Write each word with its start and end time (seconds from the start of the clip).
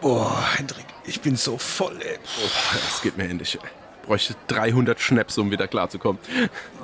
Boah, 0.00 0.36
Hendrik, 0.56 0.86
ich 1.04 1.20
bin 1.20 1.36
so 1.36 1.58
voll, 1.58 1.96
ey. 2.00 2.18
Oh, 2.44 2.48
das 2.88 3.02
geht 3.02 3.16
mir 3.16 3.24
ähnlich. 3.24 3.54
Ich 3.56 4.06
bräuchte 4.06 4.34
300 4.46 5.00
Schnaps, 5.00 5.36
um 5.38 5.50
wieder 5.50 5.68
klarzukommen. 5.68 6.20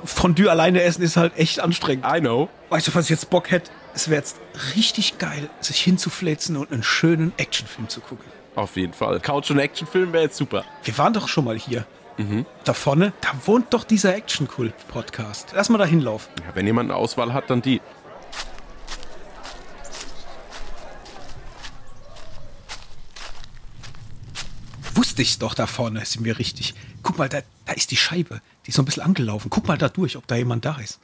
Fondue 0.03 0.49
alleine 0.49 0.81
essen 0.83 1.01
ist 1.01 1.17
halt 1.17 1.37
echt 1.37 1.59
anstrengend. 1.59 2.05
I 2.05 2.19
know. 2.19 2.49
Weißt 2.69 2.87
du, 2.87 2.95
was 2.95 3.05
ich 3.05 3.11
jetzt 3.11 3.29
Bock 3.29 3.51
hätte? 3.51 3.71
Es 3.93 4.09
wäre 4.09 4.19
jetzt 4.19 4.37
richtig 4.75 5.17
geil, 5.17 5.49
sich 5.61 5.81
hinzufläzen 5.81 6.57
und 6.57 6.71
einen 6.71 6.83
schönen 6.83 7.33
Actionfilm 7.37 7.89
zu 7.89 8.01
gucken. 8.01 8.25
Auf 8.55 8.75
jeden 8.75 8.93
Fall. 8.93 9.19
Couch- 9.21 9.49
und 9.49 9.59
Actionfilm 9.59 10.13
wäre 10.13 10.23
jetzt 10.23 10.37
super. 10.37 10.63
Wir 10.83 10.97
waren 10.97 11.13
doch 11.13 11.27
schon 11.27 11.45
mal 11.45 11.57
hier. 11.57 11.85
Da 12.63 12.73
vorne, 12.73 13.11
da 13.19 13.29
wohnt 13.45 13.73
doch 13.73 13.83
dieser 13.83 14.15
Action-Kult-Podcast. 14.15 15.49
Lass 15.53 15.67
mal 15.67 15.77
da 15.77 15.83
hinlaufen. 15.85 16.31
Ja, 16.47 16.55
wenn 16.55 16.65
jemand 16.65 16.89
eine 16.89 16.97
Auswahl 16.97 17.33
hat, 17.33 17.49
dann 17.49 17.61
die. 17.61 17.81
Wusste 25.15 25.21
ich's 25.21 25.39
doch 25.39 25.53
da 25.53 25.65
vorne, 25.65 26.03
sind 26.03 26.25
wir 26.25 26.37
richtig. 26.39 26.73
Guck 27.01 27.17
mal, 27.17 27.29
da, 27.29 27.39
da 27.63 27.71
ist 27.71 27.89
die 27.91 27.95
Scheibe. 27.95 28.41
Die 28.65 28.71
ist 28.71 28.75
so 28.75 28.81
ein 28.81 28.85
bisschen 28.85 29.03
angelaufen. 29.03 29.49
Guck 29.49 29.65
mal 29.65 29.77
da 29.77 29.87
durch, 29.87 30.17
ob 30.17 30.27
da 30.27 30.35
jemand 30.35 30.65
da 30.65 30.75
ist. 30.75 30.99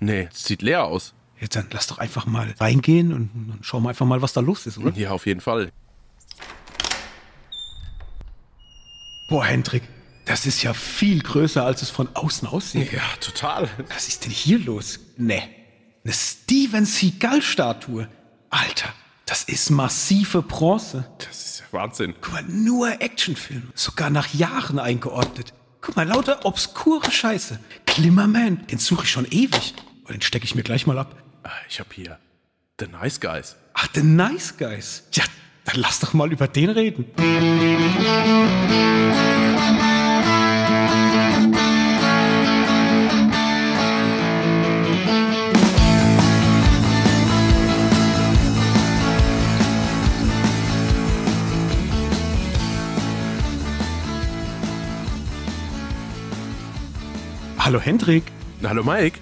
Nee, 0.00 0.28
es 0.30 0.44
sieht 0.44 0.60
leer 0.60 0.84
aus. 0.84 1.14
Jetzt 1.40 1.56
dann 1.56 1.68
lass 1.70 1.86
doch 1.86 1.96
einfach 1.96 2.26
mal 2.26 2.54
reingehen 2.60 3.14
und 3.14 3.30
dann 3.48 3.58
schauen 3.62 3.82
wir 3.82 3.88
einfach 3.88 4.04
mal, 4.04 4.20
was 4.20 4.34
da 4.34 4.42
los 4.42 4.66
ist, 4.66 4.76
oder? 4.76 4.94
Ja, 4.94 5.12
auf 5.12 5.24
jeden 5.24 5.40
Fall. 5.40 5.72
Boah, 9.30 9.46
Hendrik, 9.46 9.84
das 10.26 10.44
ist 10.44 10.62
ja 10.62 10.74
viel 10.74 11.22
größer, 11.22 11.64
als 11.64 11.80
es 11.80 11.88
von 11.88 12.14
außen 12.14 12.46
aussieht. 12.46 12.92
Ja, 12.92 13.00
total. 13.22 13.70
Was 13.88 14.08
ist 14.08 14.26
denn 14.26 14.32
hier 14.32 14.58
los? 14.58 15.00
Ne, 15.16 15.42
eine 16.04 16.12
Steven 16.12 16.84
Seagal-Statue. 16.84 18.06
Alter, 18.50 18.92
das 19.26 19.44
ist 19.44 19.70
massive 19.70 20.42
Bronze. 20.42 21.06
Das 21.18 21.44
ist 21.44 21.60
ja 21.60 21.66
Wahnsinn. 21.78 22.14
Guck 22.20 22.32
mal, 22.34 22.42
nur 22.44 23.00
Actionfilm. 23.00 23.70
Sogar 23.74 24.10
nach 24.10 24.32
Jahren 24.34 24.78
eingeordnet. 24.78 25.52
Guck 25.80 25.96
mal, 25.96 26.06
lauter 26.06 26.44
obskure 26.44 27.10
Scheiße. 27.10 27.58
Glimmerman, 27.86 28.66
den 28.66 28.78
suche 28.78 29.04
ich 29.04 29.10
schon 29.10 29.26
ewig. 29.26 29.74
Oh, 30.08 30.12
den 30.12 30.20
stecke 30.22 30.44
ich 30.44 30.54
mir 30.54 30.62
gleich 30.62 30.86
mal 30.86 30.98
ab. 30.98 31.16
Ah, 31.42 31.50
Ich 31.68 31.80
habe 31.80 31.90
hier 31.94 32.18
The 32.80 32.86
Nice 32.86 33.20
Guys. 33.20 33.56
Ach, 33.74 33.88
The 33.94 34.02
Nice 34.02 34.56
Guys. 34.56 35.04
Ja, 35.12 35.24
dann 35.64 35.76
lass 35.80 36.00
doch 36.00 36.12
mal 36.12 36.30
über 36.32 36.46
den 36.48 36.70
reden. 36.70 37.06
Hallo 57.64 57.80
Hendrik. 57.80 58.24
Hallo 58.62 58.82
Mike. 58.84 59.18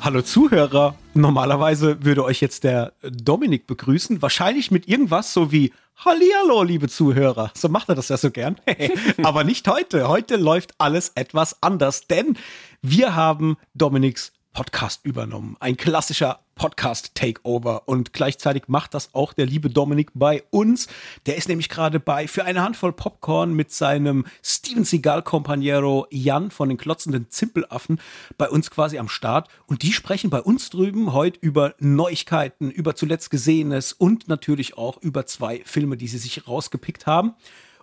Hallo 0.00 0.22
Zuhörer. 0.22 0.94
Normalerweise 1.12 2.02
würde 2.02 2.24
euch 2.24 2.40
jetzt 2.40 2.64
der 2.64 2.94
Dominik 3.02 3.66
begrüßen, 3.66 4.22
wahrscheinlich 4.22 4.70
mit 4.70 4.88
irgendwas 4.88 5.34
so 5.34 5.52
wie 5.52 5.74
Hallihallo, 6.02 6.62
liebe 6.62 6.88
Zuhörer. 6.88 7.50
So 7.54 7.68
macht 7.68 7.90
er 7.90 7.94
das 7.94 8.08
ja 8.08 8.16
so 8.16 8.30
gern. 8.30 8.56
Aber 9.22 9.44
nicht 9.44 9.68
heute. 9.68 10.08
Heute 10.08 10.36
läuft 10.36 10.72
alles 10.78 11.12
etwas 11.16 11.62
anders, 11.62 12.06
denn 12.06 12.38
wir 12.80 13.14
haben 13.14 13.58
Dominiks 13.74 14.32
Podcast 14.54 15.04
übernommen. 15.04 15.58
Ein 15.60 15.76
klassischer 15.76 16.40
Podcast-Takeover. 16.54 17.88
Und 17.88 18.12
gleichzeitig 18.12 18.64
macht 18.68 18.94
das 18.94 19.14
auch 19.14 19.32
der 19.32 19.46
liebe 19.46 19.70
Dominik 19.70 20.10
bei 20.14 20.42
uns. 20.50 20.88
Der 21.26 21.36
ist 21.36 21.48
nämlich 21.48 21.68
gerade 21.68 22.00
bei 22.00 22.28
für 22.28 22.44
eine 22.44 22.62
Handvoll 22.62 22.92
Popcorn 22.92 23.54
mit 23.54 23.72
seinem 23.72 24.26
Steven 24.42 24.84
Seagal-Kompaniero 24.84 26.06
Jan 26.10 26.50
von 26.50 26.68
den 26.68 26.78
klotzenden 26.78 27.30
Zimpelaffen 27.30 28.00
bei 28.38 28.48
uns 28.48 28.70
quasi 28.70 28.98
am 28.98 29.08
Start. 29.08 29.48
Und 29.66 29.82
die 29.82 29.92
sprechen 29.92 30.30
bei 30.30 30.40
uns 30.40 30.70
drüben 30.70 31.12
heute 31.12 31.38
über 31.40 31.74
Neuigkeiten, 31.78 32.70
über 32.70 32.94
zuletzt 32.94 33.30
Gesehenes 33.30 33.92
und 33.92 34.28
natürlich 34.28 34.76
auch 34.76 34.98
über 35.02 35.26
zwei 35.26 35.62
Filme, 35.64 35.96
die 35.96 36.08
sie 36.08 36.18
sich 36.18 36.46
rausgepickt 36.46 37.06
haben. 37.06 37.34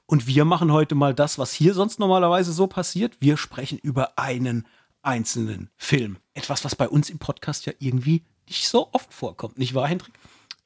Und 0.06 0.26
wir 0.26 0.44
machen 0.44 0.72
heute 0.72 0.96
mal 0.96 1.14
das, 1.14 1.38
was 1.38 1.54
hier 1.54 1.76
sonst 1.76 2.00
normalerweise 2.00 2.52
so 2.52 2.66
passiert. 2.66 3.18
Wir 3.20 3.38
sprechen 3.38 3.78
über 3.78 4.18
einen 4.18 4.66
einzelnen 5.04 5.70
Film. 5.78 6.18
Etwas, 6.34 6.66
was 6.66 6.76
bei 6.76 6.90
uns 6.90 7.10
im 7.10 7.20
Podcast 7.20 7.66
ja 7.66 7.74
irgendwie 7.80 8.24
nicht 8.50 8.68
so 8.68 8.90
oft 8.92 9.14
vorkommt, 9.14 9.58
nicht 9.58 9.74
wahr, 9.74 9.88
Hendrik? 9.88 10.14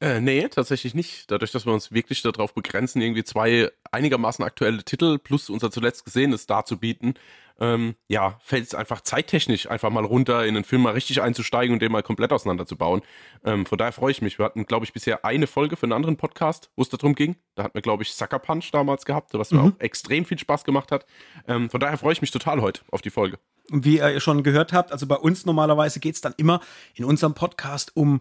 Äh, 0.00 0.20
nee, 0.20 0.48
tatsächlich 0.48 0.94
nicht. 0.94 1.30
Dadurch, 1.30 1.52
dass 1.52 1.66
wir 1.66 1.72
uns 1.72 1.92
wirklich 1.92 2.20
darauf 2.22 2.52
begrenzen, 2.52 3.00
irgendwie 3.00 3.24
zwei 3.24 3.70
einigermaßen 3.92 4.44
aktuelle 4.44 4.82
Titel 4.84 5.18
plus 5.18 5.48
unser 5.48 5.70
zuletzt 5.70 6.04
gesehenes 6.04 6.46
darzubieten, 6.46 7.14
ähm, 7.60 7.94
ja, 8.08 8.38
fällt 8.42 8.64
es 8.64 8.74
einfach 8.74 9.00
zeittechnisch 9.00 9.70
einfach 9.70 9.90
mal 9.90 10.04
runter, 10.04 10.44
in 10.44 10.54
den 10.54 10.64
Film 10.64 10.82
mal 10.82 10.92
richtig 10.92 11.22
einzusteigen 11.22 11.72
und 11.72 11.80
den 11.80 11.92
mal 11.92 12.02
komplett 12.02 12.32
auseinanderzubauen. 12.32 13.02
Ähm, 13.44 13.64
von 13.64 13.78
daher 13.78 13.92
freue 13.92 14.10
ich 14.10 14.22
mich. 14.22 14.38
Wir 14.38 14.44
hatten, 14.44 14.66
glaube 14.66 14.84
ich, 14.84 14.92
bisher 14.92 15.24
eine 15.24 15.46
Folge 15.46 15.76
für 15.76 15.84
einen 15.84 15.92
anderen 15.92 16.16
Podcast, 16.16 16.70
wo 16.76 16.82
es 16.82 16.88
darum 16.88 17.14
ging. 17.14 17.36
Da 17.54 17.62
hatten 17.62 17.74
wir, 17.74 17.82
glaube 17.82 18.02
ich, 18.02 18.12
Sucker 18.14 18.40
Punch 18.40 18.70
damals 18.72 19.04
gehabt, 19.04 19.34
was 19.34 19.52
mir 19.52 19.62
auch 19.62 19.72
extrem 19.78 20.24
viel 20.24 20.38
Spaß 20.38 20.64
gemacht 20.64 20.90
hat. 20.90 21.06
Ähm, 21.46 21.70
von 21.70 21.78
daher 21.78 21.96
freue 21.96 22.12
ich 22.12 22.20
mich 22.20 22.32
total 22.32 22.60
heute 22.60 22.80
auf 22.90 23.02
die 23.02 23.10
Folge. 23.10 23.38
Wie 23.70 23.96
ihr 23.96 24.20
schon 24.20 24.42
gehört 24.42 24.72
habt, 24.72 24.92
also 24.92 25.06
bei 25.06 25.16
uns 25.16 25.46
normalerweise 25.46 25.98
geht 25.98 26.16
es 26.16 26.20
dann 26.20 26.34
immer 26.36 26.60
in 26.94 27.04
unserem 27.04 27.34
Podcast 27.34 27.96
um 27.96 28.20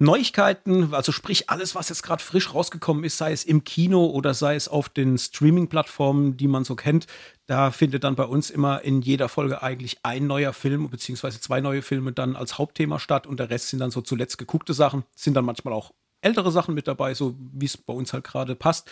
Neuigkeiten, 0.00 0.92
also 0.92 1.12
sprich 1.12 1.50
alles, 1.50 1.76
was 1.76 1.88
jetzt 1.88 2.02
gerade 2.02 2.22
frisch 2.22 2.52
rausgekommen 2.52 3.04
ist, 3.04 3.16
sei 3.16 3.30
es 3.32 3.44
im 3.44 3.62
Kino 3.62 4.06
oder 4.06 4.34
sei 4.34 4.56
es 4.56 4.66
auf 4.66 4.88
den 4.88 5.18
Streaming-Plattformen, 5.18 6.36
die 6.36 6.48
man 6.48 6.64
so 6.64 6.74
kennt. 6.74 7.06
Da 7.46 7.70
findet 7.70 8.02
dann 8.02 8.16
bei 8.16 8.24
uns 8.24 8.50
immer 8.50 8.82
in 8.82 9.02
jeder 9.02 9.28
Folge 9.28 9.62
eigentlich 9.62 9.98
ein 10.02 10.26
neuer 10.26 10.52
Film 10.52 10.90
beziehungsweise 10.90 11.40
zwei 11.40 11.60
neue 11.60 11.80
Filme 11.80 12.12
dann 12.12 12.34
als 12.34 12.58
Hauptthema 12.58 12.98
statt 12.98 13.26
und 13.26 13.38
der 13.38 13.50
Rest 13.50 13.68
sind 13.68 13.78
dann 13.78 13.92
so 13.92 14.00
zuletzt 14.00 14.36
geguckte 14.36 14.74
Sachen. 14.74 15.04
Sind 15.14 15.34
dann 15.34 15.44
manchmal 15.44 15.74
auch 15.74 15.92
ältere 16.22 16.50
Sachen 16.50 16.74
mit 16.74 16.88
dabei, 16.88 17.14
so 17.14 17.36
wie 17.52 17.66
es 17.66 17.76
bei 17.76 17.94
uns 17.94 18.12
halt 18.12 18.24
gerade 18.24 18.56
passt. 18.56 18.90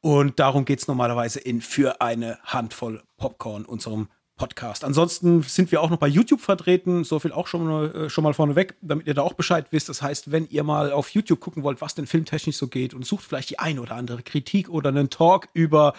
Und 0.00 0.38
darum 0.38 0.64
geht 0.64 0.78
es 0.78 0.86
normalerweise 0.86 1.40
in 1.40 1.60
für 1.60 2.00
eine 2.00 2.38
Handvoll 2.44 3.02
Popcorn, 3.16 3.64
unserem 3.64 4.08
Podcast. 4.38 4.84
Ansonsten 4.84 5.42
sind 5.42 5.70
wir 5.70 5.82
auch 5.82 5.90
noch 5.90 5.98
bei 5.98 6.08
YouTube 6.08 6.40
vertreten, 6.40 7.04
so 7.04 7.18
viel 7.18 7.32
auch 7.32 7.46
schon, 7.46 7.66
mal- 7.66 7.94
äh, 7.94 8.08
schon 8.08 8.24
mal 8.24 8.32
vorneweg, 8.32 8.76
damit 8.80 9.06
ihr 9.06 9.12
da 9.12 9.20
auch 9.22 9.34
Bescheid 9.34 9.66
wisst. 9.72 9.90
Das 9.90 10.00
heißt, 10.00 10.32
wenn 10.32 10.48
ihr 10.48 10.62
mal 10.64 10.92
auf 10.92 11.10
YouTube 11.10 11.40
gucken 11.40 11.62
wollt, 11.64 11.82
was 11.82 11.94
denn 11.94 12.06
filmtechnisch 12.06 12.56
so 12.56 12.68
geht 12.68 12.94
und 12.94 13.04
sucht 13.04 13.24
vielleicht 13.24 13.50
die 13.50 13.58
eine 13.58 13.82
oder 13.82 13.96
andere 13.96 14.22
Kritik 14.22 14.70
oder 14.70 14.88
einen 14.88 15.10
Talk 15.10 15.48
über, 15.52 15.92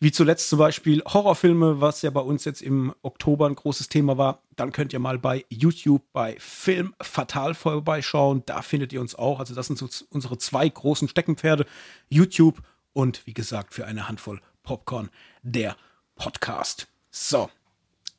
wie 0.00 0.12
zuletzt 0.12 0.50
zum 0.50 0.58
Beispiel 0.58 1.02
Horrorfilme, 1.06 1.80
was 1.80 2.02
ja 2.02 2.10
bei 2.10 2.20
uns 2.20 2.44
jetzt 2.44 2.60
im 2.60 2.92
Oktober 3.02 3.46
ein 3.46 3.54
großes 3.54 3.88
Thema 3.88 4.18
war, 4.18 4.42
dann 4.56 4.72
könnt 4.72 4.92
ihr 4.92 4.98
mal 4.98 5.18
bei 5.18 5.44
YouTube 5.48 6.02
bei 6.12 6.36
Film 6.38 6.94
Fatal 7.00 7.54
vorbeischauen. 7.54 8.42
Da 8.44 8.60
findet 8.62 8.92
ihr 8.92 9.00
uns 9.00 9.14
auch. 9.14 9.40
Also 9.40 9.54
das 9.54 9.68
sind 9.68 9.78
so 9.78 9.88
unsere 10.10 10.36
zwei 10.36 10.68
großen 10.68 11.08
Steckenpferde. 11.08 11.64
YouTube 12.08 12.60
und 12.92 13.26
wie 13.26 13.34
gesagt 13.34 13.72
für 13.72 13.86
eine 13.86 14.08
Handvoll 14.08 14.40
Popcorn 14.62 15.10
der 15.42 15.76
Podcast. 16.16 16.88
So, 17.10 17.48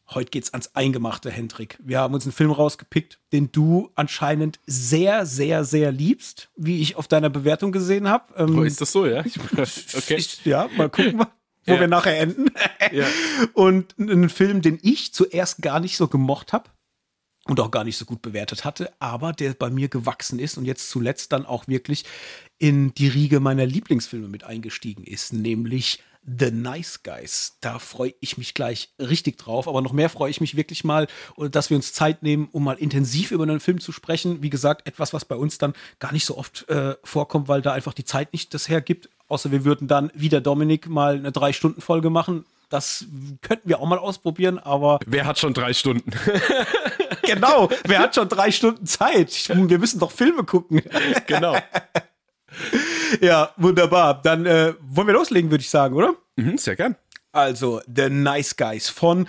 Heute 0.10 0.30
geht's 0.30 0.54
ans 0.54 0.76
Eingemachte, 0.76 1.32
Hendrik. 1.32 1.80
Wir 1.84 2.00
haben 2.00 2.14
uns 2.14 2.26
einen 2.26 2.32
Film 2.32 2.52
rausgepickt, 2.52 3.20
den 3.34 3.52
du 3.52 3.90
anscheinend 3.96 4.60
sehr, 4.68 5.26
sehr, 5.26 5.64
sehr 5.64 5.92
liebst, 5.92 6.50
wie 6.56 6.80
ich 6.82 6.96
auf 6.96 7.08
deiner 7.08 7.30
Bewertung 7.32 7.72
gesehen 7.72 8.08
habe. 8.08 8.26
Ähm, 8.38 8.64
ist 8.66 8.82
das 8.82 8.92
so, 8.92 9.06
ja? 9.08 9.24
Okay. 9.98 10.16
ich, 10.16 10.46
ja, 10.46 10.70
mal 10.78 10.90
gucken, 10.90 11.26
wo 11.66 11.74
Ja. 11.74 11.80
wir 11.80 11.88
nachher 11.88 12.20
enden. 12.20 12.52
Ja. 12.92 13.08
Und 13.54 13.96
einen 14.00 14.30
Film, 14.30 14.62
den 14.62 14.78
ich 14.84 15.12
zuerst 15.14 15.64
gar 15.64 15.80
nicht 15.80 15.98
so 15.98 16.08
gemocht 16.08 16.54
habe 16.54 16.70
und 17.48 17.60
auch 17.60 17.72
gar 17.72 17.84
nicht 17.84 17.98
so 17.98 18.06
gut 18.06 18.22
bewertet 18.22 18.66
hatte, 18.66 18.92
aber 19.00 19.32
der 19.32 19.54
bei 19.54 19.70
mir 19.70 19.88
gewachsen 19.88 20.40
ist 20.40 20.58
und 20.58 20.66
jetzt 20.66 20.90
zuletzt 20.90 21.32
dann 21.32 21.46
auch 21.46 21.68
wirklich 21.68 22.06
in 22.58 22.94
die 22.96 23.08
Riege 23.08 23.40
meiner 23.40 23.66
Lieblingsfilme 23.66 24.28
mit 24.28 24.44
eingestiegen 24.44 25.04
ist, 25.04 25.34
nämlich 25.34 26.02
The 26.26 26.50
Nice 26.50 27.04
Guys. 27.04 27.58
Da 27.62 27.78
freue 27.78 28.16
ich 28.20 28.40
mich 28.40 28.56
gleich 28.56 28.90
richtig 29.00 29.38
drauf, 29.38 29.68
aber 29.68 29.82
noch 29.82 29.94
mehr 29.94 30.10
freue 30.10 30.32
ich 30.32 30.42
mich 30.42 30.58
wirklich 30.58 30.84
mal, 30.84 31.08
dass 31.38 31.70
wir 31.70 31.78
uns 31.78 31.94
Zeit 31.94 32.24
nehmen, 32.24 32.50
um 32.52 32.64
mal 32.64 32.78
intensiv 32.78 33.30
über 33.30 33.44
einen 33.44 33.60
Film 33.60 33.80
zu 33.80 33.92
sprechen. 33.92 34.42
Wie 34.42 34.50
gesagt, 34.50 34.88
etwas, 34.88 35.14
was 35.14 35.26
bei 35.26 35.36
uns 35.36 35.60
dann 35.60 35.74
gar 36.00 36.12
nicht 36.14 36.26
so 36.26 36.38
oft 36.38 36.68
äh, 36.68 36.96
vorkommt, 37.04 37.48
weil 37.48 37.62
da 37.62 37.74
einfach 37.74 37.94
die 37.94 38.06
Zeit 38.06 38.34
nicht 38.34 38.56
das 38.56 38.70
hergibt. 38.70 39.10
Außer 39.28 39.52
wir 39.52 39.66
würden 39.66 39.88
dann 39.88 40.12
wie 40.16 40.30
der 40.30 40.42
Dominik 40.42 40.88
mal 40.88 41.16
eine 41.16 41.32
Drei-Stunden-Folge 41.32 42.10
machen. 42.10 42.46
Das 42.70 43.06
könnten 43.42 43.70
wir 43.70 43.80
auch 43.80 43.88
mal 43.88 44.00
ausprobieren, 44.00 44.58
aber 44.58 45.00
Wer 45.06 45.26
hat 45.26 45.38
schon 45.38 45.54
drei 45.54 45.74
Stunden? 45.74 46.10
genau, 47.34 47.70
wer 47.86 48.00
hat 48.00 48.16
schon 48.16 48.30
drei 48.30 48.52
Stunden 48.52 48.86
Zeit? 48.86 49.50
Wir 49.50 49.80
müssen 49.80 50.00
doch 50.00 50.12
Filme 50.12 50.44
gucken. 50.44 50.82
genau. 51.28 51.58
Ja, 53.22 53.52
wunderbar. 53.58 54.22
Dann 54.22 54.46
äh, 54.46 54.74
wollen 54.82 55.08
wir 55.08 55.14
loslegen, 55.14 55.52
würde 55.52 55.62
ich 55.62 55.70
sagen, 55.70 55.96
oder? 55.96 56.16
Mhm, 56.38 56.58
sehr 56.58 56.76
gern. 56.76 56.96
Also, 57.32 57.82
The 57.94 58.10
Nice 58.10 58.56
Guys 58.56 58.90
von 58.90 59.28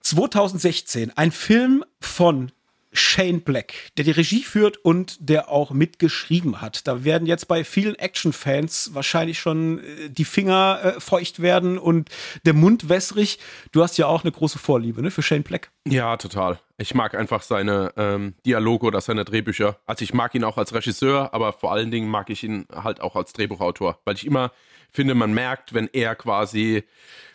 2016. 0.00 1.16
Ein 1.16 1.32
Film 1.32 1.84
von 2.00 2.50
Shane 2.92 3.40
Black, 3.40 3.74
der 3.96 4.04
die 4.04 4.10
Regie 4.10 4.42
führt 4.42 4.78
und 4.78 5.18
der 5.20 5.50
auch 5.50 5.70
mitgeschrieben 5.70 6.60
hat. 6.62 6.86
Da 6.86 7.04
werden 7.04 7.26
jetzt 7.26 7.46
bei 7.46 7.62
vielen 7.62 7.94
Action-Fans 7.94 8.90
wahrscheinlich 8.94 9.38
schon 9.38 9.80
äh, 9.80 10.08
die 10.08 10.24
Finger 10.24 10.80
äh, 10.82 11.00
feucht 11.00 11.40
werden 11.40 11.78
und 11.78 12.08
der 12.44 12.54
Mund 12.54 12.88
wässrig. 12.88 13.38
Du 13.72 13.82
hast 13.82 13.98
ja 13.98 14.06
auch 14.06 14.24
eine 14.24 14.32
große 14.32 14.58
Vorliebe 14.58 15.02
ne, 15.02 15.10
für 15.10 15.22
Shane 15.22 15.42
Black. 15.42 15.70
Ja, 15.86 16.16
total. 16.16 16.58
Ich 16.78 16.94
mag 16.94 17.14
einfach 17.14 17.42
seine 17.42 17.92
ähm, 17.96 18.34
Dialoge 18.44 18.86
oder 18.86 19.00
seine 19.00 19.24
Drehbücher. 19.24 19.78
Also 19.86 20.02
ich 20.02 20.12
mag 20.12 20.34
ihn 20.34 20.44
auch 20.44 20.58
als 20.58 20.74
Regisseur, 20.74 21.32
aber 21.32 21.54
vor 21.54 21.72
allen 21.72 21.90
Dingen 21.90 22.08
mag 22.08 22.28
ich 22.28 22.44
ihn 22.44 22.66
halt 22.70 23.00
auch 23.00 23.16
als 23.16 23.32
Drehbuchautor, 23.32 23.98
weil 24.04 24.14
ich 24.14 24.26
immer 24.26 24.52
finde, 24.92 25.14
man 25.14 25.32
merkt, 25.32 25.72
wenn 25.72 25.88
er 25.92 26.14
quasi 26.14 26.84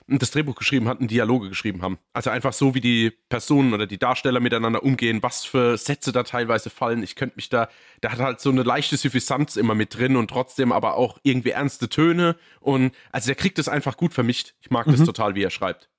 das 0.08 0.32
Drehbuch 0.32 0.56
geschrieben 0.56 0.88
hat 0.88 1.00
und 1.00 1.10
Dialoge 1.10 1.50
geschrieben 1.50 1.82
haben. 1.82 1.98
Also 2.14 2.30
einfach 2.30 2.54
so, 2.54 2.76
wie 2.76 2.82
die 2.82 3.12
Personen 3.30 3.74
oder 3.74 3.88
die 3.88 3.98
Darsteller 3.98 4.40
miteinander 4.40 4.84
umgehen, 4.84 5.24
was 5.24 5.46
für 5.46 5.78
Sätze 5.78 6.12
da 6.12 6.24
teilweise 6.24 6.70
fallen. 6.70 7.02
Ich 7.04 7.16
könnte 7.16 7.38
mich 7.38 7.50
da, 7.50 7.70
da 8.02 8.12
hat 8.12 8.20
halt 8.20 8.40
so 8.42 8.50
eine 8.50 8.64
leichte 8.64 8.98
Suffisanz 8.98 9.56
immer 9.56 9.76
mit 9.76 9.98
drin 9.98 10.18
und 10.18 10.30
trotzdem 10.30 10.72
aber 10.72 10.96
auch 10.96 11.18
irgendwie 11.24 11.52
ernste 11.52 11.88
Töne. 11.88 12.36
Und 12.60 12.94
also 13.12 13.28
der 13.28 13.36
kriegt 13.36 13.58
das 13.58 13.70
einfach 13.70 13.96
gut 13.96 14.14
vermischt. 14.14 14.54
Ich 14.62 14.70
mag 14.70 14.88
mhm. 14.88 14.92
das 14.92 15.04
total, 15.04 15.36
wie 15.36 15.44
er 15.44 15.52
schreibt. 15.52 15.91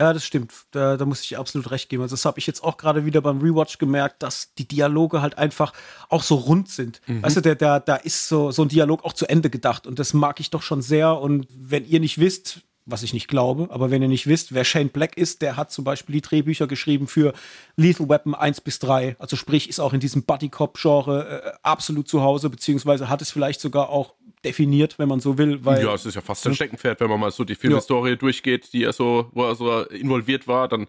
Ja, 0.00 0.12
das 0.12 0.24
stimmt. 0.24 0.52
Da, 0.70 0.96
da 0.96 1.04
muss 1.04 1.22
ich 1.22 1.38
absolut 1.38 1.70
recht 1.70 1.88
geben. 1.88 2.02
Also 2.02 2.14
das 2.14 2.24
habe 2.24 2.38
ich 2.38 2.46
jetzt 2.46 2.62
auch 2.62 2.76
gerade 2.76 3.04
wieder 3.04 3.20
beim 3.20 3.40
Rewatch 3.40 3.78
gemerkt, 3.78 4.22
dass 4.22 4.54
die 4.54 4.66
Dialoge 4.66 5.22
halt 5.22 5.38
einfach 5.38 5.72
auch 6.08 6.22
so 6.22 6.36
rund 6.36 6.68
sind. 6.68 7.00
Mhm. 7.06 7.22
Weißt 7.22 7.36
du, 7.36 7.40
der, 7.40 7.54
der, 7.54 7.80
da 7.80 7.96
ist 7.96 8.28
so, 8.28 8.50
so 8.50 8.62
ein 8.62 8.68
Dialog 8.68 9.04
auch 9.04 9.12
zu 9.12 9.26
Ende 9.26 9.50
gedacht 9.50 9.86
und 9.86 9.98
das 9.98 10.14
mag 10.14 10.40
ich 10.40 10.50
doch 10.50 10.62
schon 10.62 10.82
sehr. 10.82 11.18
Und 11.18 11.46
wenn 11.50 11.84
ihr 11.84 12.00
nicht 12.00 12.18
wisst, 12.18 12.62
was 12.90 13.02
ich 13.02 13.12
nicht 13.12 13.28
glaube, 13.28 13.68
aber 13.70 13.90
wenn 13.90 14.02
ihr 14.02 14.08
nicht 14.08 14.26
wisst, 14.26 14.54
wer 14.54 14.64
Shane 14.64 14.88
Black 14.88 15.16
ist, 15.16 15.42
der 15.42 15.56
hat 15.56 15.70
zum 15.70 15.84
Beispiel 15.84 16.14
die 16.14 16.20
Drehbücher 16.22 16.66
geschrieben 16.66 17.06
für 17.06 17.32
Lethal 17.76 18.08
Weapon 18.08 18.34
1 18.34 18.62
bis 18.62 18.78
3. 18.78 19.16
Also 19.18 19.36
sprich, 19.36 19.68
ist 19.68 19.78
auch 19.78 19.92
in 19.92 20.00
diesem 20.00 20.22
Buddy 20.22 20.48
Cop-Genre 20.48 21.42
äh, 21.44 21.58
absolut 21.62 22.08
zu 22.08 22.22
Hause, 22.22 22.50
beziehungsweise 22.50 23.08
hat 23.08 23.22
es 23.22 23.30
vielleicht 23.30 23.60
sogar 23.60 23.90
auch 23.90 24.14
definiert, 24.44 24.98
wenn 24.98 25.08
man 25.08 25.20
so 25.20 25.36
will. 25.36 25.64
Weil, 25.64 25.84
ja, 25.84 25.94
es 25.94 26.06
ist 26.06 26.14
ja 26.14 26.20
fast 26.20 26.46
ein 26.46 26.54
Steckenpferd, 26.54 27.00
wenn 27.00 27.10
man 27.10 27.20
mal 27.20 27.30
so 27.30 27.44
die 27.44 27.54
Filmhistorie 27.54 28.10
ja. 28.10 28.16
durchgeht, 28.16 28.72
die 28.72 28.84
er 28.84 28.92
so, 28.92 29.28
wo 29.32 29.44
er 29.44 29.54
so 29.54 29.82
involviert 29.84 30.48
war, 30.48 30.68
dann 30.68 30.86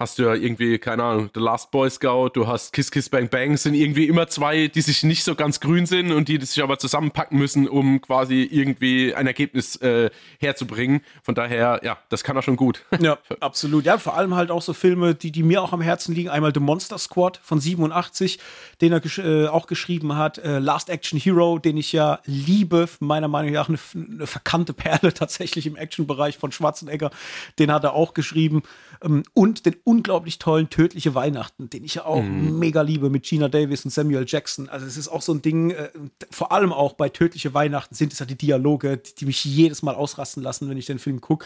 hast 0.00 0.18
du 0.18 0.22
ja 0.22 0.34
irgendwie, 0.34 0.78
keine 0.78 1.04
Ahnung, 1.04 1.28
The 1.34 1.40
Last 1.40 1.70
Boy 1.70 1.90
Scout, 1.90 2.30
du 2.32 2.46
hast 2.46 2.72
Kiss 2.72 2.90
Kiss 2.90 3.10
Bang 3.10 3.28
Bang, 3.28 3.58
sind 3.58 3.74
irgendwie 3.74 4.06
immer 4.06 4.28
zwei, 4.28 4.68
die 4.68 4.80
sich 4.80 5.02
nicht 5.02 5.22
so 5.22 5.34
ganz 5.34 5.60
grün 5.60 5.84
sind 5.84 6.10
und 6.10 6.28
die 6.28 6.40
sich 6.40 6.62
aber 6.62 6.78
zusammenpacken 6.78 7.38
müssen, 7.38 7.68
um 7.68 8.00
quasi 8.00 8.48
irgendwie 8.50 9.14
ein 9.14 9.26
Ergebnis 9.26 9.76
äh, 9.76 10.08
herzubringen. 10.38 11.02
Von 11.22 11.34
daher, 11.34 11.82
ja, 11.84 11.98
das 12.08 12.24
kann 12.24 12.34
er 12.34 12.42
schon 12.42 12.56
gut. 12.56 12.82
Ja, 13.00 13.18
absolut. 13.40 13.86
Ja, 13.86 13.96
vor 13.96 14.14
allem 14.14 14.34
halt 14.34 14.50
auch 14.50 14.60
so 14.60 14.74
Filme, 14.74 15.14
die, 15.14 15.32
die 15.32 15.42
mir 15.42 15.62
auch 15.62 15.72
am 15.72 15.80
Herzen 15.80 16.14
liegen. 16.14 16.28
Einmal 16.28 16.52
The 16.52 16.60
Monster 16.60 16.98
Squad 16.98 17.40
von 17.42 17.58
87, 17.58 18.38
den 18.82 18.92
er 18.92 19.00
gesch 19.00 19.18
äh, 19.18 19.46
auch 19.46 19.66
geschrieben 19.66 20.16
hat. 20.16 20.36
Äh, 20.36 20.58
Last 20.58 20.90
Action 20.90 21.18
Hero, 21.18 21.58
den 21.58 21.78
ich 21.78 21.92
ja 21.92 22.20
liebe, 22.26 22.88
meiner 23.00 23.28
Meinung 23.28 23.52
nach 23.52 23.70
eine, 23.70 23.78
eine 23.94 24.26
verkannte 24.26 24.74
Perle 24.74 25.14
tatsächlich 25.14 25.66
im 25.66 25.76
Actionbereich 25.76 26.36
von 26.36 26.52
Schwarzenegger. 26.52 27.10
Den 27.58 27.72
hat 27.72 27.84
er 27.84 27.94
auch 27.94 28.12
geschrieben. 28.12 28.62
Ähm, 29.02 29.22
und 29.32 29.64
den 29.64 29.76
unglaublich 29.90 30.38
tollen 30.38 30.70
Tödliche 30.70 31.16
Weihnachten, 31.16 31.68
den 31.68 31.82
ich 31.82 31.94
ja 31.94 32.04
auch 32.04 32.22
mhm. 32.22 32.60
mega 32.60 32.82
liebe 32.82 33.10
mit 33.10 33.24
Gina 33.24 33.48
Davis 33.48 33.84
und 33.84 33.90
Samuel 33.90 34.24
Jackson. 34.24 34.68
Also 34.68 34.86
es 34.86 34.96
ist 34.96 35.08
auch 35.08 35.20
so 35.20 35.34
ein 35.34 35.42
Ding, 35.42 35.72
äh, 35.72 35.90
vor 36.30 36.52
allem 36.52 36.72
auch 36.72 36.92
bei 36.92 37.08
Tödliche 37.08 37.54
Weihnachten 37.54 37.96
sind 37.96 38.12
es 38.12 38.20
ja 38.20 38.26
die 38.26 38.36
Dialoge, 38.36 38.98
die, 38.98 39.14
die, 39.16 39.26
mich 39.26 39.44
jedes 39.44 39.82
Mal 39.82 39.96
ausrasten 39.96 40.44
lassen, 40.44 40.70
wenn 40.70 40.76
ich 40.76 40.86
den 40.86 41.00
Film 41.00 41.20
gucke. 41.20 41.44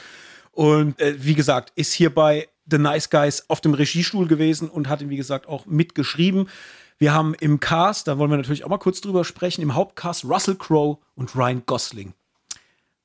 Und 0.52 1.00
äh, 1.00 1.14
wie 1.17 1.35
gesagt, 1.35 1.73
ist 1.75 1.94
hier 1.94 2.14
bei 2.14 2.49
The 2.70 2.76
Nice 2.76 3.08
Guys 3.08 3.49
auf 3.49 3.62
dem 3.62 3.73
Regiestuhl 3.73 4.29
gewesen 4.29 4.69
und 4.69 4.90
hat 4.90 5.00
ihn, 5.00 5.08
wie 5.08 5.17
gesagt, 5.17 5.49
auch 5.49 5.64
mitgeschrieben. 5.64 6.50
Wir 6.99 7.14
haben 7.14 7.32
im 7.40 7.61
Cast, 7.61 8.08
da 8.08 8.19
wollen 8.19 8.31
wir 8.31 8.37
natürlich 8.37 8.64
auch 8.64 8.69
mal 8.69 8.79
kurz 8.79 9.00
drüber 9.00 9.25
sprechen, 9.25 9.62
im 9.62 9.75
Hauptcast 9.75 10.25
Russell 10.26 10.56
Crowe 10.56 10.99
und 11.14 11.35
Ryan 11.35 11.62
Gosling. 11.64 12.12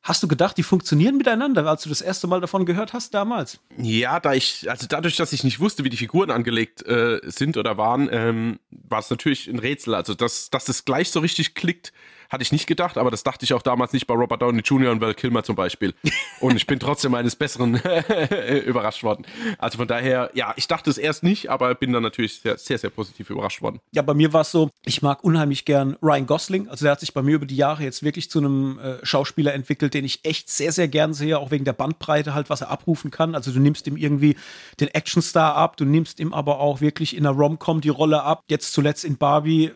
Hast 0.02 0.24
du 0.24 0.28
gedacht, 0.28 0.58
die 0.58 0.64
funktionieren 0.64 1.18
miteinander, 1.18 1.66
als 1.66 1.84
du 1.84 1.90
das 1.90 2.02
erste 2.02 2.28
Mal 2.28 2.40
davon 2.40 2.66
gehört 2.66 2.94
hast 2.94 3.14
damals? 3.14 3.60
Ja, 3.78 4.20
da 4.20 4.34
ich, 4.34 4.70
also 4.70 4.88
dadurch, 4.88 5.18
dass 5.18 5.34
ich 5.34 5.44
nicht 5.44 5.60
wusste, 5.60 5.84
wie 5.84 5.90
die 5.90 5.98
Figuren 5.98 6.32
angelegt 6.32 6.86
äh, 6.88 7.20
sind 7.24 7.58
oder 7.58 7.78
waren, 7.78 8.08
ähm, 8.12 8.60
war 8.72 9.00
es 9.00 9.10
natürlich 9.10 9.48
ein 9.48 9.60
Rätsel. 9.60 9.94
Also, 9.96 10.14
dass, 10.14 10.50
dass 10.50 10.70
es 10.70 10.86
gleich 10.86 11.12
so 11.12 11.20
richtig 11.20 11.54
klickt, 11.54 11.92
hatte 12.30 12.44
ich 12.44 12.52
nicht 12.52 12.68
gedacht, 12.68 12.98
aber 12.98 13.12
das 13.12 13.24
dachte 13.24 13.44
ich 13.44 13.54
auch 13.54 13.62
damals 13.62 13.94
nicht 13.94 14.08
bei 14.08 14.14
Robert 14.14 14.42
Downey 14.42 14.62
Jr. 14.62 14.92
und 14.92 15.02
Val 15.02 15.14
Kilmer 15.14 15.44
zum 15.44 15.56
Beispiel. 15.56 15.94
Und 16.40 16.56
ich 16.56 16.68
bin 16.68 16.80
trotzdem 16.80 17.16
eines 17.16 17.36
Besseren 17.36 17.76
überrascht 18.66 19.04
worden. 19.04 19.26
Also 19.58 19.78
von 19.78 19.90
daher, 19.90 20.32
ja, 20.36 20.54
ich 20.56 20.70
dachte 20.70 20.90
es 20.90 20.98
erst 20.98 21.22
nicht, 21.22 21.50
aber 21.50 21.76
bin 21.76 21.92
dann 21.92 22.04
natürlich 22.04 22.40
sehr, 22.40 22.58
sehr, 22.58 22.78
sehr 22.78 22.90
positiv 22.90 23.30
überrascht 23.30 23.62
worden. 23.62 23.82
Ja, 23.92 24.04
bei 24.04 24.14
mir 24.14 24.32
war 24.32 24.42
es 24.42 24.52
so, 24.52 24.70
ich 24.86 25.02
mag 25.02 25.24
unheimlich 25.24 25.66
gern 25.66 25.98
Ryan 26.02 26.28
Gosling. 26.28 26.70
Also 26.70 26.86
der 26.86 26.94
hat 26.94 27.02
sich 27.02 27.14
bei 27.14 27.22
mir 27.22 27.36
über 27.36 27.46
die 27.46 27.58
Jahre 27.58 27.84
jetzt 27.84 28.04
wirklich 28.04 28.30
zu 28.30 28.40
einem 28.40 28.80
äh, 28.80 29.06
Schauspieler 29.06 29.54
entwickelt, 29.54 29.94
den 29.94 30.06
ich 30.06 30.24
echt 30.24 30.50
sehr, 30.50 30.72
sehr 30.72 30.88
gern 30.88 31.14
sehe, 31.14 31.38
auch 31.38 31.52
wegen 31.52 31.66
der 31.66 31.74
Bandbreite 31.74 32.34
halt, 32.34 32.50
was 32.50 32.62
er 32.62 32.70
abrufen 32.70 33.12
kann. 33.12 33.36
Also 33.36 33.52
du 33.52 33.60
nimmst 33.60 33.86
ihm 33.88 33.98
irgendwie 33.98 34.38
den 34.80 34.88
Actionstar 34.90 35.56
ab, 35.56 35.76
du 35.76 35.84
nimmst 35.84 36.20
ihm 36.20 36.34
aber 36.34 36.60
auch 36.60 36.80
wirklich 36.80 37.18
in 37.18 37.24
der 37.24 37.34
Rom-Com 37.34 37.82
die 37.82 37.90
Rolle 37.90 38.24
ab. 38.24 38.44
Jetzt 38.48 38.72
zuletzt 38.74 39.04
in 39.04 39.18
Barbie 39.18 39.72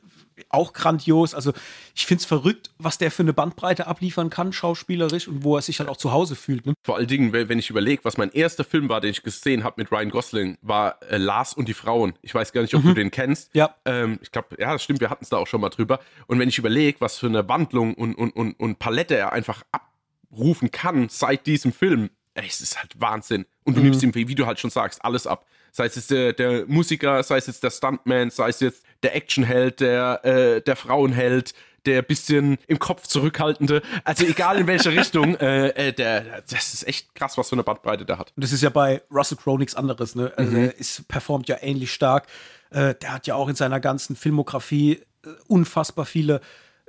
auch 0.49 0.73
grandios. 0.73 1.33
Also 1.33 1.53
ich 1.95 2.05
finde 2.05 2.21
es 2.21 2.25
verrückt, 2.25 2.71
was 2.77 2.97
der 2.97 3.11
für 3.11 3.23
eine 3.23 3.33
Bandbreite 3.33 3.87
abliefern 3.87 4.29
kann, 4.29 4.53
schauspielerisch 4.53 5.27
und 5.27 5.43
wo 5.43 5.55
er 5.55 5.61
sich 5.61 5.79
halt 5.79 5.89
auch 5.89 5.97
zu 5.97 6.11
Hause 6.11 6.35
fühlt. 6.35 6.65
Ne? 6.65 6.73
Vor 6.83 6.97
allen 6.97 7.07
Dingen, 7.07 7.33
wenn 7.33 7.59
ich 7.59 7.69
überlege, 7.69 8.03
was 8.03 8.17
mein 8.17 8.31
erster 8.31 8.63
Film 8.63 8.89
war, 8.89 9.01
den 9.01 9.11
ich 9.11 9.23
gesehen 9.23 9.63
habe 9.63 9.81
mit 9.81 9.91
Ryan 9.91 10.09
Gosling, 10.09 10.57
war 10.61 11.01
äh, 11.09 11.17
Lars 11.17 11.53
und 11.53 11.67
die 11.67 11.73
Frauen. 11.73 12.13
Ich 12.21 12.33
weiß 12.33 12.51
gar 12.53 12.61
nicht, 12.61 12.73
ob 12.75 12.83
mhm. 12.83 12.89
du 12.89 12.93
den 12.95 13.11
kennst. 13.11 13.53
Ja. 13.53 13.75
Ähm, 13.85 14.19
ich 14.21 14.31
glaube, 14.31 14.55
ja, 14.59 14.73
das 14.73 14.83
stimmt, 14.83 15.01
wir 15.01 15.09
hatten 15.09 15.23
es 15.23 15.29
da 15.29 15.37
auch 15.37 15.47
schon 15.47 15.61
mal 15.61 15.69
drüber. 15.69 15.99
Und 16.27 16.39
wenn 16.39 16.49
ich 16.49 16.57
überlege, 16.57 17.01
was 17.01 17.17
für 17.17 17.27
eine 17.27 17.47
Wandlung 17.47 17.93
und, 17.93 18.15
und, 18.15 18.31
und, 18.31 18.59
und 18.59 18.79
Palette 18.79 19.15
er 19.15 19.33
einfach 19.33 19.63
abrufen 19.71 20.71
kann 20.71 21.09
seit 21.09 21.45
diesem 21.45 21.71
Film, 21.71 22.09
ey, 22.33 22.47
es 22.47 22.61
ist 22.61 22.79
halt 22.79 22.99
Wahnsinn. 22.99 23.45
Und 23.63 23.75
du 23.75 23.79
mhm. 23.79 23.87
nimmst 23.87 24.03
ihm, 24.03 24.15
wie 24.15 24.35
du 24.35 24.45
halt 24.45 24.59
schon 24.59 24.69
sagst, 24.69 25.03
alles 25.03 25.27
ab. 25.27 25.45
Sei 25.75 25.87
es 25.87 25.95
jetzt 25.95 26.11
der, 26.11 26.33
der 26.33 26.65
Musiker, 26.67 27.23
sei 27.23 27.37
es 27.37 27.47
jetzt 27.47 27.63
der 27.63 27.71
Stuntman, 27.71 28.29
sei 28.29 28.49
es 28.49 28.59
jetzt 28.59 28.85
der 29.01 29.15
Actionheld, 29.15 29.79
der, 29.79 30.23
äh, 30.23 30.61
der 30.61 30.75
Frauenheld, 30.75 31.55
der 31.87 32.03
bisschen 32.03 32.59
im 32.67 32.77
Kopf 32.77 33.07
zurückhaltende. 33.07 33.81
Also 34.03 34.23
egal 34.23 34.59
in 34.59 34.67
welche 34.67 34.91
Richtung, 34.95 35.35
äh, 35.35 35.69
äh, 35.69 35.91
der, 35.91 36.43
das 36.49 36.75
ist 36.75 36.87
echt 36.87 37.13
krass, 37.15 37.37
was 37.39 37.49
für 37.49 37.55
eine 37.55 37.63
Bandbreite 37.63 38.05
der 38.05 38.19
hat. 38.19 38.31
Und 38.35 38.43
das 38.43 38.51
ist 38.51 38.61
ja 38.61 38.69
bei 38.69 39.01
Russell 39.11 39.37
Crowe 39.37 39.57
nichts 39.57 39.73
anderes. 39.73 40.13
Ne? 40.13 40.31
Also 40.37 40.51
mhm. 40.51 40.65
er 40.65 40.77
ist, 40.77 41.07
performt 41.07 41.49
ja 41.49 41.57
ähnlich 41.61 41.91
stark. 41.91 42.27
Äh, 42.69 42.93
der 42.93 43.13
hat 43.13 43.25
ja 43.25 43.33
auch 43.33 43.49
in 43.49 43.55
seiner 43.55 43.79
ganzen 43.79 44.15
Filmografie 44.15 45.01
äh, 45.25 45.29
unfassbar 45.47 46.05
viele 46.05 46.39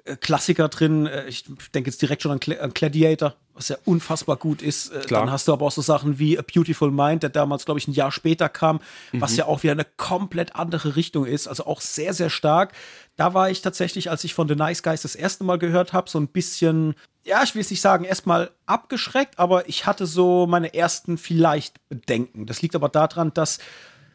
äh, 0.04 0.16
Klassiker 0.16 0.68
drin. 0.68 1.06
Äh, 1.06 1.26
ich 1.26 1.44
denke 1.74 1.88
jetzt 1.88 2.02
direkt 2.02 2.22
schon 2.22 2.32
an, 2.32 2.40
Gla 2.40 2.56
an 2.56 2.74
Gladiator, 2.74 3.34
was 3.54 3.68
ja 3.68 3.76
unfassbar 3.84 4.36
gut 4.36 4.62
ist. 4.62 4.90
Äh, 4.90 5.00
Klar. 5.00 5.22
Dann 5.22 5.30
hast 5.30 5.48
du 5.48 5.52
aber 5.52 5.66
auch 5.66 5.72
so 5.72 5.82
Sachen 5.82 6.18
wie 6.18 6.38
A 6.38 6.42
Beautiful 6.42 6.90
Mind, 6.90 7.22
der 7.22 7.30
damals, 7.30 7.64
glaube 7.64 7.78
ich, 7.78 7.88
ein 7.88 7.92
Jahr 7.92 8.10
später 8.10 8.48
kam, 8.48 8.80
mhm. 9.12 9.20
was 9.20 9.36
ja 9.36 9.46
auch 9.46 9.62
wieder 9.62 9.72
eine 9.72 9.86
komplett 9.96 10.56
andere 10.56 10.96
Richtung 10.96 11.24
ist. 11.24 11.46
Also 11.46 11.66
auch 11.66 11.80
sehr, 11.80 12.14
sehr 12.14 12.30
stark. 12.30 12.72
Da 13.16 13.32
war 13.32 13.50
ich 13.50 13.62
tatsächlich, 13.62 14.10
als 14.10 14.24
ich 14.24 14.34
von 14.34 14.48
The 14.48 14.56
Nice 14.56 14.82
Guys 14.82 15.02
das 15.02 15.14
erste 15.14 15.44
Mal 15.44 15.58
gehört 15.58 15.92
habe, 15.92 16.10
so 16.10 16.18
ein 16.18 16.28
bisschen, 16.28 16.94
ja, 17.24 17.42
ich 17.42 17.54
will 17.54 17.62
es 17.62 17.70
nicht 17.70 17.80
sagen, 17.80 18.04
erstmal 18.04 18.50
abgeschreckt, 18.66 19.38
aber 19.38 19.68
ich 19.68 19.86
hatte 19.86 20.06
so 20.06 20.46
meine 20.46 20.74
ersten 20.74 21.16
vielleicht 21.16 21.88
Bedenken. 21.88 22.46
Das 22.46 22.60
liegt 22.60 22.74
aber 22.74 22.88
daran, 22.88 23.32
dass 23.34 23.58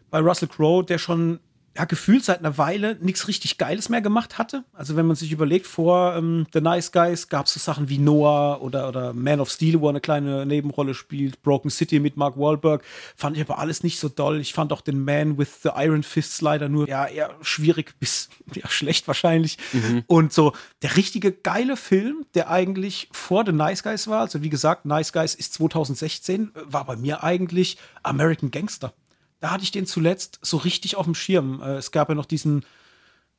bei 0.09 0.19
Russell 0.19 0.49
Crowe, 0.49 0.83
der 0.83 0.97
schon 0.97 1.39
ja, 1.79 1.85
gefühlt 1.85 2.25
seit 2.25 2.39
einer 2.39 2.57
Weile 2.57 2.97
nichts 2.99 3.29
richtig 3.29 3.57
Geiles 3.57 3.87
mehr 3.87 4.01
gemacht 4.01 4.37
hatte. 4.37 4.65
Also 4.73 4.97
wenn 4.97 5.05
man 5.05 5.15
sich 5.15 5.31
überlegt, 5.31 5.65
vor 5.65 6.13
ähm, 6.13 6.45
The 6.51 6.59
Nice 6.59 6.91
Guys 6.91 7.29
gab 7.29 7.45
es 7.45 7.53
so 7.53 7.59
Sachen 7.61 7.87
wie 7.87 7.97
Noah 7.97 8.61
oder, 8.61 8.89
oder 8.89 9.13
Man 9.13 9.39
of 9.39 9.49
Steel, 9.49 9.79
wo 9.79 9.87
er 9.87 9.91
eine 9.91 10.01
kleine 10.01 10.45
Nebenrolle 10.45 10.93
spielt, 10.93 11.41
Broken 11.41 11.71
City 11.71 12.01
mit 12.01 12.17
Mark 12.17 12.37
Wahlberg, 12.37 12.83
fand 13.15 13.37
ich 13.37 13.43
aber 13.43 13.59
alles 13.59 13.81
nicht 13.81 13.97
so 13.97 14.09
doll. 14.09 14.41
Ich 14.41 14.51
fand 14.51 14.73
auch 14.73 14.81
den 14.81 15.05
Man 15.05 15.37
with 15.37 15.61
the 15.63 15.69
Iron 15.77 16.03
Fists 16.03 16.41
leider 16.41 16.67
nur 16.67 16.85
ja, 16.85 17.05
eher 17.05 17.33
schwierig 17.41 17.93
bis 18.01 18.27
ja, 18.53 18.67
schlecht 18.67 19.07
wahrscheinlich. 19.07 19.57
Mhm. 19.71 20.03
Und 20.05 20.33
so 20.33 20.51
der 20.81 20.97
richtige 20.97 21.31
geile 21.31 21.77
Film, 21.77 22.25
der 22.35 22.49
eigentlich 22.49 23.07
vor 23.13 23.45
The 23.45 23.53
Nice 23.53 23.83
Guys 23.83 24.09
war, 24.09 24.19
also 24.19 24.43
wie 24.43 24.49
gesagt, 24.49 24.83
Nice 24.83 25.13
Guys 25.13 25.33
ist 25.33 25.53
2016, 25.53 26.51
war 26.65 26.83
bei 26.83 26.97
mir 26.97 27.23
eigentlich 27.23 27.77
American 28.03 28.51
Gangster 28.51 28.91
da 29.39 29.51
hatte 29.51 29.63
ich 29.63 29.71
den 29.71 29.85
zuletzt 29.85 30.39
so 30.41 30.57
richtig 30.57 30.95
auf 30.95 31.05
dem 31.05 31.15
Schirm. 31.15 31.61
Äh, 31.61 31.75
es 31.75 31.91
gab 31.91 32.09
ja 32.09 32.15
noch 32.15 32.25
diesen, 32.25 32.65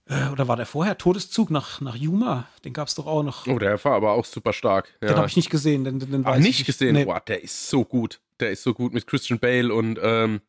äh, 0.08 0.28
oder 0.30 0.48
war 0.48 0.56
der 0.56 0.66
vorher, 0.66 0.98
Todeszug 0.98 1.50
nach, 1.50 1.80
nach 1.80 1.94
Yuma. 1.94 2.48
Den 2.64 2.72
gab 2.72 2.88
es 2.88 2.94
doch 2.94 3.06
auch 3.06 3.22
noch. 3.22 3.46
Oh, 3.46 3.58
der 3.58 3.82
war 3.84 3.92
aber 3.92 4.12
auch 4.12 4.24
super 4.24 4.52
stark. 4.52 4.92
Ja. 5.00 5.08
Den 5.08 5.16
habe 5.18 5.28
ich 5.28 5.36
nicht 5.36 5.50
gesehen. 5.50 5.84
Den, 5.84 5.98
den 6.00 6.22
Ach, 6.26 6.38
nicht 6.38 6.66
gesehen? 6.66 6.94
Nee. 6.94 7.04
Boah, 7.04 7.20
der 7.20 7.42
ist 7.42 7.68
so 7.68 7.84
gut. 7.84 8.20
Der 8.40 8.50
ist 8.50 8.62
so 8.62 8.74
gut 8.74 8.92
mit 8.92 9.06
Christian 9.06 9.38
Bale 9.38 9.72
und, 9.72 10.00
ähm, 10.02 10.40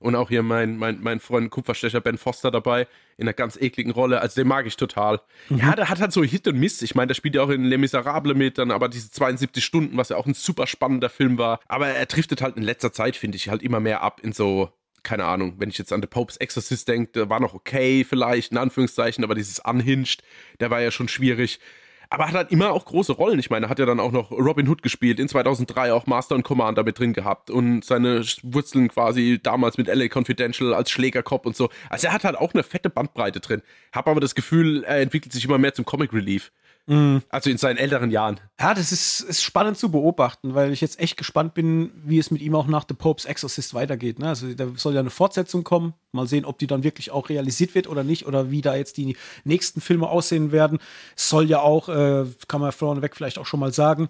und 0.00 0.16
auch 0.16 0.28
hier 0.28 0.42
mein, 0.42 0.76
mein, 0.76 1.00
mein 1.00 1.20
Freund 1.20 1.50
Kupferstecher 1.50 2.00
Ben 2.00 2.18
Foster 2.18 2.50
dabei 2.50 2.88
in 3.16 3.24
einer 3.24 3.32
ganz 3.32 3.56
ekligen 3.56 3.92
Rolle. 3.92 4.20
Also 4.20 4.40
den 4.40 4.48
mag 4.48 4.66
ich 4.66 4.76
total. 4.76 5.20
Mhm. 5.48 5.58
Ja, 5.58 5.74
der 5.74 5.88
hat 5.88 6.00
halt 6.00 6.12
so 6.12 6.22
Hit 6.22 6.48
und 6.48 6.58
Miss. 6.58 6.82
Ich 6.82 6.94
meine, 6.94 7.06
der 7.06 7.14
spielt 7.14 7.36
ja 7.36 7.42
auch 7.42 7.48
in 7.48 7.64
Les 7.64 7.78
Miserables 7.78 8.36
mit, 8.36 8.58
dann 8.58 8.70
aber 8.72 8.88
diese 8.88 9.10
72 9.10 9.64
Stunden, 9.64 9.96
was 9.96 10.10
ja 10.10 10.16
auch 10.16 10.26
ein 10.26 10.34
super 10.34 10.66
spannender 10.66 11.08
Film 11.08 11.38
war. 11.38 11.60
Aber 11.68 11.86
er 11.86 12.06
driftet 12.06 12.42
halt 12.42 12.56
in 12.56 12.62
letzter 12.64 12.92
Zeit, 12.92 13.16
finde 13.16 13.36
ich, 13.36 13.48
halt 13.48 13.62
immer 13.62 13.80
mehr 13.80 14.02
ab 14.02 14.20
in 14.22 14.32
so 14.32 14.70
keine 15.06 15.24
Ahnung, 15.24 15.54
wenn 15.58 15.70
ich 15.70 15.78
jetzt 15.78 15.92
an 15.92 16.02
The 16.02 16.08
Pope's 16.08 16.36
Exorcist 16.36 16.88
denke, 16.88 17.12
der 17.12 17.30
war 17.30 17.40
noch 17.40 17.54
okay 17.54 18.04
vielleicht, 18.04 18.50
in 18.50 18.58
Anführungszeichen, 18.58 19.22
aber 19.22 19.36
dieses 19.36 19.60
Unhinged, 19.60 20.22
der 20.60 20.70
war 20.70 20.80
ja 20.80 20.90
schon 20.90 21.08
schwierig. 21.08 21.60
Aber 22.10 22.26
hat 22.26 22.34
halt 22.34 22.52
immer 22.52 22.72
auch 22.72 22.84
große 22.84 23.12
Rollen. 23.12 23.38
Ich 23.38 23.50
meine, 23.50 23.68
hat 23.68 23.78
ja 23.78 23.86
dann 23.86 24.00
auch 24.00 24.12
noch 24.12 24.30
Robin 24.30 24.68
Hood 24.68 24.82
gespielt, 24.82 25.18
in 25.18 25.28
2003 25.28 25.92
auch 25.92 26.06
Master 26.06 26.34
und 26.34 26.42
Commander 26.42 26.84
mit 26.84 26.98
drin 26.98 27.12
gehabt 27.12 27.50
und 27.50 27.84
seine 27.84 28.22
Wurzeln 28.42 28.88
quasi 28.88 29.40
damals 29.42 29.78
mit 29.78 29.88
LA 29.88 30.06
Confidential 30.12 30.74
als 30.74 30.90
Schlägerkopf 30.90 31.46
und 31.46 31.56
so. 31.56 31.68
Also 31.88 32.08
er 32.08 32.12
hat 32.12 32.24
halt 32.24 32.36
auch 32.36 32.52
eine 32.52 32.62
fette 32.62 32.90
Bandbreite 32.90 33.40
drin. 33.40 33.62
Hab 33.92 34.08
aber 34.08 34.20
das 34.20 34.34
Gefühl, 34.34 34.84
er 34.84 35.00
entwickelt 35.00 35.32
sich 35.32 35.44
immer 35.44 35.58
mehr 35.58 35.74
zum 35.74 35.84
Comic 35.84 36.12
Relief. 36.12 36.52
Mhm. 36.86 37.22
Also 37.30 37.50
in 37.50 37.58
seinen 37.58 37.78
älteren 37.78 38.10
Jahren. 38.10 38.38
Ja, 38.60 38.72
das 38.72 38.92
ist, 38.92 39.20
ist 39.20 39.42
spannend 39.42 39.76
zu 39.76 39.90
beobachten, 39.90 40.54
weil 40.54 40.72
ich 40.72 40.80
jetzt 40.80 41.00
echt 41.00 41.16
gespannt 41.16 41.54
bin, 41.54 41.90
wie 42.04 42.18
es 42.18 42.30
mit 42.30 42.40
ihm 42.40 42.54
auch 42.54 42.68
nach 42.68 42.84
The 42.88 42.94
Pope's 42.94 43.24
Exorcist 43.24 43.74
weitergeht. 43.74 44.18
Ne? 44.18 44.28
Also 44.28 44.54
da 44.54 44.68
soll 44.76 44.94
ja 44.94 45.00
eine 45.00 45.10
Fortsetzung 45.10 45.64
kommen. 45.64 45.94
Mal 46.12 46.28
sehen, 46.28 46.44
ob 46.44 46.58
die 46.58 46.66
dann 46.66 46.84
wirklich 46.84 47.10
auch 47.10 47.28
realisiert 47.28 47.74
wird 47.74 47.88
oder 47.88 48.04
nicht 48.04 48.26
oder 48.26 48.50
wie 48.50 48.62
da 48.62 48.76
jetzt 48.76 48.96
die 48.96 49.16
nächsten 49.44 49.80
Filme 49.80 50.08
aussehen 50.08 50.52
werden. 50.52 50.78
Es 51.16 51.28
soll 51.28 51.50
ja 51.50 51.60
auch, 51.60 51.88
äh, 51.88 52.24
kann 52.46 52.60
man 52.60 52.72
vorneweg 52.72 53.16
vielleicht 53.16 53.38
auch 53.38 53.46
schon 53.46 53.60
mal 53.60 53.72
sagen, 53.72 54.08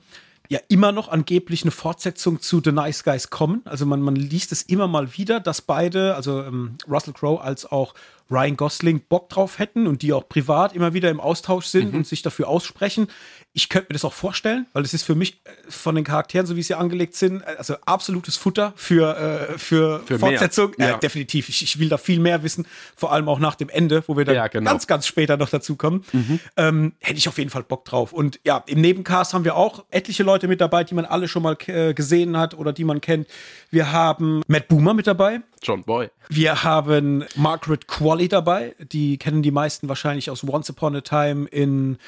ja 0.49 0.61
immer 0.69 0.93
noch 0.93 1.09
angeblich 1.09 1.63
eine 1.63 1.71
Fortsetzung 1.71 2.41
zu 2.41 2.61
The 2.63 2.73
Nice 2.73 3.05
Guys 3.05 3.31
kommen. 3.31 3.63
Also 3.65 3.87
man, 3.87 4.01
man 4.01 4.17
liest 4.17 4.53
es 4.53 4.63
immer 4.63 4.87
mal 4.87 5.17
wieder, 5.17 5.41
dass 5.41 5.63
beide, 5.63 6.15
also 6.15 6.43
ähm, 6.43 6.77
Russell 6.89 7.15
Crowe 7.15 7.41
als 7.41 7.67
auch 7.67 7.95
Ryan 8.31 8.57
Gosling 8.57 9.01
Bock 9.09 9.29
drauf 9.29 9.59
hätten 9.59 9.87
und 9.87 10.03
die 10.03 10.13
auch 10.13 10.29
privat 10.29 10.75
immer 10.75 10.95
wieder 10.95 11.11
im 11.11 11.21
Austausch 11.21 11.67
sind 11.67 11.93
mhm. 11.93 11.99
und 11.99 12.07
sich 12.07 12.23
dafür 12.23 12.49
aussprechen. 12.49 13.09
Ich 13.53 13.71
könnte 13.71 13.87
mir 13.89 13.95
das 13.95 14.05
auch 14.05 14.13
vorstellen, 14.13 14.67
weil 14.75 14.83
es 14.83 14.93
ist 14.93 15.05
für 15.05 15.15
mich 15.15 15.41
äh, 15.45 15.51
von 15.69 15.95
den 15.95 16.05
Charakteren, 16.05 16.47
so 16.47 16.57
wie 16.57 16.63
sie 16.63 16.75
angelegt 16.75 17.15
sind, 17.15 17.41
äh, 17.43 17.57
also 17.57 17.77
absolutes 17.87 18.37
Futter 18.37 18.73
für, 18.77 19.17
äh, 19.17 19.59
für, 19.59 20.01
für 20.05 20.19
Fortsetzung. 20.19 20.73
Ja. 20.77 20.97
Äh, 20.97 20.99
definitiv. 20.99 21.49
Ich, 21.49 21.63
ich, 21.63 21.79
will 21.79 21.89
da 21.89 21.97
viel 21.99 22.21
mehr 22.21 22.43
wissen, 22.43 22.67
vor 22.97 23.13
allem 23.13 23.29
auch 23.29 23.39
nach 23.39 23.55
dem 23.55 23.69
Ende, 23.69 24.03
wo 24.07 24.17
wir 24.17 24.25
dann 24.25 24.35
ja, 24.35 24.49
genau. 24.49 24.71
ganz, 24.71 24.87
ganz 24.87 25.07
später 25.07 25.37
noch 25.37 25.49
dazu 25.49 25.77
kommen. 25.77 26.05
Mhm. 26.13 26.41
Ähm, 26.57 26.93
hätte 27.01 27.19
ich 27.19 27.29
auf 27.29 27.39
jeden 27.39 27.51
Fall 27.51 27.63
Bock 27.63 27.85
drauf. 27.85 28.13
Und 28.13 28.41
ja, 28.45 28.63
im 28.67 28.81
Nebencast 28.81 29.33
haben 29.33 29.45
wir 29.45 29.57
auch 29.57 29.85
etliche 29.91 30.23
Leute 30.23 30.49
mit 30.49 30.61
dabei, 30.61 30.85
die 30.85 30.95
man 30.95 31.05
alle 31.05 31.29
schon 31.29 31.43
mal 31.43 31.57
äh, 31.67 31.95
gesehen 31.95 32.37
hat 32.37 32.55
oder 32.55 32.73
die 32.73 32.85
man 32.85 33.01
kennt. 33.01 33.29
Wir 33.71 33.93
haben 33.93 34.43
Matt 34.49 34.69
Boomer 34.69 34.95
mit 34.95 35.07
dabei. 35.07 35.41
John 35.63 35.83
Boy. 35.83 36.11
Wir 36.29 36.63
haben 36.63 37.25
Margaret 37.35 37.87
Qualley 38.17 38.29
dabei. 38.29 38.75
Die 38.79 39.19
kennen 39.19 39.43
die 39.43 39.51
meisten 39.51 39.89
wahrscheinlich 39.89 40.31
aus 40.31 40.43
Once 40.43 40.71
Upon 40.71 40.97
a 40.97 41.01
Time 41.03 41.47
in 41.49 41.99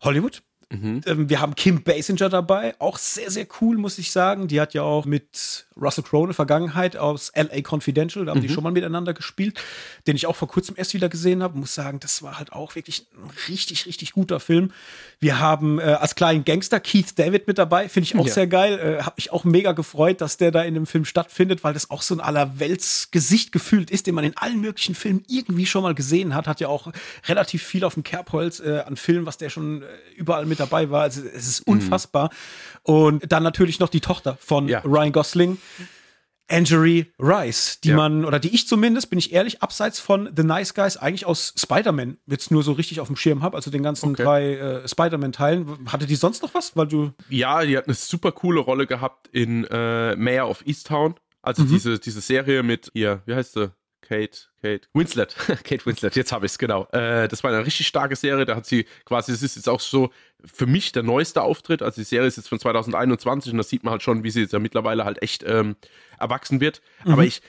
Hollywood. 0.00 0.42
Mhm. 0.70 1.02
Ähm, 1.06 1.28
wir 1.28 1.40
haben 1.40 1.54
Kim 1.54 1.82
Basinger 1.82 2.28
dabei, 2.28 2.74
auch 2.78 2.98
sehr, 2.98 3.30
sehr 3.30 3.46
cool, 3.60 3.76
muss 3.76 3.98
ich 3.98 4.10
sagen. 4.10 4.48
Die 4.48 4.60
hat 4.60 4.74
ja 4.74 4.82
auch 4.82 5.06
mit 5.06 5.66
Russell 5.80 6.04
Crowe 6.04 6.24
eine 6.24 6.34
Vergangenheit 6.34 6.96
aus 6.96 7.32
LA 7.34 7.62
Confidential, 7.68 8.24
da 8.24 8.32
haben 8.32 8.38
mhm. 8.38 8.42
die 8.42 8.48
schon 8.48 8.64
mal 8.64 8.72
miteinander 8.72 9.14
gespielt, 9.14 9.60
den 10.06 10.16
ich 10.16 10.26
auch 10.26 10.36
vor 10.36 10.48
kurzem 10.48 10.74
erst 10.76 10.94
wieder 10.94 11.08
gesehen 11.08 11.42
habe. 11.42 11.58
Muss 11.58 11.74
sagen, 11.74 12.00
das 12.00 12.22
war 12.22 12.38
halt 12.38 12.52
auch 12.52 12.74
wirklich 12.74 13.06
ein 13.16 13.30
richtig, 13.48 13.86
richtig 13.86 14.12
guter 14.12 14.40
Film. 14.40 14.72
Wir 15.20 15.40
haben 15.40 15.78
äh, 15.78 15.82
als 15.82 16.14
kleinen 16.14 16.44
Gangster 16.44 16.80
Keith 16.80 17.16
David 17.16 17.46
mit 17.46 17.58
dabei, 17.58 17.88
finde 17.88 18.06
ich 18.06 18.16
auch 18.16 18.26
ja. 18.26 18.32
sehr 18.32 18.46
geil. 18.46 18.78
Äh, 18.78 19.02
habe 19.02 19.14
mich 19.16 19.32
auch 19.32 19.44
mega 19.44 19.72
gefreut, 19.72 20.20
dass 20.20 20.36
der 20.36 20.50
da 20.50 20.62
in 20.62 20.74
dem 20.74 20.86
Film 20.86 21.04
stattfindet, 21.04 21.64
weil 21.64 21.74
das 21.74 21.90
auch 21.90 22.02
so 22.02 22.14
ein 22.14 22.20
allerweltsgesicht 22.20 23.52
gefühlt 23.52 23.90
ist, 23.90 24.06
den 24.06 24.14
man 24.14 24.24
in 24.24 24.36
allen 24.36 24.60
möglichen 24.60 24.94
Filmen 24.94 25.24
irgendwie 25.28 25.66
schon 25.66 25.82
mal 25.82 25.94
gesehen 25.94 26.34
hat. 26.34 26.46
Hat 26.46 26.60
ja 26.60 26.68
auch 26.68 26.92
relativ 27.26 27.62
viel 27.62 27.84
auf 27.84 27.94
dem 27.94 28.02
Kerbholz 28.02 28.60
äh, 28.60 28.82
an 28.86 28.96
Filmen, 28.96 29.26
was 29.26 29.38
der 29.38 29.50
schon 29.50 29.82
äh, 29.82 29.86
überall 30.16 30.46
mit 30.46 30.60
dabei 30.60 30.90
war. 30.90 31.02
Also 31.02 31.22
es 31.22 31.48
ist 31.48 31.66
mhm. 31.66 31.74
unfassbar. 31.74 32.24
Mhm. 32.26 32.94
Und 32.94 33.32
dann 33.32 33.42
natürlich 33.42 33.80
noch 33.80 33.88
die 33.88 34.00
Tochter 34.00 34.38
von 34.40 34.68
ja. 34.68 34.80
Ryan 34.80 35.12
Gosling. 35.12 35.58
Angery 36.50 37.12
Rice, 37.18 37.78
die 37.84 37.90
ja. 37.90 37.96
man, 37.96 38.24
oder 38.24 38.38
die 38.38 38.54
ich 38.54 38.66
zumindest, 38.66 39.10
bin 39.10 39.18
ich 39.18 39.32
ehrlich, 39.32 39.62
abseits 39.62 40.00
von 40.00 40.30
The 40.34 40.42
Nice 40.42 40.72
Guys 40.72 40.96
eigentlich 40.96 41.26
aus 41.26 41.52
Spider-Man 41.56 42.16
jetzt 42.26 42.50
nur 42.50 42.62
so 42.62 42.72
richtig 42.72 43.00
auf 43.00 43.08
dem 43.08 43.16
Schirm 43.16 43.42
habe, 43.42 43.54
also 43.56 43.70
den 43.70 43.82
ganzen 43.82 44.10
okay. 44.10 44.22
drei 44.22 44.54
äh, 44.54 44.88
Spider-Man-Teilen. 44.88 45.92
Hatte 45.92 46.06
die 46.06 46.14
sonst 46.14 46.42
noch 46.42 46.54
was? 46.54 46.74
Weil 46.74 46.86
du. 46.86 47.12
Ja, 47.28 47.62
die 47.64 47.76
hat 47.76 47.84
eine 47.84 47.94
super 47.94 48.32
coole 48.32 48.60
Rolle 48.60 48.86
gehabt 48.86 49.28
in 49.28 49.64
äh, 49.64 50.16
Mayor 50.16 50.48
of 50.48 50.66
Easttown. 50.66 51.16
Also 51.42 51.62
mhm. 51.62 51.68
diese, 51.68 51.98
diese 51.98 52.20
Serie 52.20 52.62
mit 52.62 52.90
ihr, 52.94 53.22
wie 53.26 53.34
heißt 53.34 53.52
sie? 53.52 53.70
Kate, 54.08 54.38
Kate 54.62 54.88
Winslet, 54.94 55.36
Kate 55.64 55.84
Winslet, 55.84 56.16
jetzt 56.16 56.32
habe 56.32 56.46
ich 56.46 56.52
es, 56.52 56.58
genau. 56.58 56.86
Äh, 56.92 57.28
das 57.28 57.44
war 57.44 57.52
eine 57.52 57.64
richtig 57.64 57.86
starke 57.86 58.16
Serie, 58.16 58.46
da 58.46 58.56
hat 58.56 58.66
sie 58.66 58.86
quasi, 59.04 59.32
das 59.32 59.42
ist 59.42 59.56
jetzt 59.56 59.68
auch 59.68 59.80
so 59.80 60.10
für 60.44 60.66
mich 60.66 60.92
der 60.92 61.02
neueste 61.02 61.42
Auftritt, 61.42 61.82
also 61.82 62.00
die 62.00 62.04
Serie 62.04 62.28
ist 62.28 62.36
jetzt 62.36 62.48
von 62.48 62.58
2021 62.58 63.52
und 63.52 63.58
da 63.58 63.64
sieht 63.64 63.84
man 63.84 63.92
halt 63.92 64.02
schon, 64.02 64.24
wie 64.24 64.30
sie 64.30 64.42
jetzt 64.42 64.52
ja 64.52 64.58
mittlerweile 64.58 65.04
halt 65.04 65.22
echt 65.22 65.44
ähm, 65.46 65.76
erwachsen 66.18 66.60
wird. 66.60 66.80
Mhm. 67.04 67.12
Aber 67.12 67.24
ich, 67.24 67.42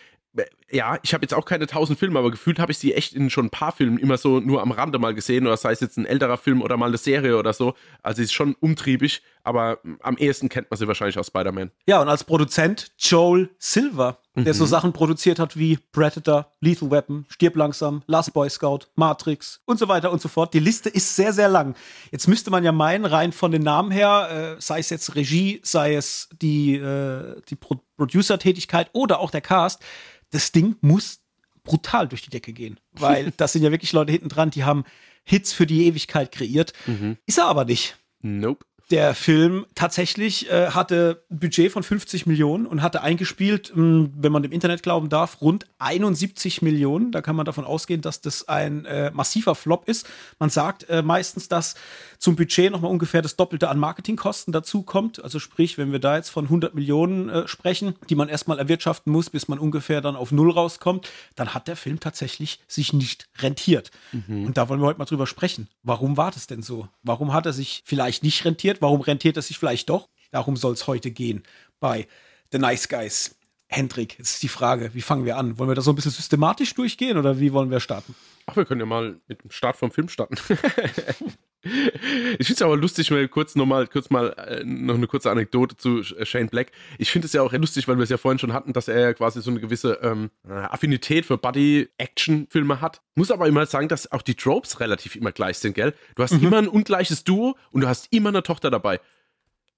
ja, 0.72 1.00
ich 1.01 1.13
habe 1.13 1.24
jetzt 1.24 1.34
auch 1.34 1.46
keine 1.46 1.66
tausend 1.66 1.98
Filme, 1.98 2.20
aber 2.20 2.32
gefühlt 2.32 2.60
habe 2.60 2.72
ich 2.72 2.78
sie 2.78 2.94
echt 2.94 3.13
in 3.13 3.30
schon 3.30 3.48
ein 3.48 3.50
paar 3.50 3.72
Filmen 3.72 3.98
immer 3.98 4.18
so 4.18 4.39
nur 4.39 4.62
am 4.62 4.72
Rande 4.72 5.00
mal 5.00 5.16
gesehen, 5.16 5.48
oder 5.48 5.58
sei 5.58 5.72
es 5.72 5.80
jetzt 5.80 5.98
ein 5.98 6.06
älterer 6.06 6.38
Film 6.38 6.62
oder 6.62 6.78
mal 6.78 6.88
eine 6.88 6.98
Serie 6.98 7.38
oder 7.38 7.54
so. 7.54 7.74
Also 8.04 8.18
sie 8.18 8.24
ist 8.24 8.34
schon 8.34 8.56
umtriebig, 8.60 9.22
aber 9.50 9.79
am 10.01 10.15
ehesten 10.18 10.48
kennt 10.48 10.70
man 10.70 10.77
sie 10.77 10.88
wahrscheinlich 10.88 11.18
aus 11.18 11.25
Spider-Man. 11.25 11.72
Ja, 11.88 12.00
und 12.00 12.08
als 12.08 12.24
Produzent 12.24 12.91
Joel 13.00 13.50
Silver, 13.58 14.20
mhm. 14.36 14.46
der 14.46 14.53
so 14.53 14.65
mhm. 14.65 14.70
Sachen 14.70 14.94
produziert 14.94 15.39
hat 15.39 15.58
wie 15.58 15.77
Predator, 15.91 16.53
Lethal 16.62 16.91
Weapon, 16.91 17.25
Stirb 17.29 17.56
langsam, 17.56 18.03
Last 18.06 18.32
Boy 18.32 18.48
Scout, 18.48 18.82
Matrix 18.94 19.60
und 19.65 19.79
so 19.79 19.88
weiter 19.88 20.12
und 20.12 20.22
so 20.22 20.29
fort. 20.29 20.53
Die 20.53 20.60
Liste 20.60 20.89
ist 20.89 21.15
sehr, 21.15 21.34
sehr 21.34 21.50
lang. 21.50 21.75
Jetzt 22.12 22.27
müsste 22.27 22.51
man 22.51 22.63
ja 22.63 22.72
meinen, 22.72 23.06
rein 23.06 23.32
von 23.32 23.51
den 23.51 23.63
Namen 23.63 23.89
her, 23.89 24.56
äh, 24.58 24.62
sei 24.62 24.79
es 24.79 24.91
jetzt 24.91 25.15
Regie, 25.15 25.62
sei 25.63 25.96
es 25.96 26.29
die, 26.39 26.75
äh, 26.75 27.41
die 27.50 27.56
Pro 27.56 27.79
Producer-Tätigkeit 27.98 28.91
oder 28.94 29.20
auch 29.20 29.32
der 29.32 29.41
Cast, 29.41 29.82
das 30.29 30.51
Ding 30.51 30.75
muss 30.79 31.22
brutal 31.63 32.08
durch 32.08 32.22
die 32.22 32.29
Decke 32.29 32.53
gehen. 32.53 32.79
Weil 32.91 33.34
das 33.36 33.53
sind 33.53 33.63
ja 33.63 33.72
wirklich 33.72 33.94
Leute 33.94 34.12
hinten 34.12 34.29
dran, 34.29 34.51
die 34.51 34.63
haben 34.63 34.86
Hits 35.24 35.53
für 35.53 35.65
die 35.65 35.88
Ewigkeit 35.88 36.32
kreiert. 36.32 36.74
Mhm. 36.86 37.18
Ist 37.25 37.39
er 37.39 37.48
aber 37.48 37.65
nicht. 37.65 37.98
Nope. 38.22 38.65
Der 38.91 39.13
Film 39.13 39.67
tatsächlich 39.75 40.50
äh, 40.50 40.72
hatte 40.72 41.22
ein 41.29 41.39
Budget 41.39 41.72
von 41.72 41.84
50 41.84 42.25
Millionen 42.25 42.65
und 42.65 42.81
hatte 42.81 43.03
eingespielt, 43.03 43.72
mh, 43.75 43.75
hm, 43.75 44.13
wenn 44.17 44.31
man 44.31 44.41
dem 44.41 44.51
Internet 44.51 44.81
glauben 44.81 45.10
darf, 45.10 45.41
rund 45.41 45.67
71 45.77 46.63
Millionen. 46.63 47.12
Da 47.12 47.22
kann 47.22 47.36
man 47.36 47.46
davon 47.46 47.65
ausgehen, 47.65 48.01
dass 48.01 48.22
das 48.22 48.48
ein 48.48 48.86
äh, 48.86 49.12
massiver 49.12 49.53
Flop 49.53 49.88
ist. 49.88 50.08
Man 50.39 50.50
sagt 50.50 50.89
äh, 50.89 51.03
meistens, 51.03 51.48
dass 51.48 51.75
zum 52.17 52.36
Budget 52.36 52.72
nochmal 52.72 52.89
ungefähr 52.89 53.22
das 53.22 53.36
Doppelte 53.36 53.69
an 53.69 53.77
Marketingkosten 53.77 54.51
dazu 54.51 54.81
kommt. 54.81 55.24
Also 55.24 55.38
sprich, 55.38 55.77
wenn 55.77 55.91
wir 55.91 56.00
da 56.00 56.17
jetzt 56.17 56.29
von 56.29 56.46
100 56.46 56.74
Millionen 56.74 57.29
äh, 57.29 57.48
sprechen, 57.48 57.93
die 58.10 58.15
man 58.15 58.27
erstmal 58.27 58.58
erwirtschaften 58.58 59.12
muss, 59.12 59.29
bis 59.29 59.48
man 59.48 59.60
ungefähr 59.60 60.01
dann 60.01 60.15
auf 60.15 60.31
Null 60.31 60.50
rauskommt, 60.50 61.08
dann 61.36 61.53
hat 61.53 61.67
der 61.67 61.75
Film 61.75 62.00
tatsächlich 62.00 62.60
sich 62.67 62.91
nicht 62.91 63.29
rentiert. 63.38 63.91
Mhm. 64.12 64.48
Und 64.48 64.58
da 64.58 64.67
wollen 64.67 64.81
wir 64.81 64.88
heute 64.88 65.00
mal 65.00 65.05
drüber 65.05 65.27
sprechen. 65.27 65.67
Warum 65.84 66.17
war 66.17 66.31
das 66.31 66.48
denn 66.48 66.63
so? 66.63 66.88
Warum 67.03 67.34
hat 67.34 67.46
er 67.46 67.53
sich 67.53 67.84
vielleicht 67.86 68.24
nicht 68.24 68.43
rentiert? 68.43 68.78
Warum 68.79 69.01
rentiert 69.01 69.38
es 69.38 69.48
sich 69.48 69.57
vielleicht 69.59 69.89
doch? 69.89 70.09
Darum 70.31 70.55
soll 70.55 70.74
es 70.74 70.88
heute 70.88 71.12
gehen 71.12 71.43
bei 71.79 72.07
The 72.51 72.59
Nice 72.59 72.88
Guys. 72.88 73.36
Hendrik, 73.67 74.17
jetzt 74.17 74.31
ist 74.31 74.43
die 74.43 74.48
Frage, 74.48 74.93
wie 74.93 75.01
fangen 75.01 75.25
wir 75.25 75.38
an? 75.38 75.59
Wollen 75.59 75.69
wir 75.69 75.75
da 75.75 75.81
so 75.81 75.91
ein 75.91 75.95
bisschen 75.95 76.12
systematisch 76.12 76.74
durchgehen 76.74 77.17
oder 77.17 77.39
wie 77.39 77.53
wollen 77.53 77.69
wir 77.69 77.79
starten? 77.79 78.15
Ach, 78.48 78.55
wir 78.55 78.65
können 78.65 78.79
ja 78.79 78.88
mal 78.88 79.19
mit 79.27 79.43
dem 79.43 79.51
Start 79.51 79.77
vom 79.77 79.91
Film 79.91 80.09
starten. 80.09 80.36
Ich 81.62 82.48
finde 82.48 82.54
es 82.54 82.62
aber 82.62 82.78
lustig, 82.78 83.12
mal 83.12 83.28
kurz 83.28 83.56
nochmal, 83.56 83.88
kurz 83.88 84.10
mal 84.10 84.30
äh, 84.30 84.63
noch 84.63 84.96
eine 84.96 85.08
kurze 85.08 85.30
Anekdote 85.30 85.75
zu 85.75 86.00
äh, 86.00 86.25
Shane 86.25 86.48
Black. 86.48 86.72
Ich 86.98 87.12
finde 87.12 87.25
es 87.25 87.34
ja 87.34 87.42
auch 87.42 87.51
lustig, 87.51 87.88
weil 87.88 87.98
wir 87.98 88.04
es 88.04 88.10
ja 88.10 88.18
vorhin 88.18 88.39
schon 88.39 88.54
hatten, 88.54 88.72
dass 88.72 88.88
er 88.88 89.00
ja 89.00 89.13
quasi 89.13 89.42
so 89.42 89.51
eine 89.51 89.60
gewisse 89.60 90.00
ähm, 90.01 90.30
äh, 90.48 90.54
Affinität 90.54 91.25
für 91.25 91.38
Buddy-Action-Filme 91.38 92.80
hat. 92.80 93.01
Muss 93.16 93.32
aber 93.32 93.48
immer 93.48 93.66
sagen, 93.66 93.89
dass 93.89 94.10
auch 94.12 94.22
die 94.22 94.36
Tropes 94.36 94.80
relativ 94.80 95.18
immer 95.18 95.34
gleich 95.34 95.58
sind, 95.58 95.74
gell? 95.74 95.94
Du 96.16 96.24
hast 96.24 96.32
mhm. 96.34 96.48
immer 96.48 96.58
ein 96.60 96.68
ungleiches 96.70 97.25
Duo 97.25 97.58
und 97.72 97.82
du 97.82 97.88
hast 97.88 98.08
immer 98.12 98.30
eine 98.30 98.44
Tochter 98.44 98.72
dabei. 98.72 99.01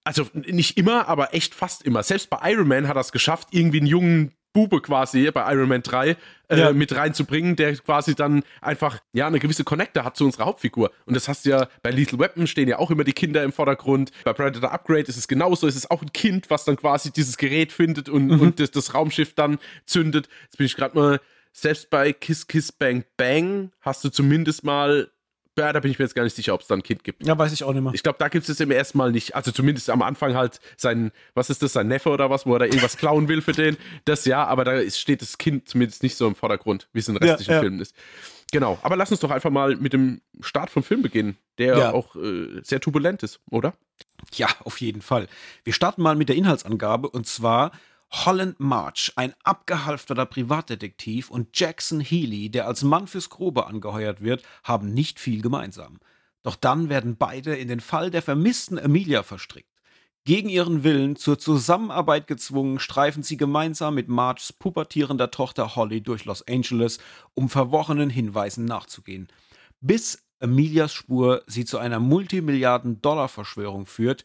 Also 0.04 0.28
nicht 0.34 0.78
immer, 0.78 1.08
aber 1.08 1.34
echt 1.34 1.56
fast 1.56 1.84
immer. 1.84 2.04
Selbst 2.04 2.30
bei 2.30 2.52
Iron 2.52 2.68
Man 2.68 2.88
hat 2.88 2.96
er 2.96 3.02
es 3.02 3.12
geschafft, 3.12 3.50
irgendwie 3.52 3.80
einen 3.80 3.88
jungen 3.88 4.36
Bube 4.53 4.81
quasi 4.81 5.29
bei 5.31 5.53
Iron 5.53 5.70
Man 5.70 5.84
3 5.84 6.10
äh, 6.10 6.60
ja. 6.60 6.74
mit 6.74 6.96
reinzubringen, 6.96 7.55
der 7.55 7.75
quasi 7.77 8.15
dann 8.15 8.43
einfach 8.62 9.00
ja 9.13 9.27
eine 9.27 9.39
gewisse 9.39 9.63
Connector 9.63 10.03
hat 10.03 10.17
zu 10.17 10.25
unserer 10.25 10.46
Hauptfigur. 10.46 10.91
Und 11.05 11.15
das 11.15 11.27
hast 11.27 11.46
du 11.46 11.51
ja 11.51 11.67
bei 11.81 11.91
Lethal 11.91 12.20
Weapon 12.20 12.48
stehen 12.48 12.67
ja 12.67 12.79
auch 12.79 12.91
immer 12.91 13.03
die 13.03 13.13
Kinder 13.13 13.43
im 13.43 13.53
Vordergrund. 13.53 14.12
Bei 14.24 14.34
Predator 14.34 14.72
Upgrade 14.72 15.01
ist 15.03 15.17
es 15.17 15.27
genauso. 15.27 15.67
Es 15.67 15.75
ist 15.75 15.89
auch 15.91 16.01
ein 16.01 16.12
Kind, 16.13 16.50
was 16.50 16.65
dann 16.65 16.75
quasi 16.75 17.12
dieses 17.12 17.38
Gerät 17.38 17.72
findet 17.72 18.10
und, 18.10 18.27
mhm. 18.27 18.41
und 18.41 18.60
das, 18.60 18.72
das 18.72 18.93
Raumschiff 18.93 19.34
dann 19.34 19.60
zündet. 19.86 20.27
Jetzt 20.43 20.58
bin 20.58 20.65
ich 20.65 20.75
gerade 20.75 20.98
mal 20.98 21.20
selbst 21.53 21.89
bei 21.89 22.13
Kiss 22.13 22.48
Kiss 22.48 22.72
Bang 22.72 23.03
Bang 23.17 23.72
hast 23.81 24.03
du 24.03 24.10
zumindest 24.10 24.63
mal 24.63 25.12
ja, 25.58 25.74
da 25.74 25.79
bin 25.81 25.91
ich 25.91 26.00
mir 26.00 26.05
jetzt 26.05 26.15
gar 26.15 26.24
nicht 26.24 26.36
sicher, 26.36 26.53
ob 26.53 26.62
es 26.62 26.67
da 26.67 26.75
ein 26.75 26.84
Kind 26.84 27.03
gibt. 27.03 27.25
Ja, 27.25 27.38
weiß 27.38 27.51
ich 27.51 27.63
auch 27.63 27.74
nicht 27.74 27.84
mehr. 27.84 27.93
Ich 27.93 28.03
glaube, 28.03 28.17
da 28.20 28.29
gibt 28.29 28.48
es 28.48 28.60
im 28.60 28.72
ersten 28.72 28.98
Mal 28.98 29.12
nicht. 29.12 29.36
Also 29.36 29.51
zumindest 29.51 29.89
am 29.89 30.01
Anfang 30.01 30.34
halt 30.34 30.62
sein, 30.77 31.12
was 31.34 31.50
ist 31.50 31.62
das, 31.62 31.74
sein 31.74 31.88
Neffe 31.88 32.10
oder 32.10 32.29
was, 32.29 32.46
wo 32.46 32.53
er 32.53 32.60
da 32.60 32.65
irgendwas 32.65 32.96
klauen 32.98 33.27
will 33.27 33.41
für 33.41 33.51
den. 33.51 33.75
Das 34.05 34.25
ja, 34.25 34.46
aber 34.46 34.63
da 34.63 34.89
steht 34.89 35.22
das 35.22 35.38
Kind 35.38 35.67
zumindest 35.67 36.03
nicht 36.03 36.15
so 36.15 36.27
im 36.27 36.36
Vordergrund, 36.36 36.88
wie 36.93 37.00
es 37.00 37.08
in 37.10 37.17
restlichen 37.17 37.51
ja, 37.51 37.58
ja. 37.58 37.62
Filmen 37.62 37.79
ist. 37.79 37.96
Genau, 38.51 38.79
aber 38.81 38.98
lass 38.98 39.12
uns 39.12 39.22
doch 39.22 39.31
einfach 39.31 39.50
mal 39.50 39.77
mit 39.77 39.93
dem 39.93 40.22
Start 40.41 40.70
vom 40.70 40.84
Film 40.84 41.01
beginnen, 41.01 41.38
der 41.58 41.77
ja. 41.77 41.93
auch 41.93 42.15
äh, 42.17 42.62
sehr 42.63 42.81
turbulent 42.81 43.24
ist, 43.24 43.39
oder? 43.50 43.74
Ja, 44.34 44.48
auf 44.63 44.81
jeden 44.81 45.01
Fall. 45.01 45.27
Wir 45.63 45.74
starten 45.74 46.01
mal 46.01 46.15
mit 46.15 46.27
der 46.29 46.36
Inhaltsangabe 46.36 47.10
und 47.10 47.27
zwar 47.27 47.72
Holland 48.12 48.60
March, 48.60 49.13
ein 49.15 49.34
abgehalfterter 49.44 50.25
Privatdetektiv, 50.25 51.30
und 51.30 51.58
Jackson 51.58 52.01
Healy, 52.01 52.50
der 52.50 52.68
als 52.68 52.84
Mann 52.84 53.08
fürs 53.08 53.30
Grobe 53.30 53.68
angeheuert 53.68 54.22
wird, 54.22 54.44
haben 54.63 54.94
nicht 54.94 55.20
viel 55.20 55.41
gemeinsam. 55.41 56.00
Doch 56.44 56.56
dann 56.56 56.89
werden 56.89 57.15
beide 57.18 57.56
in 57.56 57.68
den 57.68 57.80
Fall 57.80 58.12
der 58.12 58.22
vermissten 58.22 58.77
Emilia 58.77 59.24
verstrickt. 59.24 59.70
Gegen 60.24 60.50
ihren 60.50 60.84
Willen 60.84 61.15
zur 61.15 61.39
Zusammenarbeit 61.39 62.27
gezwungen, 62.27 62.80
streifen 62.80 63.24
sie 63.24 63.38
gemeinsam 63.38 63.96
mit 63.96 64.08
Marchs 64.08 64.53
pubertierender 64.53 65.32
Tochter 65.32 65.75
Holly 65.75 66.01
durch 66.01 66.25
Los 66.25 66.48
Angeles, 66.48 67.00
um 67.34 67.50
verworrenen 67.50 68.12
Hinweisen 68.12 68.65
nachzugehen. 68.65 69.30
Bis 69.80 70.24
Emilias 70.39 70.94
Spur 70.94 71.44
sie 71.48 71.65
zu 71.65 71.80
einer 71.80 72.00
Multimilliarden-Dollar-Verschwörung 72.00 73.88
führt, 73.88 74.24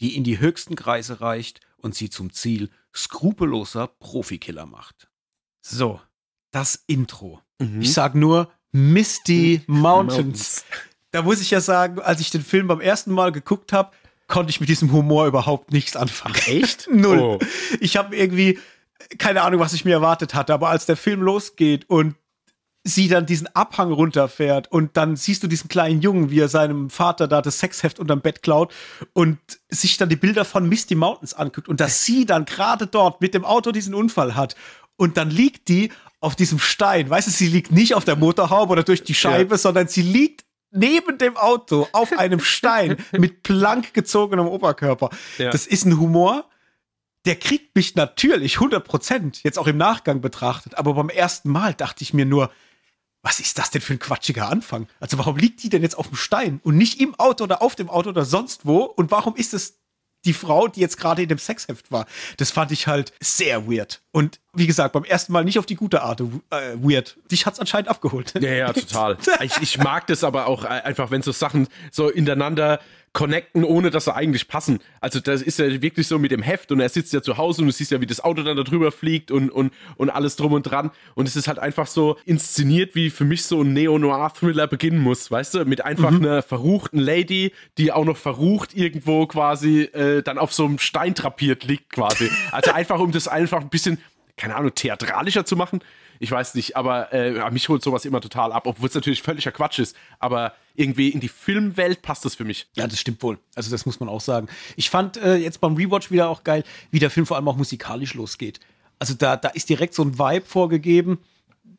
die 0.00 0.16
in 0.16 0.24
die 0.24 0.40
höchsten 0.40 0.74
Kreise 0.74 1.20
reicht 1.20 1.60
und 1.76 1.94
sie 1.94 2.10
zum 2.10 2.32
Ziel 2.32 2.70
skrupelloser 2.96 3.86
Profikiller 3.86 4.66
macht. 4.66 5.08
So, 5.62 6.00
das 6.52 6.84
Intro. 6.86 7.40
Mhm. 7.58 7.80
Ich 7.80 7.92
sag 7.92 8.14
nur 8.14 8.50
Misty 8.72 9.62
Mountains. 9.66 10.16
Mountains. 10.16 10.64
Da 11.10 11.22
muss 11.22 11.40
ich 11.40 11.50
ja 11.50 11.60
sagen, 11.60 12.00
als 12.00 12.20
ich 12.20 12.30
den 12.30 12.42
Film 12.42 12.66
beim 12.66 12.80
ersten 12.80 13.12
Mal 13.12 13.32
geguckt 13.32 13.72
habe, 13.72 13.92
konnte 14.28 14.50
ich 14.50 14.60
mit 14.60 14.68
diesem 14.68 14.92
Humor 14.92 15.26
überhaupt 15.26 15.72
nichts 15.72 15.96
anfangen. 15.96 16.34
Echt? 16.46 16.88
Null. 16.92 17.18
Oh. 17.18 17.38
Ich 17.80 17.96
habe 17.96 18.16
irgendwie 18.16 18.58
keine 19.18 19.42
Ahnung, 19.42 19.60
was 19.60 19.72
ich 19.72 19.84
mir 19.84 19.92
erwartet 19.92 20.34
hatte, 20.34 20.54
aber 20.54 20.68
als 20.68 20.86
der 20.86 20.96
Film 20.96 21.22
losgeht 21.22 21.88
und 21.88 22.16
sie 22.86 23.08
dann 23.08 23.26
diesen 23.26 23.48
Abhang 23.54 23.90
runterfährt 23.90 24.70
und 24.70 24.96
dann 24.96 25.16
siehst 25.16 25.42
du 25.42 25.48
diesen 25.48 25.68
kleinen 25.68 26.00
Jungen, 26.00 26.30
wie 26.30 26.38
er 26.38 26.48
seinem 26.48 26.88
Vater 26.88 27.26
da 27.26 27.42
das 27.42 27.58
Sexheft 27.58 27.98
unterm 27.98 28.20
Bett 28.20 28.42
klaut 28.42 28.72
und 29.12 29.38
sich 29.68 29.96
dann 29.96 30.08
die 30.08 30.16
Bilder 30.16 30.44
von 30.44 30.68
Misty 30.68 30.94
Mountains 30.94 31.34
anguckt 31.34 31.68
und 31.68 31.80
dass 31.80 32.04
sie 32.04 32.26
dann 32.26 32.44
gerade 32.44 32.86
dort 32.86 33.20
mit 33.20 33.34
dem 33.34 33.44
Auto 33.44 33.72
diesen 33.72 33.92
Unfall 33.92 34.36
hat 34.36 34.54
und 34.96 35.16
dann 35.16 35.30
liegt 35.30 35.68
die 35.68 35.90
auf 36.20 36.36
diesem 36.36 36.60
Stein, 36.60 37.10
weißt 37.10 37.26
du, 37.26 37.32
sie 37.32 37.48
liegt 37.48 37.72
nicht 37.72 37.94
auf 37.94 38.04
der 38.04 38.16
Motorhaube 38.16 38.72
oder 38.72 38.84
durch 38.84 39.02
die 39.02 39.14
Scheibe, 39.14 39.58
sondern 39.58 39.88
sie 39.88 40.02
liegt 40.02 40.44
neben 40.70 41.18
dem 41.18 41.36
Auto 41.36 41.88
auf 41.92 42.16
einem 42.16 42.40
Stein 42.40 42.96
mit 43.12 43.42
blank 43.42 43.94
gezogenem 43.94 44.46
Oberkörper. 44.46 45.10
Ja. 45.38 45.50
Das 45.50 45.66
ist 45.66 45.84
ein 45.86 45.98
Humor, 45.98 46.48
der 47.24 47.34
kriegt 47.34 47.74
mich 47.74 47.96
natürlich 47.96 48.58
100% 48.58 49.40
jetzt 49.42 49.58
auch 49.58 49.66
im 49.66 49.76
Nachgang 49.76 50.20
betrachtet, 50.20 50.78
aber 50.78 50.94
beim 50.94 51.08
ersten 51.08 51.50
Mal 51.50 51.74
dachte 51.74 52.02
ich 52.02 52.14
mir 52.14 52.26
nur, 52.26 52.50
was 53.26 53.40
ist 53.40 53.58
das 53.58 53.72
denn 53.72 53.82
für 53.82 53.92
ein 53.92 53.98
quatschiger 53.98 54.48
Anfang? 54.48 54.86
Also 55.00 55.18
warum 55.18 55.36
liegt 55.36 55.60
die 55.64 55.68
denn 55.68 55.82
jetzt 55.82 55.98
auf 55.98 56.06
dem 56.06 56.16
Stein 56.16 56.60
und 56.62 56.76
nicht 56.76 57.00
im 57.00 57.16
Auto 57.16 57.42
oder 57.42 57.60
auf 57.60 57.74
dem 57.74 57.90
Auto 57.90 58.10
oder 58.10 58.24
sonst 58.24 58.66
wo? 58.66 58.84
Und 58.84 59.10
warum 59.10 59.34
ist 59.34 59.52
es 59.52 59.80
die 60.24 60.32
Frau, 60.32 60.68
die 60.68 60.78
jetzt 60.78 60.96
gerade 60.96 61.22
in 61.22 61.28
dem 61.28 61.38
Sexheft 61.38 61.90
war? 61.90 62.06
Das 62.36 62.52
fand 62.52 62.70
ich 62.70 62.86
halt 62.86 63.12
sehr 63.20 63.66
weird. 63.66 64.00
Und 64.12 64.38
wie 64.52 64.68
gesagt, 64.68 64.92
beim 64.92 65.02
ersten 65.02 65.32
Mal 65.32 65.44
nicht 65.44 65.58
auf 65.58 65.66
die 65.66 65.74
gute 65.74 66.02
Art 66.02 66.20
äh, 66.20 66.24
weird. 66.76 67.18
Dich 67.28 67.46
hat's 67.46 67.58
anscheinend 67.58 67.88
abgeholt. 67.88 68.32
Ja, 68.40 68.52
ja, 68.52 68.72
total. 68.72 69.18
Ich, 69.40 69.56
ich 69.60 69.78
mag 69.78 70.06
das 70.06 70.22
aber 70.22 70.46
auch 70.46 70.62
einfach, 70.62 71.10
wenn 71.10 71.22
so 71.22 71.32
Sachen 71.32 71.66
so 71.90 72.08
ineinander 72.08 72.78
connecten, 73.16 73.64
ohne 73.64 73.88
dass 73.88 74.04
sie 74.04 74.14
eigentlich 74.14 74.46
passen. 74.46 74.78
Also 75.00 75.20
das 75.20 75.40
ist 75.40 75.58
ja 75.58 75.80
wirklich 75.80 76.06
so 76.06 76.18
mit 76.18 76.32
dem 76.32 76.42
Heft 76.42 76.70
und 76.70 76.80
er 76.80 76.90
sitzt 76.90 77.14
ja 77.14 77.22
zu 77.22 77.38
Hause 77.38 77.62
und 77.62 77.68
du 77.68 77.72
siehst 77.72 77.90
ja, 77.90 77.98
wie 78.02 78.06
das 78.06 78.22
Auto 78.22 78.42
dann 78.42 78.58
da 78.58 78.62
drüber 78.62 78.92
fliegt 78.92 79.30
und, 79.30 79.48
und, 79.48 79.72
und 79.96 80.10
alles 80.10 80.36
drum 80.36 80.52
und 80.52 80.64
dran. 80.64 80.90
Und 81.14 81.26
es 81.26 81.34
ist 81.34 81.48
halt 81.48 81.58
einfach 81.58 81.86
so 81.86 82.18
inszeniert, 82.26 82.94
wie 82.94 83.08
für 83.08 83.24
mich 83.24 83.46
so 83.46 83.62
ein 83.62 83.72
Neo-Noir-Thriller 83.72 84.66
beginnen 84.66 84.98
muss, 84.98 85.30
weißt 85.30 85.54
du? 85.54 85.64
Mit 85.64 85.82
einfach 85.82 86.12
einer 86.12 86.42
verruchten 86.42 86.98
Lady, 86.98 87.52
die 87.78 87.90
auch 87.90 88.04
noch 88.04 88.18
verrucht 88.18 88.74
irgendwo 88.74 89.26
quasi 89.26 89.84
äh, 89.84 90.22
dann 90.22 90.36
auf 90.36 90.52
so 90.52 90.66
einem 90.66 90.78
Stein 90.78 91.14
drapiert 91.14 91.64
liegt 91.64 91.94
quasi. 91.94 92.28
Also 92.52 92.72
einfach, 92.72 93.00
um 93.00 93.12
das 93.12 93.28
einfach 93.28 93.62
ein 93.62 93.70
bisschen, 93.70 93.96
keine 94.36 94.56
Ahnung, 94.56 94.74
theatralischer 94.74 95.46
zu 95.46 95.56
machen. 95.56 95.80
Ich 96.18 96.30
weiß 96.30 96.54
nicht, 96.54 96.76
aber 96.76 97.12
äh, 97.12 97.50
mich 97.50 97.68
holt 97.68 97.82
sowas 97.82 98.04
immer 98.04 98.20
total 98.20 98.52
ab, 98.52 98.66
obwohl 98.66 98.88
es 98.88 98.94
natürlich 98.94 99.22
völliger 99.22 99.52
Quatsch 99.52 99.78
ist. 99.78 99.96
Aber 100.18 100.54
irgendwie 100.74 101.08
in 101.08 101.20
die 101.20 101.28
Filmwelt 101.28 102.02
passt 102.02 102.24
das 102.24 102.34
für 102.34 102.44
mich. 102.44 102.66
Ja, 102.76 102.86
das 102.86 103.00
stimmt 103.00 103.22
wohl. 103.22 103.38
Also 103.54 103.70
das 103.70 103.86
muss 103.86 104.00
man 104.00 104.08
auch 104.08 104.20
sagen. 104.20 104.48
Ich 104.76 104.90
fand 104.90 105.16
äh, 105.16 105.36
jetzt 105.36 105.60
beim 105.60 105.74
Rewatch 105.74 106.10
wieder 106.10 106.28
auch 106.28 106.44
geil, 106.44 106.64
wie 106.90 106.98
der 106.98 107.10
Film 107.10 107.26
vor 107.26 107.36
allem 107.36 107.48
auch 107.48 107.56
musikalisch 107.56 108.14
losgeht. 108.14 108.60
Also 108.98 109.14
da, 109.14 109.36
da 109.36 109.48
ist 109.48 109.68
direkt 109.68 109.94
so 109.94 110.02
ein 110.02 110.18
Vibe 110.18 110.46
vorgegeben, 110.46 111.18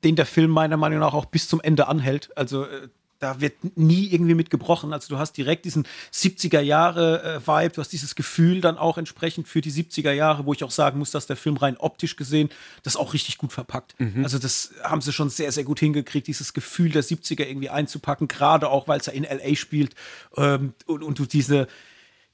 den 0.04 0.16
der 0.16 0.26
Film 0.26 0.52
meiner 0.52 0.78
Meinung 0.78 1.00
nach 1.00 1.14
auch 1.14 1.26
bis 1.26 1.48
zum 1.48 1.62
Ende 1.62 1.88
anhält. 1.88 2.30
Also 2.38 2.66
äh, 2.66 2.90
da 3.20 3.42
wird 3.42 3.78
nie 3.78 4.08
irgendwie 4.12 4.36
mit 4.36 4.50
gebrochen. 4.50 4.94
Also 4.94 5.10
du 5.10 5.18
hast 5.18 5.34
direkt 5.34 5.66
diesen 5.66 5.88
70er 6.14 6.60
Jahre 6.60 7.24
äh, 7.24 7.48
Vibe, 7.48 7.76
du 7.76 7.82
hast 7.82 7.92
dieses 7.92 8.16
Gefühl 8.16 8.62
dann 8.62 8.78
auch 8.78 8.98
entsprechend 8.98 9.48
für 9.48 9.62
die 9.62 9.72
70er 9.72 10.12
Jahre, 10.12 10.46
wo 10.46 10.54
ich 10.54 10.64
auch 10.64 10.72
sagen 10.72 11.00
muss, 11.00 11.12
dass 11.12 11.28
der 11.28 11.36
Film 11.36 11.58
rein 11.58 11.78
optisch 11.78 12.16
gesehen 12.16 12.50
das 12.84 12.96
auch 12.96 13.14
richtig 13.14 13.38
gut 13.38 13.54
verpackt. 13.54 13.96
Also 14.24 14.40
das 14.40 14.72
haben 14.84 15.02
sie 15.02 15.14
schon 15.14 15.30
sehr, 15.30 15.52
sehr 15.52 15.64
gut 15.64 15.80
hingekriegt, 15.80 16.28
dieses 16.28 16.54
Gefühl 16.54 16.92
der 16.92 17.04
70er 17.04 17.46
irgendwie 17.46 17.70
einzupacken, 17.70 18.28
gerade 18.28 18.70
auch, 18.70 18.88
weil 18.88 19.00
es 19.00 19.08
ja 19.08 19.14
in 19.14 19.24
LA 19.24 19.56
spielt 19.56 19.96
ähm, 20.36 20.74
und, 20.86 21.04
und 21.04 21.20
du 21.20 21.26
diese 21.26 21.68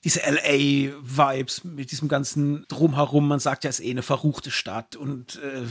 diese 0.03 0.19
LA-Vibes 0.19 1.63
mit 1.63 1.91
diesem 1.91 2.09
ganzen 2.09 2.65
Drumherum, 2.67 3.25
man 3.25 3.39
sagt 3.39 3.63
ja, 3.63 3.69
es 3.69 3.79
ist 3.79 3.85
eh 3.85 3.91
eine 3.91 4.01
verruchte 4.01 4.51
Stadt 4.51 4.97
und 4.97 5.37
äh, 5.37 5.63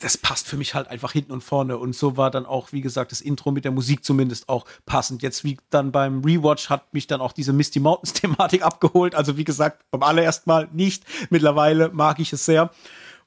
das 0.00 0.16
passt 0.16 0.46
für 0.46 0.56
mich 0.56 0.74
halt 0.74 0.88
einfach 0.88 1.12
hinten 1.12 1.32
und 1.32 1.42
vorne. 1.42 1.76
Und 1.76 1.94
so 1.94 2.16
war 2.16 2.30
dann 2.30 2.46
auch, 2.46 2.72
wie 2.72 2.80
gesagt, 2.80 3.10
das 3.10 3.20
Intro 3.20 3.50
mit 3.50 3.64
der 3.64 3.72
Musik 3.72 4.04
zumindest 4.04 4.48
auch 4.48 4.64
passend. 4.86 5.22
Jetzt 5.22 5.42
wie 5.42 5.58
dann 5.70 5.90
beim 5.90 6.22
Rewatch 6.22 6.70
hat 6.70 6.94
mich 6.94 7.08
dann 7.08 7.20
auch 7.20 7.32
diese 7.32 7.52
Misty 7.52 7.80
Mountains-Thematik 7.80 8.62
abgeholt. 8.64 9.14
Also 9.14 9.36
wie 9.36 9.44
gesagt, 9.44 9.84
beim 9.90 10.02
allerersten 10.02 10.48
Mal 10.48 10.68
nicht. 10.72 11.04
Mittlerweile 11.30 11.88
mag 11.88 12.20
ich 12.20 12.32
es 12.32 12.44
sehr. 12.44 12.70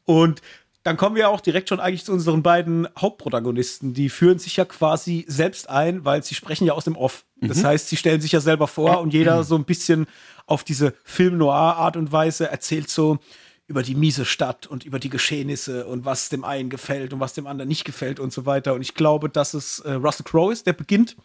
Und 0.05 0.41
dann 0.83 0.97
kommen 0.97 1.15
wir 1.15 1.29
auch 1.29 1.41
direkt 1.41 1.69
schon 1.69 1.79
eigentlich 1.79 2.05
zu 2.05 2.13
unseren 2.13 2.41
beiden 2.41 2.87
Hauptprotagonisten. 2.97 3.93
Die 3.93 4.09
führen 4.09 4.39
sich 4.39 4.55
ja 4.55 4.65
quasi 4.65 5.25
selbst 5.27 5.69
ein, 5.69 6.05
weil 6.05 6.23
sie 6.23 6.35
sprechen 6.35 6.65
ja 6.65 6.73
aus 6.73 6.85
dem 6.85 6.95
Off. 6.95 7.25
Das 7.39 7.63
heißt, 7.63 7.89
sie 7.89 7.97
stellen 7.97 8.21
sich 8.21 8.31
ja 8.31 8.39
selber 8.39 8.67
vor 8.67 9.01
und 9.01 9.13
jeder 9.13 9.43
so 9.43 9.55
ein 9.55 9.65
bisschen 9.65 10.07
auf 10.47 10.63
diese 10.63 10.93
Film-Noir-Art 11.03 11.97
und 11.97 12.11
Weise 12.11 12.49
erzählt 12.49 12.89
so 12.89 13.19
über 13.71 13.83
die 13.83 13.95
miese 13.95 14.25
Stadt 14.25 14.67
und 14.67 14.83
über 14.83 14.99
die 14.99 15.09
Geschehnisse 15.09 15.87
und 15.87 16.03
was 16.03 16.27
dem 16.27 16.43
einen 16.43 16.69
gefällt 16.69 17.13
und 17.13 17.21
was 17.21 17.33
dem 17.33 17.47
anderen 17.47 17.69
nicht 17.69 17.85
gefällt 17.85 18.19
und 18.19 18.33
so 18.33 18.45
weiter. 18.45 18.73
Und 18.73 18.81
ich 18.81 18.95
glaube, 18.95 19.29
dass 19.29 19.53
es 19.53 19.79
äh, 19.79 19.93
Russell 19.93 20.25
Crowe 20.25 20.51
ist, 20.51 20.67
der 20.67 20.73
beginnt 20.73 21.15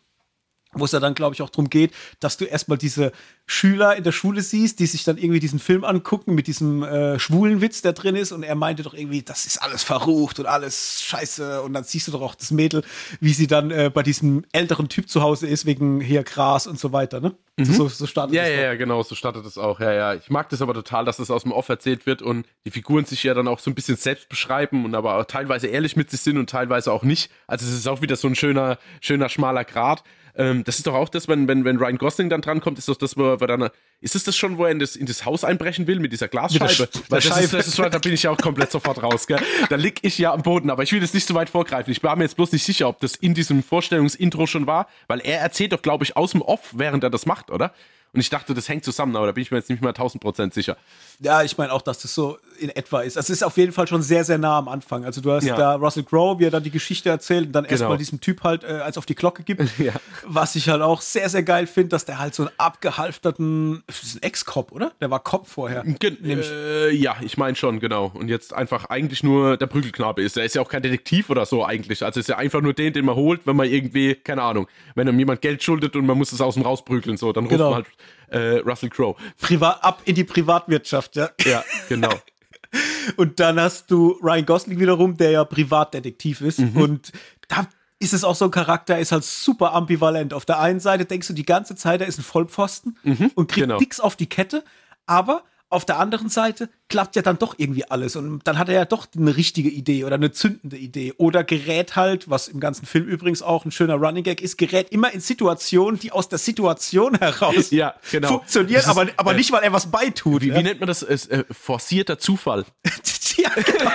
wo 0.79 0.85
es 0.85 0.93
ja 0.93 1.01
dann, 1.01 1.15
glaube 1.15 1.35
ich, 1.35 1.43
auch 1.43 1.51
darum 1.51 1.71
geht, 1.71 1.93
dass 2.21 2.37
du 2.37 2.45
erstmal 2.45 2.79
diese 2.79 3.13
Schüler 3.47 3.97
in 3.97 4.05
der 4.05 4.13
Schule 4.13 4.43
siehst, 4.43 4.81
die 4.81 4.87
sich 4.87 5.05
dann 5.05 5.19
irgendwie 5.19 5.41
diesen 5.41 5.59
Film 5.59 5.85
angucken 5.85 6.35
mit 6.35 6.47
diesem 6.47 6.83
äh, 6.83 7.19
schwulen 7.19 7.61
Witz, 7.61 7.83
der 7.83 7.93
drin 7.93 8.17
ist. 8.17 8.33
Und 8.33 8.43
er 8.43 8.55
meinte 8.55 8.83
doch 8.83 8.95
irgendwie, 8.95 9.23
das 9.23 9.47
ist 9.47 9.59
alles 9.59 9.83
verrucht 9.83 10.39
und 10.39 10.47
alles 10.47 11.03
scheiße. 11.03 11.63
Und 11.63 11.73
dann 11.73 11.85
siehst 11.85 12.09
du 12.09 12.13
doch 12.13 12.23
auch 12.23 12.35
das 12.35 12.51
Mädel, 12.51 12.83
wie 13.21 13.33
sie 13.33 13.47
dann 13.47 13.71
äh, 13.71 13.91
bei 13.93 14.03
diesem 14.03 14.45
älteren 14.53 14.89
Typ 14.89 15.09
zu 15.09 15.23
Hause 15.23 15.47
ist, 15.47 15.67
wegen 15.67 16.01
hier 16.01 16.25
Gras 16.25 16.67
und 16.67 16.79
so 16.79 16.93
weiter. 16.93 17.21
Ne? 17.21 17.37
So, 17.59 17.89
so 17.89 18.07
startet 18.07 18.37
Ja, 18.37 18.43
das 18.43 18.51
ja, 18.51 18.61
ja, 18.61 18.75
genau, 18.75 19.03
so 19.03 19.15
startet 19.15 19.47
es 19.47 19.57
auch. 19.57 19.81
Ja, 19.81 19.91
ja. 19.91 20.15
Ich 20.15 20.29
mag 20.29 20.51
das 20.51 20.61
aber 20.61 20.75
total, 20.75 21.07
dass 21.07 21.17
das 21.17 21.31
aus 21.31 21.45
dem 21.45 21.53
Off 21.53 21.71
erzählt 21.71 22.05
wird 22.05 22.21
und 22.21 22.47
die 22.67 22.71
Figuren 22.71 23.07
sich 23.07 23.23
ja 23.23 23.33
dann 23.33 23.49
auch 23.49 23.61
so 23.61 23.71
ein 23.71 23.75
bisschen 23.75 23.97
selbst 23.97 24.29
beschreiben 24.29 24.85
und 24.85 24.95
aber 24.95 25.17
auch 25.17 25.25
teilweise 25.25 25.67
ehrlich 25.69 25.97
mit 25.97 26.11
sich 26.11 26.21
sind 26.21 26.37
und 26.37 26.51
teilweise 26.51 26.93
auch 26.93 27.03
nicht. 27.03 27.31
Also 27.47 27.65
es 27.65 27.73
ist 27.73 27.87
auch 27.87 28.03
wieder 28.03 28.17
so 28.17 28.29
ein 28.29 28.35
schöner, 28.35 28.79
schöner, 29.01 29.31
schmaler 29.31 29.65
Grat. 29.65 30.05
Ähm, 30.39 30.65
das 30.65 30.77
ist 30.79 30.87
doch 30.87 30.95
auch 30.95 31.09
das, 31.09 31.29
wenn, 31.29 31.49
wenn, 31.49 31.65
wenn 31.65 31.79
Ryan 31.79 31.97
Gosling 31.99 32.29
dann 32.29 32.43
drankommt, 32.43 32.79
ist 32.79 32.89
doch 32.89 32.97
das, 32.97 33.17
wo 33.17 33.25
er 33.33 33.37
dann. 33.39 33.71
Ist 34.01 34.15
es 34.15 34.25
das 34.25 34.37
schon, 34.37 34.59
wo 34.59 34.65
er 34.67 34.71
in 34.71 34.79
das, 34.79 34.95
in 34.95 35.07
das 35.07 35.25
Haus 35.25 35.43
einbrechen 35.45 35.87
will 35.87 35.99
mit 35.99 36.13
dieser 36.13 36.29
Glasscheibe? 36.29 36.67
Sch- 36.67 36.93
der 36.93 37.01
Weil 37.09 37.21
das 37.21 37.25
ist, 37.25 37.31
Scheibe. 37.35 37.57
das 37.57 37.67
ist, 37.69 37.79
da 37.79 37.99
bin 37.99 38.13
ich 38.13 38.23
ja 38.25 38.31
auch 38.31 38.37
komplett 38.37 38.71
sofort 38.71 39.03
raus, 39.03 39.27
gell? 39.27 39.39
Da 39.71 39.77
lieg 39.77 40.01
ich 40.03 40.19
ja 40.19 40.35
am 40.35 40.43
Boden, 40.43 40.69
aber 40.69 40.83
ich 40.83 40.93
will 40.93 41.01
jetzt 41.01 41.15
nicht 41.15 41.27
so 41.27 41.35
weit 41.35 41.49
vorgreifen. 41.49 41.91
Ich 41.91 42.03
war 42.03 42.15
mir 42.17 42.25
jetzt 42.25 42.37
bloß 42.37 42.53
nicht 42.53 42.65
sicher, 42.65 42.89
ob 42.89 43.01
das 43.01 43.15
in 43.17 43.33
diesem 43.33 43.63
Vorstellungsintro 43.63 44.47
schon 44.47 44.67
war, 44.67 44.89
weil 45.09 45.21
er 45.21 45.41
erzählt 45.41 45.73
doch, 45.73 45.81
glaube 45.81 46.05
ich, 46.05 46.17
aus 46.17 46.33
dem 46.33 46.43
Off, 46.43 46.73
während 46.75 47.03
er 47.05 47.11
das 47.11 47.25
macht, 47.25 47.51
oder? 47.51 47.73
Und 48.13 48.21
ich 48.21 48.31
dachte, 48.31 48.55
das 48.55 48.69
hängt 48.69 48.83
zusammen, 48.85 49.15
aber 49.17 49.27
da 49.27 49.33
bin 49.33 49.43
ich 49.43 49.51
mir 49.51 49.59
jetzt 49.59 49.69
nicht 49.69 49.83
mehr 49.83 49.91
1000 49.91 50.23
Prozent 50.23 50.55
sicher. 50.55 50.77
Ja, 51.21 51.43
ich 51.43 51.59
meine 51.59 51.71
auch, 51.73 51.83
dass 51.83 51.99
das 51.99 52.15
so 52.15 52.39
in 52.59 52.71
etwa 52.71 53.01
ist. 53.03 53.19
Also 53.19 53.33
es 53.33 53.39
ist 53.41 53.43
auf 53.43 53.57
jeden 53.59 53.73
Fall 53.73 53.87
schon 53.87 54.01
sehr, 54.03 54.25
sehr 54.25 54.39
nah 54.39 54.57
am 54.59 54.69
Anfang. 54.69 55.05
Also 55.05 55.21
du 55.21 55.31
hast 55.33 55.45
Ja. 55.45 55.57
da 55.57 55.75
Russell 55.75 56.05
Crowe, 56.05 56.39
wie 56.39 56.45
er 56.47 56.51
dann 56.51 56.63
die 56.63 56.71
Geschichte 56.71 57.11
erzählt 57.11 57.47
und 57.49 57.53
dann 57.53 57.67
erstmal 57.67 57.99
diesem 57.99 58.21
Typ 58.21 58.43
halt 58.43 58.65
äh, 58.65 58.69
als 58.69 58.97
auf 58.97 59.05
die 59.07 59.15
Glocke 59.15 59.43
gibt. 59.43 59.63
Ja. 59.79 59.93
Was 60.25 60.57
ich 60.57 60.69
halt 60.71 60.81
auch 60.83 61.03
sehr, 61.03 61.29
sehr 61.29 61.43
geil 61.43 61.67
finde, 61.67 61.91
dass 61.91 62.05
der 62.07 62.19
halt 62.19 62.35
so 62.35 62.45
einen 62.45 62.53
abgehalfterten, 62.57 63.83
das 63.87 64.03
ist 64.03 64.17
ein 64.17 64.23
Ex-Cop, 64.23 64.73
oder? 64.73 64.93
Der 65.01 65.11
war 65.11 65.21
Cop 65.21 65.47
vorher. 65.47 65.83
Gen 65.85 66.17
Nämlich- 66.21 66.51
äh, 66.51 66.91
ja, 66.95 67.17
ich 67.21 67.37
meine 67.37 67.57
schon, 67.57 67.79
genau. 67.81 68.11
Und 68.15 68.29
jetzt 68.29 68.53
einfach 68.55 68.87
eigentlich 68.87 69.23
nur 69.23 69.57
der 69.57 69.67
Prügelknabe 69.67 70.23
ist. 70.23 70.37
Er 70.37 70.45
ist 70.45 70.55
ja 70.55 70.63
auch 70.63 70.69
kein 70.69 70.83
Detektiv 70.83 71.31
oder 71.31 71.45
so 71.47 71.65
eigentlich. 71.65 72.03
Also 72.05 72.21
ist 72.21 72.29
ja 72.29 72.37
einfach 72.39 72.61
nur 72.61 72.73
den, 72.75 72.93
den 72.93 73.05
man 73.05 73.15
holt, 73.15 73.47
wenn 73.47 73.57
man 73.57 73.69
irgendwie, 73.69 74.15
keine 74.15 74.43
Ahnung, 74.43 74.67
wenn 74.95 75.09
einem 75.09 75.19
jemand 75.19 75.41
Geld 75.43 75.63
schuldet 75.63 75.95
und 75.97 76.07
man 76.07 76.17
muss 76.19 76.33
es 76.33 76.41
aus 76.41 76.55
dem 76.55 76.63
rausprügeln, 76.63 77.17
so, 77.17 77.33
dann 77.33 77.45
ruft 77.45 77.53
Genau. 77.57 77.71
man 77.71 77.75
halt 77.77 77.87
äh, 78.29 78.59
Russell 78.59 78.91
Crowe. 78.91 79.17
Privat, 79.41 79.83
ab 79.83 80.03
in 80.05 80.15
die 80.15 80.25
Privatwirtschaft, 80.25 81.17
ja. 81.17 81.31
Ja, 81.45 81.65
genau. 81.89 82.11
Und 83.17 83.41
dann 83.41 83.61
hast 83.61 83.91
du 83.91 84.19
Ryan 84.23 84.47
Gosling 84.47 84.81
wiederum, 84.81 85.17
der 85.17 85.31
ja 85.31 85.45
Privatdetektiv 85.45 86.41
ist. 86.41 86.59
Mhm. 86.59 86.77
Und 86.77 87.13
da 87.49 87.67
ist 87.99 88.13
es 88.13 88.25
auch 88.25 88.35
so 88.35 88.47
ein 88.47 88.51
Charakter, 88.51 88.95
er 88.95 89.01
ist 89.01 89.13
halt 89.13 89.25
super 89.25 89.73
ambivalent. 89.73 90.35
Auf 90.35 90.45
der 90.45 90.61
einen 90.61 90.81
Seite 90.81 91.07
denkst 91.07 91.29
du 91.29 91.33
die 91.33 91.47
ganze 91.47 91.77
Zeit, 91.77 92.01
er 92.01 92.07
ist 92.07 92.19
ein 92.19 92.25
Vollpfosten 92.25 92.99
und 93.35 93.49
kriegt 93.49 93.67
genau. 93.67 93.79
nix 93.79 94.01
auf 94.01 94.17
die 94.17 94.29
Kette. 94.29 94.65
Aber 95.07 95.45
auf 95.69 95.85
der 95.85 95.99
anderen 95.99 96.29
Seite 96.29 96.69
klappt 96.89 97.17
ja 97.17 97.23
dann 97.23 97.39
doch 97.39 97.57
irgendwie 97.59 97.85
alles 97.91 98.15
und 98.15 98.41
dann 98.45 98.59
hat 98.59 98.69
er 98.69 98.75
ja 98.75 98.85
doch 98.85 99.09
eine 99.17 99.37
richtige 99.37 99.69
Idee 99.69 100.05
oder 100.05 100.15
eine 100.15 100.31
zündende 100.31 100.77
Idee 100.77 101.13
oder 101.17 101.43
gerät 101.43 101.97
halt, 101.97 102.31
was 102.31 102.47
im 102.47 102.61
ganzen 102.61 102.87
Film 102.87 103.07
übrigens 103.07 103.43
auch 103.43 103.65
ein 103.65 103.73
schöner 103.73 103.95
Running 103.95 104.23
Gag 104.23 104.41
ist, 104.41 104.59
gerät 104.59 104.91
immer 104.91 105.13
in 105.13 105.21
Situationen, 105.21 105.99
die 105.99 106.13
aus 106.13 106.29
der 106.29 106.39
Situation 106.39 107.17
heraus 107.19 107.73
ja, 107.73 107.95
genau. 108.13 108.29
funktionieren, 108.29 108.79
ist, 108.79 108.89
aber, 108.89 109.07
aber 109.17 109.33
äh, 109.33 109.37
nicht, 109.37 109.51
weil 109.51 109.65
er 109.65 109.73
was 109.73 109.91
beitut. 109.91 110.43
Wie, 110.43 110.49
ja? 110.49 110.57
wie 110.57 110.63
nennt 110.63 110.79
man 110.79 110.87
das? 110.87 111.03
Es, 111.03 111.27
äh, 111.27 111.45
forcierter 111.51 112.19
Zufall. 112.19 112.65
ja, 113.37 113.51
genau. 113.51 113.91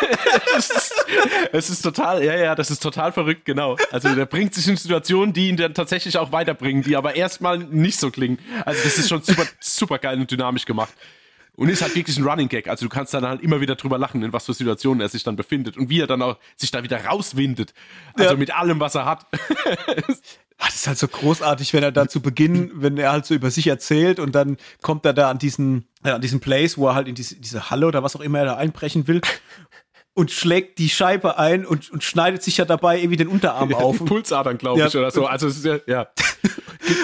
es, 0.57 0.69
ist, 0.69 0.93
es 1.53 1.69
ist 1.69 1.81
total, 1.81 2.23
ja, 2.23 2.35
ja, 2.35 2.55
das 2.55 2.69
ist 2.69 2.83
total 2.83 3.13
verrückt, 3.13 3.45
genau. 3.45 3.77
Also 3.91 4.13
der 4.13 4.25
bringt 4.25 4.53
sich 4.53 4.67
in 4.67 4.75
Situationen, 4.75 5.33
die 5.33 5.47
ihn 5.47 5.55
dann 5.55 5.73
tatsächlich 5.73 6.17
auch 6.17 6.33
weiterbringen, 6.33 6.83
die 6.83 6.97
aber 6.97 7.15
erstmal 7.15 7.57
nicht 7.57 7.99
so 7.99 8.11
klingen. 8.11 8.39
Also 8.65 8.81
das 8.83 8.97
ist 8.97 9.07
schon 9.07 9.21
super, 9.21 9.45
super 9.61 9.97
geil 9.97 10.19
und 10.19 10.29
dynamisch 10.29 10.65
gemacht. 10.65 10.93
Und 11.61 11.69
ist 11.69 11.83
halt 11.83 11.93
wirklich 11.93 12.17
ein 12.17 12.23
Running 12.23 12.49
Gag. 12.49 12.67
Also 12.67 12.87
du 12.87 12.89
kannst 12.89 13.13
dann 13.13 13.23
halt 13.23 13.39
immer 13.43 13.61
wieder 13.61 13.75
drüber 13.75 13.99
lachen, 13.99 14.23
in 14.23 14.33
was 14.33 14.47
für 14.47 14.53
Situationen 14.55 14.99
er 14.99 15.09
sich 15.09 15.21
dann 15.21 15.35
befindet 15.35 15.77
und 15.77 15.89
wie 15.91 15.99
er 15.99 16.07
dann 16.07 16.23
auch 16.23 16.39
sich 16.55 16.71
da 16.71 16.81
wieder 16.81 17.05
rauswindet. 17.05 17.75
Also 18.15 18.31
ja. 18.31 18.35
mit 18.35 18.57
allem, 18.57 18.79
was 18.79 18.95
er 18.95 19.05
hat. 19.05 19.27
Das 20.63 20.75
ist 20.75 20.85
halt 20.85 20.97
so 20.99 21.07
großartig, 21.07 21.73
wenn 21.73 21.81
er 21.81 21.91
da 21.91 22.07
zu 22.07 22.21
Beginn, 22.21 22.71
wenn 22.75 22.95
er 22.97 23.11
halt 23.11 23.25
so 23.25 23.33
über 23.33 23.49
sich 23.49 23.65
erzählt 23.65 24.19
und 24.19 24.33
dann 24.33 24.57
kommt 24.83 25.05
er 25.05 25.13
da 25.13 25.29
an 25.29 25.39
diesen, 25.39 25.85
äh, 26.03 26.11
an 26.11 26.21
diesen 26.21 26.39
Place, 26.39 26.77
wo 26.77 26.87
er 26.87 26.93
halt 26.93 27.07
in 27.07 27.15
diese, 27.15 27.35
diese 27.35 27.71
Halle 27.71 27.87
oder 27.87 28.03
was 28.03 28.15
auch 28.15 28.21
immer 28.21 28.39
er 28.39 28.45
da 28.45 28.57
einbrechen 28.57 29.07
will 29.07 29.21
und 30.13 30.31
schlägt 30.31 30.77
die 30.79 30.89
Scheibe 30.89 31.37
ein 31.37 31.65
und, 31.65 31.91
und 31.91 32.03
schneidet 32.03 32.43
sich 32.43 32.57
ja 32.57 32.65
dabei 32.65 32.97
irgendwie 32.97 33.17
den 33.17 33.27
Unterarm 33.27 33.73
auf. 33.73 33.97
Die 33.97 34.03
Pulsadern, 34.03 34.57
glaube 34.57 34.81
ich, 34.81 34.93
ja, 34.93 34.99
oder 34.99 35.11
so. 35.11 35.25
Also 35.25 35.47
es 35.47 35.57
ist 35.57 35.65
ja, 35.65 35.79
ja. 35.87 36.07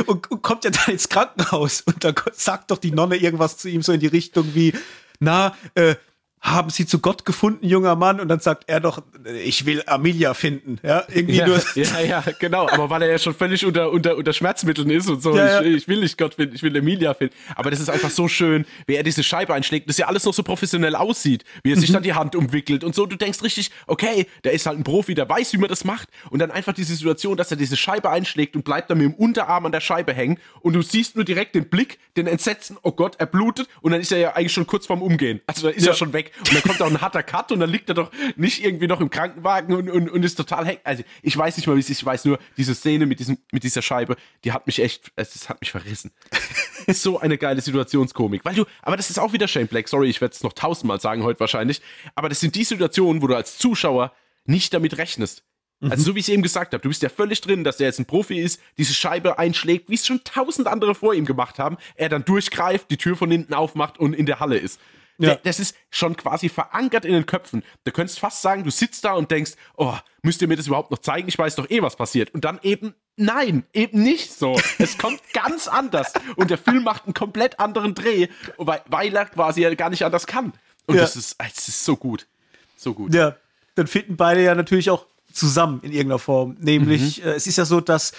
Und, 0.05 0.29
und, 0.31 0.41
kommt 0.41 0.63
ja 0.63 0.71
dann 0.71 0.93
ins 0.93 1.09
Krankenhaus 1.09 1.81
und 1.81 2.03
dann 2.03 2.15
sagt 2.33 2.71
doch 2.71 2.77
die 2.77 2.91
Nonne 2.91 3.17
irgendwas 3.17 3.57
zu 3.57 3.69
ihm 3.69 3.81
so 3.81 3.91
in 3.91 3.99
die 3.99 4.07
Richtung 4.07 4.53
wie, 4.53 4.73
na, 5.19 5.55
äh, 5.75 5.95
haben 6.41 6.69
sie 6.69 6.85
zu 6.85 6.99
Gott 6.99 7.25
gefunden, 7.25 7.65
junger 7.65 7.95
Mann? 7.95 8.19
Und 8.19 8.27
dann 8.27 8.39
sagt 8.39 8.65
er 8.67 8.79
doch, 8.79 9.01
ich 9.43 9.65
will 9.65 9.83
Amelia 9.85 10.33
finden. 10.33 10.79
Ja, 10.83 11.03
irgendwie 11.07 11.37
ja, 11.37 11.47
nur. 11.47 11.61
Ja, 11.75 11.99
ja, 11.99 12.23
genau. 12.39 12.69
Aber 12.69 12.89
weil 12.89 13.01
er 13.03 13.11
ja 13.11 13.19
schon 13.19 13.33
völlig 13.33 13.65
unter, 13.65 13.91
unter, 13.91 14.15
unter 14.17 14.33
Schmerzmitteln 14.33 14.89
ist 14.89 15.09
und 15.09 15.21
so. 15.21 15.35
Ja, 15.35 15.61
ich, 15.61 15.75
ich, 15.75 15.87
will 15.87 15.99
nicht 15.99 16.17
Gott 16.17 16.35
finden, 16.35 16.55
ich 16.55 16.63
will 16.63 16.75
Emilia 16.75 17.13
finden. 17.13 17.35
Aber 17.55 17.71
das 17.71 17.79
ist 17.79 17.89
einfach 17.89 18.09
so 18.09 18.27
schön, 18.27 18.65
wie 18.85 18.95
er 18.95 19.03
diese 19.03 19.23
Scheibe 19.23 19.53
einschlägt, 19.53 19.89
dass 19.89 19.97
ja 19.97 20.07
alles 20.07 20.25
noch 20.25 20.33
so 20.33 20.43
professionell 20.43 20.95
aussieht, 20.95 21.43
wie 21.63 21.71
er 21.71 21.77
sich 21.77 21.89
mhm. 21.89 21.93
dann 21.93 22.03
die 22.03 22.13
Hand 22.13 22.35
umwickelt 22.35 22.83
und 22.83 22.95
so. 22.95 23.05
Du 23.05 23.15
denkst 23.15 23.41
richtig, 23.41 23.71
okay, 23.87 24.27
der 24.43 24.53
ist 24.53 24.65
halt 24.65 24.77
ein 24.77 24.83
Profi, 24.83 25.15
der 25.15 25.27
weiß, 25.27 25.53
wie 25.53 25.57
man 25.57 25.69
das 25.69 25.83
macht. 25.83 26.09
Und 26.29 26.39
dann 26.39 26.51
einfach 26.51 26.73
diese 26.73 26.95
Situation, 26.95 27.35
dass 27.35 27.51
er 27.51 27.57
diese 27.57 27.77
Scheibe 27.77 28.09
einschlägt 28.09 28.55
und 28.55 28.63
bleibt 28.63 28.89
dann 28.89 28.99
mit 28.99 29.07
dem 29.07 29.13
Unterarm 29.15 29.65
an 29.65 29.71
der 29.71 29.81
Scheibe 29.81 30.13
hängen. 30.13 30.39
Und 30.61 30.73
du 30.73 30.81
siehst 30.81 31.15
nur 31.15 31.25
direkt 31.25 31.55
den 31.55 31.69
Blick, 31.69 31.99
den 32.15 32.27
Entsetzen, 32.27 32.77
oh 32.83 32.91
Gott, 32.91 33.15
er 33.17 33.25
blutet. 33.25 33.67
Und 33.81 33.91
dann 33.91 34.01
ist 34.01 34.11
er 34.11 34.19
ja 34.19 34.35
eigentlich 34.35 34.53
schon 34.53 34.67
kurz 34.67 34.85
vorm 34.85 35.01
Umgehen. 35.01 35.41
Also 35.47 35.67
dann 35.67 35.75
ist 35.75 35.85
er 35.85 35.93
schon 35.93 36.13
weg. 36.13 36.26
Und 36.39 36.53
dann 36.53 36.61
kommt 36.61 36.81
auch 36.81 36.87
ein 36.89 37.01
harter 37.01 37.23
Cut 37.23 37.51
und 37.51 37.59
dann 37.59 37.69
liegt 37.69 37.89
er 37.89 37.95
doch 37.95 38.11
nicht 38.35 38.63
irgendwie 38.63 38.87
noch 38.87 39.01
im 39.01 39.09
Krankenwagen 39.09 39.75
und, 39.75 39.89
und, 39.89 40.09
und 40.09 40.23
ist 40.23 40.35
total 40.35 40.65
heck. 40.65 40.81
Also 40.83 41.03
ich 41.21 41.37
weiß 41.37 41.57
nicht 41.57 41.67
mal, 41.67 41.75
wie 41.75 41.79
es 41.79 41.89
ist. 41.89 41.99
Ich 41.99 42.05
weiß 42.05 42.25
nur, 42.25 42.39
diese 42.57 42.75
Szene 42.75 43.05
mit, 43.05 43.19
diesem, 43.19 43.37
mit 43.51 43.63
dieser 43.63 43.81
Scheibe, 43.81 44.15
die 44.43 44.51
hat 44.51 44.67
mich 44.67 44.79
echt, 44.81 45.11
es 45.15 45.49
hat 45.49 45.59
mich 45.61 45.71
verrissen. 45.71 46.11
so 46.87 47.19
eine 47.19 47.37
geile 47.37 47.61
Situationskomik. 47.61 48.45
Weil 48.45 48.55
du, 48.55 48.65
aber 48.81 48.97
das 48.97 49.09
ist 49.09 49.19
auch 49.19 49.33
wieder 49.33 49.47
Shane 49.47 49.67
Black. 49.67 49.87
Sorry, 49.87 50.09
ich 50.09 50.21
werde 50.21 50.33
es 50.33 50.43
noch 50.43 50.53
tausendmal 50.53 50.99
sagen 50.99 51.23
heute 51.23 51.39
wahrscheinlich. 51.39 51.81
Aber 52.15 52.29
das 52.29 52.39
sind 52.39 52.55
die 52.55 52.63
Situationen, 52.63 53.21
wo 53.21 53.27
du 53.27 53.35
als 53.35 53.57
Zuschauer 53.57 54.13
nicht 54.45 54.73
damit 54.73 54.97
rechnest. 54.97 55.43
Also 55.79 56.03
so 56.03 56.15
wie 56.15 56.19
ich 56.19 56.31
eben 56.31 56.41
gesagt 56.41 56.73
habe, 56.73 56.81
du 56.81 56.89
bist 56.89 57.03
ja 57.03 57.09
völlig 57.09 57.39
drin, 57.41 57.63
dass 57.63 57.77
der 57.77 57.87
jetzt 57.87 57.99
ein 57.99 58.05
Profi 58.05 58.39
ist, 58.39 58.59
diese 58.79 58.95
Scheibe 58.95 59.37
einschlägt, 59.37 59.89
wie 59.89 59.93
es 59.93 60.07
schon 60.07 60.23
tausend 60.23 60.67
andere 60.67 60.95
vor 60.95 61.13
ihm 61.13 61.25
gemacht 61.25 61.59
haben, 61.59 61.77
er 61.95 62.09
dann 62.09 62.25
durchgreift, 62.25 62.89
die 62.89 62.97
Tür 62.97 63.15
von 63.15 63.29
hinten 63.29 63.53
aufmacht 63.53 63.99
und 63.99 64.13
in 64.13 64.25
der 64.25 64.39
Halle 64.39 64.57
ist. 64.57 64.79
Ja. 65.19 65.35
Das 65.35 65.59
ist 65.59 65.75
schon 65.89 66.15
quasi 66.15 66.47
verankert 66.47 67.05
in 67.05 67.13
den 67.13 67.25
Köpfen. 67.25 67.63
Du 67.83 67.91
könntest 67.91 68.19
fast 68.19 68.41
sagen, 68.41 68.63
du 68.63 68.69
sitzt 68.69 69.03
da 69.03 69.13
und 69.13 69.31
denkst, 69.31 69.53
oh, 69.75 69.95
müsst 70.21 70.41
ihr 70.41 70.47
mir 70.47 70.57
das 70.57 70.67
überhaupt 70.67 70.91
noch 70.91 70.99
zeigen? 70.99 71.27
Ich 71.27 71.37
weiß 71.37 71.55
doch 71.55 71.69
eh, 71.69 71.81
was 71.81 71.95
passiert. 71.95 72.33
Und 72.33 72.45
dann 72.45 72.59
eben, 72.61 72.93
nein, 73.15 73.65
eben 73.73 74.03
nicht 74.03 74.31
so. 74.31 74.59
Es 74.77 74.97
kommt 74.97 75.21
ganz 75.33 75.67
anders. 75.67 76.13
Und 76.35 76.51
der 76.51 76.59
Film 76.59 76.83
macht 76.83 77.05
einen 77.05 77.15
komplett 77.15 77.59
anderen 77.59 77.95
Dreh, 77.95 78.27
weil, 78.57 78.81
weil 78.87 79.15
er 79.15 79.25
quasi 79.25 79.61
ja 79.61 79.73
gar 79.73 79.89
nicht 79.89 80.05
anders 80.05 80.27
kann. 80.27 80.53
Und 80.85 80.95
ja. 80.95 81.01
das, 81.01 81.15
ist, 81.15 81.35
das 81.39 81.67
ist 81.67 81.83
so 81.83 81.95
gut. 81.95 82.27
So 82.75 82.93
gut. 82.93 83.13
Ja, 83.13 83.35
dann 83.75 83.87
finden 83.87 84.17
beide 84.17 84.43
ja 84.43 84.53
natürlich 84.53 84.89
auch 84.91 85.07
zusammen 85.33 85.79
in 85.81 85.91
irgendeiner 85.91 86.19
Form. 86.19 86.57
Nämlich, 86.59 87.23
mhm. 87.23 87.29
äh, 87.29 87.33
es 87.33 87.47
ist 87.47 87.57
ja 87.57 87.65
so, 87.65 87.81
dass 87.81 88.13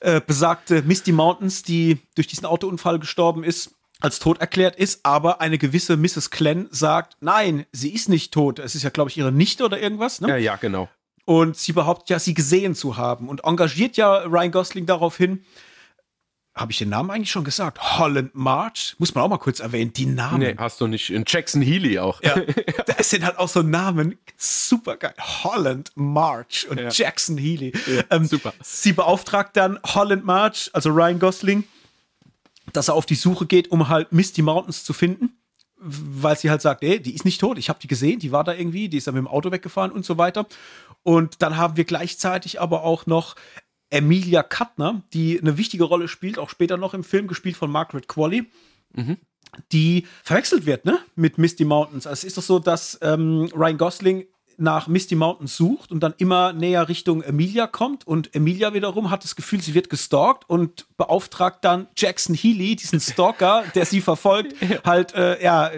äh, 0.00 0.20
besagte 0.20 0.82
Misty 0.82 1.12
Mountains, 1.12 1.62
die 1.62 1.98
durch 2.14 2.26
diesen 2.26 2.46
Autounfall 2.46 2.98
gestorben 2.98 3.44
ist, 3.44 3.76
als 4.00 4.18
tot 4.18 4.40
erklärt 4.40 4.76
ist, 4.76 5.00
aber 5.04 5.40
eine 5.40 5.58
gewisse 5.58 5.96
Mrs. 5.96 6.30
Glenn 6.30 6.68
sagt, 6.70 7.16
nein, 7.20 7.66
sie 7.72 7.94
ist 7.94 8.08
nicht 8.08 8.32
tot. 8.32 8.58
Es 8.58 8.74
ist 8.74 8.82
ja, 8.82 8.90
glaube 8.90 9.10
ich, 9.10 9.16
ihre 9.16 9.32
Nichte 9.32 9.64
oder 9.64 9.80
irgendwas. 9.80 10.20
Ne? 10.20 10.28
Ja, 10.28 10.36
ja, 10.36 10.56
genau. 10.56 10.88
Und 11.24 11.56
sie 11.56 11.72
behauptet 11.72 12.10
ja, 12.10 12.18
sie 12.18 12.34
gesehen 12.34 12.74
zu 12.74 12.96
haben 12.96 13.28
und 13.28 13.44
engagiert 13.44 13.96
ja 13.96 14.18
Ryan 14.18 14.50
Gosling 14.50 14.86
darauf 14.86 15.16
hin. 15.16 15.44
Habe 16.54 16.72
ich 16.72 16.78
den 16.78 16.88
Namen 16.88 17.10
eigentlich 17.10 17.30
schon 17.30 17.44
gesagt? 17.44 17.98
Holland 17.98 18.34
March? 18.34 18.96
Muss 18.98 19.14
man 19.14 19.22
auch 19.22 19.28
mal 19.28 19.38
kurz 19.38 19.60
erwähnen, 19.60 19.92
die 19.92 20.06
Namen. 20.06 20.40
Nee, 20.40 20.56
hast 20.58 20.80
du 20.80 20.88
nicht. 20.88 21.10
In 21.10 21.22
Jackson 21.26 21.62
Healy 21.62 22.00
auch. 22.00 22.20
Ja, 22.22 22.34
da 22.86 23.02
sind 23.02 23.24
halt 23.24 23.38
auch 23.38 23.48
so 23.48 23.62
Namen. 23.62 24.18
Super 24.36 24.96
geil. 24.96 25.14
Holland 25.18 25.92
March 25.94 26.66
und 26.68 26.80
ja. 26.80 26.88
Jackson 26.90 27.38
Healy. 27.38 27.72
Ja, 27.86 28.02
ähm, 28.10 28.24
super. 28.24 28.52
Sie 28.62 28.92
beauftragt 28.92 29.56
dann 29.56 29.78
Holland 29.86 30.24
March, 30.24 30.70
also 30.72 30.90
Ryan 30.90 31.20
Gosling, 31.20 31.64
dass 32.72 32.88
er 32.88 32.94
auf 32.94 33.06
die 33.06 33.14
Suche 33.14 33.46
geht, 33.46 33.70
um 33.70 33.88
halt 33.88 34.12
Misty 34.12 34.42
Mountains 34.42 34.84
zu 34.84 34.92
finden, 34.92 35.38
weil 35.76 36.36
sie 36.36 36.50
halt 36.50 36.62
sagt, 36.62 36.82
ey, 36.82 37.00
die 37.00 37.14
ist 37.14 37.24
nicht 37.24 37.40
tot, 37.40 37.58
ich 37.58 37.68
habe 37.68 37.78
die 37.80 37.88
gesehen, 37.88 38.18
die 38.18 38.32
war 38.32 38.44
da 38.44 38.54
irgendwie, 38.54 38.88
die 38.88 38.98
ist 38.98 39.06
dann 39.06 39.14
mit 39.14 39.22
dem 39.22 39.28
Auto 39.28 39.50
weggefahren 39.50 39.92
und 39.92 40.04
so 40.04 40.18
weiter. 40.18 40.46
Und 41.02 41.42
dann 41.42 41.56
haben 41.56 41.76
wir 41.76 41.84
gleichzeitig 41.84 42.60
aber 42.60 42.82
auch 42.84 43.06
noch 43.06 43.34
Emilia 43.88 44.42
Kuttner, 44.42 45.02
die 45.12 45.40
eine 45.40 45.58
wichtige 45.58 45.84
Rolle 45.84 46.08
spielt, 46.08 46.38
auch 46.38 46.50
später 46.50 46.76
noch 46.76 46.94
im 46.94 47.02
Film, 47.02 47.26
gespielt 47.26 47.56
von 47.56 47.70
Margaret 47.70 48.08
Qualley. 48.08 48.50
Mhm. 48.94 49.16
Die 49.72 50.06
verwechselt 50.22 50.64
wird, 50.64 50.84
ne, 50.84 51.00
mit 51.16 51.38
Misty 51.38 51.64
Mountains. 51.64 52.06
Also 52.06 52.20
es 52.20 52.24
ist 52.24 52.38
doch 52.38 52.42
so, 52.42 52.58
dass 52.60 52.98
ähm, 53.02 53.50
Ryan 53.52 53.78
Gosling 53.78 54.26
nach 54.60 54.86
Misty 54.88 55.14
Mountains 55.14 55.56
sucht 55.56 55.90
und 55.90 56.00
dann 56.00 56.14
immer 56.18 56.52
näher 56.52 56.88
Richtung 56.88 57.22
Emilia 57.22 57.66
kommt 57.66 58.06
und 58.06 58.34
Emilia 58.34 58.74
wiederum 58.74 59.10
hat 59.10 59.24
das 59.24 59.34
Gefühl, 59.34 59.60
sie 59.60 59.74
wird 59.74 59.90
gestalkt 59.90 60.48
und 60.48 60.86
beauftragt 60.96 61.64
dann 61.64 61.88
Jackson 61.96 62.34
Healy, 62.34 62.76
diesen 62.76 63.00
Stalker, 63.00 63.64
der 63.74 63.86
sie 63.86 64.00
verfolgt, 64.00 64.54
halt, 64.84 65.14
äh, 65.14 65.42
ja, 65.42 65.70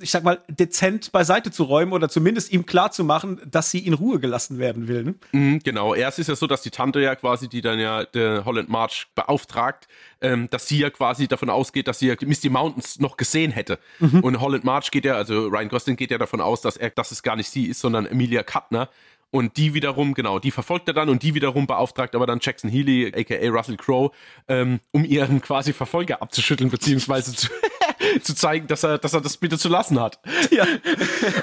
ich 0.00 0.10
sag 0.10 0.24
mal, 0.24 0.40
dezent 0.48 1.12
beiseite 1.12 1.50
zu 1.50 1.64
räumen 1.64 1.92
oder 1.92 2.08
zumindest 2.08 2.52
ihm 2.52 2.66
klar 2.66 2.90
zu 2.90 3.04
machen, 3.04 3.40
dass 3.48 3.70
sie 3.70 3.78
in 3.78 3.94
Ruhe 3.94 4.18
gelassen 4.18 4.58
werden 4.58 4.88
will. 4.88 5.04
Ne? 5.04 5.14
Mhm, 5.32 5.60
genau, 5.60 5.94
erst 5.94 6.18
ist 6.18 6.28
ja 6.28 6.34
so, 6.34 6.46
dass 6.46 6.62
die 6.62 6.70
Tante 6.70 7.00
ja 7.00 7.14
quasi, 7.14 7.48
die 7.48 7.60
dann 7.60 7.78
ja 7.78 8.04
der 8.04 8.44
Holland 8.44 8.68
March 8.68 9.06
beauftragt, 9.14 9.86
ähm, 10.20 10.48
dass 10.50 10.66
sie 10.66 10.78
ja 10.78 10.90
quasi 10.90 11.28
davon 11.28 11.50
ausgeht, 11.50 11.88
dass 11.88 11.98
sie 11.98 12.08
ja 12.08 12.14
Misty 12.20 12.48
Mountains 12.48 12.98
noch 12.98 13.16
gesehen 13.16 13.52
hätte. 13.52 13.78
Mhm. 13.98 14.20
Und 14.20 14.40
Holland 14.40 14.64
March 14.64 14.90
geht 14.90 15.04
ja, 15.04 15.14
also 15.14 15.46
Ryan 15.46 15.68
Gosling 15.68 15.96
geht 15.96 16.10
ja 16.10 16.18
davon 16.18 16.40
aus, 16.40 16.60
dass 16.60 16.76
er, 16.76 16.90
dass 16.90 17.10
es 17.10 17.22
gar 17.22 17.36
nicht 17.36 17.50
sie 17.50 17.66
ist, 17.66 17.80
sondern 17.80 18.06
Emilia 18.06 18.42
Kuttner. 18.42 18.88
Und 19.32 19.56
die 19.56 19.74
wiederum, 19.74 20.14
genau, 20.14 20.40
die 20.40 20.50
verfolgt 20.50 20.88
er 20.88 20.94
dann 20.94 21.08
und 21.08 21.22
die 21.22 21.34
wiederum 21.34 21.68
beauftragt 21.68 22.16
aber 22.16 22.26
dann 22.26 22.40
Jackson 22.42 22.68
Healy, 22.68 23.12
aka 23.14 23.48
Russell 23.48 23.76
Crowe, 23.76 24.10
ähm, 24.48 24.80
um 24.90 25.04
ihren 25.04 25.40
quasi 25.42 25.72
Verfolger 25.72 26.20
abzuschütteln, 26.20 26.68
beziehungsweise 26.68 27.32
zu, 27.32 27.48
zu 28.22 28.34
zeigen, 28.34 28.66
dass 28.66 28.82
er, 28.82 28.98
dass 28.98 29.12
er 29.12 29.20
das 29.20 29.36
bitte 29.36 29.56
zu 29.56 29.68
lassen 29.68 30.00
hat. 30.00 30.18
Ja. 30.50 30.66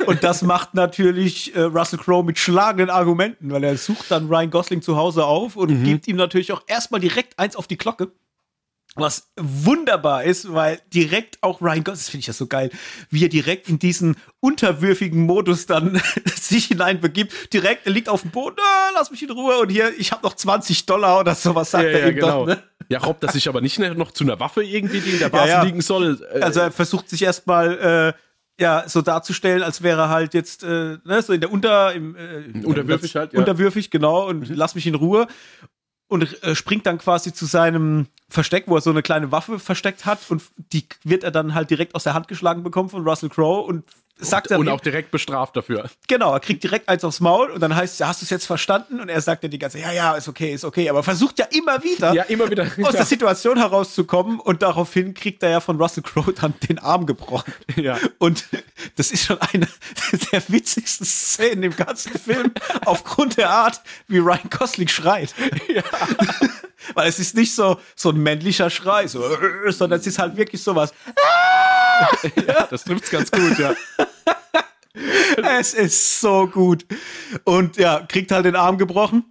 Und 0.06 0.24
das 0.26 0.42
macht 0.42 0.74
natürlich 0.74 1.56
äh, 1.56 1.62
Russell 1.62 2.00
Crowe 2.00 2.26
mit 2.26 2.38
schlagenden 2.38 2.90
Argumenten, 2.90 3.52
weil 3.52 3.64
er 3.64 3.78
sucht 3.78 4.12
dann 4.12 4.28
Ryan 4.28 4.50
Gosling 4.50 4.82
zu 4.82 4.98
Hause 4.98 5.24
auf 5.24 5.56
und 5.56 5.70
mhm. 5.80 5.84
gibt 5.86 6.10
ihm 6.10 6.18
natürlich 6.18 6.52
auch 6.52 6.64
erstmal 6.68 7.00
direkt 7.00 7.40
eins 7.40 7.56
auf 7.56 7.68
die 7.68 7.78
Glocke. 7.78 8.12
Was 8.98 9.32
wunderbar 9.38 10.24
ist, 10.24 10.52
weil 10.54 10.80
direkt 10.94 11.38
auch 11.42 11.62
Ryan 11.62 11.84
Gosling, 11.84 11.96
das 11.96 12.10
finde 12.10 12.22
ich 12.22 12.28
ja 12.28 12.34
so 12.34 12.48
geil, 12.48 12.72
wie 13.10 13.26
er 13.26 13.30
direkt 13.30 13.70
in 13.70 13.80
diesen 13.80 14.18
unterwürfigen 14.40 15.26
Modus 15.26 15.66
dann 15.66 16.02
sich 16.36 16.66
hineinbegibt. 16.66 17.54
Direkt, 17.54 17.86
er 17.86 17.92
liegt 17.92 18.10
auf 18.10 18.22
dem 18.22 18.32
Boden, 18.32 18.58
ah, 18.60 18.92
lass 18.96 19.12
mich 19.12 19.22
in 19.24 19.32
Ruhe 19.32 19.60
und 19.60 19.70
hier, 19.70 19.92
ich 19.98 20.12
habe 20.12 20.24
noch 20.24 20.36
20 20.36 20.86
Dollar 20.86 21.20
oder 21.20 21.36
sowas, 21.36 21.72
sagt 21.72 21.84
ja, 21.86 21.90
er 21.92 22.00
ja, 22.00 22.08
ihm 22.08 22.16
genau. 22.16 22.46
doch. 22.46 22.48
Ne? 22.48 22.64
Ja, 22.90 23.00
robbt 23.00 23.24
er 23.24 23.32
sich 23.32 23.48
aber 23.50 23.62
nicht 23.62 23.80
noch 23.80 24.12
zu 24.12 24.24
einer 24.24 24.40
Waffe 24.40 24.64
irgendwie, 24.64 25.02
die 25.02 25.12
in 25.12 25.20
der 25.20 25.32
Vase 25.32 25.50
ja, 25.50 25.58
ja. 25.58 25.64
liegen 25.64 25.82
soll. 25.82 26.26
Äh, 26.34 26.42
also 26.42 26.62
er 26.62 26.72
versucht 26.72 27.10
sich 27.10 27.22
erstmal 27.22 28.14
äh, 28.18 28.62
ja, 28.62 28.86
so 28.88 29.02
darzustellen, 29.02 29.62
als 29.62 29.84
wäre 29.84 30.02
er 30.02 30.10
halt 30.10 30.34
jetzt 30.34 30.64
äh, 30.64 30.98
ne, 31.04 31.22
so 31.22 31.34
in 31.34 31.42
der 31.42 31.52
Unter 31.52 31.94
im, 31.94 32.16
äh, 32.16 32.66
unterwürfig 32.66 33.16
halt, 33.16 33.34
ja. 33.34 33.40
unterwürfig 33.40 33.92
genau 33.92 34.28
und 34.28 34.50
mhm. 34.50 34.56
lass 34.56 34.74
mich 34.74 34.88
in 34.88 34.96
Ruhe 34.96 35.28
und 36.08 36.44
äh, 36.44 36.56
springt 36.56 36.86
dann 36.86 36.98
quasi 36.98 37.34
zu 37.34 37.46
seinem 37.46 38.08
Versteck, 38.30 38.66
wo 38.68 38.76
er 38.76 38.82
so 38.82 38.90
eine 38.90 39.02
kleine 39.02 39.32
Waffe 39.32 39.60
versteckt 39.60 40.06
hat 40.06 40.20
und 40.30 40.44
die 40.74 40.86
wird 41.04 41.24
er 41.24 41.32
dann 41.32 41.54
halt 41.54 41.70
direkt 41.70 41.96
aus 41.96 42.04
der 42.04 42.14
Hand 42.14 42.28
geschlagen 42.28 42.64
bekommen 42.64 42.90
von 42.90 43.08
Russell 43.08 43.30
Crowe 43.30 43.66
und 43.66 43.84
sagt 44.20 44.48
und, 44.48 44.54
er 44.54 44.60
und 44.60 44.70
auch 44.70 44.80
direkt 44.80 45.12
bestraft 45.12 45.56
dafür. 45.56 45.90
Genau, 46.08 46.34
er 46.34 46.40
kriegt 46.40 46.64
direkt 46.64 46.90
eins 46.90 47.04
aufs 47.04 47.20
Maul 47.20 47.52
und 47.52 47.60
dann 47.62 47.76
heißt 47.76 47.94
es, 47.94 48.00
ja, 48.00 48.08
hast 48.08 48.22
du 48.22 48.26
es 48.26 48.30
jetzt 48.30 48.46
verstanden? 48.46 49.00
Und 49.00 49.10
er 49.10 49.22
sagt 49.22 49.44
ja 49.44 49.50
die 49.50 49.60
ganze 49.60 49.78
Zeit, 49.78 49.88
ja, 49.88 49.94
ja, 49.94 50.16
ist 50.16 50.28
okay, 50.28 50.54
ist 50.54 50.66
okay, 50.66 50.90
aber 50.90 51.04
versucht 51.04 51.40
ja 51.40 51.46
immer 51.46 51.84
wieder, 51.84 52.14
Ja, 52.14 52.24
immer 52.24 52.50
wieder. 52.50 52.66
aus 52.84 52.96
der 52.96 53.06
Situation 53.06 53.58
herauszukommen 53.58 54.40
und 54.40 54.62
daraufhin 54.62 55.14
kriegt 55.14 55.44
er 55.44 55.50
ja 55.50 55.60
von 55.60 55.80
Russell 55.80 56.04
Crowe 56.04 56.34
dann 56.34 56.54
den 56.68 56.80
Arm 56.80 57.06
gebrochen. 57.06 57.54
Ja. 57.76 57.98
Und 58.18 58.46
das 58.96 59.12
ist 59.12 59.26
schon 59.26 59.40
eine 59.40 59.68
der 60.32 60.44
witzigsten 60.48 61.06
Szenen 61.06 61.64
im 61.64 61.76
ganzen 61.76 62.18
Film, 62.18 62.52
aufgrund 62.86 63.38
der 63.38 63.50
Art, 63.50 63.82
wie 64.08 64.18
Ryan 64.18 64.50
Gosling 64.50 64.88
schreit. 64.88 65.34
Weil 66.94 67.10
es 67.10 67.20
ist 67.20 67.36
nicht 67.36 67.54
so, 67.54 67.80
so 67.96 68.10
ein 68.10 68.18
männlicher 68.18 68.70
Schrei, 68.70 69.08
so, 69.08 69.24
sondern 69.70 70.00
es 70.00 70.08
ist 70.08 70.20
halt 70.20 70.38
wirklich 70.38 70.64
sowas. 70.64 70.94
ja, 72.48 72.68
das 72.70 72.84
trifft's 72.84 73.10
ganz 73.10 73.32
gut, 73.32 73.58
ja. 73.60 73.74
Es 75.60 75.74
ist 75.74 76.22
so 76.22 76.48
gut. 76.48 76.86
Und 77.44 77.78
ja, 77.78 78.02
kriegt 78.08 78.32
halt 78.32 78.46
den 78.46 78.56
Arm 78.56 78.78
gebrochen. 78.78 79.26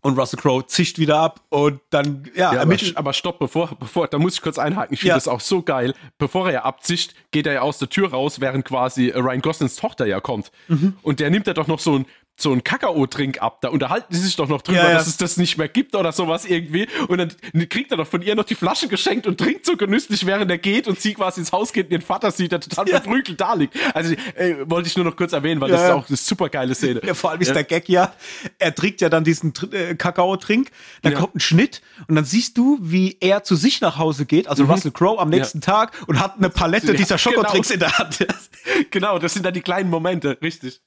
Und 0.00 0.16
Russell 0.16 0.38
Crowe 0.38 0.64
zischt 0.64 0.98
wieder 1.00 1.18
ab 1.18 1.40
und 1.48 1.80
dann, 1.90 2.30
ja, 2.36 2.54
Ja, 2.54 2.62
aber, 2.62 2.76
aber 2.94 3.12
stopp, 3.12 3.40
bevor, 3.40 3.74
bevor, 3.80 4.06
da 4.06 4.18
muss 4.18 4.34
ich 4.34 4.42
kurz 4.42 4.56
einhaken. 4.56 4.94
Ich 4.94 5.00
finde 5.00 5.10
Ja. 5.10 5.14
das 5.16 5.26
auch 5.26 5.40
so 5.40 5.60
geil. 5.60 5.92
Bevor 6.18 6.46
er 6.46 6.52
ja 6.54 6.62
abzischt, 6.62 7.14
geht 7.32 7.48
er 7.48 7.54
ja 7.54 7.60
aus 7.62 7.78
der 7.78 7.88
Tür 7.88 8.10
raus, 8.12 8.40
während 8.40 8.64
quasi 8.64 9.08
Ryan 9.10 9.40
Goslings 9.42 9.74
Tochter 9.74 10.06
ja 10.06 10.20
kommt. 10.20 10.52
Mhm. 10.68 10.96
Und 11.02 11.18
der 11.18 11.30
nimmt 11.30 11.48
ja 11.48 11.52
doch 11.52 11.66
noch 11.66 11.80
so 11.80 11.96
ein 11.98 12.06
so 12.40 12.52
ein 12.52 12.62
Kakao-Trink 12.62 13.42
ab. 13.42 13.60
Da 13.62 13.68
unterhalten 13.70 14.06
die 14.12 14.16
sich 14.18 14.36
doch 14.36 14.48
noch 14.48 14.62
drüber, 14.62 14.78
Ja, 14.78 14.88
ja. 14.90 14.94
dass 14.94 15.08
es 15.08 15.16
das 15.16 15.36
nicht 15.38 15.58
mehr 15.58 15.66
gibt 15.68 15.96
oder 15.96 16.12
sowas 16.12 16.44
irgendwie. 16.44 16.86
Und 17.08 17.18
dann 17.18 17.32
kriegt 17.68 17.90
er 17.90 17.96
doch 17.96 18.06
von 18.06 18.22
ihr 18.22 18.36
noch 18.36 18.44
die 18.44 18.54
Flasche 18.54 18.86
geschenkt 18.86 19.26
und 19.26 19.38
trinkt 19.38 19.66
so 19.66 19.76
genüsslich, 19.76 20.24
während 20.24 20.48
er 20.50 20.58
geht 20.58 20.86
und 20.86 21.00
sie 21.00 21.14
quasi 21.14 21.40
ins 21.40 21.50
Haus 21.50 21.72
geht 21.72 21.86
und 21.86 21.92
ihren 21.92 22.02
Vater 22.02 22.30
sieht, 22.30 22.52
der 22.52 22.60
total 22.60 22.88
Ja. 22.88 23.00
verprügelt 23.00 23.40
da 23.40 23.54
liegt. 23.54 23.74
Also 23.94 24.14
äh, 24.36 24.54
wollte 24.70 24.88
ich 24.88 24.96
nur 24.96 25.04
noch 25.04 25.16
kurz 25.16 25.32
erwähnen, 25.32 25.60
weil 25.60 25.70
Ja, 25.70 25.74
das 25.76 25.82
ist 25.84 25.88
ja. 25.88 25.94
auch 25.96 26.08
eine 26.08 26.16
super 26.16 26.48
geile 26.48 26.74
Szene. 26.76 27.00
Ja, 27.04 27.14
vor 27.14 27.30
allem 27.30 27.40
ist 27.40 27.52
der 27.54 27.64
Gag 27.64 27.88
ja, 27.88 28.12
er 28.58 28.74
trinkt 28.74 29.00
ja 29.00 29.08
dann 29.08 29.24
diesen 29.24 29.52
äh, 29.72 29.96
Kakao-Trink, 29.96 30.70
dann 31.02 31.14
kommt 31.14 31.34
ein 31.34 31.40
Schnitt 31.40 31.82
und 32.06 32.14
dann 32.14 32.24
siehst 32.24 32.56
du, 32.56 32.78
wie 32.80 33.16
er 33.20 33.42
zu 33.42 33.56
sich 33.56 33.80
nach 33.80 33.98
Hause 33.98 34.26
geht, 34.26 34.46
also 34.46 34.64
Russell 34.64 34.92
Crowe 34.92 35.18
am 35.20 35.28
nächsten 35.30 35.60
Tag 35.60 35.92
und 36.06 36.20
hat 36.20 36.36
eine 36.38 36.48
Palette 36.50 36.92
Mhm. 36.92 36.96
Dieser 36.98 37.18
Schokotrinks 37.18 37.68
genau. 37.70 37.86
in 37.86 37.90
der 37.90 37.98
Hand. 37.98 38.26
Genau, 38.90 39.18
das 39.18 39.32
sind 39.34 39.44
dann 39.46 39.54
die 39.54 39.60
kleinen 39.62 39.90
Momente, 39.90 40.38
richtig. 40.42 40.80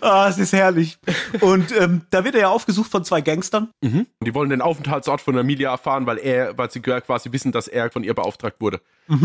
Ah, 0.00 0.28
es 0.28 0.38
ist 0.38 0.52
herrlich. 0.52 0.98
Und 1.40 1.72
ähm, 1.72 2.02
da 2.10 2.24
wird 2.24 2.34
er 2.34 2.42
ja 2.42 2.48
aufgesucht 2.48 2.90
von 2.90 3.04
zwei 3.04 3.20
Gangstern. 3.20 3.70
Und 4.18 4.26
die 4.26 4.34
wollen 4.34 4.50
den 4.50 4.62
Aufenthaltsort 4.62 5.20
von 5.20 5.36
Amelia 5.38 5.70
erfahren, 5.70 6.06
weil 6.06 6.18
er, 6.18 6.56
weil 6.58 6.70
sie 6.70 6.80
quasi 6.80 7.32
wissen, 7.32 7.52
dass 7.52 7.68
er 7.68 7.90
von 7.90 8.04
ihr 8.04 8.14
beauftragt 8.14 8.60
wurde. 8.60 8.80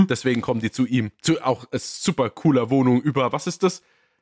Deswegen 0.10 0.42
kommen 0.42 0.62
die 0.62 0.72
zu 0.72 0.86
ihm. 0.86 1.12
Zu 1.22 1.44
auch 1.46 1.66
super 1.74 2.30
cooler 2.30 2.70
Wohnung 2.70 3.02
über, 3.02 3.32
was 3.32 3.48
ist 3.48 3.64
das? 3.64 3.82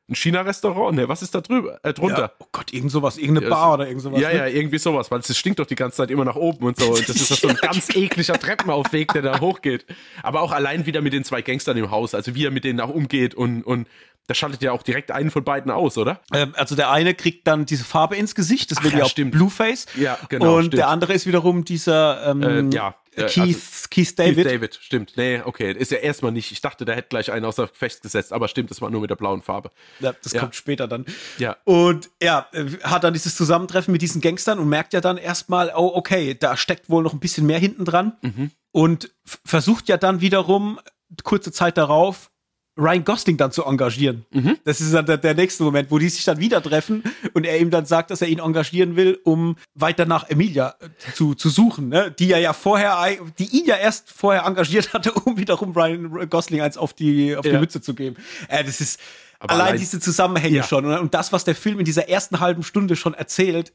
Ein 0.10 0.16
China-Restaurant? 0.16 0.96
Ne, 0.96 1.08
was 1.08 1.22
ist 1.22 1.34
da 1.34 1.40
drüber? 1.40 1.80
Äh, 1.82 1.94
drunter? 1.94 2.20
Ja, 2.20 2.32
oh 2.40 2.46
Gott, 2.52 2.74
irgend 2.74 2.92
sowas, 2.92 3.18
irgendeine 3.18 3.48
Ja, 3.48 3.56
Bar 3.56 3.74
oder 3.76 3.88
irgend 3.88 4.02
sowas. 4.02 4.20
Ja, 4.20 4.30
ne? 4.30 4.36
ja, 4.36 4.48
irgendwie 4.48 4.78
sowas, 4.78 5.10
weil 5.12 5.20
es 5.20 5.38
stinkt 5.38 5.60
doch 5.60 5.66
die 5.66 5.76
ganze 5.76 5.98
Zeit 5.98 6.12
immer 6.12 6.26
nach 6.26 6.36
oben 6.36 6.66
und 6.66 6.78
so. 6.78 6.90
Und 6.90 7.08
das 7.08 7.16
ist 7.16 7.32
doch 7.32 7.38
so 7.38 7.48
ein 7.48 7.56
ganz 7.62 7.90
ekliger 7.96 8.38
Treppenaufweg, 8.38 9.14
der 9.14 9.22
da 9.22 9.40
hochgeht. 9.40 9.86
Aber 10.22 10.42
auch 10.42 10.52
allein 10.52 10.86
wieder 10.86 11.02
mit 11.02 11.14
den 11.14 11.24
zwei 11.24 11.42
Gangstern 11.42 11.78
im 11.78 11.90
Haus, 11.90 12.14
also 12.16 12.36
wie 12.36 12.46
er 12.46 12.52
mit 12.52 12.66
denen 12.66 12.82
auch 12.82 12.90
umgeht 12.90 13.34
und, 13.34 13.64
und 13.64 13.88
da 14.28 14.34
schaltet 14.34 14.62
ja 14.62 14.72
auch 14.72 14.84
direkt 14.84 15.12
einen 15.12 15.32
von 15.32 15.44
beiden 15.44 15.72
aus, 15.72 15.98
oder? 15.98 16.22
Ähm, 16.34 16.54
also 16.56 16.76
der 16.76 16.92
eine 16.92 17.14
kriegt 17.14 17.46
dann 17.48 17.66
diese 17.66 17.84
Farbe 17.84 18.16
ins 18.16 18.36
Gesicht, 18.36 18.72
das 18.72 18.82
wird 18.84 18.94
ja, 18.94 19.00
ja 19.00 19.06
auch 19.06 19.10
stimmt. 19.10 19.32
Blueface. 19.32 19.86
Ja, 19.98 20.18
genau, 20.30 20.56
Und 20.56 20.64
stimmt. 20.66 20.78
der 20.78 20.88
andere 20.90 21.14
ist 21.14 21.26
wiederum 21.26 21.66
dieser 21.66 22.28
ähm, 22.28 22.72
Äh, 22.72 22.76
ja, 22.76 22.96
Keith, 23.16 23.38
also- 23.40 23.88
Keith 23.90 24.18
David. 24.18 24.36
Keith 24.36 24.46
David, 24.54 24.80
stimmt. 24.82 25.14
Nee, 25.16 25.42
okay, 25.44 25.72
ist 25.72 25.92
ja 25.92 25.98
erstmal 26.00 26.32
nicht. 26.32 26.52
Ich 26.52 26.62
dachte, 26.62 26.86
der 26.86 26.96
hätte 26.96 27.10
gleich 27.10 27.32
einen 27.32 27.46
außer 27.46 27.68
Gefecht 27.68 28.02
gesetzt, 28.02 28.34
aber 28.34 28.48
stimmt, 28.48 28.72
das 28.72 28.82
war 28.82 28.90
nur 28.90 29.02
mit 29.02 29.10
der 29.10 29.16
blauen 29.16 29.42
Farbe. 29.42 29.72
Ja, 30.00 30.14
das 30.24 30.34
Ja. 30.34 30.40
kommt 30.42 30.56
später 30.56 30.88
dann. 30.88 31.06
Ja. 31.38 31.58
Und 31.64 32.10
ja, 32.22 32.48
äh, 32.54 32.66
hat 32.84 33.04
dann 33.04 33.14
dieses 33.14 33.36
Zusammentreffen 33.36 33.92
mit 33.92 34.02
diesen 34.02 34.22
Gangstern 34.22 34.60
und 34.60 34.70
merkt 34.70 34.94
ja 34.94 35.02
dann 35.02 35.18
erstmal, 35.18 35.72
oh, 35.76 35.92
okay, 35.96 36.36
da 36.40 36.58
steckt 36.58 36.90
wohl 36.90 37.04
noch 37.04 37.14
ein 37.14 37.20
bisschen 37.20 37.46
mehr 37.46 37.60
hinten 37.60 37.86
dran. 37.86 38.18
Mhm. 38.22 38.52
Und 38.72 39.12
versucht 39.46 39.88
ja 39.90 39.98
dann 39.98 40.22
wiederum, 40.22 40.80
kurze 41.24 41.52
Zeit 41.52 41.78
darauf, 41.78 42.32
Ryan 42.76 43.04
Gosling 43.06 43.38
dann 43.38 43.52
zu 43.52 43.64
engagieren. 43.66 44.26
Mhm. 44.32 44.58
Das 44.64 44.82
ist 44.82 44.94
dann 44.94 45.06
der, 45.06 45.18
der 45.18 45.36
nächste 45.36 45.64
Moment, 45.64 45.92
wo 45.92 46.00
die 46.00 46.10
sich 46.10 46.24
dann 46.24 46.40
wieder 46.40 46.62
treffen 46.62 47.04
und 47.34 47.46
er 47.46 47.60
ihm 47.60 47.70
dann 47.70 47.86
sagt, 47.86 48.10
dass 48.10 48.22
er 48.22 48.28
ihn 48.30 48.40
engagieren 48.40 48.96
will, 48.96 49.20
um 49.24 49.58
weiter 49.76 50.06
nach 50.06 50.28
Emilia 50.30 50.74
äh, 50.80 50.90
zu, 51.14 51.36
zu 51.36 51.50
suchen, 51.50 51.90
ne? 51.90 52.10
die 52.18 52.32
er 52.32 52.40
ja 52.40 52.52
vorher, 52.54 52.98
die 53.38 53.46
ihn 53.56 53.66
ja 53.66 53.76
erst 53.76 54.10
vorher 54.12 54.46
engagiert 54.46 54.92
hatte, 54.94 55.12
um 55.26 55.38
wiederum 55.38 55.72
Ryan 55.74 56.28
Gosling 56.30 56.62
eins 56.62 56.76
auf 56.78 56.94
die, 56.94 57.36
auf 57.36 57.44
die 57.44 57.50
Ja. 57.52 57.60
Mütze 57.60 57.80
zu 57.80 57.94
geben. 57.94 58.16
Äh, 58.48 58.64
das 58.64 58.82
ist 58.82 59.00
allein, 59.38 59.62
allein- 59.68 59.78
diese 59.78 60.00
Zusammenhänge 60.00 60.58
Ja. 60.58 60.64
schon 60.64 60.84
und, 60.86 60.98
und 60.98 61.14
das, 61.14 61.32
was 61.32 61.44
der 61.44 61.54
Film 61.56 61.78
in 61.78 61.86
dieser 61.86 62.10
ersten 62.10 62.40
halben 62.40 62.64
Stunde 62.64 62.96
schon 62.96 63.14
erzählt, 63.14 63.70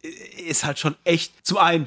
ist 0.44 0.64
halt 0.64 0.80
schon 0.80 0.96
echt 1.04 1.46
zum 1.46 1.58
einen 1.58 1.86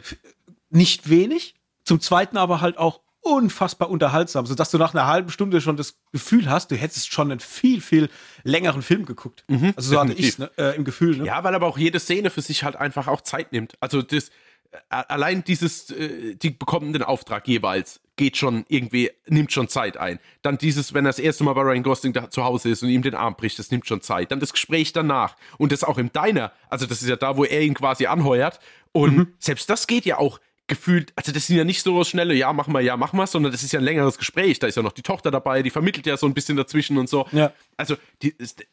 nicht 0.69 1.09
wenig, 1.09 1.55
zum 1.83 1.99
zweiten 1.99 2.37
aber 2.37 2.61
halt 2.61 2.77
auch 2.77 3.00
unfassbar 3.21 3.89
unterhaltsam, 3.89 4.45
sodass 4.45 4.71
du 4.71 4.77
nach 4.77 4.93
einer 4.93 5.05
halben 5.05 5.29
Stunde 5.29 5.61
schon 5.61 5.77
das 5.77 5.95
Gefühl 6.11 6.49
hast, 6.49 6.71
du 6.71 6.75
hättest 6.75 7.13
schon 7.13 7.31
einen 7.31 7.39
viel, 7.39 7.79
viel 7.81 8.09
längeren 8.43 8.81
Film 8.81 9.05
geguckt. 9.05 9.45
also 9.75 9.91
so 9.91 9.99
hatte 9.99 10.13
ich 10.13 10.35
definitiv. 10.35 10.57
ne, 10.57 10.71
äh, 10.71 10.75
im 10.75 10.83
Gefühl. 10.83 11.17
Ne? 11.17 11.25
Ja, 11.25 11.43
weil 11.43 11.53
aber 11.53 11.67
auch 11.67 11.77
jede 11.77 11.99
Szene 11.99 12.31
für 12.31 12.41
sich 12.41 12.63
halt 12.63 12.75
einfach 12.75 13.07
auch 13.07 13.21
Zeit 13.21 13.51
nimmt. 13.51 13.75
Also 13.79 14.01
das, 14.01 14.31
allein 14.89 15.43
dieses, 15.43 15.91
äh, 15.91 16.35
die 16.35 16.49
bekommen 16.49 16.93
den 16.93 17.03
Auftrag 17.03 17.47
jeweils, 17.47 18.01
geht 18.15 18.37
schon 18.37 18.65
irgendwie, 18.67 19.11
nimmt 19.27 19.51
schon 19.51 19.67
Zeit 19.67 19.97
ein. 19.97 20.19
Dann 20.41 20.57
dieses, 20.57 20.93
wenn 20.93 21.05
er 21.05 21.09
das 21.09 21.19
erste 21.19 21.43
Mal 21.43 21.53
bei 21.53 21.61
Ryan 21.61 21.83
Gosling 21.83 22.13
da 22.13 22.29
zu 22.29 22.43
Hause 22.43 22.69
ist 22.69 22.83
und 22.83 22.89
ihm 22.89 23.01
den 23.01 23.15
Arm 23.15 23.35
bricht, 23.35 23.59
das 23.59 23.71
nimmt 23.71 23.87
schon 23.87 24.01
Zeit. 24.01 24.31
Dann 24.31 24.39
das 24.39 24.51
Gespräch 24.51 24.93
danach 24.93 25.35
und 25.57 25.71
das 25.71 25.83
auch 25.83 25.97
im 25.97 26.11
Diner, 26.11 26.51
also 26.69 26.85
das 26.85 27.01
ist 27.01 27.09
ja 27.09 27.15
da, 27.15 27.37
wo 27.37 27.45
er 27.45 27.61
ihn 27.61 27.73
quasi 27.73 28.07
anheuert. 28.07 28.59
Und 28.93 29.27
selbst 29.39 29.69
das 29.69 29.87
geht 29.87 30.05
ja 30.05 30.17
auch 30.17 30.39
gefühlt, 30.71 31.11
also 31.17 31.33
das 31.33 31.47
sind 31.47 31.57
ja 31.57 31.65
nicht 31.65 31.83
so 31.83 32.01
schnelle, 32.05 32.33
ja, 32.33 32.53
machen 32.53 32.73
wir, 32.73 32.79
ja, 32.79 32.95
machen 32.95 33.19
wir, 33.19 33.27
sondern 33.27 33.51
das 33.51 33.61
ist 33.61 33.73
ja 33.73 33.79
ein 33.79 33.83
längeres 33.83 34.17
Gespräch. 34.17 34.57
Da 34.57 34.67
ist 34.67 34.75
ja 34.75 34.81
noch 34.81 34.93
die 34.93 35.01
Tochter 35.01 35.29
dabei, 35.29 35.63
die 35.63 35.69
vermittelt 35.69 36.05
ja 36.05 36.15
so 36.15 36.25
ein 36.25 36.33
bisschen 36.33 36.55
dazwischen 36.55 36.97
und 36.97 37.09
so. 37.09 37.27
Ja. 37.33 37.51
Also, 37.75 37.97
die, 38.21 38.29
ist, 38.29 38.63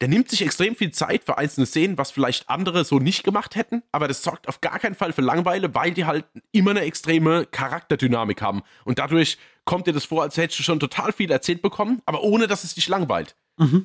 der 0.00 0.08
nimmt 0.08 0.28
sich 0.28 0.42
extrem 0.42 0.74
viel 0.74 0.90
Zeit 0.90 1.22
für 1.22 1.38
einzelne 1.38 1.64
Szenen, 1.64 1.96
was 1.96 2.10
vielleicht 2.10 2.50
andere 2.50 2.84
so 2.84 2.98
nicht 2.98 3.22
gemacht 3.22 3.54
hätten, 3.54 3.84
aber 3.92 4.08
das 4.08 4.24
sorgt 4.24 4.48
auf 4.48 4.60
gar 4.60 4.80
keinen 4.80 4.96
Fall 4.96 5.12
für 5.12 5.22
Langeweile, 5.22 5.72
weil 5.76 5.92
die 5.92 6.06
halt 6.06 6.24
immer 6.50 6.72
eine 6.72 6.80
extreme 6.80 7.46
Charakterdynamik 7.46 8.42
haben. 8.42 8.62
Und 8.84 8.98
dadurch 8.98 9.38
kommt 9.64 9.86
dir 9.86 9.92
das 9.92 10.06
vor, 10.06 10.22
als 10.22 10.36
hättest 10.36 10.58
du 10.58 10.64
schon 10.64 10.80
total 10.80 11.12
viel 11.12 11.30
erzählt 11.30 11.62
bekommen, 11.62 12.02
aber 12.04 12.24
ohne 12.24 12.48
dass 12.48 12.64
es 12.64 12.74
dich 12.74 12.88
langweilt. 12.88 13.36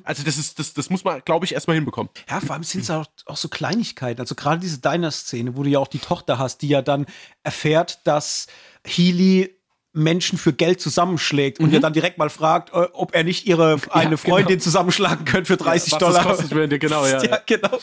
Also, 0.04 0.22
das 0.22 0.38
ist, 0.38 0.58
das, 0.58 0.72
das 0.74 0.88
muss 0.90 1.04
man, 1.04 1.20
glaube 1.24 1.44
ich, 1.44 1.52
erstmal 1.54 1.74
hinbekommen. 1.76 2.10
Ja, 2.30 2.40
vor 2.40 2.52
allem 2.54 2.62
sind 2.62 2.82
es 2.82 2.90
auch, 2.90 3.06
auch 3.26 3.36
so 3.36 3.48
Kleinigkeiten. 3.48 4.20
Also 4.20 4.34
gerade 4.34 4.60
diese 4.60 4.78
Diner-Szene, 4.78 5.56
wo 5.56 5.62
du 5.64 5.70
ja 5.70 5.78
auch 5.80 5.88
die 5.88 5.98
Tochter 5.98 6.38
hast, 6.38 6.62
die 6.62 6.68
ja 6.68 6.80
dann 6.82 7.06
erfährt, 7.42 8.06
dass 8.06 8.46
Healy 8.86 9.54
Menschen 9.92 10.38
für 10.38 10.52
Geld 10.52 10.80
zusammenschlägt 10.80 11.60
und 11.60 11.72
ja 11.72 11.78
dann 11.78 11.92
direkt 11.92 12.18
mal 12.18 12.28
fragt, 12.28 12.70
äh, 12.70 12.88
ob 12.92 13.14
er 13.14 13.22
nicht 13.22 13.46
ihre 13.46 13.78
eine 13.90 14.10
genau. 14.10 14.16
Freundin 14.16 14.58
zusammenschlagen 14.60 15.24
könnte 15.24 15.46
für 15.46 15.56
30 15.56 15.92
was 15.92 15.98
Dollar. 16.00 16.24
das 16.24 16.38
kostet, 16.40 16.50
dir- 16.72 16.78
genau, 16.80 17.06
ja, 17.06 17.22
ja. 17.22 17.38
genau. 17.46 17.78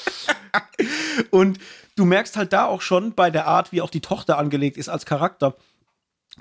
und 1.29 1.57
du 1.95 2.05
merkst 2.05 2.35
halt 2.35 2.51
da 2.53 2.65
auch 2.65 2.81
schon 2.81 3.13
bei 3.13 3.31
der 3.31 3.47
Art, 3.47 3.71
wie 3.71 3.81
auch 3.81 3.89
die 3.89 4.01
Tochter 4.01 4.37
angelegt 4.37 4.75
ist 4.77 4.89
als 4.89 5.05
Charakter, 5.05 5.55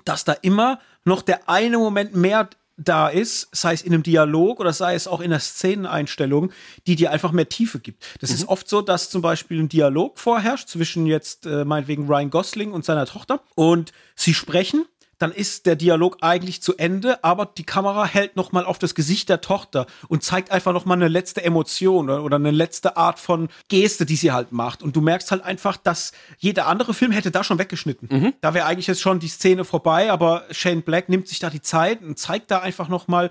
dass 0.04 0.24
da 0.24 0.32
immer 0.32 0.80
noch 1.04 1.22
der 1.22 1.48
eine 1.48 1.78
Moment 1.78 2.14
mehr 2.16 2.48
da 2.82 3.08
ist, 3.08 3.48
sei 3.52 3.74
es 3.74 3.82
in 3.82 3.92
einem 3.92 4.02
Dialog 4.02 4.58
oder 4.60 4.72
sei 4.72 4.94
es 4.94 5.06
auch 5.06 5.20
in 5.20 5.30
der 5.30 5.40
Szeneneinstellung, 5.40 6.52
die 6.86 6.96
dir 6.96 7.10
einfach 7.10 7.32
mehr 7.32 7.48
Tiefe 7.48 7.78
gibt. 7.78 8.04
Das 8.20 8.30
ist 8.30 8.48
oft 8.48 8.68
so, 8.68 8.80
dass 8.80 9.10
zum 9.10 9.22
Beispiel 9.22 9.60
ein 9.60 9.68
Dialog 9.68 10.18
vorherrscht 10.18 10.68
zwischen 10.68 11.06
jetzt 11.06 11.46
äh, 11.46 11.64
meinetwegen 11.64 12.06
Ryan 12.06 12.30
Gosling 12.30 12.72
und 12.72 12.84
seiner 12.84 13.06
Tochter 13.06 13.42
und 13.54 13.92
sie 14.14 14.34
sprechen 14.34 14.86
dann 15.20 15.32
ist 15.32 15.66
der 15.66 15.76
Dialog 15.76 16.16
eigentlich 16.22 16.62
zu 16.62 16.76
Ende, 16.76 17.22
aber 17.22 17.46
die 17.46 17.64
Kamera 17.64 18.06
hält 18.06 18.36
noch 18.36 18.52
mal 18.52 18.64
auf 18.64 18.78
das 18.78 18.94
Gesicht 18.94 19.28
der 19.28 19.42
Tochter 19.42 19.86
und 20.08 20.24
zeigt 20.24 20.50
einfach 20.50 20.72
noch 20.72 20.86
mal 20.86 20.94
eine 20.94 21.08
letzte 21.08 21.44
Emotion 21.44 22.08
oder, 22.08 22.36
eine 22.36 22.50
letzte 22.50 22.96
Art 22.96 23.20
von 23.20 23.48
Geste, 23.68 24.06
die 24.06 24.16
sie 24.16 24.32
halt 24.32 24.50
macht. 24.50 24.82
Und 24.82 24.96
du 24.96 25.02
merkst 25.02 25.30
halt 25.30 25.44
einfach, 25.44 25.76
dass 25.76 26.12
jeder 26.38 26.66
andere 26.66 26.94
Film 26.94 27.12
hätte 27.12 27.30
da 27.30 27.44
schon 27.44 27.58
weggeschnitten. 27.58 28.08
Da 28.40 28.54
wäre 28.54 28.64
eigentlich 28.64 28.86
jetzt 28.86 29.02
schon 29.02 29.20
die 29.20 29.28
Szene 29.28 29.64
vorbei, 29.64 30.10
aber 30.10 30.44
Shane 30.50 30.82
Black 30.82 31.10
nimmt 31.10 31.28
sich 31.28 31.38
da 31.38 31.50
die 31.50 31.60
Zeit 31.60 32.02
und 32.02 32.18
zeigt 32.18 32.50
da 32.50 32.60
einfach 32.60 32.88
noch 32.88 33.06
mal 33.06 33.28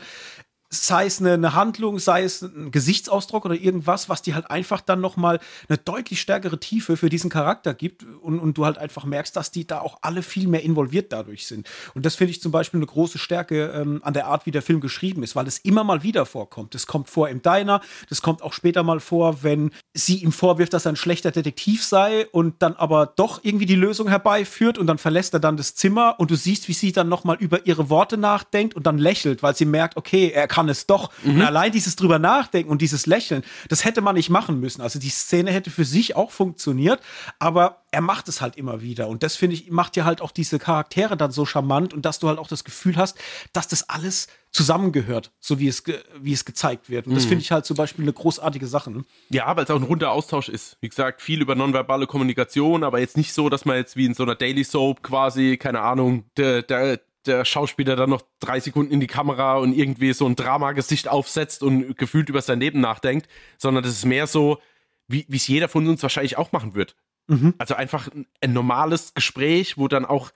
sei 0.70 1.08
es 1.08 1.20
eine, 1.20 1.34
eine 1.34 1.56
Handlung, 1.56 1.98
sei 1.98 2.24
es 2.24 2.44
ein 2.44 2.70
Gesichtsausdruck 2.70 3.46
oder 3.46 3.56
irgendwas, 3.56 4.08
was 4.08 4.22
dir 4.22 4.36
halt 4.36 4.52
einfach 4.52 4.82
dann 4.82 5.02
noch 5.02 5.18
mal 5.18 5.40
eine 5.68 5.80
deutlich 5.80 6.22
stärkere 6.22 6.60
Tiefe 6.60 6.96
für 6.96 7.10
diesen 7.10 7.32
Charakter 7.32 7.74
gibt 7.74 8.06
und, 8.22 8.40
und 8.40 8.58
du 8.58 8.66
halt 8.66 8.78
einfach 8.78 9.04
merkst, 9.04 9.36
dass 9.36 9.50
die 9.50 9.66
da 9.66 9.80
auch 9.80 9.98
alle 10.02 10.22
viel 10.22 10.48
mehr 10.48 10.64
involviert 10.64 11.12
dadurch 11.12 11.48
sind. 11.48 11.68
Und 11.96 12.06
das 12.06 12.16
finde 12.16 12.32
ich 12.32 12.42
zum 12.42 12.52
Beispiel 12.52 12.78
eine 12.78 12.86
große 12.86 13.18
Stärke 13.18 13.74
ähm, 13.76 14.02
an 14.04 14.14
der 14.14 14.28
Art, 14.28 14.46
wie 14.46 14.52
der 14.52 14.62
Film 14.62 14.80
geschrieben 14.80 15.24
ist, 15.24 15.36
weil 15.36 15.48
es 15.48 15.58
immer 15.58 15.84
mal 15.84 16.04
wieder 16.04 16.28
vorkommt. 16.28 16.76
Es 16.76 16.86
kommt 16.86 17.10
vor 17.10 17.30
im 17.30 17.42
Diner, 17.42 17.82
das 18.10 18.22
kommt 18.22 18.44
auch 18.44 18.54
später 18.54 18.84
mal 18.84 19.00
vor, 19.00 19.42
wenn 19.42 19.72
sie 19.96 20.18
ihm 20.18 20.32
vorwirft, 20.32 20.74
dass 20.74 20.86
er 20.86 20.92
ein 20.92 20.98
schlechter 20.98 21.32
Detektiv 21.32 21.84
sei 21.84 22.28
und 22.28 22.62
dann 22.62 22.76
aber 22.76 23.08
doch 23.16 23.44
irgendwie 23.44 23.66
die 23.66 23.76
Lösung 23.76 24.08
herbeiführt 24.08 24.78
und 24.78 24.86
dann 24.86 25.00
verlässt 25.00 25.34
er 25.34 25.40
dann 25.40 25.58
das 25.58 25.74
Zimmer 25.74 26.16
und 26.20 26.30
du 26.30 26.36
siehst, 26.36 26.68
wie 26.68 26.74
sie 26.74 26.92
dann 26.92 27.10
noch 27.10 27.24
mal 27.24 27.38
über 27.38 27.66
ihre 27.66 27.90
Worte 27.90 28.18
nachdenkt 28.18 28.76
und 28.76 28.86
dann 28.86 29.00
lächelt, 29.00 29.42
weil 29.42 29.56
sie 29.56 29.66
merkt, 29.66 29.98
okay, 29.98 30.30
er 30.30 30.48
kann 30.48 30.59
kann 30.60 30.68
es 30.68 30.88
doch. 30.88 31.10
Mhm. 31.24 31.36
Und 31.36 31.42
allein 31.44 31.72
dieses 31.72 31.96
drüber 31.96 32.20
nachdenken 32.20 32.70
und 32.70 32.82
dieses 32.82 33.06
Lächeln, 33.06 33.44
das 33.70 33.86
hätte 33.86 34.02
man 34.02 34.16
nicht 34.16 34.30
machen 34.30 34.60
müssen. 34.60 34.82
Also 34.82 35.00
die 35.00 35.10
Szene 35.10 35.52
hätte 35.52 35.70
für 35.70 35.86
sich 35.86 36.18
auch 36.18 36.32
funktioniert, 36.32 37.00
aber 37.40 37.84
er 37.92 38.02
macht 38.02 38.28
es 38.28 38.42
halt 38.42 38.58
immer 38.58 38.82
wieder. 38.82 39.08
Und 39.08 39.24
das 39.24 39.38
finde 39.38 39.56
ich, 39.56 39.72
macht 39.72 39.96
ja 39.96 40.04
halt 40.04 40.22
auch 40.22 40.32
diese 40.32 40.60
Charaktere 40.60 41.16
dann 41.16 41.32
so 41.32 41.46
charmant 41.46 41.94
und 41.94 42.06
dass 42.06 42.20
du 42.20 42.28
halt 42.28 42.40
auch 42.40 42.48
das 42.48 42.66
Gefühl 42.66 42.98
hast, 42.98 43.18
dass 43.54 43.70
das 43.70 43.88
alles 43.88 44.28
zusammengehört, 44.52 45.32
so 45.40 45.60
wie 45.60 45.68
es, 45.68 45.84
wie 46.20 46.34
es 46.34 46.44
gezeigt 46.44 46.90
wird. 46.90 47.08
Und 47.08 47.16
das 47.16 47.26
mhm. 47.26 47.30
finde 47.30 47.44
ich 47.44 47.52
halt 47.52 47.66
zum 47.66 47.78
Beispiel 47.78 48.04
eine 48.04 48.14
großartige 48.14 48.68
Sache. 48.68 48.92
Ne? 48.92 49.06
Ja, 49.30 49.56
weil 49.56 49.64
es 49.64 49.70
auch 49.70 49.78
ein 49.78 49.84
runder 49.84 50.12
Austausch 50.12 50.50
ist. 50.50 50.76
Wie 50.82 50.90
gesagt, 50.90 51.22
viel 51.22 51.42
über 51.42 51.56
nonverbale 51.56 52.06
Kommunikation, 52.06 52.84
aber 52.84 53.00
jetzt 53.00 53.16
nicht 53.16 53.34
so, 53.34 53.48
dass 53.48 53.64
man 53.64 53.78
jetzt 53.78 53.96
wie 53.96 54.06
in 54.06 54.14
so 54.14 54.24
einer 54.24 54.36
Daily 54.36 54.64
Soap 54.64 55.04
quasi, 55.04 55.58
keine 55.58 55.82
Ahnung, 55.82 56.26
der, 56.36 56.64
der, 56.64 57.00
der 57.30 57.46
Schauspieler 57.46 57.96
dann 57.96 58.10
noch 58.10 58.24
drei 58.40 58.60
Sekunden 58.60 58.92
in 58.92 59.00
die 59.00 59.08
Kamera 59.08 59.58
und 59.58 59.74
irgendwie 59.74 60.14
so 60.14 60.26
ein 60.26 60.36
Dramagesicht 60.36 61.08
aufsetzt 61.08 61.64
und 61.64 61.98
gefühlt 61.98 62.30
über 62.30 62.42
sein 62.42 62.60
Leben 62.60 62.82
nachdenkt, 62.82 63.30
sondern 63.58 63.84
das 63.84 63.94
ist 63.94 64.06
mehr 64.06 64.28
so, 64.28 64.60
wie 65.08 65.26
es 65.30 65.48
jeder 65.48 65.70
von 65.70 65.88
uns 65.88 66.04
wahrscheinlich 66.04 66.38
auch 66.38 66.52
machen 66.52 66.76
wird. 66.76 66.96
Mhm. 67.28 67.54
Also 67.58 67.76
einfach 67.76 68.08
ein, 68.12 68.28
ein 68.42 68.54
normales 68.54 69.14
Gespräch, 69.14 69.78
wo 69.78 69.88
dann 69.88 70.06
auch 70.06 70.32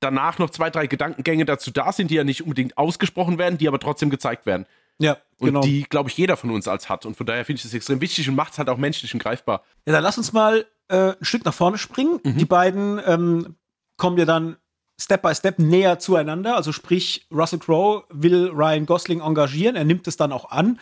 danach 0.00 0.38
noch 0.38 0.50
zwei, 0.50 0.70
drei 0.70 0.86
Gedankengänge 0.86 1.44
dazu 1.44 1.70
da 1.70 1.92
sind, 1.92 2.10
die 2.10 2.14
ja 2.14 2.24
nicht 2.24 2.42
unbedingt 2.42 2.78
ausgesprochen 2.78 3.38
werden, 3.38 3.58
die 3.58 3.68
aber 3.68 3.78
trotzdem 3.78 4.10
gezeigt 4.10 4.46
werden. 4.46 4.66
Ja, 4.98 5.18
und 5.38 5.46
genau. 5.46 5.60
die, 5.60 5.84
glaube 5.84 6.10
ich, 6.10 6.16
jeder 6.16 6.36
von 6.36 6.50
uns 6.50 6.68
als 6.68 6.88
hat. 6.88 7.06
Und 7.06 7.16
von 7.16 7.26
daher 7.26 7.44
finde 7.44 7.58
ich 7.58 7.62
das 7.62 7.74
extrem 7.74 8.00
wichtig 8.00 8.28
und 8.28 8.36
macht 8.36 8.52
es 8.52 8.58
halt 8.58 8.68
auch 8.68 8.76
menschlich 8.76 9.12
und 9.14 9.22
greifbar. 9.22 9.64
Ja, 9.86 9.92
dann 9.92 10.02
lass 10.02 10.18
uns 10.18 10.32
mal 10.32 10.66
äh, 10.88 11.12
ein 11.18 11.24
Stück 11.24 11.44
nach 11.44 11.54
vorne 11.54 11.78
springen. 11.78 12.20
Mhm. 12.22 12.38
Die 12.38 12.44
beiden 12.44 13.00
ähm, 13.04 13.56
kommen 13.96 14.18
ja 14.18 14.24
dann 14.24 14.56
Step 15.00 15.22
by 15.22 15.34
Step 15.34 15.58
näher 15.58 15.98
zueinander. 15.98 16.56
Also 16.56 16.72
sprich, 16.72 17.26
Russell 17.32 17.58
Crowe 17.58 18.04
will 18.10 18.50
Ryan 18.52 18.86
Gosling 18.86 19.20
engagieren. 19.20 19.76
Er 19.76 19.84
nimmt 19.84 20.06
es 20.06 20.16
dann 20.16 20.32
auch 20.32 20.50
an 20.50 20.78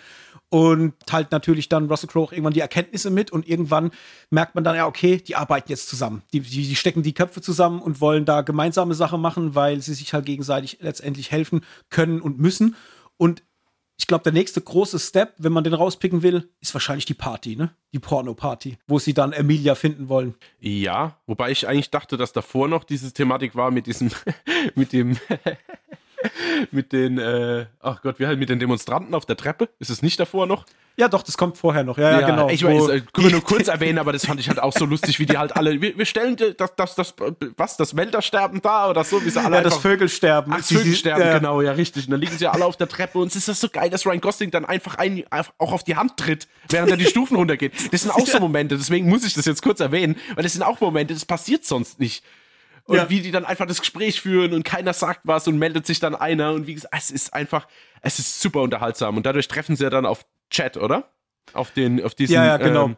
und 0.50 0.94
teilt 1.06 1.30
natürlich 1.30 1.68
dann 1.68 1.88
Russell 1.88 2.08
Crowe 2.08 2.24
auch 2.24 2.32
irgendwann 2.32 2.52
die 2.52 2.60
Erkenntnisse 2.60 3.10
mit 3.10 3.30
und 3.30 3.48
irgendwann 3.48 3.92
merkt 4.30 4.54
man 4.54 4.64
dann, 4.64 4.76
ja, 4.76 4.86
okay, 4.86 5.16
die 5.16 5.36
arbeiten 5.36 5.70
jetzt 5.70 5.88
zusammen. 5.88 6.22
Die, 6.32 6.40
die, 6.40 6.66
die 6.66 6.76
stecken 6.76 7.02
die 7.02 7.14
Köpfe 7.14 7.40
zusammen 7.40 7.80
und 7.80 8.00
wollen 8.00 8.24
da 8.24 8.42
gemeinsame 8.42 8.94
Sachen 8.94 9.20
machen, 9.20 9.54
weil 9.54 9.80
sie 9.80 9.94
sich 9.94 10.12
halt 10.12 10.26
gegenseitig 10.26 10.78
letztendlich 10.80 11.30
helfen 11.30 11.60
können 11.88 12.20
und 12.20 12.38
müssen. 12.38 12.76
Und 13.16 13.42
ich 14.00 14.06
glaube, 14.06 14.24
der 14.24 14.32
nächste 14.32 14.62
große 14.62 14.98
Step, 14.98 15.34
wenn 15.36 15.52
man 15.52 15.62
den 15.62 15.74
rauspicken 15.74 16.22
will, 16.22 16.48
ist 16.62 16.72
wahrscheinlich 16.72 17.04
die 17.04 17.12
Party, 17.12 17.54
ne? 17.54 17.70
Die 17.92 17.98
Porno-Party, 17.98 18.78
wo 18.86 18.98
sie 18.98 19.12
dann 19.12 19.34
Emilia 19.34 19.74
finden 19.74 20.08
wollen. 20.08 20.36
Ja, 20.58 21.18
wobei 21.26 21.50
ich 21.50 21.68
eigentlich 21.68 21.90
dachte, 21.90 22.16
dass 22.16 22.32
davor 22.32 22.66
noch 22.66 22.84
diese 22.84 23.12
Thematik 23.12 23.54
war 23.54 23.70
mit 23.70 23.86
diesem, 23.86 24.10
mit 24.74 24.94
dem 24.94 25.18
mit 26.70 26.92
den, 26.92 27.18
äh, 27.18 27.66
ach 27.80 28.00
Gott, 28.00 28.18
wie 28.18 28.26
halt 28.26 28.38
mit 28.38 28.48
den 28.48 28.58
Demonstranten 28.58 29.14
auf 29.14 29.26
der 29.26 29.36
Treppe. 29.36 29.68
Ist 29.78 29.90
es 29.90 30.00
nicht 30.00 30.18
davor 30.18 30.46
noch? 30.46 30.64
Ja, 30.96 31.08
doch, 31.08 31.22
das 31.22 31.38
kommt 31.38 31.56
vorher 31.56 31.82
noch. 31.82 31.96
Ja, 31.96 32.10
ja, 32.10 32.20
ja 32.20 32.26
genau. 32.26 32.48
Ich 32.50 32.62
weiß, 32.62 32.88
äh, 32.88 33.00
können 33.12 33.28
wir 33.28 33.30
nur 33.32 33.44
kurz 33.44 33.68
erwähnen, 33.68 33.98
aber 33.98 34.12
das 34.12 34.26
fand 34.26 34.38
ich 34.40 34.48
halt 34.48 34.58
auch 34.58 34.72
so 34.72 34.84
lustig, 34.84 35.18
wie 35.18 35.26
die 35.26 35.38
halt 35.38 35.56
alle, 35.56 35.80
wir, 35.80 35.96
wir 35.96 36.04
stellen 36.04 36.36
das, 36.36 36.74
das, 36.76 36.94
das, 36.94 37.14
was, 37.56 37.76
das 37.76 37.96
Wäldersterben 37.96 38.60
da 38.60 38.90
oder 38.90 39.04
so, 39.04 39.24
wie 39.24 39.30
sie 39.30 39.40
alle. 39.40 39.56
Ja, 39.56 39.62
das 39.62 39.78
Vögelsterben. 39.78 40.52
Ach, 40.52 40.58
das 40.58 40.68
Vögelsterben, 40.68 41.26
ja. 41.26 41.38
genau, 41.38 41.62
ja, 41.62 41.72
richtig. 41.72 42.06
Und 42.06 42.12
dann 42.12 42.20
liegen 42.20 42.36
sie 42.36 42.44
ja 42.44 42.50
alle 42.50 42.66
auf 42.66 42.76
der 42.76 42.88
Treppe 42.88 43.18
und 43.18 43.28
es 43.28 43.36
ist 43.36 43.48
das 43.48 43.60
so 43.60 43.68
geil, 43.68 43.90
dass 43.90 44.04
Ryan 44.04 44.20
Gosling 44.20 44.50
dann 44.50 44.64
einfach 44.64 44.96
ein, 44.96 45.24
auch 45.58 45.72
auf 45.72 45.84
die 45.84 45.96
Hand 45.96 46.16
tritt, 46.16 46.48
während 46.68 46.90
er 46.90 46.96
die 46.96 47.06
Stufen 47.06 47.36
runtergeht. 47.36 47.72
Das 47.92 48.02
sind 48.02 48.10
auch 48.10 48.26
so 48.26 48.38
Momente, 48.40 48.76
deswegen 48.76 49.08
muss 49.08 49.24
ich 49.24 49.34
das 49.34 49.46
jetzt 49.46 49.62
kurz 49.62 49.80
erwähnen, 49.80 50.16
weil 50.34 50.42
das 50.42 50.52
sind 50.52 50.62
auch 50.62 50.80
Momente, 50.80 51.14
das 51.14 51.24
passiert 51.24 51.64
sonst 51.64 52.00
nicht 52.00 52.22
und 52.90 52.96
ja. 52.96 53.08
wie 53.08 53.20
die 53.20 53.30
dann 53.30 53.44
einfach 53.44 53.66
das 53.66 53.80
Gespräch 53.80 54.20
führen 54.20 54.52
und 54.52 54.64
keiner 54.64 54.92
sagt 54.92 55.20
was 55.22 55.46
und 55.46 55.58
meldet 55.58 55.86
sich 55.86 56.00
dann 56.00 56.16
einer 56.16 56.52
und 56.52 56.66
wie 56.66 56.74
gesagt, 56.74 56.94
es 56.96 57.10
ist 57.10 57.32
einfach, 57.32 57.68
es 58.02 58.18
ist 58.18 58.40
super 58.40 58.62
unterhaltsam 58.62 59.16
und 59.16 59.24
dadurch 59.24 59.46
treffen 59.46 59.76
sie 59.76 59.84
ja 59.84 59.90
dann 59.90 60.06
auf 60.06 60.26
Chat, 60.50 60.76
oder? 60.76 61.10
Auf 61.52 61.70
den, 61.72 62.02
auf 62.02 62.14
diesen, 62.14 62.34
ja, 62.34 62.44
ja, 62.44 62.56
genau. 62.58 62.86
Ähm, 62.86 62.96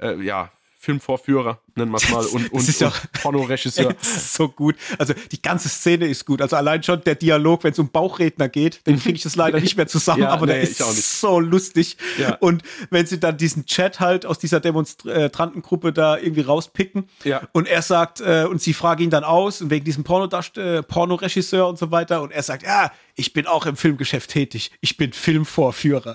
äh, 0.00 0.24
ja, 0.24 0.52
Filmvorführer, 0.82 1.60
nennen 1.76 1.92
wir 1.92 1.98
es 1.98 2.10
mal, 2.10 2.26
und, 2.32 2.52
und, 2.52 2.68
ist 2.68 2.82
und 2.82 3.12
Pornoregisseur. 3.22 3.94
so 4.02 4.48
gut. 4.48 4.74
Also 4.98 5.14
die 5.30 5.40
ganze 5.40 5.68
Szene 5.68 6.08
ist 6.08 6.24
gut. 6.24 6.42
Also 6.42 6.56
allein 6.56 6.82
schon 6.82 7.04
der 7.04 7.14
Dialog, 7.14 7.62
wenn 7.62 7.70
es 7.70 7.78
um 7.78 7.88
Bauchredner 7.88 8.48
geht, 8.48 8.84
den 8.88 8.98
kriege 8.98 9.14
ich 9.14 9.22
das 9.22 9.36
leider 9.36 9.60
nicht 9.60 9.76
mehr 9.76 9.86
zusammen, 9.86 10.22
ja, 10.22 10.30
aber 10.30 10.46
nee, 10.46 10.54
der 10.54 10.62
ist 10.62 11.20
so 11.20 11.38
lustig. 11.38 11.98
Ja. 12.18 12.34
Und 12.40 12.64
wenn 12.90 13.06
sie 13.06 13.20
dann 13.20 13.36
diesen 13.36 13.64
Chat 13.64 14.00
halt 14.00 14.26
aus 14.26 14.40
dieser 14.40 14.58
Demonstrantengruppe 14.58 15.92
da 15.92 16.18
irgendwie 16.18 16.40
rauspicken 16.40 17.08
ja. 17.22 17.42
und 17.52 17.68
er 17.68 17.82
sagt, 17.82 18.20
äh, 18.20 18.46
und 18.50 18.60
sie 18.60 18.74
fragen 18.74 19.04
ihn 19.04 19.10
dann 19.10 19.22
aus, 19.22 19.70
wegen 19.70 19.84
diesem 19.84 20.02
äh, 20.02 20.82
Pornoregisseur 20.82 21.68
und 21.68 21.78
so 21.78 21.92
weiter, 21.92 22.22
und 22.22 22.32
er 22.32 22.42
sagt, 22.42 22.64
ja, 22.64 22.90
ich 23.14 23.32
bin 23.32 23.46
auch 23.46 23.66
im 23.66 23.76
Filmgeschäft 23.76 24.30
tätig. 24.30 24.72
Ich 24.80 24.96
bin 24.96 25.12
Filmvorführer. 25.12 26.14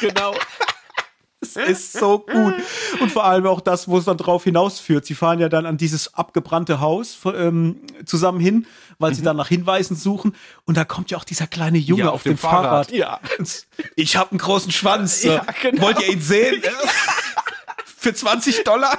genau. 0.00 0.34
Das 1.40 1.56
ist 1.56 1.92
so 1.92 2.18
gut. 2.20 2.54
Und 3.00 3.12
vor 3.12 3.24
allem 3.24 3.46
auch 3.46 3.60
das, 3.60 3.88
wo 3.88 3.98
es 3.98 4.06
dann 4.06 4.16
drauf 4.16 4.44
hinausführt. 4.44 5.04
Sie 5.04 5.14
fahren 5.14 5.38
ja 5.38 5.48
dann 5.48 5.66
an 5.66 5.76
dieses 5.76 6.14
abgebrannte 6.14 6.80
Haus 6.80 7.18
ähm, 7.24 7.82
zusammen 8.06 8.40
hin, 8.40 8.66
weil 8.98 9.10
mhm. 9.10 9.14
sie 9.16 9.22
dann 9.22 9.36
nach 9.36 9.48
Hinweisen 9.48 9.96
suchen. 9.96 10.34
Und 10.64 10.76
da 10.76 10.84
kommt 10.84 11.10
ja 11.10 11.18
auch 11.18 11.24
dieser 11.24 11.46
kleine 11.46 11.78
Junge 11.78 12.04
ja, 12.04 12.08
auf, 12.08 12.14
auf, 12.14 12.22
dem, 12.22 12.32
dem 12.32 12.38
Fahrrad. 12.38 12.90
Fahrrad. 12.90 12.92
Ja. 12.92 13.20
Ich 13.96 14.16
habe 14.16 14.30
einen 14.30 14.38
großen 14.38 14.72
Schwanz. 14.72 15.22
Ja, 15.22 15.44
genau. 15.60 15.82
Wollt 15.82 16.00
ihr 16.00 16.12
ihn 16.12 16.22
sehen? 16.22 16.62
Für 17.84 18.14
20 18.14 18.64
Dollar? 18.64 18.98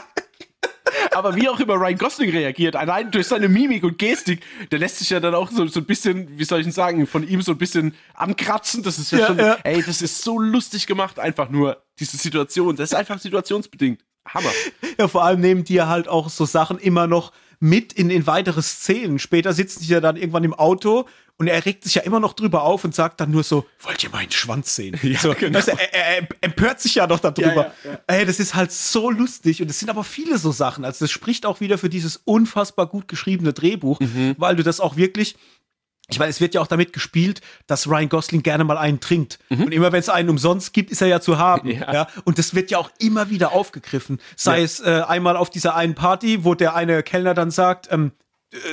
Aber 1.12 1.36
wie 1.36 1.50
auch 1.50 1.60
immer 1.60 1.76
Ryan 1.76 1.98
Gosling 1.98 2.30
reagiert, 2.30 2.76
allein 2.76 3.12
durch 3.12 3.28
seine 3.28 3.50
Mimik 3.50 3.84
und 3.84 3.98
Gestik, 3.98 4.42
der 4.72 4.80
lässt 4.80 5.00
sich 5.00 5.10
ja 5.10 5.20
dann 5.20 5.36
auch 5.36 5.50
so, 5.52 5.66
so 5.68 5.80
ein 5.80 5.86
bisschen, 5.86 6.38
wie 6.38 6.44
soll 6.44 6.60
ich 6.60 6.66
denn 6.66 6.74
sagen, 6.74 7.08
von 7.08 7.28
ihm 7.28 7.42
so 7.42 7.54
ein 7.54 7.58
bisschen 7.58 7.96
ankratzen. 8.14 8.84
Das 8.84 9.00
ist 9.00 9.12
ja, 9.12 9.20
ja 9.20 9.28
schon, 9.28 9.38
ja. 9.40 9.58
ey, 9.64 9.82
das 9.82 10.02
ist 10.02 10.22
so 10.22 10.40
lustig 10.40 10.88
gemacht, 10.88 11.20
einfach 11.20 11.50
nur, 11.50 11.82
diese 12.00 12.18
Situation. 12.18 12.76
Das 12.76 12.92
ist 12.92 12.98
einfach 12.98 13.20
situationsbedingt. 13.20 14.04
Hammer. 14.28 14.52
Ja, 15.00 15.08
vor 15.08 15.24
allem 15.24 15.40
nehmen 15.40 15.64
die 15.64 15.76
ja 15.76 15.88
halt 15.88 16.08
auch 16.08 16.30
so 16.30 16.46
Sachen 16.46 16.78
immer 16.78 17.08
noch 17.08 17.32
mit 17.60 17.94
in, 17.94 18.10
in 18.10 18.28
weitere 18.28 18.62
Szenen. 18.62 19.20
Später 19.20 19.54
sitzen 19.54 19.82
sie 19.82 19.94
ja 19.94 20.02
dann 20.02 20.18
irgendwann 20.18 20.44
im 20.44 20.54
Auto 20.54 21.08
und 21.38 21.48
er 21.48 21.66
regt 21.66 21.84
sich 21.84 21.96
ja 21.96 22.02
immer 22.02 22.20
noch 22.20 22.34
drüber 22.34 22.64
auf 22.64 22.84
und 22.84 22.96
sagt 22.96 23.22
dann 23.22 23.30
nur 23.30 23.44
so, 23.44 23.66
wollt 23.82 24.04
ihr 24.04 24.10
meinen 24.10 24.32
Schwanz 24.32 24.76
sehen? 24.76 25.00
Ja, 25.08 25.20
so, 25.20 25.34
genau. 25.34 25.58
also, 25.58 25.72
er, 25.72 25.94
er, 25.94 26.28
empört 26.42 26.82
sich 26.82 26.96
ja 26.96 27.08
noch 27.08 27.20
darüber. 27.20 27.72
Ja, 27.84 27.92
ja, 27.92 28.00
Ey, 28.08 28.26
das 28.26 28.40
ist 28.40 28.56
halt 28.56 28.72
so 28.72 29.10
lustig 29.10 29.62
und 29.62 29.70
es 29.70 29.80
sind 29.80 29.90
aber 29.90 30.04
viele 30.04 30.38
so 30.38 30.52
Sachen. 30.52 30.84
Also 30.84 31.06
das 31.06 31.12
spricht 31.12 31.46
auch 31.46 31.62
wieder 31.62 31.78
für 31.78 31.90
dieses 31.90 32.18
unfassbar 32.18 32.88
gut 32.88 33.08
geschriebene 33.08 33.54
Drehbuch, 33.54 34.00
mhm. 34.00 34.36
weil 34.38 34.56
du 34.56 34.64
das 34.64 34.80
auch 34.80 34.98
wirklich 34.98 35.38
ich 36.10 36.20
meine, 36.20 36.30
es 36.30 36.40
wird 36.40 36.54
ja 36.54 36.62
auch 36.62 36.68
damit 36.68 36.94
gespielt, 36.94 37.42
dass 37.68 37.88
Ryan 37.88 38.08
Gosling 38.08 38.42
gerne 38.42 38.64
mal 38.64 38.78
einen 38.78 39.02
trinkt. 39.02 39.40
Mhm. 39.50 39.66
Und 39.66 39.74
immer 39.74 39.92
wenn 39.92 40.00
es 40.00 40.08
einen 40.08 40.30
umsonst 40.30 40.74
gibt, 40.74 40.90
ist 40.90 41.02
er 41.02 41.08
ja 41.08 41.20
zu 41.20 41.38
haben. 41.38 41.68
Ja. 41.78 41.94
ja. 41.94 42.08
Und 42.24 42.40
das 42.40 42.56
wird 42.56 42.72
ja 42.72 42.78
auch 42.78 42.90
immer 42.98 43.30
wieder 43.30 43.52
aufgegriffen. 43.52 44.20
Sei 44.38 44.60
ja. 44.60 44.64
es 44.64 44.80
äh, 44.80 45.04
einmal 45.06 45.36
auf 45.36 45.50
dieser 45.50 45.76
einen 45.76 45.96
Party, 45.96 46.46
wo 46.46 46.56
der 46.56 46.76
eine 46.76 47.04
Kellner 47.04 47.34
dann 47.34 47.52
sagt, 47.52 47.90
ähm, 47.92 48.14
äh, 48.14 48.27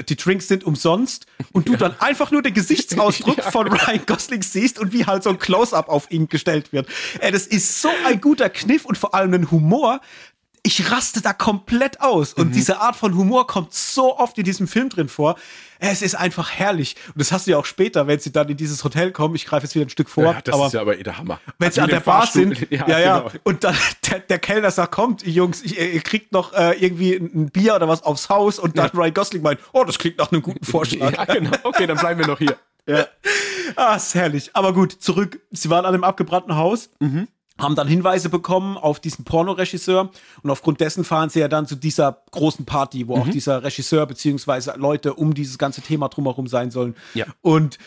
die 0.09 0.17
Drinks 0.17 0.49
sind 0.49 0.65
umsonst 0.65 1.27
und 1.53 1.69
du 1.69 1.73
ja. 1.73 1.79
dann 1.79 2.01
einfach 2.01 2.31
nur 2.31 2.43
den 2.43 2.55
Gesichtsausdruck 2.55 3.39
ja, 3.39 3.51
von 3.51 3.67
Ryan 3.67 4.07
Gosling 4.07 4.43
siehst 4.43 4.79
und 4.79 4.93
wie 4.93 5.05
halt 5.05 5.23
so 5.25 5.31
ein 5.31 5.39
Close-up 5.39 5.89
auf 5.89 6.11
ihn 6.11 6.29
gestellt 6.29 6.73
wird. 6.73 6.89
Ey, 7.19 7.33
das 7.33 7.47
ist 7.47 7.83
so 7.83 7.91
ein 8.07 8.21
guter 8.21 8.51
Kniff 8.51 8.85
und 8.85 8.97
vor 8.97 9.15
allem 9.15 9.35
ein 9.35 9.51
Humor, 9.51 10.01
ich 10.67 10.91
raste 10.91 11.21
da 11.21 11.35
komplett 11.35 12.01
aus. 12.01 12.33
Und 12.33 12.49
mhm. 12.49 12.53
diese 12.53 12.81
Art 12.81 12.97
von 12.97 13.15
Humor 13.15 13.47
kommt 13.47 13.75
so 13.75 14.19
oft 14.19 14.39
in 14.39 14.45
diesem 14.45 14.67
Film 14.67 14.89
drin 14.89 15.09
vor. 15.09 15.37
Es 15.79 16.01
ist 16.01 16.15
einfach 16.15 16.51
herrlich. 16.51 16.97
Und 17.09 17.21
das 17.21 17.33
hast 17.33 17.47
du 17.47 17.51
ja 17.51 17.59
auch 17.59 17.67
später, 17.67 18.07
wenn 18.07 18.19
sie 18.19 18.33
dann 18.33 18.49
in 18.49 18.57
dieses 18.57 18.83
Hotel 18.83 19.13
kommen. 19.13 19.35
Ich 19.35 19.45
greife 19.45 19.67
jetzt 19.67 19.75
wieder 19.75 19.85
ein 19.85 19.91
Stück 19.91 20.09
vor. 20.09 20.25
Ja, 20.25 20.41
das 20.43 20.55
aber 20.55 20.67
ist 20.67 20.73
ja 20.73 20.81
aber 20.81 20.99
eh 20.99 21.03
der 21.03 21.19
Hammer. 21.19 21.39
Wenn 21.59 21.67
also 21.67 21.75
sie 21.75 21.81
an 21.83 21.91
der 21.91 22.01
Bar 22.01 22.27
sind. 22.27 22.67
Ja, 22.71 22.89
ja, 22.89 22.99
ja. 22.99 23.19
Genau. 23.21 23.33
Und 23.45 23.63
dann 23.63 23.77
der, 24.11 24.21
der, 24.21 24.39
Kellner 24.39 24.71
sagt, 24.71 24.93
kommt, 24.93 25.27
Jungs, 25.27 25.63
ich, 25.63 25.79
ihr 25.79 26.01
kriegt 26.01 26.33
noch 26.33 26.55
äh, 26.55 26.73
irgendwie 26.83 27.15
ein 27.15 27.51
Bier 27.51 27.75
oder 27.77 27.87
was 27.87 28.03
aufs 28.03 28.31
Haus. 28.31 28.59
Und 28.59 28.79
dann 28.79 28.91
ja. 28.93 28.99
Ryan 28.99 29.13
Gosling 29.13 29.43
meint, 29.43 29.61
oh, 29.75 29.85
das 29.85 29.99
klingt 29.99 30.17
nach 30.17 30.33
einem 30.33 30.41
guten 30.41 30.65
Vorschlag. 30.65 31.13
ja, 31.17 31.25
genau. 31.27 31.51
Okay, 31.63 31.87
dann 31.87 31.99
bleiben 31.99 32.21
wir 32.21 32.27
noch 32.27 32.39
hier. 32.39 32.57
Ja. 32.87 33.07
Ah, 33.77 33.97
ist 33.97 34.15
herrlich. 34.15 34.51
Aber 34.55 34.73
gut, 34.73 34.93
zurück. 34.93 35.41
Sie 35.51 35.69
waren 35.69 35.85
an 35.85 35.93
einem 35.93 36.05
abgebrannten 36.05 36.57
Haus. 36.57 36.89
Mhm 37.01 37.29
haben 37.59 37.77
dann 37.77 37.87
Hinweise 37.87 38.29
bekommen 38.29 38.77
auf 38.77 38.99
diesen 39.01 39.25
Pornoregisseur 39.25 40.11
und 40.43 40.51
aufgrund 40.51 40.81
dessen 40.81 41.05
fahren 41.05 41.31
sie 41.31 41.41
ja 41.41 41.49
dann 41.49 41.67
zu 41.67 41.77
dieser 41.77 42.25
großen 42.33 42.65
Party, 42.65 43.07
wo 43.07 43.17
mhm. 43.17 43.23
auch 43.23 43.29
dieser 43.29 43.63
Regisseur 43.63 44.07
beziehungsweise 44.07 44.75
Leute 44.77 45.15
um 45.15 45.35
dieses 45.35 45.59
ganze 45.59 45.81
Thema 45.81 46.09
drumherum 46.09 46.49
sein 46.49 46.71
sollen. 46.71 46.97
Ja. 47.15 47.27
Und 47.43 47.79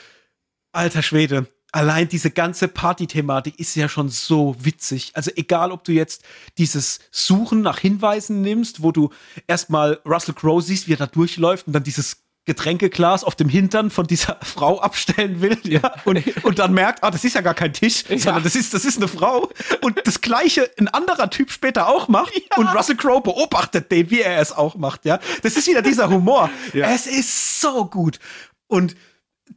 alter 0.72 1.02
Schwede, 1.02 1.48
allein 1.72 2.08
diese 2.08 2.32
ganze 2.32 2.68
Party-Thematik 2.68 3.60
ist 3.60 3.76
ja 3.76 3.90
schon 3.90 4.10
so 4.10 4.56
witzig. 4.60 5.12
Also 5.16 5.32
egal, 5.36 5.72
ob 5.72 5.84
du 5.84 5.92
jetzt 5.92 6.24
dieses 6.58 7.00
Suchen 7.12 7.62
nach 7.62 7.80
Hinweisen 7.80 8.42
nimmst, 8.42 8.84
wo 8.84 8.92
du 8.92 9.10
erstmal 9.48 10.00
Russell 10.06 10.34
Crowe 10.34 10.62
siehst, 10.62 10.88
wie 10.88 10.94
er 10.94 10.98
da 10.98 11.08
durchläuft 11.08 11.68
und 11.68 11.74
dann 11.74 11.84
dieses 11.84 12.27
Getränkeglas 12.48 13.26
auf 13.26 13.36
dem 13.36 13.50
Hintern 13.50 13.92
von 13.92 14.08
dieser 14.08 14.38
Frau 14.42 14.80
abstellen 14.80 15.42
will, 15.42 15.60
ja, 15.64 15.94
und, 16.06 16.24
und 16.44 16.58
dann 16.58 16.74
merkt, 16.74 17.04
ah, 17.04 17.12
das 17.12 17.24
ist 17.24 17.36
ja 17.36 17.42
gar 17.42 17.54
kein 17.54 17.74
Tisch, 17.74 18.06
ja. 18.10 18.18
sondern 18.18 18.44
das 18.44 18.56
ist, 18.56 18.74
das 18.74 18.86
ist 18.86 18.98
eine 18.98 19.08
Frau. 19.08 19.52
Und 19.82 20.02
das 20.06 20.22
gleiche 20.22 20.72
ein 20.80 20.88
anderer 20.88 21.30
Typ 21.30 21.52
später 21.52 21.90
auch 21.90 22.08
macht 22.08 22.34
ja. 22.34 22.58
und 22.58 22.68
Russell 22.68 22.96
Crowe 22.96 23.22
beobachtet 23.22 23.92
den, 23.92 24.10
wie 24.10 24.22
er 24.22 24.40
es 24.40 24.54
auch 24.54 24.76
macht, 24.76 25.06
ja. 25.06 25.20
Das 25.44 25.58
ist 25.58 25.68
wieder 25.68 25.82
dieser 25.82 26.10
Humor. 26.10 26.50
Ja. 26.74 26.90
Es 26.90 27.06
ist 27.06 27.60
so 27.60 27.86
gut. 27.86 28.20
Und 28.68 28.96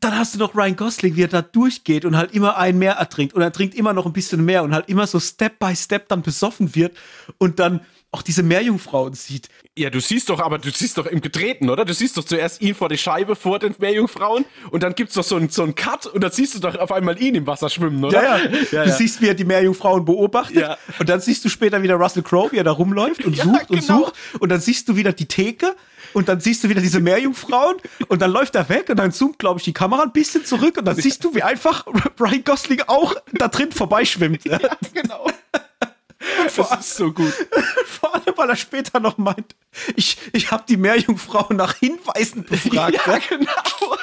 dann 0.00 0.16
hast 0.16 0.34
du 0.34 0.38
noch 0.38 0.54
Ryan 0.54 0.76
Gosling, 0.76 1.14
wie 1.16 1.22
er 1.22 1.28
da 1.28 1.42
durchgeht 1.42 2.04
und 2.04 2.16
halt 2.16 2.34
immer 2.34 2.56
ein 2.56 2.78
mehr 2.78 2.94
ertrinkt 2.94 3.34
und 3.34 3.42
er 3.42 3.52
trinkt 3.52 3.74
immer 3.74 3.92
noch 3.92 4.06
ein 4.06 4.12
bisschen 4.12 4.44
mehr 4.44 4.62
und 4.62 4.74
halt 4.74 4.88
immer 4.88 5.06
so 5.06 5.18
Step 5.20 5.58
by 5.58 5.74
Step 5.74 6.08
dann 6.08 6.22
besoffen 6.22 6.74
wird 6.74 6.96
und 7.38 7.58
dann 7.58 7.80
auch 8.12 8.22
diese 8.22 8.42
Meerjungfrauen 8.42 9.14
sieht. 9.14 9.48
Ja, 9.78 9.88
du 9.88 10.00
siehst 10.00 10.30
doch, 10.30 10.40
aber 10.40 10.58
du 10.58 10.70
siehst 10.70 10.98
doch 10.98 11.06
im 11.06 11.20
Gedrehten, 11.20 11.70
oder? 11.70 11.84
Du 11.84 11.94
siehst 11.94 12.16
doch 12.16 12.24
zuerst 12.24 12.60
ihn 12.60 12.74
vor 12.74 12.88
die 12.88 12.98
Scheibe 12.98 13.36
vor 13.36 13.60
den 13.60 13.74
Meerjungfrauen 13.78 14.44
und 14.70 14.82
dann 14.82 14.94
gibt's 14.94 15.14
doch 15.14 15.22
so 15.22 15.36
einen 15.36 15.48
so 15.48 15.62
einen 15.62 15.76
Cut 15.76 16.06
und 16.06 16.22
dann 16.22 16.32
siehst 16.32 16.56
du 16.56 16.58
doch 16.58 16.76
auf 16.76 16.90
einmal 16.90 17.20
ihn 17.22 17.36
im 17.36 17.46
Wasser 17.46 17.70
schwimmen, 17.70 18.02
oder? 18.02 18.22
Ja, 18.22 18.38
ja. 18.38 18.44
ja 18.72 18.84
du 18.84 18.90
ja. 18.90 18.96
siehst, 18.96 19.22
wie 19.22 19.28
er 19.28 19.34
die 19.34 19.44
Meerjungfrauen 19.44 20.04
beobachtet 20.04 20.56
ja. 20.56 20.76
und 20.98 21.08
dann 21.08 21.20
siehst 21.20 21.44
du 21.44 21.48
später 21.48 21.82
wieder 21.82 21.94
Russell 21.94 22.24
Crowe, 22.24 22.50
wie 22.50 22.56
er 22.56 22.64
da 22.64 22.72
rumläuft 22.72 23.24
und 23.24 23.36
sucht 23.36 23.68
genau. 23.68 23.70
und 23.70 23.82
sucht 23.82 24.14
und 24.40 24.48
dann 24.48 24.60
siehst 24.60 24.88
du 24.88 24.96
wieder 24.96 25.12
die 25.12 25.26
Theke 25.26 25.76
und 26.12 26.28
dann 26.28 26.40
siehst 26.40 26.64
du 26.64 26.68
wieder 26.68 26.80
diese 26.80 26.98
Meerjungfrauen 26.98 27.76
und 28.08 28.20
dann 28.20 28.32
läuft 28.32 28.56
er 28.56 28.68
weg 28.68 28.88
und 28.88 28.98
dann 28.98 29.12
zoomt, 29.12 29.38
glaube 29.38 29.60
ich, 29.60 29.64
die 29.64 29.72
Kamera 29.72 30.02
ein 30.02 30.12
bisschen 30.12 30.44
zurück 30.44 30.76
und 30.78 30.84
dann 30.84 30.96
siehst 30.96 31.22
du, 31.22 31.34
wie 31.34 31.44
einfach 31.44 31.86
Brian 32.16 32.42
Gosling 32.42 32.82
auch 32.88 33.14
da 33.32 33.46
drin 33.46 33.70
vorbeischwimmt. 33.70 34.44
Ja, 34.44 34.58
genau. 34.92 35.28
Das 36.56 36.80
ist 36.80 36.96
so 36.96 37.12
gut. 37.12 37.32
Vor 37.86 38.14
allem, 38.14 38.34
weil 38.36 38.50
er 38.50 38.56
später 38.56 39.00
noch 39.00 39.18
meint, 39.18 39.54
ich, 39.96 40.18
ich 40.32 40.50
habe 40.50 40.64
die 40.68 40.76
Meerjungfrau 40.76 41.52
nach 41.52 41.76
Hinweisen 41.76 42.44
befragt. 42.44 42.98
Ja, 43.06 43.18
genau. 43.18 43.96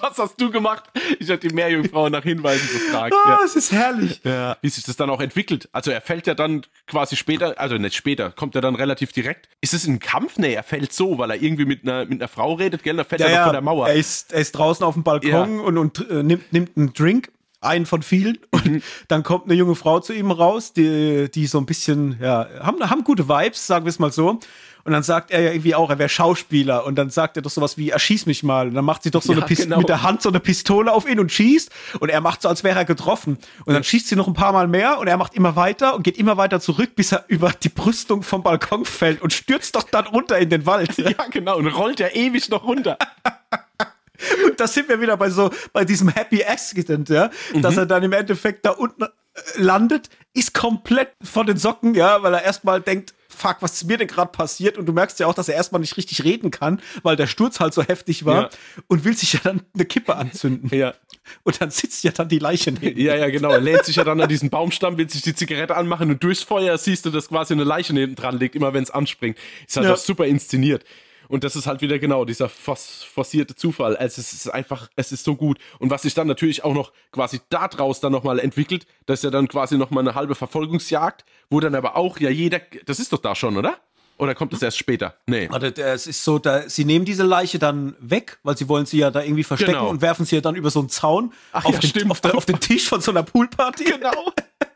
Was 0.00 0.18
hast 0.18 0.40
du 0.40 0.50
gemacht? 0.50 0.84
Ich 1.20 1.28
habe 1.28 1.38
die 1.38 1.54
Meerjungfrau 1.54 2.08
nach 2.08 2.22
Hinweisen 2.22 2.68
befragt. 2.68 3.14
Ah, 3.24 3.38
ja. 3.38 3.44
es 3.44 3.54
ist 3.54 3.70
herrlich. 3.70 4.20
Ja. 4.24 4.56
Wie 4.62 4.68
sich 4.68 4.82
das 4.82 4.96
dann 4.96 5.08
auch 5.10 5.20
entwickelt. 5.20 5.68
Also 5.72 5.90
er 5.90 6.00
fällt 6.00 6.26
ja 6.26 6.34
dann 6.34 6.62
quasi 6.86 7.14
später, 7.14 7.58
also 7.60 7.76
nicht 7.76 7.94
später, 7.94 8.30
kommt 8.30 8.56
er 8.56 8.60
dann 8.60 8.74
relativ 8.74 9.12
direkt. 9.12 9.48
Ist 9.60 9.74
es 9.74 9.86
ein 9.86 10.00
Kampf? 10.00 10.38
Nee, 10.38 10.54
er 10.54 10.62
fällt 10.62 10.92
so, 10.92 11.18
weil 11.18 11.30
er 11.30 11.40
irgendwie 11.40 11.64
mit 11.64 11.82
einer, 11.84 12.04
mit 12.06 12.20
einer 12.20 12.28
Frau 12.28 12.54
redet, 12.54 12.82
gell? 12.82 12.96
Da 12.96 13.04
fällt 13.04 13.20
ja, 13.20 13.28
er 13.28 13.32
ja. 13.32 13.44
von 13.44 13.52
der 13.52 13.60
Mauer. 13.60 13.88
Er 13.88 13.94
ist, 13.94 14.32
er 14.32 14.40
ist 14.40 14.52
draußen 14.52 14.84
auf 14.84 14.94
dem 14.94 15.04
Balkon 15.04 15.60
und, 15.60 15.78
und 15.78 16.10
äh, 16.10 16.22
nimmt, 16.22 16.52
nimmt 16.52 16.76
einen 16.76 16.92
Drink 16.94 17.30
einen 17.62 17.86
von 17.86 18.02
vielen. 18.02 18.38
Und 18.50 18.66
mhm. 18.66 18.82
dann 19.08 19.22
kommt 19.22 19.46
eine 19.46 19.54
junge 19.54 19.74
Frau 19.74 20.00
zu 20.00 20.12
ihm 20.12 20.30
raus, 20.30 20.72
die, 20.72 21.30
die 21.30 21.46
so 21.46 21.58
ein 21.58 21.66
bisschen, 21.66 22.18
ja, 22.20 22.46
haben, 22.60 22.78
haben 22.88 23.04
gute 23.04 23.28
Vibes, 23.28 23.66
sagen 23.66 23.84
wir 23.84 23.90
es 23.90 23.98
mal 23.98 24.12
so. 24.12 24.40
Und 24.84 24.92
dann 24.92 25.02
sagt 25.02 25.30
er 25.30 25.40
ja 25.40 25.50
irgendwie 25.52 25.74
auch, 25.74 25.90
er 25.90 25.98
wäre 25.98 26.08
Schauspieler. 26.08 26.84
Und 26.84 26.96
dann 26.96 27.08
sagt 27.08 27.36
er 27.36 27.42
doch 27.42 27.50
sowas 27.50 27.78
wie, 27.78 27.90
erschieß 27.90 28.26
mich 28.26 28.42
mal. 28.42 28.68
Und 28.68 28.74
dann 28.74 28.84
macht 28.84 29.04
sie 29.04 29.10
doch 29.10 29.22
so 29.22 29.32
ja, 29.32 29.38
eine 29.38 29.46
Pistole 29.46 29.68
genau. 29.68 29.78
mit 29.78 29.88
der 29.88 30.02
Hand 30.02 30.22
so 30.22 30.28
eine 30.28 30.40
Pistole 30.40 30.92
auf 30.92 31.08
ihn 31.08 31.20
und 31.20 31.30
schießt. 31.30 31.70
Und 32.00 32.08
er 32.08 32.20
macht 32.20 32.42
so, 32.42 32.48
als 32.48 32.64
wäre 32.64 32.78
er 32.78 32.84
getroffen. 32.84 33.38
Und 33.64 33.74
dann 33.74 33.84
schießt 33.84 34.08
sie 34.08 34.16
noch 34.16 34.26
ein 34.26 34.34
paar 34.34 34.52
Mal 34.52 34.66
mehr 34.66 34.98
und 34.98 35.06
er 35.06 35.16
macht 35.16 35.34
immer 35.34 35.54
weiter 35.54 35.94
und 35.94 36.02
geht 36.02 36.18
immer 36.18 36.36
weiter 36.36 36.60
zurück, 36.60 36.96
bis 36.96 37.12
er 37.12 37.24
über 37.28 37.52
die 37.52 37.68
Brüstung 37.68 38.22
vom 38.22 38.42
Balkon 38.42 38.84
fällt 38.84 39.22
und 39.22 39.32
stürzt 39.32 39.76
doch 39.76 39.84
dann 39.84 40.06
runter 40.06 40.38
in 40.38 40.50
den 40.50 40.66
Wald. 40.66 40.90
Ja, 41.02 41.26
genau. 41.30 41.58
Und 41.58 41.66
rollt 41.66 42.00
ja 42.00 42.08
ewig 42.08 42.48
noch 42.48 42.64
runter. 42.64 42.96
Und 44.46 44.58
da 44.58 44.66
sind 44.66 44.88
wir 44.88 45.00
wieder 45.00 45.16
bei 45.16 45.30
so, 45.30 45.50
bei 45.72 45.84
diesem 45.84 46.08
Happy 46.08 46.44
Accident, 46.44 47.08
ja, 47.08 47.30
mhm. 47.54 47.62
dass 47.62 47.76
er 47.76 47.86
dann 47.86 48.02
im 48.02 48.12
Endeffekt 48.12 48.64
da 48.64 48.70
unten 48.70 49.02
äh, 49.02 49.08
landet, 49.56 50.08
ist 50.34 50.54
komplett 50.54 51.10
von 51.22 51.46
den 51.46 51.56
Socken, 51.56 51.94
ja, 51.94 52.22
weil 52.22 52.34
er 52.34 52.42
erstmal 52.42 52.80
denkt, 52.80 53.14
fuck, 53.28 53.56
was 53.60 53.74
ist 53.74 53.84
mir 53.84 53.98
denn 53.98 54.08
gerade 54.08 54.30
passiert? 54.30 54.78
Und 54.78 54.86
du 54.86 54.92
merkst 54.92 55.18
ja 55.20 55.26
auch, 55.26 55.34
dass 55.34 55.48
er 55.48 55.54
erstmal 55.54 55.80
nicht 55.80 55.96
richtig 55.96 56.22
reden 56.24 56.50
kann, 56.50 56.80
weil 57.02 57.16
der 57.16 57.26
Sturz 57.26 57.60
halt 57.60 57.74
so 57.74 57.82
heftig 57.82 58.24
war 58.24 58.42
ja. 58.42 58.50
und 58.88 59.04
will 59.04 59.16
sich 59.16 59.32
ja 59.32 59.40
dann 59.42 59.62
eine 59.74 59.84
Kippe 59.84 60.16
anzünden. 60.16 60.70
Ja. 60.76 60.94
Und 61.42 61.60
dann 61.60 61.70
sitzt 61.70 62.04
ja 62.04 62.12
dann 62.12 62.28
die 62.28 62.38
Leiche 62.38 62.72
neben. 62.72 63.00
Ja, 63.00 63.16
ja, 63.16 63.30
genau. 63.30 63.50
Er 63.50 63.60
lehnt 63.60 63.84
sich 63.84 63.96
ja 63.96 64.04
dann 64.04 64.20
an 64.20 64.28
diesen 64.28 64.50
Baumstamm, 64.50 64.98
will 64.98 65.08
sich 65.08 65.22
die 65.22 65.34
Zigarette 65.34 65.76
anmachen 65.76 66.10
und 66.10 66.22
durchs 66.22 66.42
Feuer 66.42 66.76
siehst 66.78 67.06
du, 67.06 67.10
dass 67.10 67.28
quasi 67.28 67.54
eine 67.54 67.64
Leiche 67.64 67.94
neben 67.94 68.14
dran 68.14 68.38
liegt, 68.38 68.54
immer 68.54 68.74
wenn 68.74 68.82
es 68.82 68.90
anspringt. 68.90 69.38
Ist 69.66 69.76
halt 69.76 69.86
ja. 69.86 69.94
auch 69.94 69.98
super 69.98 70.26
inszeniert. 70.26 70.84
Und 71.32 71.44
das 71.44 71.56
ist 71.56 71.66
halt 71.66 71.80
wieder 71.80 71.98
genau 71.98 72.26
dieser 72.26 72.50
forcierte 72.50 73.56
Zufall. 73.56 73.96
Also 73.96 74.20
es 74.20 74.34
ist 74.34 74.52
einfach, 74.52 74.90
es 74.96 75.12
ist 75.12 75.24
so 75.24 75.34
gut. 75.34 75.58
Und 75.78 75.88
was 75.88 76.02
sich 76.02 76.12
dann 76.12 76.26
natürlich 76.26 76.62
auch 76.62 76.74
noch 76.74 76.92
quasi 77.10 77.40
daraus 77.48 78.00
dann 78.00 78.12
nochmal 78.12 78.38
entwickelt, 78.38 78.86
das 79.06 79.20
ist 79.20 79.24
ja 79.24 79.30
dann 79.30 79.48
quasi 79.48 79.78
nochmal 79.78 80.06
eine 80.06 80.14
halbe 80.14 80.34
Verfolgungsjagd, 80.34 81.24
wo 81.48 81.58
dann 81.58 81.74
aber 81.74 81.96
auch 81.96 82.20
ja 82.20 82.28
jeder, 82.28 82.60
das 82.84 83.00
ist 83.00 83.14
doch 83.14 83.18
da 83.18 83.34
schon, 83.34 83.56
oder? 83.56 83.78
Oder 84.18 84.34
kommt 84.34 84.52
das 84.52 84.60
erst 84.60 84.76
später? 84.76 85.14
Nee. 85.26 85.48
Warte, 85.50 85.74
es 85.82 86.06
ist 86.06 86.22
so, 86.22 86.38
da, 86.38 86.68
sie 86.68 86.84
nehmen 86.84 87.06
diese 87.06 87.22
Leiche 87.22 87.58
dann 87.58 87.96
weg, 87.98 88.38
weil 88.42 88.58
sie 88.58 88.68
wollen 88.68 88.84
sie 88.84 88.98
ja 88.98 89.10
da 89.10 89.22
irgendwie 89.22 89.42
verstecken 89.42 89.72
genau. 89.72 89.88
und 89.88 90.02
werfen 90.02 90.26
sie 90.26 90.34
ja 90.34 90.42
dann 90.42 90.54
über 90.54 90.68
so 90.68 90.80
einen 90.80 90.90
Zaun 90.90 91.32
Ach, 91.52 91.64
auf, 91.64 91.82
ja, 91.82 91.90
den, 91.92 92.10
auf, 92.10 92.20
der, 92.20 92.36
auf, 92.36 92.44
den, 92.44 92.60
Tisch 92.60 92.86
von 92.86 93.00
so 93.00 93.10
einer 93.10 93.22
Poolparty. 93.22 93.84
Genau. 93.84 94.32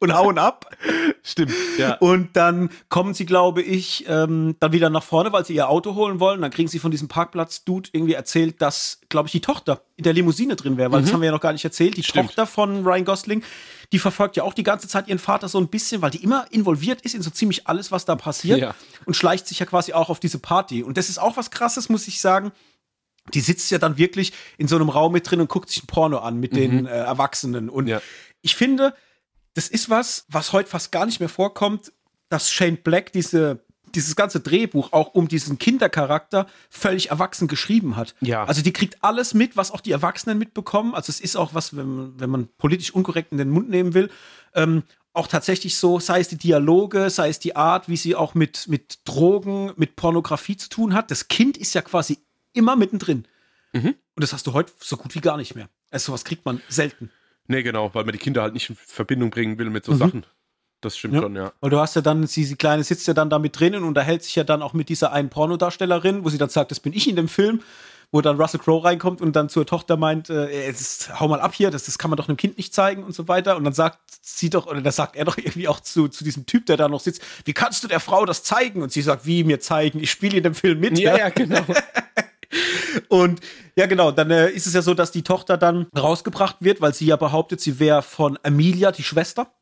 und 0.00 0.14
hauen 0.14 0.38
ab. 0.38 0.70
Stimmt, 1.22 1.52
ja. 1.76 1.94
Und 1.94 2.36
dann 2.36 2.70
kommen 2.88 3.14
sie, 3.14 3.26
glaube 3.26 3.62
ich, 3.62 4.04
ähm, 4.08 4.56
dann 4.60 4.72
wieder 4.72 4.90
nach 4.90 5.02
vorne, 5.02 5.32
weil 5.32 5.44
sie 5.44 5.54
ihr 5.54 5.68
Auto 5.68 5.94
holen 5.94 6.20
wollen. 6.20 6.40
Dann 6.40 6.50
kriegen 6.50 6.68
sie 6.68 6.78
von 6.78 6.90
diesem 6.90 7.08
Parkplatz-Dude 7.08 7.90
irgendwie 7.92 8.14
erzählt, 8.14 8.62
dass, 8.62 9.00
glaube 9.08 9.26
ich, 9.26 9.32
die 9.32 9.40
Tochter 9.40 9.82
in 9.96 10.04
der 10.04 10.12
Limousine 10.12 10.56
drin 10.56 10.76
wäre, 10.76 10.92
weil 10.92 11.00
mhm. 11.00 11.04
das 11.04 11.12
haben 11.12 11.20
wir 11.20 11.26
ja 11.26 11.32
noch 11.32 11.40
gar 11.40 11.52
nicht 11.52 11.64
erzählt. 11.64 11.96
Die 11.96 12.02
Stimmt. 12.02 12.28
Tochter 12.28 12.46
von 12.46 12.84
Ryan 12.84 13.04
Gosling, 13.04 13.42
die 13.92 13.98
verfolgt 13.98 14.36
ja 14.36 14.44
auch 14.44 14.54
die 14.54 14.62
ganze 14.62 14.86
Zeit 14.88 15.08
ihren 15.08 15.18
Vater 15.18 15.48
so 15.48 15.58
ein 15.58 15.68
bisschen, 15.68 16.00
weil 16.00 16.10
die 16.10 16.22
immer 16.22 16.46
involviert 16.50 17.02
ist 17.02 17.14
in 17.14 17.22
so 17.22 17.30
ziemlich 17.30 17.66
alles, 17.66 17.90
was 17.90 18.04
da 18.04 18.16
passiert. 18.16 18.60
Ja. 18.60 18.74
Und 19.04 19.14
schleicht 19.14 19.48
sich 19.48 19.58
ja 19.58 19.66
quasi 19.66 19.92
auch 19.92 20.10
auf 20.10 20.20
diese 20.20 20.38
Party. 20.38 20.82
Und 20.82 20.96
das 20.96 21.08
ist 21.08 21.18
auch 21.18 21.36
was 21.36 21.50
Krasses, 21.50 21.88
muss 21.88 22.06
ich 22.08 22.20
sagen 22.20 22.52
die 23.34 23.40
sitzt 23.40 23.70
ja 23.70 23.76
dann 23.76 23.98
wirklich 23.98 24.32
in 24.56 24.68
so 24.68 24.76
einem 24.76 24.88
Raum 24.88 25.12
mit 25.12 25.30
drin 25.30 25.40
und 25.40 25.48
guckt 25.48 25.68
sich 25.68 25.82
ein 25.82 25.86
Porno 25.86 26.18
an 26.18 26.40
mit 26.40 26.52
mhm. 26.52 26.56
den 26.56 26.86
äh, 26.86 26.90
Erwachsenen. 26.90 27.68
Und 27.68 27.86
ja. 27.86 28.00
ich 28.40 28.56
finde, 28.56 28.94
das 29.58 29.66
ist 29.66 29.90
was, 29.90 30.24
was 30.28 30.52
heute 30.52 30.70
fast 30.70 30.92
gar 30.92 31.04
nicht 31.04 31.18
mehr 31.18 31.28
vorkommt, 31.28 31.92
dass 32.28 32.48
Shane 32.48 32.76
Black 32.76 33.10
diese 33.10 33.66
dieses 33.92 34.14
ganze 34.14 34.38
Drehbuch 34.38 34.92
auch 34.92 35.14
um 35.14 35.26
diesen 35.26 35.58
Kindercharakter 35.58 36.46
völlig 36.70 37.10
erwachsen 37.10 37.48
geschrieben 37.48 37.96
hat. 37.96 38.14
Ja. 38.20 38.44
Also 38.44 38.62
die 38.62 38.72
kriegt 38.72 39.02
alles 39.02 39.34
mit, 39.34 39.56
was 39.56 39.72
auch 39.72 39.80
die 39.80 39.90
Erwachsenen 39.90 40.38
mitbekommen. 40.38 40.94
Also 40.94 41.10
es 41.10 41.20
ist 41.20 41.34
auch 41.34 41.54
was, 41.54 41.76
wenn, 41.76 42.20
wenn 42.20 42.30
man 42.30 42.48
politisch 42.58 42.92
unkorrekt 42.92 43.32
in 43.32 43.38
den 43.38 43.50
Mund 43.50 43.68
nehmen 43.68 43.94
will, 43.94 44.10
ähm, 44.54 44.84
auch 45.12 45.26
tatsächlich 45.26 45.76
so, 45.76 45.98
sei 45.98 46.20
es 46.20 46.28
die 46.28 46.36
Dialoge, 46.36 47.10
sei 47.10 47.30
es 47.30 47.40
die 47.40 47.56
Art, 47.56 47.88
wie 47.88 47.96
sie 47.96 48.14
auch 48.14 48.34
mit, 48.34 48.68
mit 48.68 49.00
Drogen, 49.06 49.72
mit 49.76 49.96
Pornografie 49.96 50.56
zu 50.56 50.68
tun 50.68 50.94
hat. 50.94 51.10
Das 51.10 51.26
Kind 51.26 51.56
ist 51.56 51.74
ja 51.74 51.82
quasi 51.82 52.18
immer 52.52 52.76
mittendrin. 52.76 53.26
Mhm. 53.72 53.96
Und 54.14 54.22
das 54.22 54.32
hast 54.32 54.46
du 54.46 54.52
heute 54.52 54.70
so 54.78 54.96
gut 54.98 55.16
wie 55.16 55.20
gar 55.20 55.36
nicht 55.36 55.56
mehr. 55.56 55.68
Also 55.90 56.12
sowas 56.12 56.24
kriegt 56.24 56.44
man 56.44 56.60
selten. 56.68 57.10
Nee, 57.48 57.62
genau, 57.62 57.90
weil 57.94 58.04
man 58.04 58.12
die 58.12 58.18
Kinder 58.18 58.42
halt 58.42 58.54
nicht 58.54 58.70
in 58.70 58.76
Verbindung 58.76 59.30
bringen 59.30 59.58
will 59.58 59.70
mit 59.70 59.84
so 59.84 59.92
mhm. 59.92 59.98
Sachen. 59.98 60.26
Das 60.80 60.96
stimmt 60.96 61.14
ja. 61.14 61.22
schon, 61.22 61.34
ja. 61.34 61.52
Weil 61.60 61.70
du 61.70 61.78
hast 61.78 61.96
ja 61.96 62.02
dann, 62.02 62.26
sie, 62.26 62.46
die 62.46 62.54
Kleine 62.54 62.84
sitzt 62.84 63.06
ja 63.08 63.14
dann 63.14 63.30
da 63.30 63.38
mit 63.38 63.58
drinnen 63.58 63.82
und 63.82 63.88
unterhält 63.88 64.22
sich 64.22 64.36
ja 64.36 64.44
dann 64.44 64.62
auch 64.62 64.74
mit 64.74 64.88
dieser 64.88 65.12
einen 65.12 65.28
Pornodarstellerin, 65.28 66.24
wo 66.24 66.28
sie 66.28 66.38
dann 66.38 66.50
sagt, 66.50 66.70
das 66.70 66.78
bin 66.78 66.92
ich 66.92 67.08
in 67.08 67.16
dem 67.16 67.26
Film, 67.26 67.62
wo 68.12 68.20
dann 68.20 68.40
Russell 68.40 68.60
Crowe 68.60 68.84
reinkommt 68.84 69.20
und 69.20 69.34
dann 69.34 69.48
zur 69.48 69.66
Tochter 69.66 69.96
meint, 69.96 70.30
äh, 70.30 70.66
jetzt 70.66 71.18
hau 71.18 71.26
mal 71.26 71.40
ab 71.40 71.52
hier, 71.54 71.70
das, 71.70 71.84
das 71.84 71.98
kann 71.98 72.10
man 72.10 72.16
doch 72.16 72.28
einem 72.28 72.36
Kind 72.36 72.58
nicht 72.58 72.72
zeigen 72.72 73.02
und 73.02 73.12
so 73.12 73.26
weiter. 73.26 73.56
Und 73.56 73.64
dann 73.64 73.72
sagt 73.72 73.98
sie 74.20 74.50
doch, 74.50 74.66
oder 74.66 74.80
da 74.80 74.92
sagt 74.92 75.16
er 75.16 75.24
doch 75.24 75.36
irgendwie 75.36 75.66
auch 75.66 75.80
zu, 75.80 76.06
zu 76.08 76.22
diesem 76.22 76.46
Typ, 76.46 76.66
der 76.66 76.76
da 76.76 76.88
noch 76.88 77.00
sitzt, 77.00 77.22
wie 77.44 77.54
kannst 77.54 77.82
du 77.82 77.88
der 77.88 78.00
Frau 78.00 78.24
das 78.24 78.44
zeigen? 78.44 78.82
Und 78.82 78.92
sie 78.92 79.02
sagt, 79.02 79.26
wie 79.26 79.42
mir 79.42 79.58
zeigen? 79.58 79.98
Ich 80.00 80.10
spiele 80.10 80.36
in 80.36 80.44
dem 80.44 80.54
Film 80.54 80.78
mit. 80.78 80.98
Ja, 80.98 81.18
ja, 81.18 81.28
genau. 81.30 81.64
Und 83.08 83.40
ja, 83.76 83.86
genau, 83.86 84.10
dann 84.10 84.30
äh, 84.30 84.50
ist 84.50 84.66
es 84.66 84.74
ja 84.74 84.82
so, 84.82 84.94
dass 84.94 85.10
die 85.10 85.22
Tochter 85.22 85.56
dann 85.56 85.86
rausgebracht 85.96 86.56
wird, 86.60 86.80
weil 86.80 86.94
sie 86.94 87.06
ja 87.06 87.16
behauptet, 87.16 87.60
sie 87.60 87.78
wäre 87.78 88.02
von 88.02 88.38
Amelia, 88.42 88.92
die 88.92 89.02
Schwester. 89.02 89.52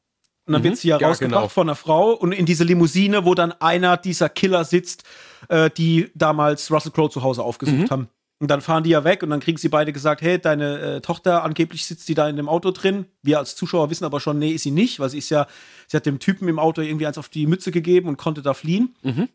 Und 0.46 0.52
dann 0.52 0.62
mhm. 0.62 0.66
wird 0.66 0.76
sie 0.76 0.88
ja, 0.88 0.98
ja 0.98 1.08
rausgebracht 1.08 1.42
genau. 1.42 1.48
von 1.48 1.68
einer 1.68 1.74
Frau 1.74 2.12
und 2.12 2.32
in 2.32 2.46
diese 2.46 2.62
Limousine, 2.62 3.24
wo 3.24 3.34
dann 3.34 3.52
einer 3.52 3.96
dieser 3.96 4.28
Killer 4.28 4.64
sitzt, 4.64 5.02
äh, 5.48 5.70
die 5.70 6.10
damals 6.14 6.70
Russell 6.70 6.92
Crowe 6.92 7.10
zu 7.10 7.22
Hause 7.22 7.42
aufgesucht 7.42 7.78
mhm. 7.78 7.90
haben. 7.90 8.08
Und 8.38 8.50
dann 8.50 8.60
fahren 8.60 8.84
die 8.84 8.90
ja 8.90 9.02
weg 9.02 9.22
und 9.22 9.30
dann 9.30 9.40
kriegen 9.40 9.56
sie 9.56 9.70
beide 9.70 9.92
gesagt, 9.92 10.20
hey, 10.20 10.38
deine 10.38 10.78
äh, 10.78 11.00
Tochter, 11.00 11.42
angeblich 11.42 11.86
sitzt 11.86 12.06
die 12.08 12.14
da 12.14 12.28
in 12.28 12.36
dem 12.36 12.50
Auto 12.50 12.70
drin. 12.70 13.06
Wir 13.22 13.38
als 13.38 13.56
Zuschauer 13.56 13.88
wissen 13.88 14.04
aber 14.04 14.20
schon, 14.20 14.38
nee, 14.38 14.50
ist 14.50 14.62
sie 14.62 14.70
nicht, 14.70 15.00
weil 15.00 15.08
sie 15.08 15.18
ist 15.18 15.30
ja, 15.30 15.46
sie 15.88 15.96
hat 15.96 16.04
dem 16.04 16.18
Typen 16.18 16.46
im 16.46 16.58
Auto 16.58 16.82
irgendwie 16.82 17.06
eins 17.06 17.16
auf 17.16 17.30
die 17.30 17.46
Mütze 17.46 17.70
gegeben 17.72 18.08
und 18.08 18.18
konnte 18.18 18.42
da 18.42 18.52
fliehen. 18.52 18.94
Mhm. 19.02 19.28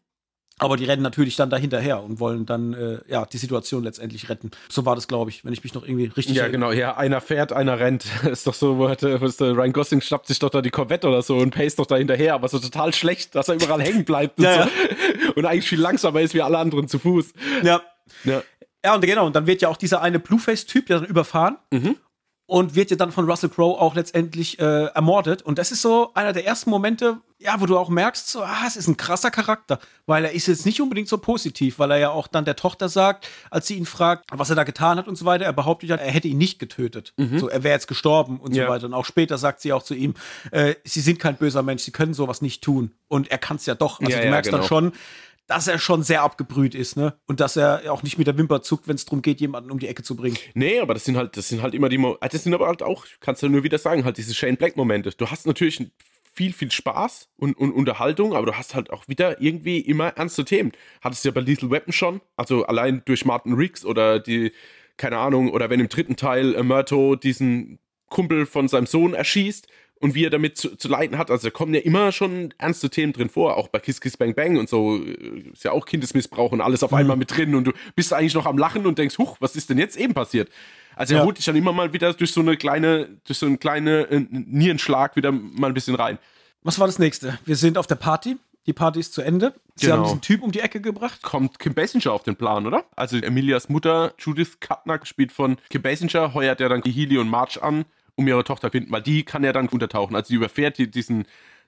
Aber 0.61 0.77
die 0.77 0.85
rennen 0.85 1.01
natürlich 1.01 1.35
dann 1.35 1.49
dahinterher 1.49 2.03
und 2.03 2.19
wollen 2.19 2.45
dann 2.45 2.73
äh, 2.73 2.99
ja 3.07 3.25
die 3.25 3.39
Situation 3.39 3.83
letztendlich 3.83 4.29
retten. 4.29 4.51
So 4.69 4.85
war 4.85 4.93
das, 4.93 5.07
glaube 5.07 5.31
ich, 5.31 5.43
wenn 5.43 5.53
ich 5.53 5.63
mich 5.63 5.73
noch 5.73 5.83
irgendwie 5.83 6.05
richtig. 6.05 6.35
Ja, 6.35 6.49
genau. 6.49 6.71
Ja, 6.71 6.95
einer 6.97 7.19
fährt, 7.19 7.51
einer 7.51 7.79
rennt. 7.79 8.05
ist 8.31 8.45
doch 8.45 8.53
so, 8.53 8.77
wo 8.77 8.87
hat, 8.87 9.01
wo 9.01 9.25
ist 9.25 9.41
der 9.41 9.57
Ryan 9.57 9.73
Gosling 9.73 10.01
schnappt 10.01 10.27
sich 10.27 10.37
doch 10.37 10.51
da 10.51 10.61
die 10.61 10.69
Corvette 10.69 11.07
oder 11.07 11.23
so 11.23 11.37
und 11.37 11.49
pace 11.49 11.77
doch 11.77 11.87
da 11.87 11.95
hinterher, 11.95 12.35
aber 12.35 12.47
so 12.47 12.59
total 12.59 12.93
schlecht, 12.93 13.33
dass 13.33 13.49
er 13.49 13.55
überall 13.55 13.81
hängen 13.81 14.05
bleibt 14.05 14.37
und, 14.37 14.43
ja, 14.43 14.53
so. 14.53 14.59
ja. 14.59 15.31
und 15.35 15.45
eigentlich 15.47 15.67
viel 15.67 15.81
langsamer 15.81 16.21
ist 16.21 16.35
wie 16.35 16.43
alle 16.43 16.59
anderen 16.59 16.87
zu 16.87 16.99
Fuß. 16.99 17.33
Ja. 17.63 17.81
Ja. 18.23 18.43
Ja, 18.85 18.93
und 18.93 19.01
genau, 19.01 19.25
und 19.25 19.35
dann 19.35 19.47
wird 19.47 19.63
ja 19.63 19.69
auch 19.69 19.77
dieser 19.77 20.03
eine 20.03 20.19
Blueface-Typ 20.19 20.89
ja 20.91 20.99
dann 20.99 21.07
überfahren. 21.07 21.57
Mhm 21.71 21.95
und 22.51 22.75
wird 22.75 22.91
ja 22.91 22.97
dann 22.97 23.13
von 23.13 23.29
Russell 23.29 23.47
Crowe 23.47 23.79
auch 23.79 23.95
letztendlich 23.95 24.59
äh, 24.59 24.87
ermordet. 24.87 25.41
Und 25.41 25.57
das 25.57 25.71
ist 25.71 25.81
so 25.81 26.11
einer 26.15 26.33
der 26.33 26.45
ersten 26.45 26.69
Momente, 26.69 27.21
ja, 27.39 27.61
wo 27.61 27.65
du 27.65 27.77
auch 27.77 27.87
merkst, 27.87 28.27
so, 28.27 28.41
ah, 28.43 28.63
es 28.67 28.75
ist 28.75 28.89
ein 28.89 28.97
krasser 28.97 29.31
Charakter, 29.31 29.79
weil 30.05 30.25
er 30.25 30.33
ist 30.33 30.47
jetzt 30.47 30.65
nicht 30.65 30.81
unbedingt 30.81 31.07
so 31.07 31.17
positiv, 31.17 31.79
weil 31.79 31.91
er 31.91 31.97
ja 31.97 32.09
auch 32.09 32.27
dann 32.27 32.43
der 32.43 32.57
Tochter 32.57 32.89
sagt, 32.89 33.25
als 33.49 33.67
sie 33.67 33.77
ihn 33.77 33.85
fragt, 33.85 34.25
was 34.33 34.49
er 34.49 34.57
da 34.57 34.65
getan 34.65 34.97
hat 34.97 35.07
und 35.07 35.15
so 35.15 35.23
weiter, 35.23 35.45
er 35.45 35.53
behauptet 35.53 35.91
ja, 35.91 35.95
er 35.95 36.11
hätte 36.11 36.27
ihn 36.27 36.37
nicht 36.37 36.59
getötet. 36.59 37.13
Mhm. 37.15 37.39
So, 37.39 37.47
er 37.47 37.63
wäre 37.63 37.73
jetzt 37.73 37.87
gestorben 37.87 38.37
und 38.37 38.53
ja. 38.53 38.65
so 38.65 38.69
weiter. 38.69 38.85
Und 38.87 38.95
auch 38.95 39.05
später 39.05 39.37
sagt 39.37 39.61
sie 39.61 39.71
auch 39.71 39.83
zu 39.83 39.95
ihm, 39.95 40.15
äh, 40.51 40.75
sie 40.83 40.99
sind 40.99 41.19
kein 41.19 41.37
böser 41.37 41.63
Mensch, 41.63 41.83
sie 41.83 41.91
können 41.91 42.13
sowas 42.13 42.41
nicht 42.41 42.61
tun. 42.61 42.91
Und 43.07 43.31
er 43.31 43.37
kann 43.37 43.55
es 43.55 43.65
ja 43.65 43.75
doch. 43.75 44.01
Also 44.01 44.11
ja, 44.11 44.21
du 44.23 44.29
merkst 44.29 44.51
ja, 44.51 44.57
genau. 44.57 44.67
dann 44.67 44.67
schon, 44.67 44.91
dass 45.51 45.67
er 45.67 45.79
schon 45.79 46.01
sehr 46.01 46.21
abgebrüht 46.21 46.75
ist, 46.75 46.95
ne? 46.95 47.13
Und 47.27 47.41
dass 47.41 47.57
er 47.57 47.91
auch 47.91 48.03
nicht 48.03 48.17
mit 48.17 48.25
der 48.25 48.37
Wimper 48.37 48.61
zuckt, 48.61 48.87
wenn 48.87 48.95
es 48.95 49.03
darum 49.03 49.21
geht, 49.21 49.41
jemanden 49.41 49.69
um 49.69 49.79
die 49.79 49.87
Ecke 49.89 50.01
zu 50.01 50.15
bringen. 50.15 50.37
Nee, 50.53 50.79
aber 50.79 50.93
das 50.93 51.03
sind 51.03 51.17
halt, 51.17 51.35
das 51.35 51.49
sind 51.49 51.61
halt 51.61 51.73
immer 51.73 51.89
die, 51.89 51.97
Mo 51.97 52.17
das 52.21 52.43
sind 52.43 52.53
aber 52.53 52.67
halt 52.67 52.81
auch, 52.81 53.05
kannst 53.19 53.43
du 53.43 53.49
nur 53.49 53.63
wieder 53.63 53.77
sagen, 53.77 54.05
halt 54.05 54.17
diese 54.17 54.33
Shane 54.33 54.55
Black-Momente. 54.55 55.11
Du 55.17 55.27
hast 55.27 55.45
natürlich 55.45 55.91
viel, 56.33 56.53
viel 56.53 56.71
Spaß 56.71 57.27
und, 57.35 57.57
und 57.57 57.73
Unterhaltung, 57.73 58.33
aber 58.33 58.45
du 58.45 58.57
hast 58.57 58.75
halt 58.75 58.91
auch 58.91 59.09
wieder 59.09 59.41
irgendwie 59.41 59.79
immer 59.79 60.07
ernste 60.15 60.45
Themen. 60.45 60.71
Hattest 61.01 61.25
du 61.25 61.29
ja 61.29 61.33
bei 61.33 61.41
Lethal 61.41 61.69
Weapon 61.69 61.91
schon, 61.91 62.21
also 62.37 62.65
allein 62.65 63.01
durch 63.03 63.25
Martin 63.25 63.53
Riggs 63.53 63.83
oder 63.83 64.19
die, 64.19 64.53
keine 64.95 65.17
Ahnung, 65.17 65.51
oder 65.51 65.69
wenn 65.69 65.81
im 65.81 65.89
dritten 65.89 66.15
Teil 66.15 66.55
äh, 66.55 66.63
Murto 66.63 67.17
diesen 67.17 67.79
Kumpel 68.07 68.45
von 68.45 68.69
seinem 68.69 68.85
Sohn 68.85 69.13
erschießt 69.13 69.67
und 70.01 70.15
wie 70.15 70.25
er 70.25 70.29
damit 70.29 70.57
zu, 70.57 70.75
zu 70.75 70.87
leiden 70.87 71.17
hat. 71.17 71.31
Also 71.31 71.47
da 71.47 71.51
kommen 71.51 71.73
ja 71.73 71.79
immer 71.81 72.11
schon 72.11 72.53
ernste 72.57 72.89
Themen 72.89 73.13
drin 73.13 73.29
vor, 73.29 73.55
auch 73.57 73.67
bei 73.67 73.79
Kiss 73.79 74.01
Kiss 74.01 74.17
Bang 74.17 74.33
Bang 74.33 74.57
und 74.57 74.67
so. 74.67 74.97
Äh, 74.97 75.51
ist 75.53 75.63
ja 75.63 75.71
auch 75.71 75.85
Kindesmissbrauch 75.85 76.51
und 76.51 76.61
alles 76.61 76.83
auf 76.83 76.91
mhm. 76.91 76.97
einmal 76.97 77.17
mit 77.17 77.35
drin 77.35 77.55
und 77.55 77.65
du 77.65 77.71
bist 77.95 78.13
eigentlich 78.13 78.33
noch 78.33 78.45
am 78.45 78.57
Lachen 78.57 78.85
und 78.85 78.97
denkst, 78.97 79.17
huch, 79.17 79.37
was 79.39 79.55
ist 79.55 79.69
denn 79.69 79.77
jetzt 79.77 79.97
eben 79.97 80.13
passiert? 80.13 80.49
Also 80.95 81.13
er 81.13 81.19
ja. 81.19 81.25
holt 81.25 81.37
dich 81.37 81.45
dann 81.45 81.55
immer 81.55 81.71
mal 81.71 81.93
wieder 81.93 82.13
durch 82.13 82.31
so 82.31 82.41
eine 82.41 82.57
kleine, 82.57 83.07
durch 83.25 83.39
so 83.39 83.45
einen 83.45 83.59
kleinen 83.59 84.05
äh, 84.05 84.25
Nierenschlag 84.29 85.15
wieder 85.15 85.31
mal 85.31 85.67
ein 85.67 85.73
bisschen 85.73 85.95
rein. 85.95 86.17
Was 86.63 86.79
war 86.79 86.87
das 86.87 86.99
nächste? 86.99 87.39
Wir 87.45 87.55
sind 87.55 87.77
auf 87.77 87.87
der 87.87 87.95
Party. 87.95 88.37
Die 88.67 88.73
Party 88.73 88.99
ist 88.99 89.13
zu 89.13 89.23
Ende. 89.23 89.53
Sie 89.75 89.87
genau. 89.87 89.97
haben 89.97 90.03
diesen 90.03 90.21
Typ 90.21 90.43
um 90.43 90.51
die 90.51 90.59
Ecke 90.59 90.81
gebracht. 90.81 91.23
Kommt 91.23 91.57
Kim 91.57 91.73
Basinger 91.73 92.11
auf 92.11 92.23
den 92.23 92.35
Plan, 92.35 92.67
oder? 92.67 92.85
Also 92.95 93.17
Emilias 93.17 93.69
Mutter, 93.69 94.13
Judith 94.19 94.59
Kuttner, 94.59 94.99
gespielt 94.99 95.31
von 95.31 95.57
Kim 95.69 95.81
Basinger, 95.81 96.35
heuert 96.35 96.59
ja 96.59 96.69
dann 96.69 96.83
Healy 96.83 97.17
und 97.17 97.27
March 97.27 97.61
an, 97.63 97.85
um 98.15 98.27
ihre 98.27 98.43
Tochter 98.43 98.67
zu 98.67 98.71
finden, 98.71 98.91
weil 98.91 99.01
die 99.01 99.23
kann 99.23 99.43
ja 99.43 99.53
dann 99.53 99.67
untertauchen. 99.67 100.15
Also 100.15 100.29
sie 100.29 100.35
überfährt 100.35 100.77
die, 100.77 100.89
diesen, 100.89 101.25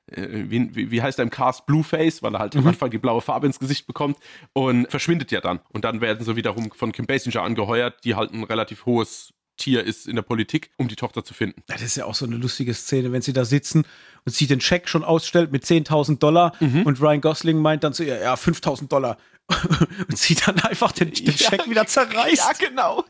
äh, 0.07 0.27
wie, 0.27 0.91
wie, 0.91 1.01
heißt 1.01 1.19
er 1.19 1.23
im 1.23 1.29
Cast, 1.29 1.65
Blueface, 1.65 2.23
weil 2.23 2.35
er 2.35 2.39
halt 2.39 2.55
mhm. 2.55 2.61
am 2.61 2.67
Anfang 2.67 2.91
die 2.91 2.97
blaue 2.97 3.21
Farbe 3.21 3.47
ins 3.47 3.59
Gesicht 3.59 3.87
bekommt 3.87 4.17
und 4.53 4.89
verschwindet 4.89 5.31
ja 5.31 5.41
dann. 5.41 5.59
Und 5.69 5.85
dann 5.85 6.01
werden 6.01 6.23
sie 6.23 6.35
wiederum 6.35 6.71
von 6.71 6.91
Kim 6.91 7.05
Basinger 7.05 7.41
angeheuert, 7.41 8.03
die 8.03 8.15
halt 8.15 8.33
ein 8.33 8.43
relativ 8.43 8.85
hohes 8.85 9.33
Tier 9.57 9.83
ist 9.83 10.07
in 10.07 10.15
der 10.15 10.23
Politik, 10.23 10.71
um 10.77 10.87
die 10.87 10.95
Tochter 10.95 11.23
zu 11.23 11.33
finden. 11.33 11.61
Das 11.67 11.81
ist 11.81 11.95
ja 11.95 12.05
auch 12.05 12.15
so 12.15 12.25
eine 12.25 12.37
lustige 12.37 12.73
Szene, 12.73 13.11
wenn 13.11 13.21
sie 13.21 13.33
da 13.33 13.45
sitzen 13.45 13.85
und 14.25 14.33
sie 14.33 14.47
den 14.47 14.59
Scheck 14.59 14.89
schon 14.89 15.03
ausstellt 15.03 15.51
mit 15.51 15.63
10.000 15.63 16.17
Dollar 16.17 16.53
mhm. 16.59 16.83
und 16.83 16.99
Ryan 16.99 17.21
Gosling 17.21 17.59
meint 17.59 17.83
dann 17.83 17.93
zu 17.93 18.03
ihr, 18.03 18.19
ja, 18.19 18.33
5.000 18.33 18.87
Dollar. 18.87 19.17
und 20.07 20.17
sie 20.17 20.35
dann 20.35 20.59
einfach 20.61 20.91
den, 20.91 21.11
den 21.11 21.25
ja, 21.25 21.33
Scheck 21.33 21.69
wieder 21.69 21.85
zerreißt. 21.85 22.37
Ja, 22.37 22.67
genau. 22.67 23.05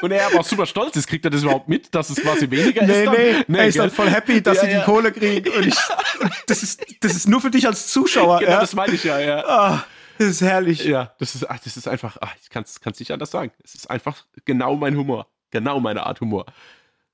Und 0.00 0.10
er 0.10 0.26
aber 0.26 0.40
auch 0.40 0.44
super 0.44 0.66
stolz 0.66 0.96
ist, 0.96 1.06
kriegt 1.06 1.24
er 1.24 1.30
das 1.30 1.42
überhaupt 1.42 1.68
mit, 1.68 1.94
dass 1.94 2.10
es 2.10 2.16
quasi 2.16 2.50
weniger 2.50 2.86
nee, 2.86 3.00
ist? 3.00 3.06
Dann? 3.06 3.14
Nee, 3.14 3.44
nee, 3.46 3.58
er 3.58 3.66
ist 3.66 3.78
dann 3.78 3.90
voll 3.90 4.08
happy, 4.08 4.42
dass 4.42 4.56
ja, 4.58 4.64
sie 4.64 4.70
ja. 4.70 4.78
die 4.78 4.84
Kohle 4.84 5.12
kriegen. 5.12 5.50
Und, 5.56 5.66
ich, 5.66 5.76
und 6.20 6.32
das, 6.46 6.62
ist, 6.62 6.84
das 7.00 7.14
ist 7.14 7.28
nur 7.28 7.40
für 7.40 7.50
dich 7.50 7.66
als 7.66 7.88
Zuschauer. 7.88 8.38
Genau, 8.38 8.52
ja? 8.52 8.60
das 8.60 8.74
meine 8.74 8.94
ich 8.94 9.04
ja, 9.04 9.18
ja. 9.20 9.44
Ah, 9.46 9.84
das 10.18 10.28
ist 10.28 10.40
herrlich. 10.40 10.84
Ja, 10.84 11.14
das 11.18 11.34
ist, 11.34 11.48
ach, 11.48 11.58
das 11.62 11.76
ist 11.76 11.88
einfach, 11.88 12.16
ach, 12.20 12.34
ich 12.40 12.48
kann 12.48 12.64
es 12.64 12.98
nicht 12.98 13.10
anders 13.10 13.30
sagen. 13.30 13.52
Es 13.62 13.74
ist 13.74 13.90
einfach 13.90 14.24
genau 14.44 14.76
mein 14.76 14.96
Humor. 14.96 15.26
Genau 15.50 15.78
meine 15.80 16.04
Art 16.06 16.20
Humor. 16.20 16.46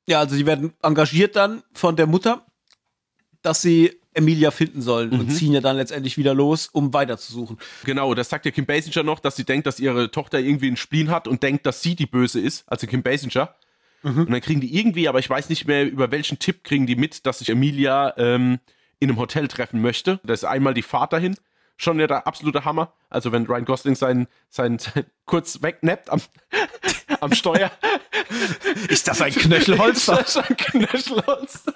Ja, 0.07 0.21
also 0.21 0.35
sie 0.37 0.47
werden 0.47 0.73
engagiert 0.83 1.37
dann 1.37 1.63
von 1.73 1.97
der 1.97 2.07
Mutter, 2.07 2.47
dass 3.43 3.63
sie 3.63 4.01
Emilia 4.15 4.51
finden 4.51 4.83
sollen 4.83 5.11
mhm. 5.11 5.21
und 5.21 5.31
ziehen 5.31 5.53
ja 5.53 5.61
dann 5.61 5.77
letztendlich 5.77 6.19
wieder 6.19 6.35
los, 6.35 6.69
um 6.69 6.93
weiterzusuchen. 6.93 7.59
Genau, 7.85 8.15
das 8.15 8.29
sagt 8.29 8.45
ja 8.45 8.51
Kim 8.51 8.67
Basinger 8.67 9.03
noch, 9.03 9.21
dass 9.21 9.37
sie 9.37 9.45
denkt, 9.45 9.67
dass 9.67 9.81
ihre 9.81 10.11
Tochter 10.11 10.39
irgendwie 10.39 10.67
einen 10.67 10.77
Spleen 10.77 11.11
hat 11.11 11.27
und 11.29 11.43
denkt, 11.43 11.67
dass 11.67 11.83
sie 11.83 11.95
die 11.95 12.07
Böse 12.07 12.41
ist, 12.41 12.65
also 12.67 12.87
Kim 12.87 13.03
Basinger. 13.03 13.55
Mhm. 14.03 14.21
Und 14.21 14.31
dann 14.31 14.41
kriegen 14.41 14.61
die 14.61 14.79
irgendwie, 14.79 15.09
aber 15.09 15.19
ich 15.19 15.31
weiß 15.31 15.49
nicht 15.49 15.67
mehr, 15.67 15.91
über 15.91 16.11
welchen 16.11 16.39
Tipp 16.39 16.65
kriegen 16.65 16.87
die 16.87 16.97
mit, 16.97 17.25
dass 17.27 17.39
sich 17.39 17.49
Emilia 17.49 18.15
ähm, 18.17 18.59
in 18.99 19.11
einem 19.11 19.19
Hotel 19.19 19.49
treffen 19.49 19.81
möchte. 19.81 20.21
Da 20.25 20.35
ist 20.35 20.45
einmal 20.45 20.75
die 20.75 20.83
Fahrt 20.83 21.13
dahin. 21.13 21.37
Schon 21.77 21.99
ja 21.99 22.07
der 22.07 22.27
absolute 22.27 22.65
Hammer. 22.65 22.93
Also 23.09 23.33
wenn 23.33 23.47
Ryan 23.47 23.65
Gosling 23.65 23.95
sein, 23.95 24.29
sein, 24.49 24.79
sein 24.79 25.05
kurz 25.27 25.63
wegnappt 25.63 26.11
am, 26.11 26.21
am 27.21 27.33
Steuer. 27.35 27.71
Ist 28.89 29.09
das 29.09 29.21
ein 29.21 29.33
Knöchelholster? 29.33 30.21
Ist 30.25 30.37
das 30.37 30.49
ein 30.49 30.57
Knöchelholster? 30.57 31.73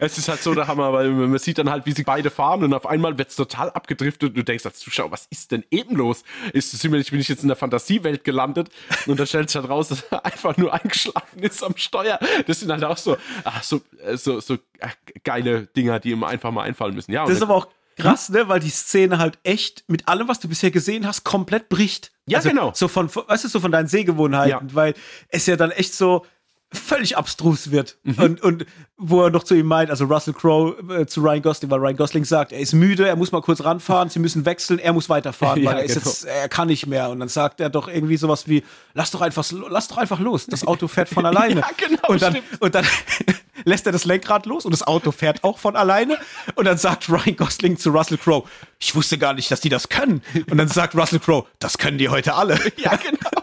Es 0.00 0.18
ist 0.18 0.28
halt 0.28 0.42
so 0.42 0.54
der 0.54 0.66
Hammer, 0.66 0.92
weil 0.92 1.10
man 1.10 1.38
sieht 1.38 1.58
dann 1.58 1.70
halt, 1.70 1.86
wie 1.86 1.92
sie 1.92 2.02
beide 2.02 2.30
fahren 2.30 2.64
und 2.64 2.74
auf 2.74 2.86
einmal 2.86 3.16
wird 3.18 3.30
es 3.30 3.36
total 3.36 3.70
abgedriftet 3.70 4.30
und 4.30 4.36
du 4.36 4.44
denkst 4.44 4.64
als 4.66 4.78
Zuschauer, 4.78 5.10
was 5.10 5.26
ist 5.30 5.52
denn 5.52 5.64
eben 5.70 5.96
los? 5.96 6.24
Ist 6.52 6.74
es 6.74 6.82
bin 6.82 7.20
ich 7.20 7.28
jetzt 7.28 7.42
in 7.42 7.48
der 7.48 7.56
Fantasiewelt 7.56 8.24
gelandet 8.24 8.70
und 9.06 9.18
da 9.18 9.26
stellt 9.26 9.50
sich 9.50 9.60
halt 9.60 9.70
raus, 9.70 9.88
dass 9.88 10.02
er 10.10 10.24
einfach 10.24 10.56
nur 10.56 10.72
eingeschlafen 10.72 11.40
ist 11.40 11.62
am 11.62 11.76
Steuer. 11.76 12.18
Das 12.46 12.60
sind 12.60 12.70
halt 12.70 12.84
auch 12.84 12.96
so, 12.96 13.16
ach, 13.44 13.62
so, 13.62 13.80
äh, 14.04 14.16
so, 14.16 14.40
so 14.40 14.58
ach, 14.80 14.94
geile 15.24 15.66
Dinger, 15.66 16.00
die 16.00 16.10
ihm 16.10 16.24
einfach 16.24 16.50
mal 16.50 16.62
einfallen 16.62 16.94
müssen. 16.94 17.12
Ja, 17.12 17.24
das 17.24 17.36
ist 17.36 17.42
aber 17.42 17.54
auch 17.54 17.68
krass, 17.96 18.28
ne, 18.30 18.48
weil 18.48 18.60
die 18.60 18.70
Szene 18.70 19.18
halt 19.18 19.38
echt 19.42 19.84
mit 19.88 20.08
allem, 20.08 20.28
was 20.28 20.40
du 20.40 20.48
bisher 20.48 20.70
gesehen 20.70 21.06
hast, 21.06 21.24
komplett 21.24 21.68
bricht. 21.68 22.12
Ja, 22.26 22.38
also, 22.38 22.48
genau. 22.48 22.72
So 22.74 22.88
von, 22.88 23.14
weißt 23.14 23.44
du, 23.44 23.48
so 23.48 23.60
von 23.60 23.72
deinen 23.72 23.88
Sehgewohnheiten, 23.88 24.68
ja. 24.68 24.74
weil 24.74 24.94
es 25.28 25.46
ja 25.46 25.56
dann 25.56 25.70
echt 25.70 25.94
so, 25.94 26.24
völlig 26.72 27.16
abstrus 27.16 27.70
wird. 27.70 27.98
Mhm. 28.02 28.18
Und, 28.18 28.42
und 28.42 28.66
wo 28.96 29.22
er 29.22 29.30
noch 29.30 29.44
zu 29.44 29.54
ihm 29.54 29.66
meint, 29.66 29.90
also 29.90 30.04
Russell 30.04 30.32
Crowe 30.32 30.76
äh, 30.94 31.06
zu 31.06 31.20
Ryan 31.20 31.42
Gosling, 31.42 31.70
weil 31.70 31.80
Ryan 31.80 31.96
Gosling 31.96 32.24
sagt, 32.24 32.52
er 32.52 32.60
ist 32.60 32.72
müde, 32.72 33.06
er 33.06 33.16
muss 33.16 33.32
mal 33.32 33.42
kurz 33.42 33.62
ranfahren, 33.62 34.08
sie 34.08 34.18
müssen 34.18 34.44
wechseln, 34.44 34.78
er 34.78 34.92
muss 34.92 35.08
weiterfahren, 35.08 35.62
ja, 35.62 35.70
weil 35.70 35.78
er, 35.78 35.86
genau. 35.86 36.00
jetzt, 36.00 36.24
er 36.24 36.48
kann 36.48 36.68
nicht 36.68 36.86
mehr. 36.86 37.10
Und 37.10 37.20
dann 37.20 37.28
sagt 37.28 37.60
er 37.60 37.68
doch 37.68 37.88
irgendwie 37.88 38.16
sowas 38.16 38.48
wie, 38.48 38.62
lass 38.94 39.10
doch 39.10 39.20
einfach, 39.20 39.44
lass 39.68 39.88
doch 39.88 39.98
einfach 39.98 40.20
los, 40.20 40.46
das 40.46 40.66
Auto 40.66 40.88
fährt 40.88 41.08
von 41.08 41.26
alleine. 41.32 41.60
ja, 41.60 41.70
genau, 41.76 42.08
und 42.08 42.22
dann, 42.22 42.38
und 42.60 42.74
dann 42.74 42.86
lässt 43.64 43.86
er 43.86 43.92
das 43.92 44.04
Lenkrad 44.04 44.46
los 44.46 44.64
und 44.64 44.72
das 44.72 44.86
Auto 44.86 45.12
fährt 45.12 45.44
auch 45.44 45.58
von 45.58 45.76
alleine. 45.76 46.18
Und 46.54 46.64
dann 46.64 46.78
sagt 46.78 47.08
Ryan 47.08 47.36
Gosling 47.36 47.76
zu 47.76 47.90
Russell 47.90 48.18
Crowe, 48.18 48.44
ich 48.78 48.94
wusste 48.94 49.18
gar 49.18 49.34
nicht, 49.34 49.50
dass 49.50 49.60
die 49.60 49.68
das 49.68 49.88
können. 49.88 50.22
Und 50.50 50.56
dann 50.58 50.68
sagt 50.68 50.94
Russell 50.94 51.20
Crowe, 51.20 51.46
das 51.58 51.78
können 51.78 51.98
die 51.98 52.08
heute 52.08 52.34
alle. 52.34 52.58
Ja, 52.76 52.96
genau. 52.96 53.41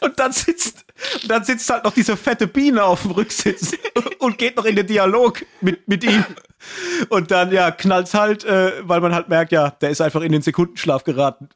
Und 0.00 0.18
dann 0.18 0.32
sitzt, 0.32 0.84
dann 1.26 1.44
sitzt 1.44 1.68
halt 1.70 1.84
noch 1.84 1.92
diese 1.92 2.16
fette 2.16 2.46
Biene 2.46 2.82
auf 2.84 3.02
dem 3.02 3.12
Rücksitz 3.12 3.72
und 4.18 4.38
geht 4.38 4.56
noch 4.56 4.64
in 4.64 4.76
den 4.76 4.86
Dialog 4.86 5.44
mit, 5.60 5.86
mit 5.88 6.04
ihm. 6.04 6.24
Und 7.08 7.30
dann, 7.30 7.52
ja, 7.52 7.70
knallt's 7.70 8.14
halt, 8.14 8.44
äh, 8.44 8.72
weil 8.82 9.00
man 9.00 9.14
halt 9.14 9.28
merkt, 9.28 9.52
ja, 9.52 9.70
der 9.70 9.90
ist 9.90 10.00
einfach 10.00 10.22
in 10.22 10.32
den 10.32 10.42
Sekundenschlaf 10.42 11.04
geraten. 11.04 11.48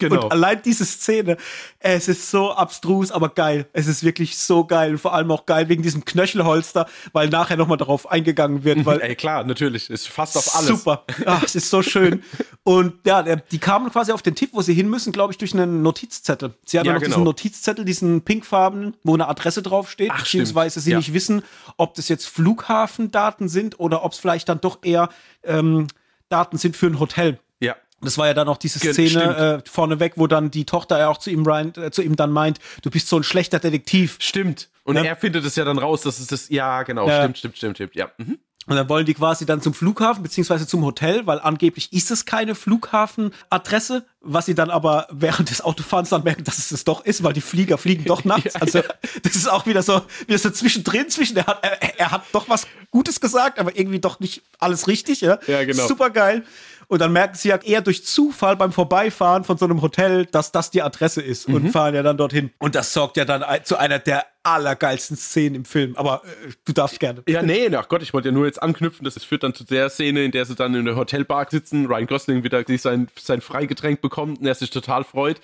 Genau. 0.00 0.24
Und 0.24 0.32
allein 0.32 0.62
diese 0.62 0.86
Szene, 0.86 1.36
es 1.78 2.08
ist 2.08 2.30
so 2.30 2.52
abstrus, 2.52 3.12
aber 3.12 3.28
geil. 3.28 3.66
Es 3.74 3.86
ist 3.86 4.02
wirklich 4.02 4.38
so 4.38 4.64
geil. 4.64 4.96
Vor 4.96 5.14
allem 5.14 5.30
auch 5.30 5.44
geil 5.44 5.68
wegen 5.68 5.82
diesem 5.82 6.06
Knöchelholster, 6.06 6.86
weil 7.12 7.28
nachher 7.28 7.58
nochmal 7.58 7.76
darauf 7.76 8.10
eingegangen 8.10 8.64
wird. 8.64 8.86
Weil 8.86 9.02
Ey, 9.02 9.14
klar, 9.14 9.44
natürlich. 9.44 9.90
Ist 9.90 10.08
fast 10.08 10.38
auf 10.38 10.56
alles. 10.56 10.68
Super. 10.68 11.04
Ach, 11.26 11.42
es 11.42 11.54
ist 11.54 11.68
so 11.68 11.82
schön. 11.82 12.22
Und 12.64 12.94
ja, 13.04 13.22
die 13.22 13.58
kamen 13.58 13.90
quasi 13.92 14.12
auf 14.12 14.22
den 14.22 14.34
Tipp, 14.34 14.50
wo 14.54 14.62
sie 14.62 14.72
hin 14.72 14.88
müssen, 14.88 15.12
glaube 15.12 15.34
ich, 15.34 15.38
durch 15.38 15.52
einen 15.52 15.82
Notizzettel. 15.82 16.54
Sie 16.64 16.78
hatten 16.78 16.86
ja, 16.86 16.94
noch 16.94 17.00
genau. 17.00 17.16
diesen 17.16 17.24
Notizzettel, 17.24 17.69
diesen 17.74 18.22
pinkfarben, 18.22 18.96
wo 19.02 19.14
eine 19.14 19.28
Adresse 19.28 19.62
draufsteht, 19.62 20.10
Ach, 20.12 20.20
beziehungsweise 20.20 20.72
stimmt. 20.72 20.84
sie 20.84 20.90
ja. 20.92 20.98
nicht 20.98 21.14
wissen, 21.14 21.42
ob 21.76 21.94
das 21.94 22.08
jetzt 22.08 22.26
Flughafendaten 22.26 23.48
sind 23.48 23.78
oder 23.80 24.04
ob 24.04 24.12
es 24.12 24.18
vielleicht 24.18 24.48
dann 24.48 24.60
doch 24.60 24.78
eher 24.82 25.08
ähm, 25.42 25.88
Daten 26.28 26.58
sind 26.58 26.76
für 26.76 26.86
ein 26.86 27.00
Hotel. 27.00 27.38
Ja. 27.60 27.76
Das 28.00 28.18
war 28.18 28.26
ja 28.26 28.34
dann 28.34 28.48
auch 28.48 28.56
diese 28.56 28.78
Szene 28.78 29.62
äh, 29.64 29.68
vorneweg, 29.68 30.14
wo 30.16 30.26
dann 30.26 30.50
die 30.50 30.64
Tochter 30.64 30.98
ja 30.98 31.08
auch 31.08 31.18
zu 31.18 31.30
ihm, 31.30 31.44
Ryan, 31.44 31.72
äh, 31.76 31.90
zu 31.90 32.02
ihm 32.02 32.16
dann 32.16 32.30
meint, 32.30 32.58
du 32.82 32.90
bist 32.90 33.08
so 33.08 33.16
ein 33.16 33.24
schlechter 33.24 33.58
Detektiv. 33.58 34.16
Stimmt. 34.20 34.68
Und 34.84 34.96
ja. 34.96 35.02
er 35.02 35.16
findet 35.16 35.44
es 35.44 35.56
ja 35.56 35.64
dann 35.64 35.78
raus, 35.78 36.02
dass 36.02 36.18
es 36.18 36.26
das, 36.28 36.48
ja, 36.48 36.82
genau, 36.82 37.06
ja. 37.06 37.22
stimmt, 37.22 37.38
stimmt, 37.38 37.56
stimmt, 37.58 37.76
stimmt, 37.76 37.94
ja. 37.94 38.10
Mhm. 38.18 38.38
Und 38.70 38.76
dann 38.76 38.88
wollen 38.88 39.04
die 39.04 39.14
quasi 39.14 39.46
dann 39.46 39.60
zum 39.60 39.74
Flughafen 39.74 40.22
beziehungsweise 40.22 40.64
zum 40.64 40.84
Hotel, 40.84 41.26
weil 41.26 41.40
angeblich 41.40 41.92
ist 41.92 42.12
es 42.12 42.24
keine 42.24 42.54
Flughafenadresse, 42.54 44.04
was 44.20 44.46
sie 44.46 44.54
dann 44.54 44.70
aber 44.70 45.08
während 45.10 45.50
des 45.50 45.60
Autofahrens 45.60 46.10
dann 46.10 46.22
merken, 46.22 46.44
dass 46.44 46.58
es 46.58 46.70
es 46.70 46.84
doch 46.84 47.04
ist, 47.04 47.24
weil 47.24 47.32
die 47.32 47.40
Flieger 47.40 47.78
fliegen 47.78 48.04
doch 48.04 48.24
nachts. 48.24 48.54
ja, 48.54 48.60
also 48.60 48.78
ja. 48.78 48.84
das 49.24 49.34
ist 49.34 49.50
auch 49.50 49.66
wieder 49.66 49.82
so, 49.82 50.02
wieder 50.28 50.38
so 50.38 50.50
zwischendrin, 50.50 51.10
zwischen 51.10 51.36
er 51.36 51.46
hat, 51.46 51.58
er, 51.64 51.98
er, 51.98 52.10
hat 52.12 52.22
doch 52.30 52.48
was 52.48 52.68
Gutes 52.92 53.20
gesagt, 53.20 53.58
aber 53.58 53.76
irgendwie 53.76 53.98
doch 53.98 54.20
nicht 54.20 54.42
alles 54.60 54.86
richtig. 54.86 55.20
Ja, 55.20 55.40
ja 55.48 55.64
genau. 55.64 55.88
Super 55.88 56.10
geil. 56.10 56.44
Und 56.90 56.98
dann 56.98 57.12
merken 57.12 57.36
sie 57.36 57.50
ja 57.50 57.56
eher 57.56 57.82
durch 57.82 58.04
Zufall 58.04 58.56
beim 58.56 58.72
Vorbeifahren 58.72 59.44
von 59.44 59.56
so 59.56 59.64
einem 59.64 59.80
Hotel, 59.80 60.26
dass 60.26 60.50
das 60.50 60.72
die 60.72 60.82
Adresse 60.82 61.22
ist 61.22 61.48
mhm. 61.48 61.54
und 61.54 61.70
fahren 61.70 61.94
ja 61.94 62.02
dann 62.02 62.16
dorthin. 62.16 62.50
Und 62.58 62.74
das 62.74 62.92
sorgt 62.92 63.16
ja 63.16 63.24
dann 63.24 63.44
zu 63.62 63.76
einer 63.76 64.00
der 64.00 64.26
allergeilsten 64.42 65.16
Szenen 65.16 65.54
im 65.54 65.64
Film. 65.64 65.94
Aber 65.94 66.22
äh, 66.24 66.50
du 66.64 66.72
darfst 66.72 66.98
gerne. 66.98 67.22
Ja, 67.28 67.42
nee, 67.42 67.72
ach 67.76 67.86
Gott, 67.86 68.02
ich 68.02 68.12
wollte 68.12 68.30
ja 68.30 68.32
nur 68.32 68.46
jetzt 68.46 68.60
anknüpfen. 68.60 69.04
Das 69.04 69.22
führt 69.22 69.44
dann 69.44 69.54
zu 69.54 69.62
der 69.62 69.88
Szene, 69.88 70.24
in 70.24 70.32
der 70.32 70.44
sie 70.46 70.56
dann 70.56 70.74
in 70.74 70.84
der 70.84 70.96
Hotelbar 70.96 71.46
sitzen. 71.48 71.86
Ryan 71.86 72.08
Gosling 72.08 72.42
wieder 72.42 72.64
sein, 72.76 73.06
sein 73.16 73.40
Freigetränk 73.40 74.00
bekommt 74.00 74.40
und 74.40 74.46
er 74.46 74.56
sich 74.56 74.70
total 74.70 75.04
freut 75.04 75.40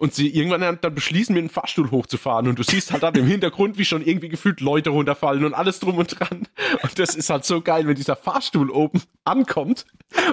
und 0.00 0.14
sie 0.14 0.30
irgendwann 0.30 0.78
dann 0.80 0.94
beschließen, 0.94 1.34
mit 1.34 1.42
dem 1.42 1.50
Fahrstuhl 1.50 1.90
hochzufahren. 1.90 2.48
Und 2.48 2.58
du 2.58 2.62
siehst 2.62 2.90
halt 2.90 3.02
dann 3.02 3.14
im 3.16 3.26
Hintergrund, 3.26 3.76
wie 3.76 3.84
schon 3.84 4.00
irgendwie 4.00 4.30
gefühlt 4.30 4.62
Leute 4.62 4.88
runterfallen 4.88 5.44
und 5.44 5.52
alles 5.52 5.78
drum 5.78 5.98
und 5.98 6.18
dran. 6.18 6.48
Und 6.82 6.98
das 6.98 7.14
ist 7.14 7.28
halt 7.28 7.44
so 7.44 7.60
geil, 7.60 7.86
wenn 7.86 7.96
dieser 7.96 8.16
Fahrstuhl 8.16 8.70
oben 8.70 9.02
ankommt 9.24 9.84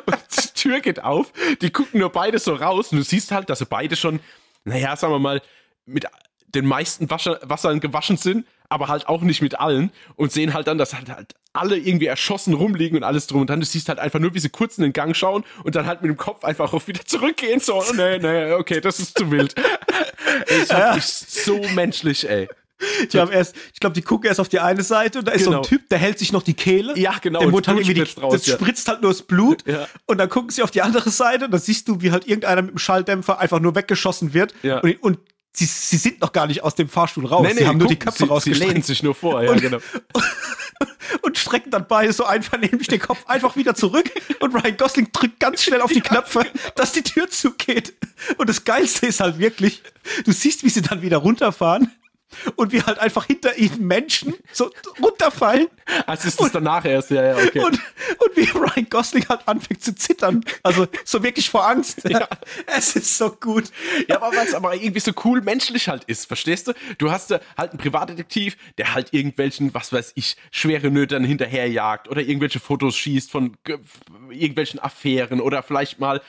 und 0.05 0.17
die 0.37 0.53
Tür 0.53 0.79
geht 0.79 1.03
auf. 1.03 1.33
Die 1.61 1.69
gucken 1.69 1.99
nur 1.99 2.13
beide 2.13 2.39
so 2.39 2.53
raus 2.53 2.93
und 2.93 2.99
du 2.99 3.03
siehst 3.03 3.33
halt, 3.33 3.49
dass 3.49 3.59
sie 3.59 3.65
beide 3.65 3.97
schon, 3.97 4.21
naja, 4.63 4.95
sagen 4.95 5.11
wir 5.11 5.19
mal, 5.19 5.41
mit 5.85 6.05
den 6.47 6.65
meisten 6.65 7.09
Wascher, 7.09 7.37
Wassern 7.43 7.81
gewaschen 7.81 8.15
sind, 8.15 8.47
aber 8.69 8.87
halt 8.87 9.07
auch 9.07 9.21
nicht 9.21 9.41
mit 9.41 9.59
allen 9.59 9.91
und 10.15 10.31
sehen 10.31 10.53
halt 10.53 10.67
dann, 10.67 10.77
dass 10.77 10.93
halt, 10.93 11.09
halt 11.09 11.35
alle 11.53 11.77
irgendwie 11.77 12.05
erschossen 12.05 12.53
rumliegen 12.53 12.97
und 12.97 13.03
alles 13.03 13.27
drum 13.27 13.41
und 13.41 13.49
dann. 13.49 13.59
Du 13.59 13.65
siehst 13.65 13.89
halt 13.89 13.99
einfach 13.99 14.19
nur, 14.19 14.33
wie 14.33 14.39
sie 14.39 14.49
kurz 14.49 14.77
in 14.77 14.83
den 14.83 14.93
Gang 14.93 15.15
schauen 15.15 15.43
und 15.63 15.75
dann 15.75 15.85
halt 15.85 16.01
mit 16.01 16.09
dem 16.09 16.17
Kopf 16.17 16.43
einfach 16.43 16.73
auch 16.73 16.87
wieder 16.87 17.03
zurückgehen. 17.05 17.59
So, 17.59 17.75
oh, 17.75 17.93
nee, 17.95 18.19
nee, 18.19 18.53
okay, 18.53 18.81
das 18.81 18.99
ist 18.99 19.17
zu 19.17 19.31
wild. 19.31 19.55
ich 20.63 20.71
hab 20.71 20.95
mich 20.95 21.05
so 21.05 21.59
menschlich, 21.73 22.29
ey. 22.29 22.47
Erst, 23.11 23.55
ich 23.73 23.79
glaube, 23.79 23.95
die 23.95 24.03
gucken 24.03 24.27
erst 24.27 24.39
auf 24.39 24.49
die 24.49 24.59
eine 24.59 24.83
Seite 24.83 25.19
und 25.19 25.27
da 25.27 25.31
ist 25.31 25.45
genau. 25.45 25.51
so 25.51 25.57
ein 25.57 25.61
genau. 25.63 25.67
Typ, 25.67 25.89
der 25.89 25.97
hält 25.97 26.19
sich 26.19 26.31
noch 26.31 26.43
die 26.43 26.53
Kehle. 26.53 26.97
Ja, 26.97 27.15
genau. 27.19 27.39
Der 27.39 27.51
halt 27.51 27.67
irgendwie 27.67 27.93
die, 27.95 28.21
raus, 28.21 28.33
das 28.33 28.45
ja. 28.45 28.53
spritzt 28.55 28.87
halt 28.87 29.01
nur 29.01 29.09
das 29.11 29.23
Blut. 29.23 29.65
Ja. 29.65 29.87
Und 30.05 30.19
dann 30.19 30.29
gucken 30.29 30.51
sie 30.51 30.61
auf 30.61 30.69
die 30.69 30.83
andere 30.83 31.09
Seite 31.09 31.45
und 31.45 31.51
da 31.51 31.57
siehst 31.57 31.87
du, 31.87 32.01
wie 32.01 32.11
halt 32.11 32.27
irgendeiner 32.27 32.61
mit 32.61 32.71
dem 32.71 32.77
Schalldämpfer 32.77 33.39
einfach 33.39 33.59
nur 33.59 33.73
weggeschossen 33.73 34.35
wird. 34.35 34.53
Ja. 34.61 34.79
Und, 34.81 35.01
und 35.01 35.19
sie, 35.57 35.65
sie 35.65 35.97
sind 35.97 36.21
noch 36.21 36.31
gar 36.31 36.47
nicht 36.47 36.63
aus 36.63 36.75
dem 36.75 36.87
Fahrstuhl 36.87 37.25
raus. 37.25 37.41
Nee, 37.41 37.53
nee, 37.53 37.59
sie 37.61 37.67
haben 37.67 37.77
nur 37.77 37.87
die 37.87 37.97
Köpfe 37.97 38.23
sie, 38.23 38.29
rausgestreckt. 38.29 38.63
Sie 38.63 38.73
lehnen 38.73 38.83
sich 38.83 39.03
nur 39.03 39.15
vor, 39.15 39.41
ja, 39.41 39.51
und, 39.51 39.61
genau. 39.61 39.79
und 41.23 41.37
strecken 41.37 41.71
dann 41.71 41.87
beide 41.87 42.13
so 42.13 42.25
einfach 42.25 42.59
nämlich 42.59 42.87
den 42.87 42.99
Kopf 42.99 43.25
einfach 43.25 43.55
wieder 43.55 43.73
zurück 43.73 44.09
und 44.39 44.53
Ryan 44.53 44.77
Gosling 44.77 45.11
drückt 45.11 45.39
ganz 45.39 45.63
schnell 45.63 45.81
auf 45.81 45.91
die 45.91 46.01
Knöpfe, 46.01 46.45
dass 46.75 46.91
die 46.91 47.01
Tür 47.03 47.29
zugeht. 47.29 47.93
Und 48.37 48.49
das 48.49 48.63
Geilste 48.63 49.07
ist 49.07 49.19
halt 49.19 49.39
wirklich, 49.39 49.81
du 50.25 50.31
siehst, 50.31 50.63
wie 50.63 50.69
sie 50.69 50.81
dann 50.81 51.01
wieder 51.01 51.17
runterfahren 51.17 51.91
und 52.55 52.71
wir 52.71 52.85
halt 52.85 52.99
einfach 52.99 53.25
hinter 53.25 53.57
ihnen 53.57 53.87
Menschen 53.87 54.33
so 54.51 54.71
runterfallen. 55.01 55.67
Also 56.05 56.27
ist 56.27 56.39
das 56.39 56.51
danach 56.51 56.85
erst, 56.85 57.09
ja, 57.11 57.23
ja, 57.23 57.35
okay. 57.35 57.59
Und, 57.59 57.75
und 57.75 58.35
wie 58.35 58.49
Ryan 58.49 58.87
Gosling 58.89 59.27
halt 59.29 59.47
anfängt 59.47 59.83
zu 59.83 59.95
zittern. 59.95 60.43
Also 60.63 60.87
so 61.05 61.23
wirklich 61.23 61.49
vor 61.49 61.67
Angst. 61.67 62.07
Ja. 62.07 62.27
Es 62.65 62.95
ist 62.95 63.17
so 63.17 63.31
gut. 63.31 63.71
Ja, 64.07 64.17
aber 64.17 64.35
weil 64.35 64.47
es 64.47 64.53
aber 64.53 64.75
irgendwie 64.75 64.99
so 64.99 65.11
cool 65.23 65.41
menschlich 65.41 65.87
halt 65.87 66.03
ist, 66.05 66.25
verstehst 66.25 66.67
du? 66.67 66.73
Du 66.97 67.11
hast 67.11 67.31
halt 67.31 67.41
einen 67.57 67.79
Privatdetektiv, 67.79 68.57
der 68.77 68.93
halt 68.93 69.13
irgendwelchen, 69.13 69.73
was 69.73 69.93
weiß 69.93 70.13
ich, 70.15 70.37
schwere 70.51 70.91
Nötern 70.91 71.23
hinterherjagt 71.23 72.07
oder 72.07 72.21
irgendwelche 72.21 72.59
Fotos 72.59 72.95
schießt 72.97 73.31
von 73.31 73.57
irgendwelchen 74.29 74.79
Affären 74.79 75.41
oder 75.41 75.63
vielleicht 75.63 75.99
mal 75.99 76.21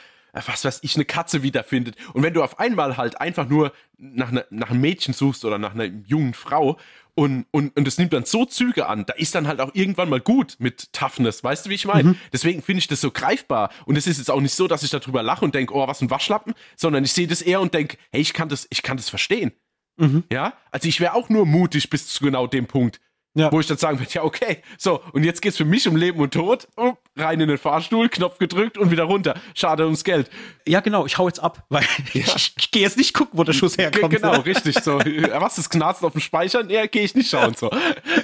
was 0.47 0.65
weiß 0.65 0.81
ich, 0.83 0.95
eine 0.97 1.05
Katze 1.05 1.43
wiederfindet. 1.43 1.97
Und 2.13 2.23
wenn 2.23 2.35
du 2.35 2.43
auf 2.43 2.59
einmal 2.59 2.97
halt 2.97 3.21
einfach 3.21 3.49
nur 3.49 3.73
nach, 3.97 4.31
ne, 4.31 4.47
nach 4.51 4.71
einem 4.71 4.81
Mädchen 4.81 5.15
suchst 5.15 5.45
oder 5.45 5.59
nach 5.59 5.75
einer 5.75 5.85
jungen 5.85 6.35
Frau 6.35 6.79
und, 7.15 7.47
und, 7.51 7.77
und 7.77 7.89
es 7.89 7.99
nimmt 7.99 8.13
dann 8.13 8.25
so 8.25 8.45
Züge 8.45 8.87
an, 8.87 9.05
da 9.05 9.15
ist 9.15 9.35
dann 9.35 9.49
halt 9.49 9.61
auch 9.61 9.75
irgendwann 9.75 10.09
mal 10.09 10.21
gut 10.21 10.55
mit 10.61 10.93
Toughness. 10.93 11.43
Weißt 11.43 11.67
du, 11.67 11.71
wie 11.71 11.75
ich 11.75 11.85
meine? 11.85 12.11
Mhm. 12.11 12.17
Deswegen 12.33 12.63
finde 12.63 12.79
ich 12.79 12.87
das 12.87 13.01
so 13.01 13.11
greifbar. 13.11 13.71
Und 13.87 13.97
es 13.97 14.07
ist 14.07 14.19
jetzt 14.19 14.31
auch 14.31 14.41
nicht 14.41 14.55
so, 14.55 14.69
dass 14.69 14.85
ich 14.85 14.91
darüber 14.91 15.25
lache 15.25 15.45
und 15.45 15.53
denke, 15.53 15.75
oh, 15.75 15.89
was 15.89 16.01
ein 16.01 16.11
Waschlappen, 16.11 16.55
sondern 16.77 17.03
ich 17.03 17.13
sehe 17.13 17.27
das 17.27 17.43
eher 17.43 17.61
und 17.61 17.75
denke, 17.75 17.97
hey, 18.13 18.21
ich 18.21 18.35
kann 18.35 18.49
das, 18.49 18.69
ich 18.71 18.85
kann 18.85 18.97
das 18.97 19.09
verstehen. 19.09 19.51
Mhm. 19.97 20.23
Ja, 20.33 20.53
also 20.71 20.89
ich 20.89 21.01
wäre 21.01 21.15
auch 21.15 21.29
nur 21.29 21.45
mutig 21.45 21.91
bis 21.91 22.07
zu 22.07 22.23
genau 22.23 22.47
dem 22.47 22.67
Punkt. 22.67 23.01
Ja. 23.35 23.53
Wo 23.53 23.61
ich 23.61 23.67
dann 23.67 23.79
sagen 23.79 23.99
würde, 23.99 24.13
ja, 24.13 24.23
okay, 24.23 24.63
so, 24.79 25.01
und 25.13 25.23
jetzt 25.23 25.43
geht 25.43 25.53
es 25.53 25.59
für 25.59 25.65
mich 25.65 25.87
um 25.87 25.97
Leben 25.97 26.19
und 26.19 26.33
Tod. 26.33 26.69
Oh, 26.77 26.95
rein 27.19 27.41
in 27.41 27.49
den 27.49 27.59
Fahrstuhl, 27.59 28.09
Knopf 28.09 28.39
gedrückt 28.39 28.79
und 28.79 28.91
wieder 28.91 29.05
runter. 29.05 29.35
Schade 29.55 29.85
ums 29.85 30.05
Geld. 30.05 30.31
Ja, 30.67 30.81
genau, 30.81 31.07
ich 31.07 31.19
hau 31.19 31.27
jetzt 31.29 31.41
ab, 31.41 31.65
weil 31.69 31.83
ja. 32.13 32.23
ich, 32.37 32.55
ich 32.57 32.71
gehe 32.71 32.83
jetzt 32.83 32.97
nicht 32.97 33.15
gucken, 33.15 33.39
wo 33.39 33.45
der 33.45 33.53
Schuss 33.53 33.79
herkommt. 33.79 34.15
Genau, 34.15 34.41
richtig. 34.41 34.79
So, 34.83 34.99
was 34.99 35.59
ist 35.59 35.71
Knarzen 35.71 36.07
auf 36.07 36.13
dem 36.13 36.21
Speicher? 36.21 36.63
Nee, 36.63 36.87
gehe 36.89 37.03
ich 37.03 37.15
nicht 37.15 37.31
schauen. 37.31 37.55
So. 37.55 37.71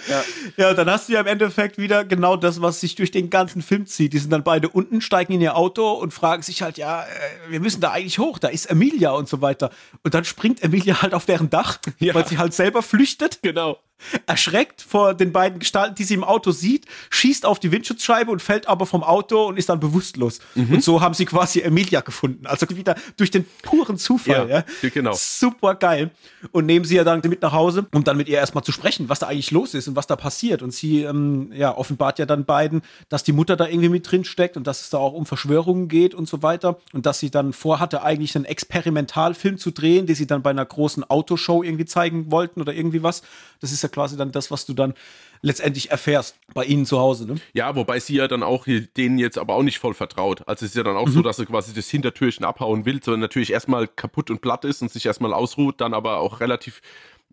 Ja. 0.09 0.25
ja, 0.57 0.75
dann 0.75 0.91
hast 0.91 1.09
du 1.09 1.15
ja 1.15 1.21
im 1.21 1.27
Endeffekt 1.27 1.79
wieder 1.79 2.05
genau 2.05 2.37
das, 2.37 2.61
was 2.61 2.81
sich 2.81 2.95
durch 2.95 3.11
den 3.11 3.31
ganzen 3.31 3.63
Film 3.63 3.87
zieht. 3.87 4.13
Die 4.13 4.19
sind 4.19 4.31
dann 4.31 4.45
beide 4.45 4.69
unten, 4.69 5.01
steigen 5.01 5.33
in 5.33 5.41
ihr 5.41 5.57
Auto 5.57 5.93
und 5.93 6.13
fragen 6.13 6.43
sich 6.43 6.63
halt, 6.63 6.79
ja, 6.79 7.03
äh, 7.03 7.07
wir 7.51 7.61
müssen 7.61 7.81
da 7.81 7.91
eigentlich 7.93 8.19
hoch, 8.19 8.39
da 8.39 8.49
ist 8.49 8.67
Emilia 8.67 9.13
und 9.13 9.29
so 9.29 9.41
weiter. 9.41 9.71
Und 10.03 10.15
dann 10.15 10.25
springt 10.25 10.63
Emilia 10.63 11.03
halt 11.03 11.15
auf 11.15 11.27
deren 11.27 11.51
Dach, 11.51 11.79
ja. 11.99 12.15
weil 12.15 12.27
sie 12.27 12.39
halt 12.39 12.55
selber 12.55 12.83
flüchtet. 12.83 13.41
Genau 13.43 13.79
erschreckt 14.27 14.83
vor 14.83 15.15
den 15.15 15.33
beiden 15.33 15.59
Gestalten, 15.59 15.95
die 15.95 16.05
sie 16.05 16.15
im 16.15 16.25
Auto 16.25 16.53
sieht, 16.53 16.87
schießt 17.11 17.47
auf 17.47 17.59
die 17.59 17.73
Windschutzscheibe 17.73 18.31
und 18.31 18.41
fällt 18.43 18.69
aber 18.69 18.87
vom 18.87 19.03
Auto 19.03 19.47
und 19.47 19.59
ist 19.59 19.69
dann 19.69 19.81
bewusstlos. 19.81 20.41
Mhm. 20.55 20.75
Und 20.75 20.85
so 20.85 21.01
haben 21.01 21.15
sie 21.15 21.25
quasi 21.25 21.61
Emilia 21.61 22.01
gefunden. 22.01 22.47
Also 22.47 22.67
wieder 22.71 22.97
durch 23.17 23.31
den 23.31 23.45
puren 23.63 23.99
Zufall. 23.99 24.49
Ja, 24.49 24.65
ja. 24.83 24.89
genau. 24.91 25.13
Super 25.15 25.75
geil. 25.75 26.11
Und 26.53 26.67
nehmen 26.67 26.85
sie 26.85 26.97
ja 26.97 27.05
dann 27.05 27.23
mit 27.25 27.43
nach 27.43 27.53
Hause, 27.53 27.87
um 27.93 28.05
dann 28.05 28.17
mit 28.17 28.29
ihr 28.29 28.39
erstmal 28.39 28.65
zu 28.65 28.73
sprechen, 28.73 29.09
was 29.09 29.19
da 29.19 29.29
eigentlich 29.29 29.51
los 29.51 29.75
ist 29.75 29.89
und 29.89 29.97
was 29.97 30.07
da 30.07 30.17
passiert. 30.17 30.63
Und 30.63 30.73
sie 30.73 31.03
ähm, 31.03 31.53
ja, 31.55 31.77
offenbart 31.77 32.19
ja 32.19 32.27
dann 32.27 32.45
beiden, 32.45 32.83
dass 33.09 33.23
die 33.23 33.33
Mutter 33.33 33.57
da 33.57 33.67
irgendwie 33.67 33.89
mit 33.89 34.11
drin 34.11 34.25
steckt 34.25 34.57
und 34.57 34.67
dass 34.67 34.83
es 34.83 34.91
da 34.91 34.99
auch 34.99 35.13
um 35.13 35.27
Verschwörungen 35.27 35.89
geht 35.89 36.15
und 36.15 36.29
so 36.29 36.43
weiter. 36.43 36.79
Und 36.93 37.07
dass 37.07 37.19
sie 37.19 37.31
dann 37.31 37.53
vorhatte, 37.53 38.03
eigentlich 38.03 38.37
einen 38.37 38.45
Experimentalfilm 38.45 39.59
zu 39.59 39.71
drehen, 39.71 40.07
den 40.07 40.17
sie 40.17 40.27
dann 40.27 40.43
bei 40.43 40.51
einer 40.51 40.65
großen 40.65 41.05
Autoshow 41.05 41.63
irgendwie 41.63 41.85
zeigen 41.85 42.31
wollten 42.31 42.61
oder 42.61 42.75
irgendwie 42.75 43.03
was. 43.03 43.23
Das 43.61 43.73
ist 43.73 43.83
ja 43.83 43.89
quasi 43.95 44.17
dann 44.17 44.33
das, 44.33 44.51
was 44.51 44.67
du 44.67 44.75
dann 44.75 44.95
letztendlich 45.41 45.91
erfährst 45.91 46.37
bei 46.53 46.65
ihnen 46.65 46.85
zu 46.85 46.99
Hause. 46.99 47.27
Ne? 47.27 47.37
Ja, 47.53 47.77
wobei 47.77 48.01
sie 48.01 48.17
ja 48.17 48.29
dann 48.29 48.43
auch 48.43 48.67
denen 48.67 49.19
jetzt 49.19 49.39
aber 49.39 49.55
auch 49.55 49.63
nicht 49.63 49.79
voll 49.79 49.95
vertraut. 49.95 50.47
Also 50.47 50.65
es 50.65 50.73
ist 50.73 50.77
ja 50.77 50.83
dann 50.83 50.97
auch 50.97 51.07
mhm. 51.07 51.13
so, 51.13 51.23
dass 51.23 51.37
sie 51.37 51.47
quasi 51.47 51.73
das 51.73 51.89
Hintertürchen 51.89 52.45
abhauen 52.45 52.85
will, 52.85 53.03
sondern 53.03 53.21
natürlich 53.21 53.53
erstmal 53.53 53.87
kaputt 53.87 54.31
und 54.31 54.41
platt 54.41 54.65
ist 54.65 54.83
und 54.83 54.91
sich 54.91 55.07
erstmal 55.07 55.33
ausruht, 55.33 55.81
dann 55.81 55.95
aber 55.95 56.19
auch 56.19 56.41
relativ 56.41 56.81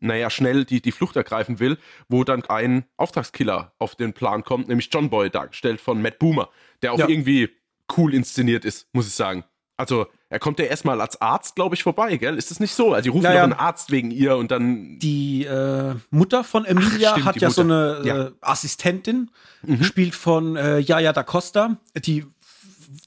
naja, 0.03 0.31
schnell 0.31 0.65
die, 0.65 0.81
die 0.81 0.91
Flucht 0.91 1.15
ergreifen 1.15 1.59
will, 1.59 1.77
wo 2.09 2.23
dann 2.23 2.43
ein 2.45 2.85
Auftragskiller 2.97 3.71
auf 3.77 3.95
den 3.95 4.13
Plan 4.13 4.43
kommt, 4.43 4.67
nämlich 4.67 4.89
John 4.91 5.11
Boy, 5.11 5.29
dargestellt 5.29 5.79
von 5.79 6.01
Matt 6.01 6.17
Boomer, 6.17 6.49
der 6.81 6.93
auch 6.93 6.99
ja. 6.99 7.07
irgendwie 7.07 7.49
cool 7.95 8.13
inszeniert 8.13 8.65
ist, 8.65 8.87
muss 8.93 9.07
ich 9.07 9.13
sagen. 9.13 9.43
Also 9.77 10.07
er 10.31 10.39
kommt 10.39 10.59
ja 10.59 10.65
erstmal 10.65 11.01
als 11.01 11.21
Arzt, 11.21 11.55
glaube 11.55 11.75
ich, 11.75 11.83
vorbei, 11.83 12.15
gell? 12.15 12.37
Ist 12.37 12.51
das 12.51 12.61
nicht 12.61 12.73
so? 12.73 12.93
Also 12.93 13.03
die 13.03 13.09
rufen 13.09 13.25
ja, 13.25 13.33
ja. 13.33 13.43
einen 13.43 13.51
Arzt 13.51 13.91
wegen 13.91 14.11
ihr 14.11 14.37
und 14.37 14.49
dann. 14.49 14.97
Die 14.97 15.43
äh, 15.43 15.95
Mutter 16.09 16.45
von 16.45 16.63
Emilia 16.63 17.09
Ach, 17.09 17.13
stimmt, 17.15 17.25
hat 17.25 17.41
ja 17.41 17.49
Mutter. 17.49 17.55
so 17.55 17.61
eine 17.61 18.01
ja. 18.05 18.27
Äh, 18.27 18.31
Assistentin, 18.39 19.29
mhm. 19.61 19.79
gespielt 19.79 20.15
von 20.15 20.55
äh, 20.55 20.79
Yaya 20.79 21.11
da 21.11 21.23
Costa, 21.23 21.75
die 21.97 22.25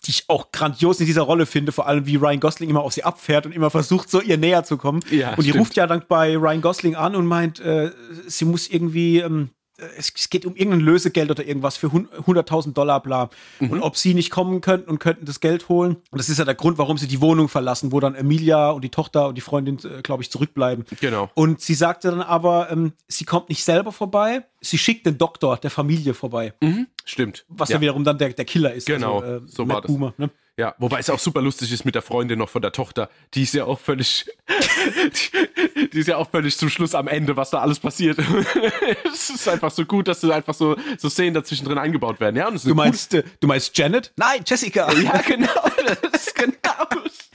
die 0.06 0.10
ich 0.10 0.24
auch 0.28 0.50
grandios 0.52 1.00
in 1.00 1.06
dieser 1.06 1.22
Rolle 1.22 1.46
finde, 1.46 1.72
vor 1.72 1.86
allem 1.86 2.06
wie 2.06 2.16
Ryan 2.16 2.40
Gosling 2.40 2.68
immer 2.68 2.82
auf 2.82 2.92
sie 2.92 3.04
abfährt 3.04 3.46
und 3.46 3.52
immer 3.52 3.70
versucht, 3.70 4.10
so 4.10 4.20
ihr 4.20 4.36
näher 4.36 4.64
zu 4.64 4.76
kommen. 4.76 5.00
Ja, 5.10 5.30
und 5.30 5.44
die 5.44 5.50
stimmt. 5.50 5.60
ruft 5.60 5.76
ja 5.76 5.86
dann 5.86 6.04
bei 6.06 6.36
Ryan 6.36 6.60
Gosling 6.60 6.94
an 6.94 7.16
und 7.16 7.26
meint, 7.26 7.60
äh, 7.60 7.90
sie 8.26 8.44
muss 8.44 8.68
irgendwie 8.68 9.18
ähm, 9.20 9.50
es, 9.96 10.30
geht 10.30 10.46
um 10.46 10.54
irgendein 10.54 10.80
Lösegeld 10.80 11.30
oder 11.30 11.46
irgendwas 11.46 11.76
für 11.76 11.88
100.000 11.88 12.72
Dollar, 12.72 13.02
bla. 13.02 13.30
Mhm. 13.58 13.70
Und 13.70 13.82
ob 13.82 13.96
sie 13.96 14.14
nicht 14.14 14.30
kommen 14.30 14.60
könnten 14.60 14.88
und 14.90 14.98
könnten 14.98 15.24
das 15.26 15.40
Geld 15.40 15.68
holen. 15.68 15.96
Und 16.10 16.18
das 16.18 16.28
ist 16.28 16.38
ja 16.38 16.44
der 16.44 16.54
Grund, 16.54 16.78
warum 16.78 16.98
sie 16.98 17.08
die 17.08 17.20
Wohnung 17.20 17.48
verlassen, 17.48 17.92
wo 17.92 18.00
dann 18.00 18.14
Emilia 18.14 18.70
und 18.70 18.82
die 18.82 18.90
Tochter 18.90 19.28
und 19.28 19.34
die 19.36 19.40
Freundin, 19.40 19.78
äh, 19.78 20.02
glaube 20.02 20.22
ich, 20.22 20.30
zurückbleiben. 20.30 20.84
Genau. 21.00 21.30
Und 21.34 21.60
sie 21.60 21.74
sagte 21.74 22.10
dann 22.10 22.22
aber, 22.22 22.70
ähm, 22.70 22.92
sie 23.08 23.24
kommt 23.24 23.48
nicht 23.48 23.64
selber 23.64 23.92
vorbei, 23.92 24.44
sie 24.60 24.78
schickt 24.78 25.06
den 25.06 25.18
Doktor 25.18 25.56
der 25.56 25.70
Familie 25.70 26.14
vorbei. 26.14 26.54
Mhm. 26.60 26.86
Stimmt. 27.04 27.44
Was 27.48 27.68
ja. 27.68 27.80
wiederum 27.80 28.04
dann 28.04 28.18
der, 28.18 28.32
der 28.32 28.44
Killer 28.44 28.72
ist. 28.72 28.86
Genau, 28.86 29.20
also, 29.20 29.44
äh, 29.44 29.48
so 29.48 29.68
war 29.68 29.82
das. 29.82 29.90
Boomer, 29.90 30.14
ne? 30.16 30.30
Ja, 30.56 30.76
wobei 30.78 31.00
es 31.00 31.10
auch 31.10 31.18
super 31.18 31.42
lustig 31.42 31.72
ist 31.72 31.84
mit 31.84 31.96
der 31.96 32.02
Freundin 32.02 32.38
noch 32.38 32.48
von 32.48 32.62
der 32.62 32.70
Tochter. 32.70 33.10
Die 33.34 33.42
ist 33.42 33.54
ja 33.54 33.64
auch 33.64 33.80
völlig, 33.80 34.26
die, 34.48 35.88
die, 35.92 35.98
ist 35.98 36.06
ja 36.06 36.16
auch 36.16 36.30
völlig 36.30 36.56
zum 36.56 36.70
Schluss 36.70 36.94
am 36.94 37.08
Ende, 37.08 37.36
was 37.36 37.50
da 37.50 37.58
alles 37.58 37.80
passiert. 37.80 38.18
es 39.04 39.30
ist 39.30 39.48
einfach 39.48 39.72
so 39.72 39.84
gut, 39.84 40.06
dass 40.06 40.20
du 40.20 40.30
einfach 40.30 40.54
so, 40.54 40.76
so 40.96 41.08
Szenen 41.08 41.34
dazwischen 41.34 41.64
drin 41.64 41.78
eingebaut 41.78 42.20
werden. 42.20 42.36
Ja, 42.36 42.48
du 42.50 42.74
meinst, 42.74 43.14
äh, 43.14 43.24
du 43.40 43.48
meinst 43.48 43.76
Janet? 43.76 44.12
Nein, 44.16 44.42
Jessica. 44.46 44.92
Ja, 45.04 45.20
genau. 45.20 45.50
Das 45.84 46.28
ist 46.28 46.34
genau. 46.34 46.54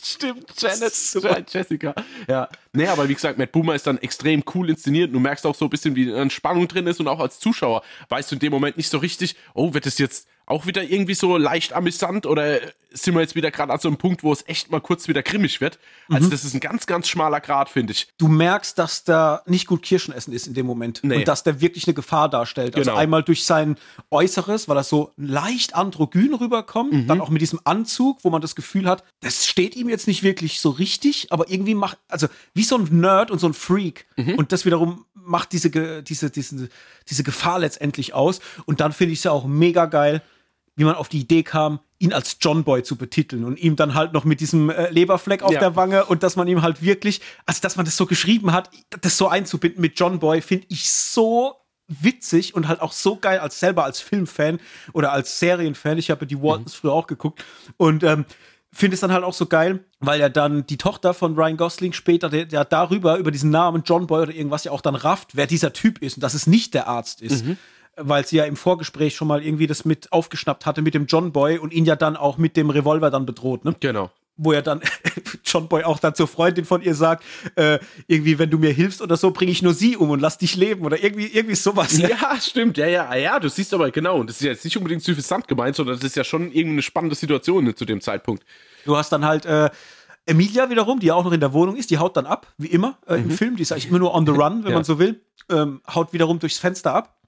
Stimmt, 0.02 0.50
Janet, 0.58 0.96
Super. 0.96 1.44
Jessica. 1.48 1.94
Ja. 2.28 2.48
Nee, 2.72 2.88
aber 2.88 3.10
wie 3.10 3.14
gesagt, 3.14 3.38
Matt 3.38 3.52
Boomer 3.52 3.76
ist 3.76 3.86
dann 3.86 3.98
extrem 3.98 4.44
cool 4.56 4.70
inszeniert. 4.70 5.14
Du 5.14 5.20
merkst 5.20 5.46
auch 5.46 5.56
so 5.56 5.66
ein 5.66 5.70
bisschen, 5.70 5.96
wie 5.96 6.12
eine 6.12 6.30
Spannung 6.30 6.68
drin 6.68 6.88
ist 6.88 7.00
und 7.02 7.08
auch 7.10 7.20
als 7.20 7.40
Zuschauer 7.40 7.84
weißt 8.08 8.32
du 8.32 8.36
in 8.36 8.40
dem 8.40 8.52
Moment 8.52 8.78
nicht 8.78 8.90
so 8.90 8.98
richtig, 8.98 9.36
oh, 9.54 9.74
wird 9.74 9.86
es 9.86 9.98
jetzt 9.98 10.28
auch 10.46 10.66
wieder 10.66 10.84
irgendwie 10.84 11.14
so 11.14 11.38
leicht 11.38 11.74
amüsant 11.74 12.26
oder 12.26 12.60
sind 12.92 13.14
wir 13.14 13.22
jetzt 13.22 13.36
wieder 13.36 13.52
gerade 13.52 13.72
an 13.72 13.80
so 13.80 13.88
einem 13.88 13.98
Punkt, 13.98 14.24
wo 14.24 14.32
es 14.32 14.44
echt 14.48 14.72
mal 14.72 14.82
kurz 14.82 15.08
wieder 15.08 15.22
grimmig 15.22 15.62
wird? 15.62 15.80
Also, 16.10 16.28
mhm. 16.28 16.32
das 16.32 16.44
ist 16.44 16.54
ein 16.54 16.60
ganz, 16.60 16.86
ganz 16.86 17.08
schmaler 17.08 17.40
Grad, 17.40 17.70
finde 17.70 17.94
ich. 17.94 18.08
Du 18.18 18.28
merkst, 18.28 18.78
dass 18.78 19.04
da 19.04 19.44
nicht 19.46 19.68
gut 19.68 19.84
Kirschenessen 19.84 20.34
ist 20.34 20.48
in 20.48 20.54
dem 20.54 20.66
Moment. 20.66 21.02
Nee. 21.04 21.18
Und 21.18 21.28
dass 21.28 21.44
der 21.44 21.62
wirklich 21.62 21.88
eine 21.88 21.94
Gefahr 21.94 22.30
darstellt. 22.30 22.76
Also 22.76 22.90
genau. 22.90 23.00
einmal 23.00 23.24
durch 23.24 23.44
sein 23.44 23.78
Äußeres, 24.10 24.68
weil 24.68 24.78
er 24.78 24.84
so 24.84 25.12
leicht 25.18 25.76
androgyn 25.76 26.34
rüberkommt, 26.34 26.94
mhm. 26.94 27.08
dann 27.08 27.22
auch 27.22 27.30
mit 27.30 27.42
diesem 27.42 27.60
Anzug, 27.64 28.24
wo 28.24 28.30
man 28.30 28.42
das 28.42 28.56
Gefühl 28.56 28.88
hat, 28.88 29.04
das 29.22 29.46
steht 29.46 29.76
ihm 29.76 29.90
jetzt 29.90 30.08
nicht 30.08 30.24
wirklich 30.24 30.60
so 30.60 30.70
richtig, 30.70 31.32
aber 31.32 31.50
irgendwie 31.50 31.76
macht, 31.76 31.98
also 32.08 32.28
wie 32.54 32.64
so 32.64 32.78
ein 32.78 32.88
Nerd 33.00 33.32
und 33.32 33.40
so 33.40 33.48
ein 33.48 33.54
Freak. 33.54 34.08
Mhm. 34.18 34.36
Und 34.36 34.52
das 34.52 34.66
wiederum 34.66 35.06
macht 35.14 35.54
diese, 35.54 35.70
diese, 36.02 36.32
diese, 36.32 36.70
diese 37.08 37.24
Gefahr 37.24 37.60
letztendlich 37.60 38.14
aus. 38.14 38.40
Und 38.66 38.80
dann 38.80 38.94
finde 38.94 39.14
ich 39.14 39.20
es 39.20 39.24
ja 39.26 39.32
auch 39.32 39.46
mega 39.46 39.86
geil, 39.86 40.24
wie 40.80 40.86
man 40.86 40.96
auf 40.96 41.10
die 41.10 41.20
Idee 41.20 41.44
kam, 41.44 41.82
ihn 41.98 42.14
als 42.14 42.38
John 42.40 42.64
Boy 42.64 42.84
zu 42.84 42.96
betiteln 42.96 43.44
und 43.44 43.60
ihm 43.60 43.76
dann 43.76 43.96
halt 43.96 44.14
noch 44.14 44.24
mit 44.24 44.40
diesem 44.40 44.70
äh, 44.70 44.90
Leberfleck 44.90 45.44
auf 45.44 45.52
ja. 45.52 45.60
der 45.60 45.76
Wange 45.76 46.06
und 46.06 46.24
dass 46.24 46.38
man 46.38 46.48
ihm 46.48 46.62
halt 46.62 46.82
wirklich, 46.82 47.20
also 47.46 47.60
dass 47.62 47.76
man 47.76 47.86
das 47.86 47.98
so 47.98 48.06
geschrieben 48.06 48.54
hat, 48.54 48.70
das 49.02 49.18
so 49.18 49.28
einzubinden 49.28 49.82
mit 49.82 50.00
John 50.00 50.20
Boy, 50.20 50.42
finde 50.42 50.68
ich 50.70 50.90
so 50.90 51.56
witzig 51.90 52.56
und 52.56 52.70
halt 52.70 52.82
auch 52.82 52.94
so 52.94 53.18
geil 53.18 53.40
als 53.40 53.60
selber 53.60 53.84
als 53.84 54.00
Filmfan 54.00 54.62
oder 54.94 55.12
als 55.12 55.40
Serienfan. 55.40 55.98
Ich 55.98 56.12
habe 56.12 56.26
die 56.26 56.42
Waltons 56.42 56.76
mhm. 56.76 56.78
früher 56.78 56.94
auch 56.94 57.08
geguckt 57.08 57.44
und 57.76 58.04
ähm, 58.04 58.24
finde 58.72 58.96
es 58.96 59.02
dann 59.02 59.12
halt 59.12 59.26
auch 59.26 59.34
so 59.34 59.48
geil, 59.48 59.84
weil 60.00 60.22
ja 60.22 60.30
dann 60.30 60.66
die 60.66 60.78
Tochter 60.78 61.14
von 61.14 61.36
Ryan 61.36 61.58
Gosling 61.58 61.92
später, 61.92 62.30
der, 62.30 62.46
der 62.46 62.64
darüber, 62.64 63.18
über 63.18 63.32
diesen 63.32 63.50
Namen 63.50 63.84
John 63.86 64.08
Boy 64.08 64.22
oder 64.22 64.34
irgendwas 64.34 64.64
ja 64.64 64.72
auch 64.72 64.82
dann 64.82 64.96
rafft, 64.96 65.36
wer 65.36 65.46
dieser 65.46 65.74
Typ 65.74 66.02
ist 66.02 66.16
und 66.16 66.24
dass 66.24 66.36
es 66.36 66.48
nicht 66.48 66.74
der 66.74 66.88
Arzt 66.88 67.22
ist. 67.22 67.46
Mhm. 67.46 67.58
Weil 68.02 68.26
sie 68.26 68.38
ja 68.38 68.46
im 68.46 68.56
Vorgespräch 68.56 69.16
schon 69.16 69.28
mal 69.28 69.44
irgendwie 69.44 69.68
das 69.68 69.86
mit 69.86 70.12
aufgeschnappt 70.12 70.66
hatte 70.66 70.82
mit 70.82 70.94
dem 70.94 71.06
John 71.06 71.32
Boy 71.32 71.58
und 71.58 71.74
ihn 71.74 71.86
ja 71.86 71.96
dann 71.96 72.16
auch 72.16 72.38
mit 72.38 72.58
dem 72.58 72.70
Revolver 72.70 73.12
dann 73.12 73.26
bedroht, 73.26 73.66
ne? 73.66 73.76
Genau 73.80 74.10
wo 74.40 74.54
er 74.54 74.62
dann 74.62 74.82
John 75.44 75.68
Boy 75.68 75.84
auch 75.84 76.00
dann 76.00 76.16
zur 76.16 76.28
Freundin 76.28 76.66
von 76.66 76.82
ihr 76.82 76.96
sagt, 76.96 77.24
äh, 77.56 77.78
irgendwie, 78.08 78.40
wenn 78.40 78.50
du 78.50 78.58
mir 78.58 78.72
hilfst 78.72 79.02
oder 79.02 79.18
so, 79.18 79.32
bringe 79.32 79.52
ich 79.52 79.62
nur 79.62 79.74
sie 79.74 79.98
um 79.98 80.10
und 80.10 80.22
lass 80.22 80.38
dich 80.38 80.56
leben 80.56 80.86
oder 80.86 81.04
irgendwie, 81.04 81.28
irgendwie 81.28 81.56
sowas. 81.56 81.98
Ja, 81.98 82.40
stimmt, 82.42 82.78
ja, 82.78 82.88
ja, 82.88 83.14
ja, 83.16 83.40
du 83.40 83.50
siehst 83.50 83.74
aber 83.74 83.92
genau, 83.92 84.20
und 84.20 84.30
das 84.30 84.38
ist 84.38 84.44
jetzt 84.44 84.64
nicht 84.64 84.78
unbedingt 84.78 85.04
suffisant 85.04 85.48
gemeint, 85.48 85.76
sondern 85.76 85.98
das 85.98 86.06
ist 86.06 86.16
ja 86.16 86.24
schon 86.24 86.52
irgendeine 86.52 86.82
spannende 86.82 87.16
Situation 87.16 87.76
zu 87.76 87.86
dem 87.86 88.00
Zeitpunkt. 88.00 88.44
Du 88.86 88.96
hast 88.96 89.10
dann 89.12 89.26
halt 89.26 89.46
äh, 89.46 89.70
Emilia 90.26 90.70
wiederum, 90.70 91.00
die 91.00 91.08
ja 91.08 91.16
auch 91.16 91.26
noch 91.26 91.34
in 91.34 91.42
der 91.42 91.52
Wohnung 91.54 91.76
ist, 91.76 91.90
die 91.90 91.98
haut 91.98 92.16
dann 92.16 92.26
ab, 92.26 92.48
wie 92.58 92.68
immer 92.68 92.98
äh, 93.08 93.18
mhm. 93.18 93.24
im 93.26 93.32
Film, 93.32 93.56
die 93.58 93.64
ist 93.64 93.74
eigentlich 93.74 93.90
immer 93.90 94.00
nur 94.00 94.14
on 94.14 94.26
the 94.26 94.32
run, 94.36 94.64
wenn 94.64 94.72
ja. 94.72 94.78
man 94.78 94.86
so 94.86 95.00
will, 95.00 95.22
ähm, 95.50 95.82
haut 95.94 96.14
wiederum 96.14 96.40
durchs 96.40 96.60
Fenster 96.60 96.94
ab. 96.96 97.19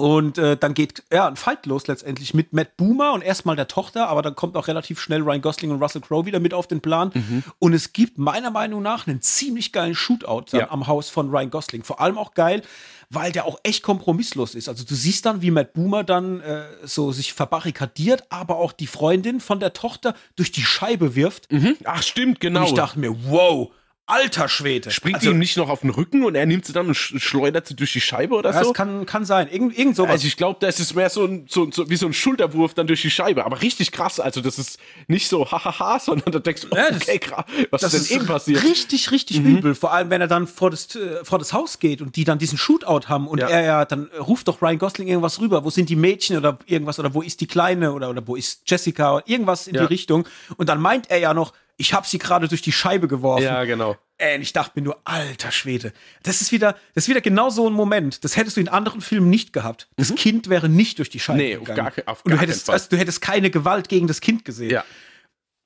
Und 0.00 0.38
äh, 0.38 0.56
dann 0.56 0.72
geht 0.72 1.02
ja 1.12 1.28
ein 1.28 1.36
Fight 1.36 1.66
los 1.66 1.86
letztendlich 1.86 2.32
mit 2.32 2.52
Matt 2.52 2.76
Boomer 2.78 3.12
und 3.12 3.22
erstmal 3.22 3.54
der 3.54 3.68
Tochter, 3.68 4.08
aber 4.08 4.22
dann 4.22 4.34
kommt 4.34 4.56
auch 4.56 4.66
relativ 4.66 4.98
schnell 4.98 5.20
Ryan 5.20 5.42
Gosling 5.42 5.70
und 5.70 5.82
Russell 5.82 6.00
Crowe 6.00 6.24
wieder 6.24 6.40
mit 6.40 6.54
auf 6.54 6.66
den 6.66 6.80
Plan. 6.80 7.10
Mhm. 7.12 7.44
Und 7.58 7.74
es 7.74 7.92
gibt 7.92 8.16
meiner 8.16 8.50
Meinung 8.50 8.82
nach 8.82 9.06
einen 9.06 9.20
ziemlich 9.20 9.72
geilen 9.72 9.94
Shootout 9.94 10.56
ja. 10.56 10.70
am 10.70 10.86
Haus 10.86 11.10
von 11.10 11.28
Ryan 11.28 11.50
Gosling. 11.50 11.84
Vor 11.84 12.00
allem 12.00 12.16
auch 12.16 12.32
geil, 12.32 12.62
weil 13.10 13.30
der 13.30 13.44
auch 13.44 13.58
echt 13.62 13.82
kompromisslos 13.82 14.54
ist. 14.54 14.68
Also 14.68 14.84
du 14.84 14.94
siehst 14.94 15.26
dann, 15.26 15.42
wie 15.42 15.50
Matt 15.50 15.74
Boomer 15.74 16.02
dann 16.02 16.40
äh, 16.40 16.62
so 16.84 17.12
sich 17.12 17.34
verbarrikadiert, 17.34 18.24
aber 18.30 18.56
auch 18.56 18.72
die 18.72 18.86
Freundin 18.86 19.40
von 19.40 19.60
der 19.60 19.74
Tochter 19.74 20.14
durch 20.36 20.50
die 20.50 20.62
Scheibe 20.62 21.14
wirft. 21.14 21.52
Mhm. 21.52 21.76
Ach 21.84 22.02
stimmt, 22.02 22.40
genau. 22.40 22.60
Und 22.60 22.66
ich 22.66 22.74
dachte 22.74 22.98
mir, 22.98 23.14
wow 23.24 23.70
Alter 24.10 24.48
Schwede. 24.48 24.90
Springt 24.90 25.18
also, 25.18 25.30
ihm 25.30 25.38
nicht 25.38 25.56
noch 25.56 25.68
auf 25.68 25.80
den 25.80 25.90
Rücken 25.90 26.24
und 26.24 26.34
er 26.34 26.44
nimmt 26.46 26.64
sie 26.64 26.72
dann 26.72 26.88
und 26.88 26.94
schleudert 26.94 27.66
sie 27.66 27.76
durch 27.76 27.92
die 27.92 28.00
Scheibe 28.00 28.34
oder 28.34 28.50
ja, 28.50 28.62
so? 28.62 28.70
Das 28.70 28.74
kann, 28.74 29.06
kann 29.06 29.24
sein. 29.24 29.48
Irgend, 29.50 29.78
irgend 29.78 29.96
sowas. 29.96 30.10
Also 30.10 30.26
ich 30.26 30.36
glaube, 30.36 30.58
das 30.60 30.80
ist 30.80 30.94
mehr 30.94 31.10
so, 31.10 31.24
ein, 31.24 31.46
so, 31.48 31.70
so, 31.70 31.88
wie 31.88 31.96
so 31.96 32.06
ein 32.06 32.12
Schulterwurf 32.12 32.74
dann 32.74 32.86
durch 32.86 33.02
die 33.02 33.10
Scheibe. 33.10 33.44
Aber 33.44 33.62
richtig 33.62 33.92
krass. 33.92 34.18
Also 34.20 34.40
das 34.40 34.58
ist 34.58 34.78
nicht 35.06 35.28
so 35.28 35.50
hahaha, 35.50 35.98
sondern 36.00 36.32
da 36.32 36.38
denkst 36.38 36.62
du, 36.62 36.68
okay, 36.72 37.18
krass, 37.18 37.44
was 37.70 37.82
ist 37.82 38.10
denn 38.10 38.18
eben 38.18 38.26
passiert? 38.26 38.62
Richtig, 38.64 39.10
richtig 39.12 39.40
mhm. 39.40 39.58
übel. 39.58 39.74
Vor 39.74 39.92
allem, 39.92 40.10
wenn 40.10 40.20
er 40.20 40.28
dann 40.28 40.46
vor 40.46 40.70
das, 40.70 40.94
äh, 40.96 41.24
vor 41.24 41.38
das 41.38 41.52
Haus 41.52 41.78
geht 41.78 42.02
und 42.02 42.16
die 42.16 42.24
dann 42.24 42.38
diesen 42.38 42.58
Shootout 42.58 43.08
haben 43.08 43.28
und 43.28 43.38
ja. 43.38 43.48
er 43.48 43.64
ja, 43.64 43.84
dann 43.84 44.10
ruft 44.18 44.48
doch 44.48 44.60
Ryan 44.60 44.78
Gosling 44.78 45.08
irgendwas 45.08 45.40
rüber. 45.40 45.64
Wo 45.64 45.70
sind 45.70 45.88
die 45.88 45.96
Mädchen 45.96 46.36
oder 46.36 46.58
irgendwas 46.66 46.98
oder 46.98 47.14
wo 47.14 47.22
ist 47.22 47.40
die 47.40 47.46
Kleine 47.46 47.92
oder, 47.92 48.10
oder 48.10 48.26
wo 48.26 48.36
ist 48.36 48.62
Jessica 48.66 49.14
oder 49.14 49.28
irgendwas 49.28 49.66
in 49.66 49.74
die 49.74 49.80
Richtung. 49.80 50.26
Und 50.56 50.68
dann 50.68 50.80
meint 50.80 51.10
er 51.10 51.18
ja 51.18 51.34
noch, 51.34 51.52
ich 51.80 51.94
habe 51.94 52.06
sie 52.06 52.18
gerade 52.18 52.46
durch 52.46 52.60
die 52.60 52.72
Scheibe 52.72 53.08
geworfen. 53.08 53.42
Ja, 53.42 53.64
genau. 53.64 53.96
Ey, 54.18 54.36
und 54.36 54.42
ich 54.42 54.52
dachte 54.52 54.78
mir 54.78 54.84
nur, 54.84 55.00
alter 55.04 55.50
Schwede. 55.50 55.94
Das 56.22 56.42
ist 56.42 56.52
wieder, 56.52 56.76
das 56.94 57.04
ist 57.04 57.08
wieder 57.08 57.22
genau 57.22 57.48
so 57.48 57.66
ein 57.66 57.72
Moment. 57.72 58.22
Das 58.22 58.36
hättest 58.36 58.58
du 58.58 58.60
in 58.60 58.68
anderen 58.68 59.00
Filmen 59.00 59.30
nicht 59.30 59.54
gehabt. 59.54 59.88
Das 59.96 60.10
mhm. 60.10 60.16
Kind 60.16 60.48
wäre 60.50 60.68
nicht 60.68 60.98
durch 60.98 61.08
die 61.08 61.18
Scheibe 61.18 61.38
nee, 61.38 61.54
gegangen. 61.54 61.86
Auf 61.86 61.96
gar, 61.96 62.08
auf 62.08 62.24
und 62.26 62.32
du 62.32 62.38
hättest, 62.38 62.68
also, 62.68 62.88
du 62.90 62.98
hättest 62.98 63.22
keine 63.22 63.50
Gewalt 63.50 63.88
gegen 63.88 64.06
das 64.06 64.20
Kind 64.20 64.44
gesehen. 64.44 64.70
Ja. 64.70 64.84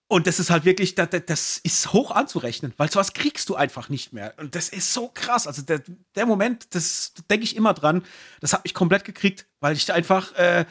Und 0.07 0.29
das 0.29 0.39
ist 0.39 0.51
halt 0.51 0.65
wirklich, 0.65 0.95
das, 0.95 1.09
das 1.27 1.59
ist 1.59 1.93
hoch 1.93 2.13
anzurechnen, 2.13 2.75
weil 2.77 2.89
sowas 2.89 3.13
kriegst 3.13 3.49
du 3.49 3.57
einfach 3.57 3.89
nicht 3.89 4.13
mehr. 4.13 4.35
Und 4.37 4.55
das 4.55 4.69
ist 4.69 4.93
so 4.93 5.11
krass. 5.13 5.49
Also 5.49 5.63
der, 5.63 5.83
der 6.15 6.27
Moment, 6.27 6.77
das 6.77 7.13
denke 7.29 7.43
ich 7.43 7.57
immer 7.57 7.75
dran, 7.75 8.05
das 8.41 8.53
hat 8.53 8.63
mich 8.63 8.75
komplett 8.75 9.05
gekriegt, 9.05 9.47
weil 9.59 9.75
ich 9.75 9.93
einfach, 9.93 10.33
äh, 10.37 10.65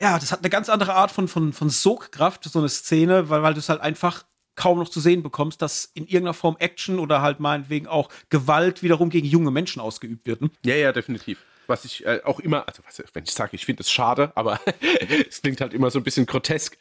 ja, 0.00 0.20
das 0.20 0.30
hat 0.30 0.38
eine 0.40 0.50
ganz 0.50 0.68
andere 0.68 0.94
Art 0.94 1.10
von, 1.10 1.26
von, 1.26 1.52
von 1.52 1.68
Sogkraft, 1.68 2.44
so 2.44 2.60
eine 2.60 2.68
Szene, 2.68 3.28
weil, 3.28 3.42
weil 3.42 3.54
du 3.54 3.58
es 3.58 3.68
halt 3.68 3.80
einfach 3.80 4.24
kaum 4.54 4.78
noch 4.78 4.88
zu 4.88 5.00
sehen 5.00 5.22
bekommst, 5.22 5.62
dass 5.62 5.90
in 5.94 6.04
irgendeiner 6.04 6.34
Form 6.34 6.56
Action 6.58 6.98
oder 6.98 7.22
halt 7.22 7.40
meinetwegen 7.40 7.86
auch 7.86 8.08
Gewalt 8.30 8.82
wiederum 8.82 9.10
gegen 9.10 9.26
junge 9.26 9.50
Menschen 9.50 9.80
ausgeübt 9.80 10.26
wird. 10.26 10.40
Ne? 10.40 10.50
Ja, 10.64 10.74
ja, 10.74 10.92
definitiv. 10.92 11.38
Was 11.66 11.86
ich 11.86 12.04
äh, 12.04 12.20
auch 12.24 12.40
immer, 12.40 12.68
also 12.68 12.82
was, 12.84 13.02
wenn 13.14 13.24
ich 13.24 13.30
sage, 13.30 13.50
ich 13.54 13.64
finde 13.64 13.82
es 13.82 13.90
schade, 13.90 14.32
aber 14.34 14.60
es 15.28 15.40
klingt 15.40 15.60
halt 15.60 15.72
immer 15.72 15.90
so 15.90 15.98
ein 15.98 16.02
bisschen 16.02 16.26
grotesk. 16.26 16.76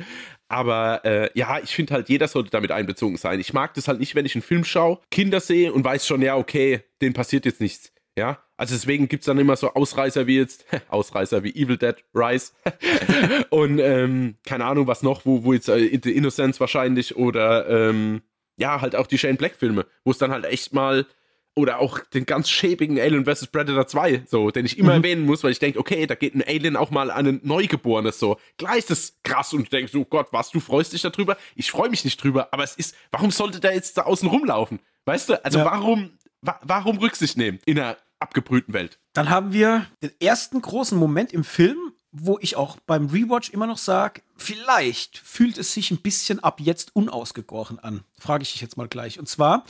Aber 0.50 1.06
äh, 1.06 1.30
ja, 1.36 1.60
ich 1.60 1.74
finde 1.74 1.94
halt, 1.94 2.10
jeder 2.10 2.28
sollte 2.28 2.50
damit 2.50 2.72
einbezogen 2.72 3.18
sein. 3.18 3.40
Ich 3.40 3.54
mag 3.54 3.74
das 3.76 3.88
halt 3.88 4.00
nicht, 4.00 4.14
wenn 4.16 4.26
ich 4.26 4.36
einen 4.36 4.42
Film 4.42 4.66
schaue, 4.66 5.00
Kinder 5.10 5.40
sehe 5.40 5.72
und 5.72 5.86
weiß 5.86 6.06
schon, 6.06 6.22
ja, 6.22 6.36
okay, 6.36 6.82
denen 7.02 7.14
passiert 7.14 7.46
jetzt 7.46 7.62
nichts. 7.62 7.94
Ja, 8.16 8.44
also 8.58 8.76
deswegen 8.76 9.08
gibt 9.08 9.22
es 9.22 9.26
dann 9.26 9.40
immer 9.40 9.56
so 9.56 9.74
Ausreißer 9.74 10.28
wie 10.28 10.38
jetzt, 10.38 10.66
Ausreißer 10.90 11.44
wie 11.44 11.56
Evil 11.56 11.78
Dead 11.78 11.96
Rise 12.14 12.52
und 13.50 13.80
ähm, 13.80 14.36
keine 14.46 14.66
Ahnung 14.66 14.86
was 14.86 15.02
noch, 15.02 15.26
wo, 15.26 15.44
wo 15.44 15.54
jetzt 15.54 15.68
äh, 15.68 16.00
The 16.02 16.16
Innocence 16.16 16.60
wahrscheinlich 16.60 17.16
oder 17.16 17.68
ähm, 17.68 18.22
ja, 18.58 18.82
halt 18.82 18.96
auch 18.96 19.08
die 19.08 19.18
Shane 19.18 19.38
Black 19.38 19.56
Filme, 19.56 19.88
wo 20.04 20.12
es 20.12 20.20
dann 20.20 20.32
halt 20.32 20.46
echt 20.46 20.74
mal 20.74 21.08
oder 21.56 21.80
auch 21.80 22.00
den 22.00 22.26
ganz 22.26 22.50
schäbigen 22.50 23.00
Alien 23.00 23.26
vs. 23.26 23.48
Predator 23.48 23.86
2, 23.86 24.24
so, 24.26 24.50
den 24.50 24.66
ich 24.66 24.78
immer 24.78 24.98
mhm. 24.98 25.04
erwähnen 25.04 25.26
muss, 25.26 25.44
weil 25.44 25.52
ich 25.52 25.60
denke, 25.60 25.80
okay, 25.80 26.08
da 26.08 26.16
geht 26.16 26.34
ein 26.34 26.44
Alien 26.46 26.76
auch 26.76 26.90
mal 26.90 27.12
an 27.12 27.28
ein 27.28 27.42
Neugeborenes, 27.44 28.20
so. 28.20 28.38
Gleich 28.58 28.80
ist 28.80 28.90
das 28.90 29.20
krass 29.24 29.54
und 29.54 29.66
du 29.66 29.70
denkst, 29.70 29.94
oh 29.96 30.06
Gott, 30.06 30.28
was, 30.32 30.50
du 30.50 30.60
freust 30.60 30.94
dich 30.94 31.04
darüber? 31.04 31.38
Ich 31.56 31.70
freue 31.70 31.90
mich 31.90 32.04
nicht 32.06 32.24
drüber, 32.24 32.50
aber 32.52 32.64
es 32.64 32.76
ist, 32.76 32.96
warum 33.12 33.30
sollte 33.30 33.60
der 33.60 33.76
jetzt 33.76 33.98
da 33.98 34.04
außen 34.04 34.28
rumlaufen? 34.28 34.80
Weißt 35.06 35.30
du, 35.30 35.46
also 35.46 35.60
ja. 35.60 35.66
warum, 35.66 36.18
wa 36.44 36.60
warum 36.64 36.98
Rücksicht 36.98 37.38
nehmen 37.38 37.60
in 37.66 37.80
einer 37.80 37.98
abgebrühten 38.20 38.74
Welt. 38.74 39.00
Dann 39.14 39.30
haben 39.30 39.54
wir 39.54 39.86
den 40.02 40.12
ersten 40.20 40.62
großen 40.62 40.98
Moment 40.98 41.34
im 41.34 41.44
Film, 41.44 41.94
wo 42.12 42.38
ich 42.42 42.56
auch 42.56 42.78
beim 42.86 43.08
Rewatch 43.08 43.50
immer 43.50 43.68
noch 43.68 43.78
sage, 43.78 44.22
vielleicht 44.38 45.18
fühlt 45.18 45.58
es 45.58 45.74
sich 45.74 45.92
ein 45.92 46.02
bisschen 46.02 46.40
ab 46.42 46.60
jetzt 46.60 46.96
unausgegoren 46.96 47.80
an. 47.80 48.04
Frage 48.20 48.44
ich 48.44 48.54
dich 48.54 48.62
jetzt 48.62 48.78
mal 48.78 48.88
gleich. 48.88 49.20
Und 49.20 49.28
zwar, 49.28 49.66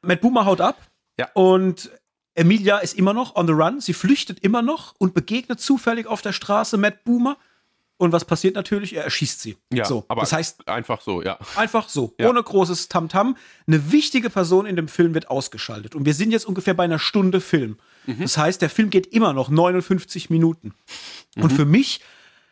Matt 0.00 0.20
Boomer 0.20 0.46
haut 0.46 0.60
ab 0.60 0.80
ja. 1.18 1.28
und 1.34 1.90
Emilia 2.34 2.78
ist 2.78 2.94
immer 2.94 3.12
noch 3.12 3.36
on 3.36 3.46
the 3.46 3.52
run. 3.52 3.80
Sie 3.80 3.92
flüchtet 3.92 4.40
immer 4.40 4.62
noch 4.62 4.94
und 4.98 5.12
begegnet 5.12 5.60
zufällig 5.60 6.06
auf 6.06 6.22
der 6.22 6.32
Straße 6.32 6.76
Matt 6.76 7.04
Boomer 7.04 7.36
und 8.02 8.10
was 8.10 8.24
passiert 8.24 8.56
natürlich? 8.56 8.96
Er 8.96 9.04
erschießt 9.04 9.40
sie. 9.40 9.56
Ja, 9.72 9.84
so, 9.84 10.04
aber 10.08 10.22
das 10.22 10.32
heißt 10.32 10.66
einfach 10.66 11.00
so, 11.00 11.22
ja. 11.22 11.38
Einfach 11.54 11.88
so, 11.88 12.12
ja. 12.18 12.28
ohne 12.28 12.42
großes 12.42 12.88
Tamtam. 12.88 13.34
-Tam. 13.34 13.36
Eine 13.68 13.92
wichtige 13.92 14.28
Person 14.28 14.66
in 14.66 14.74
dem 14.74 14.88
Film 14.88 15.14
wird 15.14 15.30
ausgeschaltet. 15.30 15.94
Und 15.94 16.04
wir 16.04 16.12
sind 16.12 16.32
jetzt 16.32 16.44
ungefähr 16.44 16.74
bei 16.74 16.82
einer 16.82 16.98
Stunde 16.98 17.40
Film. 17.40 17.76
Mhm. 18.06 18.22
Das 18.22 18.36
heißt, 18.36 18.60
der 18.60 18.70
Film 18.70 18.90
geht 18.90 19.06
immer 19.06 19.32
noch 19.32 19.50
59 19.50 20.30
Minuten. 20.30 20.74
Mhm. 21.36 21.44
Und 21.44 21.52
für 21.52 21.64
mich 21.64 22.00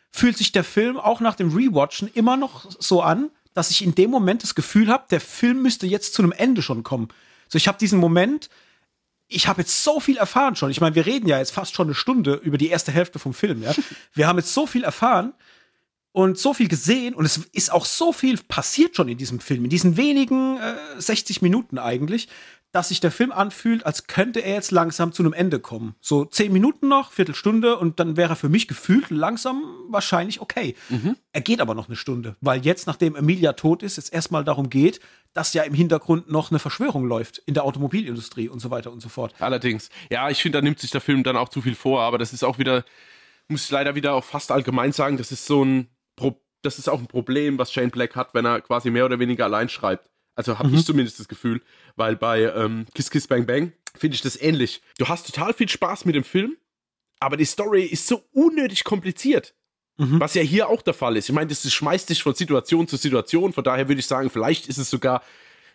fühlt 0.09 0.37
sich 0.37 0.53
der 0.53 0.63
Film 0.63 0.97
auch 0.97 1.19
nach 1.19 1.35
dem 1.35 1.53
Rewatchen 1.53 2.09
immer 2.13 2.37
noch 2.37 2.71
so 2.79 3.01
an, 3.01 3.29
dass 3.53 3.71
ich 3.71 3.83
in 3.83 3.93
dem 3.93 4.09
Moment 4.09 4.43
das 4.43 4.55
Gefühl 4.55 4.87
habe, 4.87 5.03
der 5.11 5.19
Film 5.19 5.61
müsste 5.61 5.85
jetzt 5.85 6.13
zu 6.13 6.21
einem 6.21 6.31
Ende 6.31 6.61
schon 6.61 6.83
kommen. 6.83 7.09
So, 7.49 7.57
ich 7.57 7.67
habe 7.67 7.77
diesen 7.77 7.99
Moment, 7.99 8.49
ich 9.31 9.47
habe 9.47 9.61
jetzt 9.61 9.83
so 9.83 9.99
viel 9.99 10.17
erfahren 10.17 10.55
schon. 10.55 10.69
Ich 10.69 10.81
meine, 10.81 10.95
wir 10.95 11.05
reden 11.05 11.27
ja 11.27 11.37
jetzt 11.39 11.51
fast 11.51 11.73
schon 11.73 11.87
eine 11.87 11.95
Stunde 11.95 12.33
über 12.35 12.57
die 12.57 12.69
erste 12.69 12.91
Hälfte 12.91 13.17
vom 13.17 13.33
Film. 13.33 13.63
Ja? 13.63 13.73
Wir 14.13 14.27
haben 14.27 14.37
jetzt 14.37 14.53
so 14.53 14.67
viel 14.67 14.83
erfahren 14.83 15.33
und 16.11 16.37
so 16.37 16.53
viel 16.53 16.67
gesehen 16.67 17.15
und 17.15 17.25
es 17.25 17.37
ist 17.53 17.71
auch 17.71 17.85
so 17.85 18.11
viel 18.11 18.37
passiert 18.37 18.95
schon 18.95 19.07
in 19.07 19.17
diesem 19.17 19.39
Film, 19.39 19.63
in 19.63 19.69
diesen 19.69 19.95
wenigen 19.95 20.57
äh, 20.57 20.75
60 21.01 21.41
Minuten 21.41 21.77
eigentlich, 21.77 22.27
dass 22.71 22.89
sich 22.89 23.01
der 23.01 23.11
Film 23.11 23.31
anfühlt, 23.31 23.85
als 23.85 24.07
könnte 24.07 24.39
er 24.39 24.53
jetzt 24.53 24.71
langsam 24.71 25.11
zu 25.11 25.23
einem 25.23 25.33
Ende 25.33 25.59
kommen. 25.59 25.95
So 25.99 26.25
zehn 26.25 26.53
Minuten 26.53 26.87
noch, 26.87 27.11
Viertelstunde 27.11 27.77
und 27.77 27.99
dann 27.99 28.15
wäre 28.15 28.33
er 28.33 28.35
für 28.35 28.49
mich 28.49 28.67
gefühlt 28.67 29.09
langsam 29.09 29.61
wahrscheinlich 29.89 30.39
okay. 30.39 30.75
Mhm. 30.89 31.17
Er 31.33 31.41
geht 31.41 31.59
aber 31.59 31.75
noch 31.75 31.87
eine 31.87 31.97
Stunde, 31.97 32.35
weil 32.39 32.65
jetzt, 32.65 32.87
nachdem 32.87 33.15
Emilia 33.15 33.53
tot 33.53 33.83
ist, 33.83 33.97
es 33.97 34.09
erstmal 34.09 34.43
darum 34.43 34.69
geht, 34.69 35.01
dass 35.33 35.53
ja 35.53 35.63
im 35.63 35.73
Hintergrund 35.73 36.29
noch 36.29 36.51
eine 36.51 36.59
Verschwörung 36.59 37.05
läuft 37.05 37.39
in 37.39 37.53
der 37.53 37.63
Automobilindustrie 37.63 38.49
und 38.49 38.59
so 38.59 38.69
weiter 38.71 38.91
und 38.91 39.01
so 39.01 39.09
fort. 39.09 39.33
Allerdings, 39.39 39.89
ja, 40.09 40.29
ich 40.29 40.41
finde, 40.41 40.59
da 40.59 40.61
nimmt 40.61 40.79
sich 40.79 40.91
der 40.91 41.01
Film 41.01 41.23
dann 41.23 41.37
auch 41.37 41.49
zu 41.49 41.61
viel 41.61 41.75
vor, 41.75 42.01
aber 42.01 42.17
das 42.17 42.33
ist 42.33 42.43
auch 42.43 42.57
wieder, 42.57 42.85
muss 43.47 43.65
ich 43.65 43.71
leider 43.71 43.95
wieder 43.95 44.13
auch 44.13 44.23
fast 44.23 44.51
allgemein 44.51 44.91
sagen, 44.93 45.17
das 45.17 45.31
ist 45.31 45.45
so 45.45 45.63
ein, 45.63 45.89
Pro 46.15 46.41
das 46.63 46.77
ist 46.77 46.89
auch 46.89 46.99
ein 46.99 47.07
Problem, 47.07 47.57
was 47.57 47.73
Shane 47.73 47.89
Black 47.89 48.15
hat, 48.15 48.35
wenn 48.35 48.45
er 48.45 48.61
quasi 48.61 48.91
mehr 48.91 49.05
oder 49.05 49.17
weniger 49.17 49.45
allein 49.45 49.67
schreibt 49.67 50.11
also 50.41 50.57
habe 50.57 50.69
mhm. 50.69 50.75
ich 50.75 50.85
zumindest 50.85 51.19
das 51.19 51.27
Gefühl, 51.27 51.61
weil 51.95 52.15
bei 52.15 52.41
ähm, 52.41 52.87
Kiss 52.95 53.11
Kiss 53.11 53.27
Bang 53.27 53.45
Bang 53.45 53.73
finde 53.95 54.15
ich 54.15 54.21
das 54.21 54.41
ähnlich. 54.41 54.81
Du 54.97 55.07
hast 55.07 55.27
total 55.27 55.53
viel 55.53 55.69
Spaß 55.69 56.05
mit 56.05 56.15
dem 56.15 56.23
Film, 56.23 56.57
aber 57.19 57.37
die 57.37 57.45
Story 57.45 57.83
ist 57.83 58.07
so 58.07 58.23
unnötig 58.31 58.83
kompliziert. 58.83 59.53
Mhm. 59.97 60.19
Was 60.19 60.33
ja 60.33 60.41
hier 60.41 60.69
auch 60.69 60.81
der 60.81 60.95
Fall 60.95 61.15
ist. 61.15 61.29
Ich 61.29 61.35
meine, 61.35 61.47
das 61.47 61.71
schmeißt 61.71 62.09
dich 62.09 62.23
von 62.23 62.33
Situation 62.33 62.87
zu 62.87 62.97
Situation. 62.97 63.53
Von 63.53 63.63
daher 63.63 63.87
würde 63.87 63.99
ich 63.99 64.07
sagen, 64.07 64.31
vielleicht 64.31 64.67
ist 64.67 64.79
es 64.79 64.89
sogar, 64.89 65.21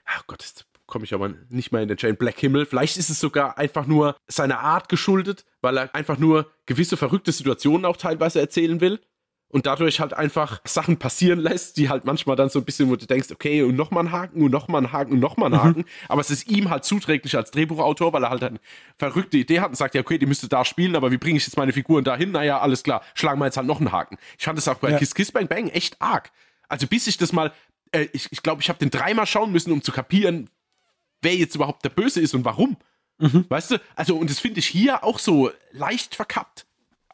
oh 0.09 0.23
Gott, 0.27 0.43
jetzt 0.43 0.67
komme 0.87 1.05
ich 1.05 1.15
aber 1.15 1.33
nicht 1.49 1.71
mehr 1.71 1.83
in 1.83 1.89
den 1.89 1.97
Jane 1.99 2.15
Black 2.15 2.41
Himmel. 2.41 2.67
Vielleicht 2.67 2.97
ist 2.97 3.11
es 3.11 3.21
sogar 3.21 3.59
einfach 3.59 3.87
nur 3.87 4.17
seiner 4.27 4.61
Art 4.61 4.89
geschuldet, 4.89 5.45
weil 5.61 5.77
er 5.79 5.95
einfach 5.95 6.19
nur 6.19 6.51
gewisse 6.65 6.97
verrückte 6.97 7.31
Situationen 7.31 7.85
auch 7.85 7.97
teilweise 7.97 8.41
erzählen 8.41 8.81
will 8.81 9.01
und 9.49 9.67
dadurch 9.67 10.01
halt 10.01 10.13
einfach 10.13 10.61
Sachen 10.65 10.99
passieren 10.99 11.39
lässt, 11.39 11.77
die 11.77 11.89
halt 11.89 12.05
manchmal 12.05 12.37
dann 12.37 12.49
so 12.49 12.59
ein 12.59 12.65
bisschen, 12.65 12.89
wo 12.91 12.97
du 12.97 13.07
denkst, 13.07 13.29
okay, 13.31 13.63
und 13.63 13.77
nochmal 13.77 14.05
ein 14.05 14.13
Haken 14.13 14.43
und 14.43 14.51
nochmal 14.51 14.83
ein 14.83 14.93
Haken 14.93 15.13
und 15.13 15.21
nochmal 15.21 15.53
ein 15.53 15.59
mhm. 15.59 15.65
Haken. 15.65 15.81
Mhm. 15.81 15.87
Aber 16.09 16.21
es 16.21 16.31
ist 16.31 16.51
ihm 16.51 16.69
halt 16.69 16.85
zuträglich 16.85 17.37
als 17.37 17.53
Drehbuchautor, 17.53 18.13
weil 18.13 18.25
er 18.25 18.31
halt 18.31 18.43
eine 18.43 18.59
verrückte 18.99 19.37
Idee 19.37 19.61
hat 19.61 19.69
und 19.69 19.77
sagt, 19.77 19.95
ja, 19.95 20.01
okay, 20.01 20.19
die 20.19 20.27
müsste 20.27 20.49
da 20.49 20.65
spielen, 20.65 20.97
aber 20.97 21.11
wie 21.13 21.19
bringe 21.19 21.39
ich 21.39 21.47
jetzt 21.47 21.57
meine 21.57 21.73
Figuren 21.73 22.05
dahin? 22.05 22.33
Naja, 22.33 22.61
alles 22.61 22.83
klar, 22.83 23.03
schlagen 23.15 23.39
wir 23.39 23.47
jetzt 23.47 23.57
halt 23.57 23.67
noch 23.67 23.79
einen 23.79 23.93
Haken. 23.93 24.19
Ich 24.39 24.45
fand 24.45 24.59
es 24.59 24.67
auch 24.69 24.79
bei 24.79 24.91
ja. 24.91 24.99
Kiss 24.99 25.15
Kiss 25.15 25.33
Bang 25.33 25.47
Bang 25.47 25.69
echt 25.69 26.01
arg. 26.03 26.33
Also 26.69 26.89
bis 26.89 27.07
ich 27.07 27.17
das 27.17 27.33
mal 27.33 27.53
äh, 27.93 28.09
ich, 28.13 28.31
ich 28.31 28.43
glaube, 28.43 28.63
ich 28.63 28.69
habe 28.69 28.79
den 28.79 28.91
dreimal 28.91 29.27
schauen 29.27 29.53
müssen, 29.53 29.73
um 29.73 29.83
zu 29.83 29.93
kapieren, 29.93 30.51
wer 31.23 31.35
jetzt 31.35 31.55
überhaupt 31.55 31.85
der 31.85 31.91
Böse 31.91 32.21
ist 32.21 32.35
und 32.35 32.45
warum. 32.45 32.77
Mhm. 33.19 33.47
Weißt 33.49 33.73
du? 33.73 33.81
Also, 33.95 34.17
und 34.17 34.29
das 34.29 34.41
finde 34.41 34.61
ich 34.61 34.67
hier 34.67 35.03
auch 35.03 35.19
so 35.19 35.51
leicht 35.73 36.15
verkappt. 36.15 36.66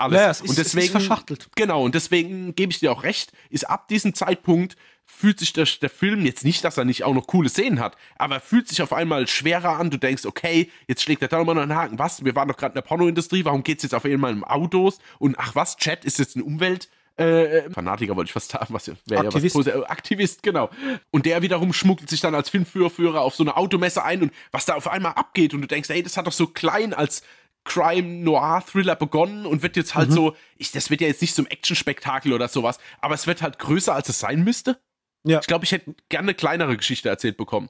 Alles. 0.03 0.18
Ja, 0.18 0.30
es 0.30 0.40
ist, 0.40 0.48
und 0.48 0.59
deswegen, 0.59 0.78
es 0.78 0.84
ist 0.86 0.90
verschachtelt. 0.92 1.48
Genau, 1.55 1.84
und 1.84 1.94
deswegen 1.94 2.55
gebe 2.55 2.72
ich 2.72 2.80
dir 2.80 2.92
auch 2.92 3.03
recht, 3.03 3.32
ist 3.50 3.68
ab 3.68 3.88
diesem 3.88 4.14
Zeitpunkt 4.14 4.76
fühlt 5.05 5.38
sich 5.38 5.53
der, 5.53 5.66
der 5.80 5.90
Film 5.90 6.24
jetzt 6.24 6.44
nicht, 6.44 6.64
dass 6.64 6.78
er 6.78 6.84
nicht 6.84 7.05
auch 7.05 7.14
noch 7.14 7.26
coole 7.26 7.48
Szenen 7.48 7.80
hat, 7.80 7.96
aber 8.16 8.36
er 8.36 8.40
fühlt 8.40 8.68
sich 8.68 8.82
auf 8.82 8.92
einmal 8.92 9.26
schwerer 9.28 9.78
an. 9.78 9.90
Du 9.90 9.98
denkst, 9.98 10.24
okay, 10.24 10.70
jetzt 10.88 11.03
schlägt 11.03 11.22
er 11.22 11.28
da 11.28 11.38
nochmal 11.38 11.59
einen 11.59 11.74
Haken. 11.74 11.98
Was? 11.98 12.24
Wir 12.24 12.34
waren 12.34 12.48
doch 12.48 12.57
gerade 12.57 12.72
in 12.72 12.76
der 12.76 12.82
Pornoindustrie, 12.82 13.44
warum 13.44 13.62
geht 13.62 13.78
es 13.78 13.82
jetzt 13.84 13.94
auf 13.94 14.05
einmal 14.05 14.32
um 14.32 14.44
Autos? 14.44 14.98
Und 15.18 15.38
ach 15.38 15.55
was, 15.55 15.76
Chat 15.76 16.05
ist 16.05 16.18
jetzt 16.18 16.36
eine 16.36 16.44
Umwelt. 16.44 16.88
Äh, 17.16 17.70
Fanatiker 17.70 18.16
wollte 18.16 18.30
ich 18.30 18.32
fast 18.32 18.53
sagen, 18.53 18.66
was 18.70 18.88
wäre 18.88 19.24
ja 19.24 19.34
was 19.34 19.66
äh, 19.66 19.84
Aktivist, 19.84 20.42
genau. 20.42 20.70
Und 21.11 21.26
der 21.26 21.42
wiederum 21.42 21.74
schmuggelt 21.74 22.09
sich 22.09 22.20
dann 22.20 22.34
als 22.34 22.48
Filmführer 22.48 23.20
auf 23.20 23.34
so 23.34 23.44
eine 23.44 23.57
Automesse 23.57 24.03
ein 24.03 24.22
und 24.22 24.32
was 24.50 24.64
da 24.64 24.74
auf 24.74 24.88
einmal 24.88 25.12
abgeht 25.12 25.53
und 25.53 25.61
du 25.61 25.68
denkst, 25.68 25.90
ey, 25.90 26.03
das 26.03 26.16
hat 26.16 26.26
doch 26.26 26.32
so 26.32 26.46
klein 26.46 26.94
als 26.94 27.22
Crime 27.64 28.22
Noir 28.24 28.62
Thriller 28.66 28.96
begonnen 28.96 29.46
und 29.46 29.62
wird 29.62 29.76
jetzt 29.76 29.94
halt 29.94 30.10
mhm. 30.10 30.14
so, 30.14 30.36
ich, 30.56 30.72
das 30.72 30.90
wird 30.90 31.00
ja 31.00 31.06
jetzt 31.06 31.22
nicht 31.22 31.34
so 31.34 31.42
ein 31.42 31.46
Action 31.46 31.76
Spektakel 31.76 32.32
oder 32.32 32.48
sowas, 32.48 32.78
aber 33.00 33.14
es 33.14 33.26
wird 33.26 33.42
halt 33.42 33.58
größer 33.58 33.94
als 33.94 34.08
es 34.08 34.18
sein 34.18 34.42
müsste. 34.42 34.80
Ja. 35.24 35.40
Ich 35.40 35.46
glaube, 35.46 35.64
ich 35.64 35.72
hätte 35.72 35.94
gerne 36.08 36.26
eine 36.26 36.34
kleinere 36.34 36.76
Geschichte 36.76 37.08
erzählt 37.08 37.36
bekommen. 37.36 37.68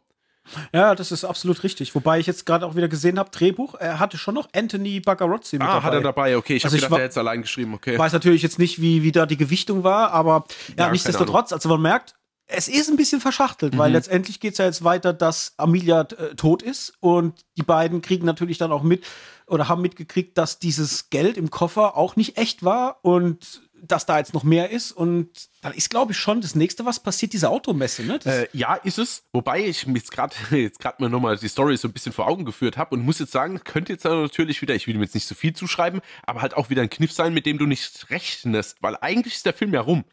Ja, 0.73 0.95
das 0.95 1.13
ist 1.13 1.25
absolut 1.25 1.63
richtig. 1.63 1.95
Wobei 1.95 2.19
ich 2.19 2.27
jetzt 2.27 2.47
gerade 2.47 2.67
auch 2.67 2.75
wieder 2.75 2.89
gesehen 2.89 3.19
habe, 3.19 3.31
Drehbuch, 3.31 3.75
er 3.75 3.99
hatte 4.01 4.19
schon 4.19 4.35
noch 4.35 4.49
Anthony 4.55 5.01
Bagarozzi 5.01 5.57
mit 5.57 5.63
ah, 5.63 5.75
dabei. 5.75 5.87
hat 5.87 5.95
er 5.95 6.01
dabei, 6.01 6.37
okay. 6.37 6.57
Ich 6.57 6.65
also 6.65 6.77
habe 6.77 6.87
gedacht, 6.87 6.99
er 6.99 7.05
hätte 7.05 7.13
es 7.13 7.19
allein 7.19 7.43
geschrieben, 7.43 7.75
okay. 7.75 7.99
Weiß 7.99 8.13
natürlich 8.13 8.43
jetzt 8.43 8.59
nicht, 8.59 8.81
wie, 8.81 9.03
wie 9.03 9.13
da 9.13 9.27
die 9.27 9.37
Gewichtung 9.37 9.85
war, 9.85 10.11
aber 10.11 10.45
ja, 10.77 10.87
ja 10.87 10.91
nichtsdestotrotz, 10.91 11.53
also 11.53 11.69
man 11.69 11.83
merkt, 11.83 12.17
es 12.47 12.69
ist 12.69 12.91
ein 12.91 12.97
bisschen 12.97 13.21
verschachtelt, 13.21 13.75
mhm. 13.75 13.79
weil 13.79 13.93
letztendlich 13.93 14.41
geht 14.41 14.53
es 14.53 14.59
ja 14.59 14.65
jetzt 14.65 14.85
weiter, 14.85 15.13
dass 15.13 15.55
Amelia 15.57 16.03
äh, 16.03 16.35
tot 16.35 16.63
ist 16.63 16.93
und 17.01 17.45
die 17.57 17.63
beiden 17.63 18.03
kriegen 18.03 18.27
natürlich 18.27 18.59
dann 18.59 18.73
auch 18.73 18.83
mit 18.83 19.05
oder 19.53 19.69
haben 19.69 19.83
mitgekriegt, 19.83 20.39
dass 20.39 20.59
dieses 20.59 21.11
Geld 21.11 21.37
im 21.37 21.51
Koffer 21.51 21.97
auch 21.97 22.17
nicht 22.17 22.39
echt 22.39 22.65
war 22.65 22.99
und 23.03 23.63
dass 23.85 24.07
da 24.07 24.19
jetzt 24.19 24.33
noch 24.33 24.45
mehr 24.45 24.71
ist. 24.71 24.93
Und 24.93 25.29
dann 25.61 25.75
ist, 25.75 25.91
glaube 25.91 26.13
ich, 26.13 26.19
schon 26.19 26.41
das 26.41 26.55
nächste, 26.55 26.87
was 26.87 27.01
passiert, 27.01 27.33
diese 27.33 27.51
Automesse, 27.51 28.05
ne? 28.05 28.19
Äh, 28.25 28.47
ja, 28.53 28.77
ist 28.77 28.99
es. 28.99 29.25
Wobei 29.33 29.67
ich 29.67 29.87
mir 29.87 29.99
jetzt 29.99 30.13
gerade 30.13 30.35
jetzt 30.57 30.81
mir 30.99 31.11
nochmal 31.11 31.37
die 31.37 31.49
Story 31.49 31.77
so 31.77 31.89
ein 31.89 31.93
bisschen 31.93 32.13
vor 32.13 32.29
Augen 32.29 32.45
geführt 32.45 32.79
habe 32.79 32.95
und 32.95 33.05
muss 33.05 33.19
jetzt 33.19 33.33
sagen, 33.33 33.61
könnte 33.63 33.93
jetzt 33.93 34.05
natürlich 34.05 34.63
wieder, 34.63 34.75
ich 34.75 34.87
will 34.87 34.95
ihm 34.95 35.03
jetzt 35.03 35.15
nicht 35.15 35.27
so 35.27 35.35
viel 35.35 35.53
zuschreiben, 35.53 36.01
aber 36.23 36.41
halt 36.41 36.55
auch 36.55 36.71
wieder 36.71 36.83
ein 36.83 36.91
Kniff 36.91 37.13
sein, 37.13 37.35
mit 37.35 37.45
dem 37.45 37.59
du 37.59 37.67
nicht 37.67 38.09
rechnest, 38.11 38.79
weil 38.81 38.97
eigentlich 39.01 39.35
ist 39.35 39.47
der 39.47 39.55
Film 39.55 39.75
ja 39.75 39.83
rum. 39.83 40.05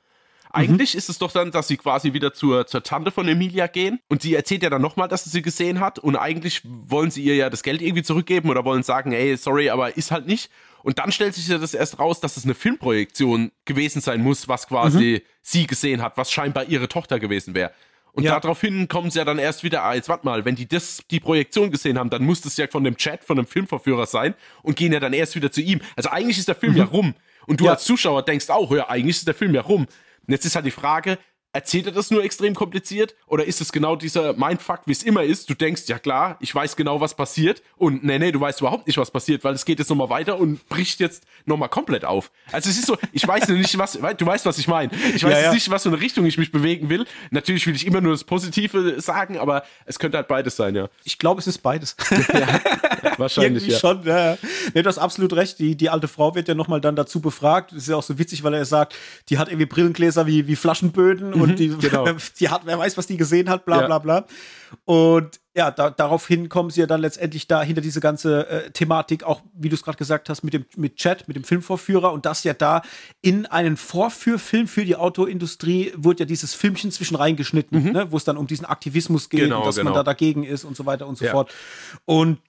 Eigentlich 0.52 0.93
mhm. 0.93 0.97
ist 0.97 1.10
es 1.10 1.20
doch 1.20 1.32
dann, 1.32 1.52
dass 1.52 1.68
sie 1.68 1.78
quasi 1.78 2.14
wieder 2.14 2.34
zur, 2.34 2.66
zur 2.66 2.82
Tante 2.82 3.12
von 3.12 3.28
Emilia 3.28 3.68
gehen 3.68 4.00
und 4.08 4.24
sie 4.24 4.34
erzählt 4.34 4.64
ja 4.64 4.70
dann 4.70 4.82
nochmal, 4.82 5.08
dass 5.08 5.24
sie 5.24 5.30
sie 5.30 5.43
gesehen 5.43 5.80
hat 5.80 6.00
und 6.00 6.16
eigentlich 6.16 6.62
wollen 6.64 7.12
sie 7.12 7.24
ihr 7.24 7.36
ja 7.36 7.50
das 7.50 7.62
Geld 7.62 7.82
irgendwie 7.82 8.04
zurückgeben 8.04 8.50
oder 8.50 8.66
wollen 8.66 8.82
sagen, 8.82 9.12
ey, 9.12 9.38
sorry, 9.38 9.70
aber 9.70 9.95
ist 9.95 10.12
halt 10.12 10.26
nicht. 10.26 10.50
Und 10.82 10.97
dann 10.97 11.12
stellt 11.12 11.36
sich 11.36 11.47
ja 11.47 11.58
das 11.58 11.74
erst 11.74 12.00
raus, 12.00 12.20
dass 12.20 12.38
es 12.38 12.45
eine 12.45 12.56
Filmprojektion 12.56 13.52
gewesen 13.66 14.02
sein 14.02 14.24
muss, 14.24 14.47
was 14.47 14.68
quasi 14.68 15.22
mhm. 15.22 15.30
sie 15.41 15.68
gesehen 15.68 16.02
hat, 16.02 16.18
was 16.18 16.32
scheinbar 16.32 16.66
ihre 16.66 16.88
Tochter 16.88 17.20
gewesen 17.20 17.54
wäre. 17.54 17.72
Und 18.14 18.24
ja. 18.24 18.39
daraufhin 18.39 18.88
kommen 18.88 19.12
sie 19.12 19.20
ja 19.20 19.26
dann 19.26 19.38
erst 19.38 19.64
wieder, 19.64 19.84
ah, 19.84 19.93
jetzt 19.93 20.10
warte 20.10 20.26
mal, 20.26 20.43
wenn 20.45 20.56
die 20.56 20.68
das, 20.68 21.04
die 21.12 21.20
Projektion 21.20 21.70
gesehen 21.70 22.00
haben, 22.00 22.10
dann 22.10 22.24
muss 22.24 22.41
das 22.41 22.58
ja 22.58 22.68
von 22.68 22.84
dem 22.84 22.97
Chat, 22.97 23.24
von 23.24 23.38
dem 23.38 23.45
Filmverführer 23.45 24.08
sein 24.08 24.34
und 24.64 24.76
gehen 24.76 24.91
ja 24.91 25.00
dann 25.00 25.14
erst 25.14 25.36
wieder 25.36 25.52
zu 25.52 25.62
ihm. 25.62 25.80
Also 25.95 26.10
eigentlich 26.10 26.39
ist 26.39 26.47
der 26.47 26.56
Film 26.56 26.74
mhm. 26.74 26.80
ja 26.80 26.86
rum. 26.86 27.14
Und 27.45 27.60
du 27.60 27.66
ja. 27.66 27.72
als 27.72 27.84
Zuschauer 27.84 28.24
denkst 28.24 28.50
auch, 28.50 28.72
ja, 28.72 28.89
eigentlich 28.89 29.18
ist 29.18 29.28
der 29.28 29.36
Film 29.36 29.54
ja 29.54 29.62
rum. 29.62 29.88
Jetzt 30.30 30.45
ist 30.45 30.55
halt 30.55 30.65
die 30.65 30.71
Frage, 30.71 31.17
erzählt 31.52 31.88
er 31.88 31.91
das 31.91 32.12
nur 32.12 32.24
extrem 32.24 32.54
kompliziert 32.54 33.16
oder 33.26 33.45
ist 33.45 33.60
es 33.60 33.72
genau 33.72 33.95
dieser 33.95 34.34
Mindfuck, 34.34 34.82
wie 34.86 34.91
es 34.91 35.02
immer 35.02 35.24
ist? 35.24 35.50
Du 35.50 35.56
denkst, 35.56 35.84
ja 35.88 35.97
klar, 35.97 36.38
ich 36.39 36.54
weiß 36.54 36.76
genau, 36.76 37.02
was 37.02 37.16
passiert 37.16 37.64
und 37.78 38.04
nee, 38.04 38.20
nee, 38.20 38.32
du 38.32 38.39
weißt 38.39 38.62
überhaupt 38.62 38.86
nicht, 38.86 38.97
was 38.97 39.10
passiert, 39.10 39.43
weil 39.43 39.56
es 39.56 39.66
geht 39.66 39.80
jetzt 39.80 39.89
nochmal 39.89 40.10
weiter 40.10 40.39
und 40.39 40.68
bricht 40.70 41.00
jetzt 41.00 41.24
nochmal 41.45 41.70
komplett 41.70 42.06
auf. 42.06 42.32
Also 42.52 42.70
es 42.70 42.78
ist 42.78 42.86
so, 42.86 42.97
ich 43.14 43.28
weiß 43.28 43.47
nicht, 43.50 43.78
was, 43.80 43.93
du 43.93 44.26
weißt, 44.26 44.45
was 44.45 44.60
ich 44.60 44.68
meine. 44.68 44.91
Ich 45.16 45.24
weiß 45.24 45.34
ja, 45.34 45.41
ja. 45.41 45.54
nicht, 45.54 45.70
was 45.72 45.84
für 45.84 45.89
eine 45.89 46.00
Richtung 46.00 46.26
ich 46.26 46.38
mich 46.38 46.52
bewegen 46.52 46.89
will. 46.89 47.06
Natürlich 47.32 47.66
will 47.66 47.76
ich 47.76 47.88
immer 47.88 48.02
nur 48.02 48.12
das 48.12 48.24
Positive 48.24 49.02
sagen, 49.02 49.39
aber 49.39 49.64
es 49.86 49.97
könnte 49.97 50.18
halt 50.18 50.28
beides 50.28 50.56
sein, 50.56 50.76
ja. 50.76 50.88
Ich 51.04 51.18
glaube, 51.18 51.41
es 51.41 51.47
ist 51.47 51.60
beides. 51.60 51.95
ja, 52.34 52.62
wahrscheinlich, 53.18 53.66
ja. 53.66 53.80
schon, 53.80 54.04
ja. 54.04 54.38
Nee, 54.76 54.84
du 54.84 54.88
hast 54.88 55.00
absolut 55.00 55.34
recht. 55.34 55.58
Die, 55.58 55.76
die 55.76 55.89
alte 55.89 56.08
Frau 56.08 56.36
wird 56.36 56.47
ja 56.47 56.54
nochmal 56.54 56.80
dann 56.80 56.95
dazu 56.95 57.22
befragt. 57.22 57.72
Das 57.72 57.80
ist 57.80 57.88
ja 57.88 57.95
auch 57.95 58.04
so 58.04 58.20
witzig, 58.20 58.43
weil 58.43 58.54
er 58.54 58.66
sagt, 58.66 58.95
die 59.30 59.39
hat 59.39 59.47
irgendwie 59.47 59.66
Brillengläser 59.66 60.28
wie, 60.28 60.47
wie 60.47 60.56
Flaschenböden 60.56 61.38
und 61.41 61.51
mhm, 61.51 61.55
die, 61.55 61.67
genau. 61.69 62.05
die 62.39 62.49
hat, 62.49 62.61
wer 62.65 62.77
weiß, 62.77 62.97
was 62.97 63.07
die 63.07 63.17
gesehen 63.17 63.49
hat, 63.49 63.65
bla 63.65 63.85
bla 63.85 63.99
bla. 63.99 64.25
Und 64.85 65.39
ja, 65.55 65.71
da, 65.71 65.89
daraufhin 65.89 66.47
kommen 66.47 66.69
sie 66.69 66.79
ja 66.79 66.87
dann 66.87 67.01
letztendlich 67.01 67.47
da 67.47 67.61
hinter 67.63 67.81
diese 67.81 67.99
ganze 67.99 68.47
äh, 68.47 68.71
Thematik, 68.71 69.23
auch 69.23 69.41
wie 69.53 69.69
du 69.69 69.75
es 69.75 69.83
gerade 69.83 69.97
gesagt 69.97 70.29
hast, 70.29 70.43
mit 70.43 70.53
dem 70.53 70.65
mit 70.77 70.95
Chat, 70.95 71.27
mit 71.27 71.35
dem 71.35 71.43
Filmvorführer 71.43 72.13
und 72.13 72.25
das 72.25 72.43
ja 72.43 72.53
da 72.53 72.81
in 73.21 73.45
einen 73.45 73.75
Vorführfilm 73.75 74.67
für 74.67 74.85
die 74.85 74.95
Autoindustrie 74.95 75.91
wurde 75.95 76.21
ja 76.21 76.25
dieses 76.25 76.53
Filmchen 76.53 76.91
zwischen 76.91 77.15
reingeschnitten, 77.15 77.83
mhm. 77.83 77.91
ne, 77.91 78.11
wo 78.11 78.17
es 78.17 78.23
dann 78.23 78.37
um 78.37 78.47
diesen 78.47 78.65
Aktivismus 78.65 79.29
geht 79.29 79.41
genau, 79.41 79.59
und 79.59 79.67
dass 79.67 79.75
genau. 79.75 79.91
man 79.91 79.95
da 79.95 80.03
dagegen 80.03 80.43
ist 80.43 80.63
und 80.63 80.77
so 80.77 80.85
weiter 80.85 81.07
und 81.07 81.17
so 81.17 81.25
ja. 81.25 81.31
fort. 81.31 81.53
Und 82.05 82.39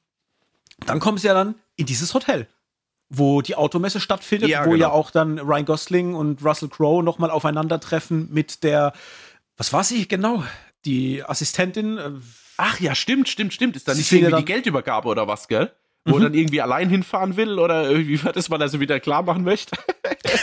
dann 0.86 1.01
kommen 1.01 1.18
sie 1.18 1.26
ja 1.26 1.34
dann 1.34 1.57
in 1.76 1.86
dieses 1.86 2.14
Hotel 2.14 2.47
wo 3.11 3.43
die 3.43 3.57
Automesse 3.57 4.01
stattfindet, 4.01 4.49
ja, 4.49 4.65
wo 4.65 4.71
genau. 4.71 4.81
ja 4.81 4.91
auch 4.91 5.11
dann 5.11 5.39
Ryan 5.39 5.65
Gosling 5.65 6.15
und 6.15 6.43
Russell 6.45 6.69
Crowe 6.69 7.03
nochmal 7.03 7.31
aufeinandertreffen 7.31 8.29
mit 8.33 8.63
der 8.63 8.93
was 9.61 9.75
war 9.75 9.85
sie 9.85 10.09
genau? 10.09 10.43
Die 10.87 11.23
Assistentin. 11.23 11.99
Äh, 11.99 12.13
Ach 12.57 12.81
ja, 12.81 12.95
stimmt, 12.95 13.29
stimmt, 13.29 13.53
stimmt. 13.53 13.77
Ist 13.77 13.87
da 13.87 13.95
nicht 13.95 14.11
irgendwie 14.11 14.37
die 14.37 14.45
Geldübergabe 14.47 15.07
oder 15.09 15.29
was, 15.29 15.49
gell? 15.49 15.71
Wo 16.05 16.17
mhm. 16.17 16.23
er 16.23 16.25
dann 16.25 16.35
irgendwie 16.35 16.63
allein 16.63 16.89
hinfahren 16.89 17.37
will 17.37 17.59
oder 17.59 17.95
wie 17.95 18.25
war 18.25 18.33
das, 18.33 18.51
weil 18.51 18.61
er 18.61 18.69
so 18.69 18.81
wieder 18.81 19.01
klar 19.01 19.23
machen 19.23 19.45
möchte? 19.45 19.77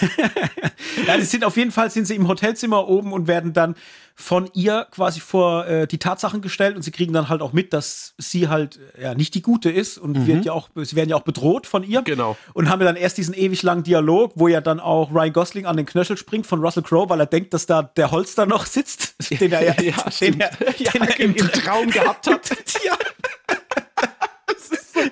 ja, 1.07 1.17
die 1.17 1.23
sind 1.23 1.43
auf 1.43 1.57
jeden 1.57 1.71
Fall 1.71 1.89
sind 1.89 2.05
sie 2.05 2.15
im 2.15 2.27
Hotelzimmer 2.27 2.87
oben 2.87 3.11
und 3.11 3.27
werden 3.27 3.53
dann 3.53 3.75
von 4.19 4.49
ihr 4.53 4.87
quasi 4.91 5.19
vor 5.19 5.67
äh, 5.67 5.87
die 5.87 5.99
Tatsachen 5.99 6.41
gestellt 6.41 6.75
und 6.75 6.81
sie 6.81 6.91
kriegen 6.91 7.13
dann 7.13 7.29
halt 7.29 7.41
auch 7.41 7.53
mit, 7.53 7.71
dass 7.71 8.13
sie 8.17 8.49
halt 8.49 8.79
äh, 8.97 9.03
ja 9.03 9.13
nicht 9.15 9.35
die 9.35 9.43
Gute 9.43 9.69
ist 9.69 9.97
und 9.97 10.17
mhm. 10.17 10.27
wird 10.27 10.45
ja 10.45 10.53
auch, 10.53 10.69
sie 10.75 10.95
werden 10.95 11.09
ja 11.09 11.15
auch 11.15 11.21
bedroht 11.21 11.67
von 11.67 11.83
ihr. 11.83 12.01
Genau. 12.01 12.35
Und 12.53 12.69
haben 12.69 12.79
ja 12.81 12.85
dann 12.85 12.95
erst 12.95 13.17
diesen 13.17 13.35
ewig 13.35 13.61
langen 13.61 13.83
Dialog, 13.83 14.33
wo 14.35 14.47
ja 14.47 14.61
dann 14.61 14.79
auch 14.79 15.11
Ryan 15.11 15.33
Gosling 15.33 15.65
an 15.65 15.77
den 15.77 15.85
Knöchel 15.85 16.17
springt 16.17 16.47
von 16.47 16.59
Russell 16.59 16.83
Crowe, 16.83 17.09
weil 17.09 17.19
er 17.19 17.25
denkt, 17.27 17.53
dass 17.53 17.67
da 17.67 17.83
der 17.83 18.11
Holster 18.11 18.45
noch 18.45 18.65
sitzt, 18.65 19.15
den 19.39 19.51
er 19.51 19.63
ja, 19.63 19.81
ja 19.81 19.93
den 20.19 20.39
er, 20.39 20.51
ja, 20.77 20.91
den 20.91 21.01
er 21.01 21.19
im, 21.19 21.35
im 21.35 21.51
Traum 21.51 21.89
gehabt 21.89 22.27
hat. 22.27 22.49
ja. 22.85 22.97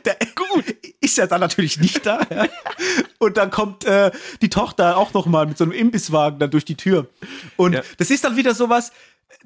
Der, 0.05 0.17
gut, 0.35 0.75
ist 1.01 1.17
ja 1.17 1.27
dann 1.27 1.41
natürlich 1.41 1.79
nicht 1.79 2.05
da. 2.05 2.19
Ja. 2.29 2.47
Und 3.19 3.37
dann 3.37 3.49
kommt 3.49 3.85
äh, 3.85 4.11
die 4.41 4.49
Tochter 4.49 4.97
auch 4.97 5.13
noch 5.13 5.25
mal 5.25 5.45
mit 5.47 5.57
so 5.57 5.63
einem 5.63 5.73
Imbisswagen 5.73 6.39
dann 6.39 6.51
durch 6.51 6.65
die 6.65 6.75
Tür. 6.75 7.07
Und 7.55 7.73
ja. 7.73 7.81
das 7.97 8.11
ist 8.11 8.23
dann 8.23 8.35
wieder 8.35 8.53
sowas, 8.53 8.91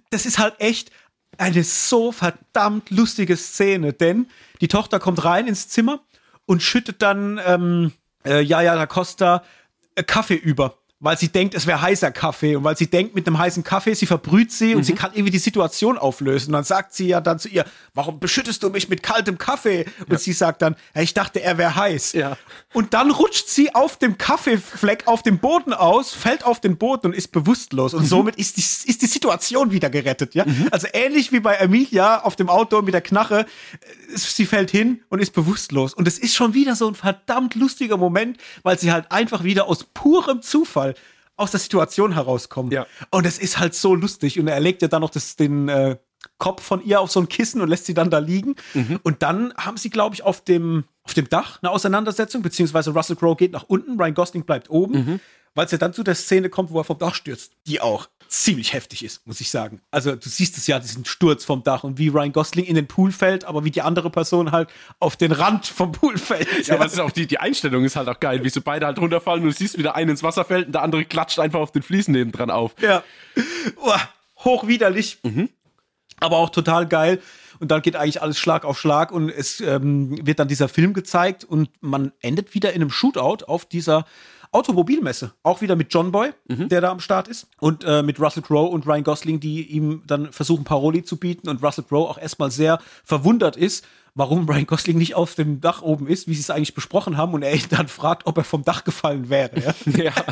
das 0.10 0.26
ist 0.26 0.40
halt 0.40 0.56
echt 0.60 0.92
eine 1.38 1.64
so 1.64 2.12
verdammt 2.12 2.90
lustige 2.90 3.38
Szene, 3.38 3.94
denn 3.94 4.28
die 4.62 4.68
Tochter 4.68 5.00
kommt 5.00 5.24
rein 5.24 5.48
ins 5.48 5.70
Zimmer 5.70 6.02
und 6.46 6.62
schüttet 6.62 7.02
dann 7.02 7.40
ähm, 7.46 7.92
äh, 8.26 8.42
Jaja 8.42 8.76
da 8.76 8.86
Costa 8.88 9.44
äh, 9.96 10.04
Kaffee 10.04 10.36
über 10.36 10.79
weil 11.02 11.18
sie 11.18 11.30
denkt, 11.30 11.56
es 11.56 11.66
wäre 11.66 11.82
heißer 11.82 12.12
Kaffee 12.12 12.58
und 12.58 12.66
weil 12.66 12.76
sie 12.76 12.88
denkt, 12.88 13.16
mit 13.16 13.26
einem 13.26 13.38
heißen 13.38 13.64
Kaffee, 13.64 13.94
sie 13.94 14.06
verbrüht 14.06 14.52
sie 14.52 14.72
mhm. 14.72 14.78
und 14.78 14.84
sie 14.84 14.92
mhm. 14.94 14.98
kann 14.98 15.12
irgendwie 15.14 15.32
die 15.32 15.40
Situation 15.40 15.98
auflösen. 15.98 16.50
Und 16.50 16.54
dann 16.54 16.64
sagt 16.66 16.94
sie 16.94 17.08
ja 17.08 17.22
dann 17.22 17.40
zu 17.40 17.48
ihr, 17.48 17.64
warum 17.94 18.20
beschüttest 18.20 18.62
du 18.64 18.70
mich 18.70 18.90
mit 18.90 19.02
kaltem 19.02 19.38
Kaffee? 19.38 19.86
Und 20.02 20.12
ja. 20.12 20.18
sie 20.18 20.34
sagt 20.34 20.62
dann, 20.62 20.76
ja, 20.94 21.02
ich 21.02 21.14
dachte, 21.14 21.42
er 21.42 21.58
wäre 21.58 21.76
heiß. 21.76 22.14
Ja. 22.14 22.38
Und 22.74 22.94
dann 22.94 23.12
rutscht 23.12 23.48
sie 23.48 23.74
auf 23.74 23.98
dem 23.98 24.18
Kaffeefleck 24.18 25.08
auf 25.08 25.24
dem 25.24 25.40
Boden 25.40 25.74
aus, 25.74 26.12
fällt 26.12 26.44
auf 26.44 26.60
den 26.60 26.78
Boden 26.78 27.08
und 27.08 27.14
ist 27.14 27.32
bewusstlos. 27.32 27.94
Und 27.94 28.04
mhm. 28.04 28.08
somit 28.08 28.36
ist 28.36 28.58
die, 28.58 28.90
ist 28.90 29.02
die 29.02 29.08
Situation 29.08 29.72
wieder 29.72 29.90
gerettet. 29.90 30.36
Ja? 30.36 30.46
Mhm. 30.46 30.68
Also 30.72 30.88
ähnlich 30.92 31.32
wie 31.32 31.40
bei 31.40 31.56
Emilia 31.56 32.24
auf 32.24 32.36
dem 32.36 32.50
Auto 32.50 32.82
mit 32.82 32.94
der 32.94 33.02
Knarre, 33.02 33.42
äh, 33.42 34.18
sie 34.18 34.46
fällt 34.46 34.70
hin 34.70 35.02
und 35.08 35.20
ist 35.20 35.32
bewusstlos. 35.32 35.94
Und 35.94 36.10
es 36.10 36.20
ist 36.20 36.36
schon 36.36 36.54
wieder 36.54 36.76
so 36.76 36.90
ein 36.90 36.96
verdammt 36.96 37.56
lustiger 37.56 37.96
Moment, 37.96 38.38
weil 38.64 38.78
sie 38.78 38.92
halt 38.92 39.14
einfach 39.14 39.46
wieder 39.46 39.68
aus 39.68 39.86
purem 39.86 40.42
Zufall 40.42 40.89
aus 41.40 41.52
der 41.52 41.60
Situation 41.60 42.14
herauskommen. 42.14 42.72
Ja. 42.72 42.86
Und 43.12 43.26
es 43.26 43.38
ist 43.38 43.60
halt 43.60 43.76
so 43.76 43.96
lustig. 43.96 44.40
Und 44.40 44.48
er 44.48 44.60
legt 44.60 44.82
ja 44.82 44.88
dann 44.88 45.02
noch 45.02 45.10
das, 45.10 45.36
den 45.36 45.70
äh, 45.70 45.98
Kopf 46.38 46.62
von 46.64 46.84
ihr 46.84 47.00
auf 47.00 47.12
so 47.12 47.20
ein 47.20 47.30
Kissen 47.30 47.62
und 47.62 47.70
lässt 47.70 47.86
sie 47.86 47.94
dann 47.94 48.10
da 48.10 48.20
liegen. 48.20 48.56
Mhm. 48.74 49.00
Und 49.04 49.24
dann 49.24 49.54
haben 49.56 49.78
sie, 49.78 49.90
glaube 49.90 50.16
ich, 50.16 50.24
auf 50.24 50.42
dem, 50.44 50.84
auf 51.04 51.14
dem 51.14 51.30
Dach 51.30 51.60
eine 51.62 51.72
Auseinandersetzung, 51.72 52.42
beziehungsweise 52.42 52.92
Russell 52.92 53.16
Crowe 53.16 53.36
geht 53.36 53.54
nach 53.54 53.64
unten, 53.64 54.00
Ryan 54.00 54.14
Gosling 54.14 54.44
bleibt 54.44 54.70
oben, 54.70 54.94
mhm. 54.94 55.20
weil 55.56 55.66
es 55.66 55.72
ja 55.72 55.78
dann 55.78 55.94
zu 55.94 56.04
der 56.04 56.16
Szene 56.16 56.50
kommt, 56.50 56.72
wo 56.72 56.80
er 56.80 56.84
vom 56.84 56.98
Dach 56.98 57.16
stürzt. 57.16 57.54
Die 57.68 57.82
auch 57.82 58.10
ziemlich 58.30 58.74
heftig 58.74 59.04
ist, 59.04 59.26
muss 59.26 59.42
ich 59.42 59.50
sagen. 59.50 59.82
Also 59.90 60.16
du 60.16 60.30
siehst 60.30 60.56
es 60.58 60.68
ja, 60.68 60.80
diesen 60.80 61.04
Sturz 61.04 61.44
vom 61.46 61.64
Dach 61.64 61.84
und 61.84 61.98
wie 61.98 62.10
Ryan 62.10 62.32
Gosling 62.32 62.66
in 62.66 62.76
den 62.76 62.88
Pool 62.88 63.12
fällt, 63.12 63.44
aber 63.44 63.66
wie 63.66 63.72
die 63.72 63.82
andere 63.82 64.12
Person 64.12 64.52
halt 64.52 64.70
auf 65.00 65.18
den 65.18 65.32
Rand 65.32 65.66
vom 65.66 65.92
Pool 65.92 66.18
fällt. 66.18 66.48
Ja, 66.70 66.76
aber 66.76 66.86
es 66.86 66.94
ist 66.94 67.00
auch 67.00 67.10
die, 67.10 67.26
die 67.26 67.40
Einstellung 67.40 67.84
ist 67.84 67.96
halt 67.96 68.08
auch 68.08 68.20
geil, 68.20 68.44
wie 68.44 68.50
so 68.50 68.62
beide 68.62 68.86
halt 68.86 69.00
runterfallen 69.00 69.42
und 69.42 69.50
du 69.50 69.56
siehst, 69.56 69.78
wie 69.78 69.82
der 69.82 69.96
eine 69.96 70.12
ins 70.12 70.22
Wasser 70.22 70.46
fällt 70.46 70.68
und 70.68 70.74
der 70.74 70.84
andere 70.84 71.04
klatscht 71.06 71.40
einfach 71.40 71.60
auf 71.60 71.72
den 71.72 71.82
Fliesen 71.82 72.12
neben 72.12 72.32
dran 72.32 72.52
auf. 72.52 72.76
Ja. 72.80 73.04
Oh, 73.78 73.96
hochwiderlich, 74.44 75.18
mhm. 75.24 75.50
aber 76.20 76.38
auch 76.38 76.52
total 76.52 76.88
geil. 76.88 77.20
Und 77.60 77.72
dann 77.72 77.82
geht 77.82 77.96
eigentlich 77.96 78.22
alles 78.22 78.38
Schlag 78.38 78.66
auf 78.66 78.80
Schlag 78.80 79.12
und 79.12 79.30
es 79.30 79.62
ähm, 79.62 80.26
wird 80.26 80.40
dann 80.40 80.48
dieser 80.48 80.70
Film 80.70 80.94
gezeigt 80.94 81.44
und 81.44 81.70
man 81.82 82.12
endet 82.22 82.54
wieder 82.54 82.74
in 82.74 82.82
einem 82.82 82.90
Shootout 82.90 83.46
auf 83.46 83.66
dieser 83.66 84.06
Automobilmesse. 84.52 85.34
Auch 85.44 85.62
wieder 85.62 85.76
mit 85.76 85.94
John 85.94 86.12
Boy, 86.12 86.32
mhm. 86.48 86.70
der 86.70 86.82
da 86.82 86.90
am 86.90 87.00
Start 87.00 87.28
ist. 87.28 87.48
Und 87.60 87.84
äh, 87.84 88.02
mit 88.02 88.20
Russell 88.20 88.42
Crowe 88.42 88.70
und 88.70 88.88
Ryan 88.88 89.04
Gosling, 89.04 89.40
die 89.40 89.64
ihm 89.64 90.02
dann 90.08 90.32
versuchen, 90.32 90.64
Paroli 90.64 91.04
zu 91.04 91.18
bieten. 91.18 91.50
Und 91.50 91.64
Russell 91.64 91.84
Crowe 91.84 92.10
auch 92.10 92.18
erstmal 92.18 92.50
sehr 92.50 92.80
verwundert 93.04 93.58
ist, 93.58 93.86
warum 94.16 94.50
Ryan 94.50 94.66
Gosling 94.66 94.98
nicht 94.98 95.14
auf 95.14 95.36
dem 95.36 95.62
Dach 95.62 95.84
oben 95.84 96.08
ist, 96.08 96.28
wie 96.28 96.34
sie 96.34 96.42
es 96.42 96.50
eigentlich 96.50 96.74
besprochen 96.74 97.16
haben. 97.16 97.34
Und 97.34 97.44
er 97.44 97.54
ihn 97.54 97.62
dann 97.70 97.88
fragt, 97.88 98.26
ob 98.26 98.38
er 98.38 98.44
vom 98.44 98.64
Dach 98.64 98.84
gefallen 98.84 99.30
wäre. 99.30 99.60
Ja. 99.60 99.76
ja. 100.04 100.14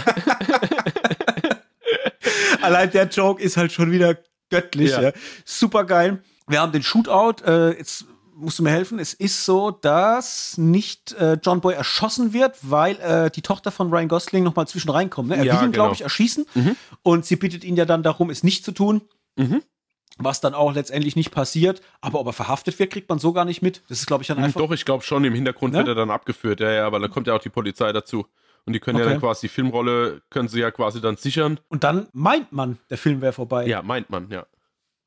Allein 2.61 2.89
der 2.89 3.07
Joke 3.07 3.41
ist 3.41 3.55
halt 3.55 3.71
schon 3.71 3.91
wieder 3.91 4.17
göttlich. 4.49 4.91
Ja. 4.91 5.01
Ja. 5.01 5.11
Super 5.45 5.85
geil. 5.85 6.23
Wir 6.47 6.61
haben 6.61 6.71
den 6.71 6.83
Shootout. 6.83 7.43
Äh, 7.45 7.77
jetzt 7.77 8.05
musst 8.37 8.59
du 8.59 8.63
mir 8.63 8.71
helfen. 8.71 8.99
Es 8.99 9.13
ist 9.13 9.45
so, 9.45 9.71
dass 9.71 10.57
nicht 10.57 11.13
äh, 11.13 11.37
John 11.43 11.59
Boy 11.61 11.73
erschossen 11.73 12.33
wird, 12.33 12.57
weil 12.61 12.95
äh, 12.99 13.31
die 13.31 13.41
Tochter 13.41 13.71
von 13.71 13.89
Ryan 13.89 14.07
Gosling 14.07 14.43
noch 14.43 14.55
mal 14.55 14.67
zwischen 14.67 14.89
reinkommt. 14.89 15.29
Ne? 15.29 15.37
Er 15.37 15.43
ja, 15.43 15.53
will 15.53 15.67
ihn, 15.67 15.71
genau. 15.71 15.85
glaube 15.85 15.95
ich, 15.95 16.01
erschießen. 16.01 16.45
Mhm. 16.53 16.75
Und 17.03 17.25
sie 17.25 17.35
bittet 17.35 17.63
ihn 17.63 17.75
ja 17.75 17.85
dann 17.85 18.03
darum, 18.03 18.29
es 18.29 18.43
nicht 18.43 18.63
zu 18.63 18.71
tun. 18.71 19.01
Mhm. 19.35 19.61
Was 20.19 20.41
dann 20.41 20.55
auch 20.55 20.73
letztendlich 20.73 21.15
nicht 21.15 21.31
passiert. 21.31 21.81
Aber 22.01 22.19
ob 22.19 22.27
er 22.27 22.33
verhaftet 22.33 22.79
wird, 22.79 22.91
kriegt 22.91 23.09
man 23.09 23.19
so 23.19 23.33
gar 23.33 23.45
nicht 23.45 23.61
mit. 23.61 23.83
Das 23.89 23.99
ist, 23.99 24.07
glaube 24.07 24.23
ich, 24.23 24.27
dann 24.27 24.37
hm, 24.37 24.45
einfach. 24.45 24.61
Doch, 24.61 24.71
ich 24.71 24.85
glaube 24.85 25.03
schon. 25.03 25.23
Im 25.23 25.33
Hintergrund 25.33 25.73
ne? 25.73 25.79
wird 25.79 25.89
er 25.89 25.95
dann 25.95 26.09
abgeführt. 26.09 26.59
Ja, 26.59 26.71
ja, 26.71 26.87
aber 26.87 26.99
da 26.99 27.07
kommt 27.07 27.27
ja 27.27 27.35
auch 27.35 27.41
die 27.41 27.49
Polizei 27.49 27.91
dazu. 27.91 28.25
Und 28.65 28.73
die 28.73 28.79
können 28.79 28.97
okay. 28.97 29.05
ja 29.05 29.11
dann 29.11 29.21
quasi 29.21 29.47
die 29.47 29.53
Filmrolle, 29.53 30.21
können 30.29 30.47
sie 30.49 30.59
ja 30.59 30.71
quasi 30.71 30.99
dann 31.01 31.15
sichern. 31.15 31.59
Und 31.69 31.83
dann 31.83 32.07
meint 32.13 32.51
man, 32.51 32.79
der 32.89 32.97
Film 32.97 33.21
wäre 33.21 33.31
vorbei. 33.31 33.65
Ja, 33.65 33.81
meint 33.81 34.09
man, 34.09 34.29
ja. 34.29 34.45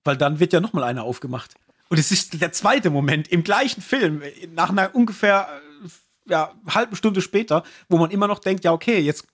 Weil 0.05 0.17
dann 0.17 0.41
wird 0.41 0.53
ja 0.53 0.61
nochmal 0.61 0.85
einer 0.85 1.05
aufgemacht. 1.05 1.55
Und 1.89 1.99
es 1.99 2.13
ist 2.13 2.41
der 2.41 2.53
zweite 2.53 2.89
Moment 2.89 3.29
im 3.29 3.43
gleichen 3.43 3.83
Film, 3.83 4.23
nach 4.55 4.71
einer 4.71 4.95
ungefähr 4.95 5.49
äh, 5.85 6.31
ja, 6.31 6.53
halben 6.69 6.97
Stunde 6.97 7.21
später, 7.21 7.65
wo 7.89 7.99
man 7.99 8.11
immer 8.11 8.29
noch 8.29 8.39
denkt, 8.39 8.65
ja, 8.65 8.73
okay, 8.73 9.01
jetzt 9.01 9.27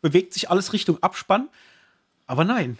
bewegt 0.00 0.32
sich 0.32 0.50
alles 0.50 0.72
Richtung 0.72 1.02
Abspann. 1.02 1.48
Aber 2.26 2.44
nein, 2.44 2.78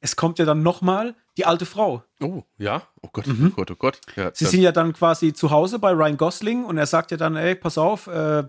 es 0.00 0.16
kommt 0.16 0.38
ja 0.38 0.44
dann 0.44 0.62
nochmal 0.62 1.14
die 1.36 1.46
alte 1.46 1.66
Frau. 1.66 2.04
Oh, 2.20 2.42
ja. 2.58 2.82
Oh 3.02 3.08
Gott, 3.12 3.26
mhm. 3.26 3.48
oh 3.52 3.56
Gott, 3.56 3.70
oh 3.70 3.76
Gott. 3.76 4.00
Ja, 4.16 4.30
Sie 4.34 4.46
sind 4.46 4.62
ja 4.62 4.72
dann 4.72 4.92
quasi 4.92 5.32
zu 5.32 5.50
Hause 5.50 5.78
bei 5.78 5.92
Ryan 5.92 6.16
Gosling 6.16 6.64
und 6.64 6.78
er 6.78 6.86
sagt 6.86 7.10
ja 7.10 7.16
dann, 7.16 7.36
ey, 7.36 7.54
pass 7.54 7.78
auf, 7.78 8.06
äh, 8.06 8.44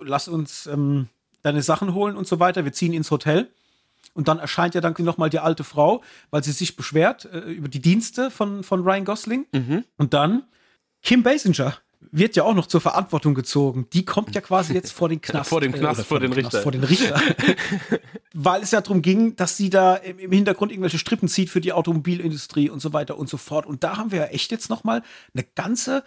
lass 0.00 0.28
uns 0.28 0.66
ähm, 0.66 1.08
deine 1.42 1.62
Sachen 1.62 1.94
holen 1.94 2.16
und 2.16 2.26
so 2.26 2.40
weiter. 2.40 2.64
Wir 2.64 2.72
ziehen 2.72 2.92
ins 2.92 3.10
Hotel. 3.10 3.50
Und 4.12 4.28
dann 4.28 4.38
erscheint 4.38 4.74
ja 4.74 4.80
dann 4.80 4.94
nochmal 4.98 5.30
die 5.30 5.38
alte 5.38 5.64
Frau, 5.64 6.02
weil 6.30 6.42
sie 6.42 6.52
sich 6.52 6.76
beschwert 6.76 7.26
äh, 7.26 7.38
über 7.38 7.68
die 7.68 7.80
Dienste 7.80 8.30
von, 8.30 8.62
von 8.64 8.82
Ryan 8.82 9.04
Gosling. 9.04 9.46
Mhm. 9.52 9.84
Und 9.96 10.14
dann 10.14 10.44
Kim 11.02 11.22
Basinger 11.22 11.76
wird 12.12 12.34
ja 12.34 12.44
auch 12.44 12.54
noch 12.54 12.66
zur 12.66 12.80
Verantwortung 12.80 13.34
gezogen. 13.34 13.86
Die 13.92 14.04
kommt 14.04 14.34
ja 14.34 14.40
quasi 14.40 14.74
jetzt 14.74 14.92
vor 14.92 15.08
den 15.08 15.20
Knast. 15.22 15.48
vor 15.48 15.60
dem 15.60 15.72
Knast, 15.72 16.00
äh, 16.00 16.04
vor, 16.04 16.18
vor, 16.18 16.20
den, 16.20 16.32
Richter. 16.32 16.62
vor 16.62 16.72
den 16.72 16.84
Richter. 16.84 17.20
weil 18.34 18.62
es 18.62 18.70
ja 18.70 18.80
darum 18.80 19.02
ging, 19.02 19.36
dass 19.36 19.56
sie 19.56 19.70
da 19.70 19.96
im, 19.96 20.18
im, 20.18 20.32
Hintergrund 20.32 20.72
irgendwelche 20.72 20.98
Strippen 20.98 21.28
zieht 21.28 21.50
für 21.50 21.60
die 21.60 21.72
Automobilindustrie 21.72 22.70
und 22.70 22.80
so 22.80 22.92
weiter 22.92 23.18
und 23.18 23.28
so 23.28 23.36
fort. 23.36 23.66
Und 23.66 23.84
da 23.84 23.96
haben 23.96 24.12
wir 24.12 24.20
ja 24.20 24.26
echt 24.26 24.50
jetzt 24.50 24.70
nochmal 24.70 25.02
eine 25.34 25.44
ganze 25.54 26.02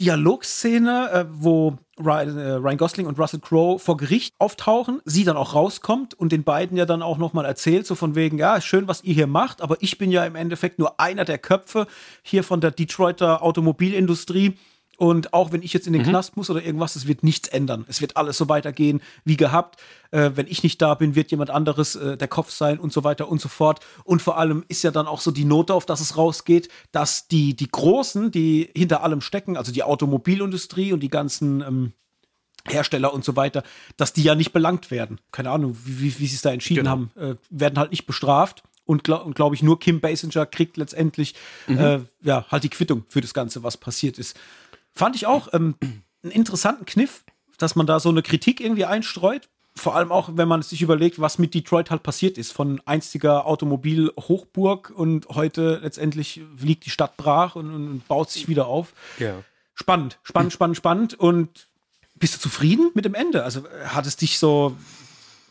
Dialogszene, 0.00 1.10
äh, 1.10 1.24
wo 1.28 1.76
Ryan, 1.98 2.38
äh, 2.38 2.52
Ryan, 2.52 2.76
Gosling 2.76 3.06
und 3.06 3.18
Russell 3.18 3.40
Crowe 3.40 3.80
vor 3.80 3.96
Gericht 3.96 4.34
auftauchen, 4.38 5.00
sie 5.04 5.24
dann 5.24 5.36
auch 5.36 5.54
rauskommt 5.54 6.14
und 6.14 6.30
den 6.30 6.44
beiden 6.44 6.76
ja 6.76 6.86
dann 6.86 7.02
auch 7.02 7.18
nochmal 7.18 7.44
erzählt, 7.44 7.86
so 7.86 7.96
von 7.96 8.14
wegen, 8.14 8.38
ja, 8.38 8.60
schön, 8.60 8.86
was 8.86 9.02
ihr 9.02 9.14
hier 9.14 9.26
macht, 9.26 9.60
aber 9.60 9.76
ich 9.80 9.98
bin 9.98 10.12
ja 10.12 10.24
im 10.24 10.36
Endeffekt 10.36 10.78
nur 10.78 11.00
einer 11.00 11.24
der 11.24 11.38
Köpfe 11.38 11.88
hier 12.22 12.44
von 12.44 12.60
der 12.60 12.70
Detroiter 12.70 13.42
Automobilindustrie 13.42 14.56
und 14.98 15.32
auch 15.32 15.52
wenn 15.52 15.62
ich 15.62 15.72
jetzt 15.72 15.86
in 15.86 15.92
den 15.92 16.02
mhm. 16.02 16.08
Knast 16.08 16.36
muss 16.36 16.50
oder 16.50 16.60
irgendwas, 16.60 16.96
es 16.96 17.06
wird 17.06 17.22
nichts 17.22 17.46
ändern. 17.46 17.84
Es 17.86 18.00
wird 18.00 18.16
alles 18.16 18.36
so 18.36 18.48
weitergehen 18.48 19.00
wie 19.24 19.36
gehabt. 19.36 19.80
Äh, 20.10 20.32
wenn 20.34 20.48
ich 20.48 20.64
nicht 20.64 20.82
da 20.82 20.94
bin, 20.94 21.14
wird 21.14 21.30
jemand 21.30 21.50
anderes 21.50 21.94
äh, 21.94 22.16
der 22.16 22.26
Kopf 22.26 22.50
sein 22.50 22.80
und 22.80 22.92
so 22.92 23.04
weiter 23.04 23.28
und 23.28 23.40
so 23.40 23.48
fort. 23.48 23.78
Und 24.02 24.20
vor 24.20 24.38
allem 24.38 24.64
ist 24.66 24.82
ja 24.82 24.90
dann 24.90 25.06
auch 25.06 25.20
so 25.20 25.30
die 25.30 25.44
Note, 25.44 25.72
auf 25.72 25.86
das 25.86 26.00
es 26.00 26.16
rausgeht, 26.16 26.68
dass 26.90 27.28
die, 27.28 27.54
die 27.54 27.70
Großen, 27.70 28.32
die 28.32 28.70
hinter 28.74 29.04
allem 29.04 29.20
stecken, 29.20 29.56
also 29.56 29.70
die 29.70 29.84
Automobilindustrie 29.84 30.92
und 30.92 30.98
die 31.00 31.10
ganzen 31.10 31.60
ähm, 31.60 31.92
Hersteller 32.66 33.14
und 33.14 33.24
so 33.24 33.36
weiter, 33.36 33.62
dass 33.96 34.12
die 34.12 34.24
ja 34.24 34.34
nicht 34.34 34.52
belangt 34.52 34.90
werden. 34.90 35.20
Keine 35.30 35.50
Ahnung, 35.50 35.76
wie, 35.84 36.00
wie, 36.00 36.18
wie 36.18 36.26
sie 36.26 36.34
es 36.34 36.42
da 36.42 36.50
entschieden 36.50 36.80
genau. 36.86 36.90
haben, 36.90 37.10
äh, 37.14 37.34
werden 37.50 37.78
halt 37.78 37.92
nicht 37.92 38.06
bestraft. 38.06 38.64
Und 38.84 39.04
glaube 39.04 39.30
glaub 39.32 39.52
ich, 39.52 39.62
nur 39.62 39.78
Kim 39.78 40.00
Basinger 40.00 40.46
kriegt 40.46 40.76
letztendlich 40.76 41.34
mhm. 41.68 41.78
äh, 41.78 42.00
ja, 42.22 42.46
halt 42.50 42.64
die 42.64 42.70
Quittung 42.70 43.04
für 43.08 43.20
das 43.20 43.32
Ganze, 43.32 43.62
was 43.62 43.76
passiert 43.76 44.18
ist. 44.18 44.36
Fand 44.98 45.14
ich 45.14 45.26
auch 45.26 45.46
ähm, 45.52 45.76
einen 46.24 46.32
interessanten 46.32 46.84
Kniff, 46.84 47.22
dass 47.56 47.76
man 47.76 47.86
da 47.86 48.00
so 48.00 48.08
eine 48.08 48.20
Kritik 48.20 48.60
irgendwie 48.60 48.84
einstreut. 48.84 49.48
Vor 49.76 49.94
allem 49.94 50.10
auch, 50.10 50.30
wenn 50.32 50.48
man 50.48 50.60
sich 50.62 50.82
überlegt, 50.82 51.20
was 51.20 51.38
mit 51.38 51.54
Detroit 51.54 51.92
halt 51.92 52.02
passiert 52.02 52.36
ist. 52.36 52.50
Von 52.50 52.82
einstiger 52.84 53.46
Automobilhochburg 53.46 54.90
und 54.90 55.28
heute 55.28 55.78
letztendlich 55.84 56.40
liegt 56.58 56.84
die 56.84 56.90
Stadt 56.90 57.16
brach 57.16 57.54
und, 57.54 57.72
und 57.72 58.08
baut 58.08 58.28
sich 58.28 58.48
wieder 58.48 58.66
auf. 58.66 58.92
Ja. 59.20 59.36
Spannend, 59.74 60.18
spannend, 60.24 60.52
spannend, 60.52 60.76
spannend. 60.76 61.14
Und 61.14 61.68
bist 62.16 62.34
du 62.34 62.40
zufrieden 62.40 62.90
mit 62.94 63.04
dem 63.04 63.14
Ende? 63.14 63.44
Also 63.44 63.68
hat 63.84 64.04
es 64.04 64.16
dich 64.16 64.40
so 64.40 64.76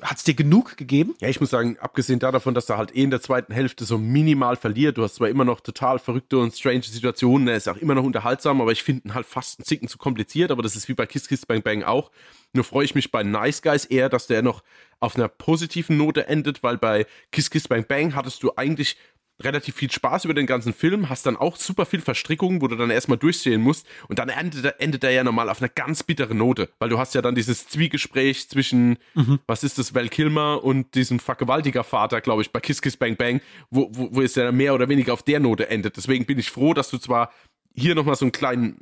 hat 0.01 0.17
es 0.17 0.23
dir 0.23 0.33
genug 0.33 0.77
gegeben? 0.77 1.15
Ja, 1.19 1.27
ich 1.27 1.39
muss 1.39 1.49
sagen, 1.49 1.77
abgesehen 1.79 2.19
davon, 2.19 2.53
dass 2.53 2.69
er 2.69 2.77
halt 2.77 2.95
eh 2.95 3.03
in 3.03 3.09
der 3.09 3.21
zweiten 3.21 3.53
Hälfte 3.53 3.85
so 3.85 3.97
minimal 3.97 4.55
verliert, 4.55 4.97
du 4.97 5.03
hast 5.03 5.15
zwar 5.15 5.29
immer 5.29 5.45
noch 5.45 5.59
total 5.59 5.99
verrückte 5.99 6.37
und 6.37 6.53
strange 6.53 6.83
Situationen, 6.83 7.47
er 7.47 7.57
ist 7.57 7.67
auch 7.67 7.77
immer 7.77 7.95
noch 7.95 8.03
unterhaltsam, 8.03 8.61
aber 8.61 8.71
ich 8.71 8.83
finde 8.83 9.07
ihn 9.07 9.13
halt 9.13 9.25
fast 9.25 9.59
ein 9.59 9.63
Zicken 9.63 9.87
zu 9.87 9.97
kompliziert, 9.97 10.51
aber 10.51 10.61
das 10.61 10.75
ist 10.75 10.87
wie 10.87 10.93
bei 10.93 11.05
Kiss 11.05 11.27
Kiss 11.27 11.45
Bang 11.45 11.61
Bang 11.61 11.83
auch. 11.83 12.11
Nur 12.53 12.63
freue 12.63 12.85
ich 12.85 12.95
mich 12.95 13.11
bei 13.11 13.23
Nice 13.23 13.61
Guys 13.61 13.85
eher, 13.85 14.09
dass 14.09 14.27
der 14.27 14.41
noch 14.41 14.63
auf 14.99 15.15
einer 15.15 15.27
positiven 15.27 15.97
Note 15.97 16.27
endet, 16.27 16.63
weil 16.63 16.77
bei 16.77 17.05
Kiss 17.31 17.49
Kiss 17.49 17.67
Bang 17.67 17.85
Bang 17.87 18.15
hattest 18.15 18.43
du 18.43 18.51
eigentlich 18.55 18.97
relativ 19.41 19.75
viel 19.75 19.91
Spaß 19.91 20.25
über 20.25 20.33
den 20.33 20.47
ganzen 20.47 20.73
Film, 20.73 21.09
hast 21.09 21.25
dann 21.25 21.37
auch 21.37 21.55
super 21.57 21.85
viel 21.85 22.01
Verstrickungen, 22.01 22.61
wo 22.61 22.67
du 22.67 22.75
dann 22.75 22.89
erstmal 22.89 23.17
durchsehen 23.17 23.61
musst 23.61 23.85
und 24.07 24.19
dann 24.19 24.29
endet, 24.29 24.79
endet 24.79 25.03
er 25.03 25.11
ja 25.11 25.23
normal 25.23 25.49
auf 25.49 25.61
einer 25.61 25.69
ganz 25.69 26.03
bitteren 26.03 26.37
Note, 26.37 26.69
weil 26.79 26.89
du 26.89 26.97
hast 26.97 27.13
ja 27.13 27.21
dann 27.21 27.35
dieses 27.35 27.67
Zwiegespräch 27.67 28.49
zwischen, 28.49 28.97
mhm. 29.13 29.39
was 29.45 29.63
ist 29.63 29.77
das, 29.77 29.93
Val 29.93 30.09
Kilmer 30.09 30.63
und 30.63 30.95
diesem 30.95 31.19
Vergewaltigervater, 31.19 32.21
glaube 32.21 32.41
ich, 32.41 32.51
bei 32.51 32.59
Kiss 32.59 32.81
Kiss 32.81 32.97
Bang 32.97 33.15
Bang, 33.15 33.41
wo, 33.69 33.89
wo, 33.91 34.09
wo 34.11 34.21
es 34.21 34.35
ja 34.35 34.51
mehr 34.51 34.73
oder 34.73 34.89
weniger 34.89 35.13
auf 35.13 35.23
der 35.23 35.39
Note 35.39 35.69
endet. 35.69 35.97
Deswegen 35.97 36.25
bin 36.25 36.39
ich 36.39 36.49
froh, 36.49 36.73
dass 36.73 36.89
du 36.89 36.97
zwar 36.97 37.31
hier 37.75 37.93
nochmal 37.93 38.15
so 38.15 38.25
einen 38.25 38.31
kleinen, 38.31 38.79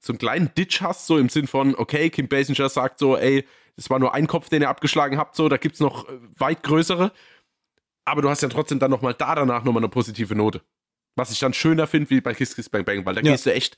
so 0.00 0.12
einen 0.12 0.18
kleinen 0.18 0.50
Ditch 0.54 0.80
hast, 0.80 1.06
so 1.06 1.16
im 1.16 1.28
Sinn 1.28 1.46
von, 1.46 1.76
okay, 1.76 2.10
Kim 2.10 2.26
Basinger 2.26 2.68
sagt 2.68 2.98
so, 2.98 3.16
ey, 3.16 3.44
das 3.76 3.90
war 3.90 3.98
nur 3.98 4.14
ein 4.14 4.26
Kopf, 4.26 4.48
den 4.48 4.62
ihr 4.62 4.68
abgeschlagen 4.68 5.18
habt, 5.18 5.36
so, 5.36 5.48
da 5.48 5.58
gibt's 5.58 5.80
noch 5.80 6.08
äh, 6.08 6.12
weit 6.38 6.62
größere 6.62 7.12
aber 8.06 8.22
du 8.22 8.30
hast 8.30 8.42
ja 8.42 8.48
trotzdem 8.48 8.78
dann 8.78 8.90
nochmal 8.90 9.14
da 9.14 9.34
danach 9.34 9.64
nochmal 9.64 9.82
eine 9.82 9.90
positive 9.90 10.34
Note. 10.34 10.62
Was 11.16 11.30
ich 11.30 11.38
dann 11.38 11.52
schöner 11.52 11.86
finde, 11.86 12.08
wie 12.10 12.20
bei 12.20 12.34
Kiss 12.34 12.54
Kiss 12.54 12.68
Bang 12.68 12.84
Bang, 12.84 13.04
weil 13.04 13.14
da 13.14 13.20
ja. 13.20 13.32
gehst 13.32 13.46
du 13.46 13.52
echt, 13.52 13.76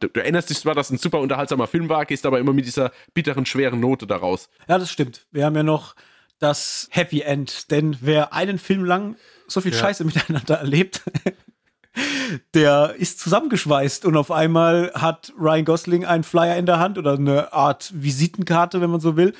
du, 0.00 0.08
du, 0.08 0.20
erinnerst 0.20 0.50
dich 0.50 0.58
zwar, 0.58 0.74
dass 0.74 0.86
es 0.86 0.92
ein 0.92 0.98
super 0.98 1.20
unterhaltsamer 1.20 1.66
Film 1.66 1.88
war, 1.88 2.06
gehst 2.06 2.24
aber 2.26 2.38
immer 2.38 2.52
mit 2.52 2.66
dieser 2.66 2.92
bitteren, 3.12 3.44
schweren 3.44 3.80
Note 3.80 4.06
daraus. 4.06 4.48
Ja, 4.68 4.78
das 4.78 4.90
stimmt. 4.90 5.26
Wir 5.32 5.44
haben 5.44 5.56
ja 5.56 5.62
noch 5.62 5.96
das 6.38 6.88
Happy 6.90 7.22
End, 7.22 7.70
denn 7.70 7.96
wer 8.00 8.32
einen 8.32 8.58
Film 8.58 8.84
lang 8.84 9.16
so 9.48 9.60
viel 9.60 9.72
ja. 9.72 9.78
Scheiße 9.78 10.04
miteinander 10.04 10.54
erlebt, 10.58 11.02
der 12.54 12.94
ist 12.98 13.20
zusammengeschweißt 13.20 14.04
und 14.04 14.16
auf 14.16 14.30
einmal 14.30 14.92
hat 14.94 15.32
Ryan 15.38 15.64
Gosling 15.64 16.04
einen 16.04 16.24
Flyer 16.24 16.56
in 16.56 16.66
der 16.66 16.78
Hand 16.78 16.98
oder 16.98 17.14
eine 17.14 17.52
Art 17.52 17.90
Visitenkarte, 17.94 18.80
wenn 18.80 18.90
man 18.90 19.00
so 19.00 19.16
will, 19.16 19.34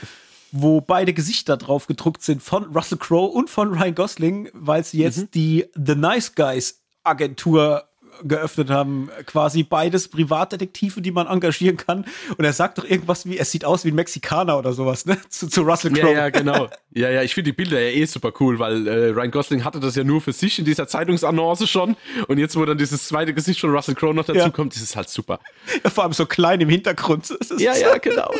wo 0.60 0.80
beide 0.80 1.12
Gesichter 1.12 1.56
drauf 1.56 1.86
gedruckt 1.86 2.22
sind 2.22 2.42
von 2.42 2.64
Russell 2.64 2.98
Crowe 2.98 3.30
und 3.32 3.50
von 3.50 3.72
Ryan 3.72 3.94
Gosling, 3.94 4.48
weil 4.52 4.84
sie 4.84 4.98
jetzt 4.98 5.18
mhm. 5.18 5.30
die 5.32 5.64
The 5.74 5.94
Nice 5.94 6.34
Guys 6.34 6.82
Agentur 7.04 7.88
geöffnet 8.24 8.70
haben. 8.70 9.10
Quasi 9.26 9.62
beides 9.62 10.08
Privatdetektive, 10.08 11.00
die 11.00 11.10
man 11.10 11.26
engagieren 11.26 11.76
kann. 11.76 12.04
Und 12.36 12.44
er 12.44 12.52
sagt 12.52 12.78
doch 12.78 12.84
irgendwas 12.84 13.26
wie, 13.26 13.38
es 13.38 13.50
sieht 13.50 13.64
aus 13.64 13.84
wie 13.84 13.90
ein 13.90 13.94
Mexikaner 13.94 14.58
oder 14.58 14.72
sowas, 14.72 15.06
ne? 15.06 15.18
Zu, 15.28 15.48
zu 15.48 15.62
Russell 15.62 15.92
Crowe. 15.92 16.12
Ja, 16.12 16.18
ja, 16.18 16.30
genau. 16.30 16.68
Ja, 16.92 17.10
ja, 17.10 17.22
ich 17.22 17.34
finde 17.34 17.50
die 17.50 17.56
Bilder 17.56 17.80
ja 17.80 17.90
eh 17.90 18.04
super 18.06 18.32
cool, 18.40 18.58
weil 18.58 18.86
äh, 18.86 19.08
Ryan 19.10 19.30
Gosling 19.30 19.64
hatte 19.64 19.80
das 19.80 19.96
ja 19.96 20.04
nur 20.04 20.20
für 20.20 20.32
sich 20.32 20.58
in 20.58 20.64
dieser 20.64 20.88
Zeitungsannonce 20.88 21.66
schon. 21.66 21.96
Und 22.28 22.38
jetzt, 22.38 22.56
wo 22.56 22.64
dann 22.64 22.78
dieses 22.78 23.06
zweite 23.06 23.34
Gesicht 23.34 23.60
von 23.60 23.70
Russell 23.70 23.94
Crowe 23.94 24.14
noch 24.14 24.24
dazu 24.24 24.38
ja. 24.38 24.50
kommt, 24.50 24.74
ist 24.74 24.82
es 24.82 24.96
halt 24.96 25.08
super. 25.08 25.40
Ja, 25.84 25.90
vor 25.90 26.04
allem 26.04 26.12
so 26.12 26.26
klein 26.26 26.60
im 26.60 26.68
Hintergrund. 26.68 27.36
Ja, 27.58 27.76
ja, 27.76 27.98
genau. 27.98 28.30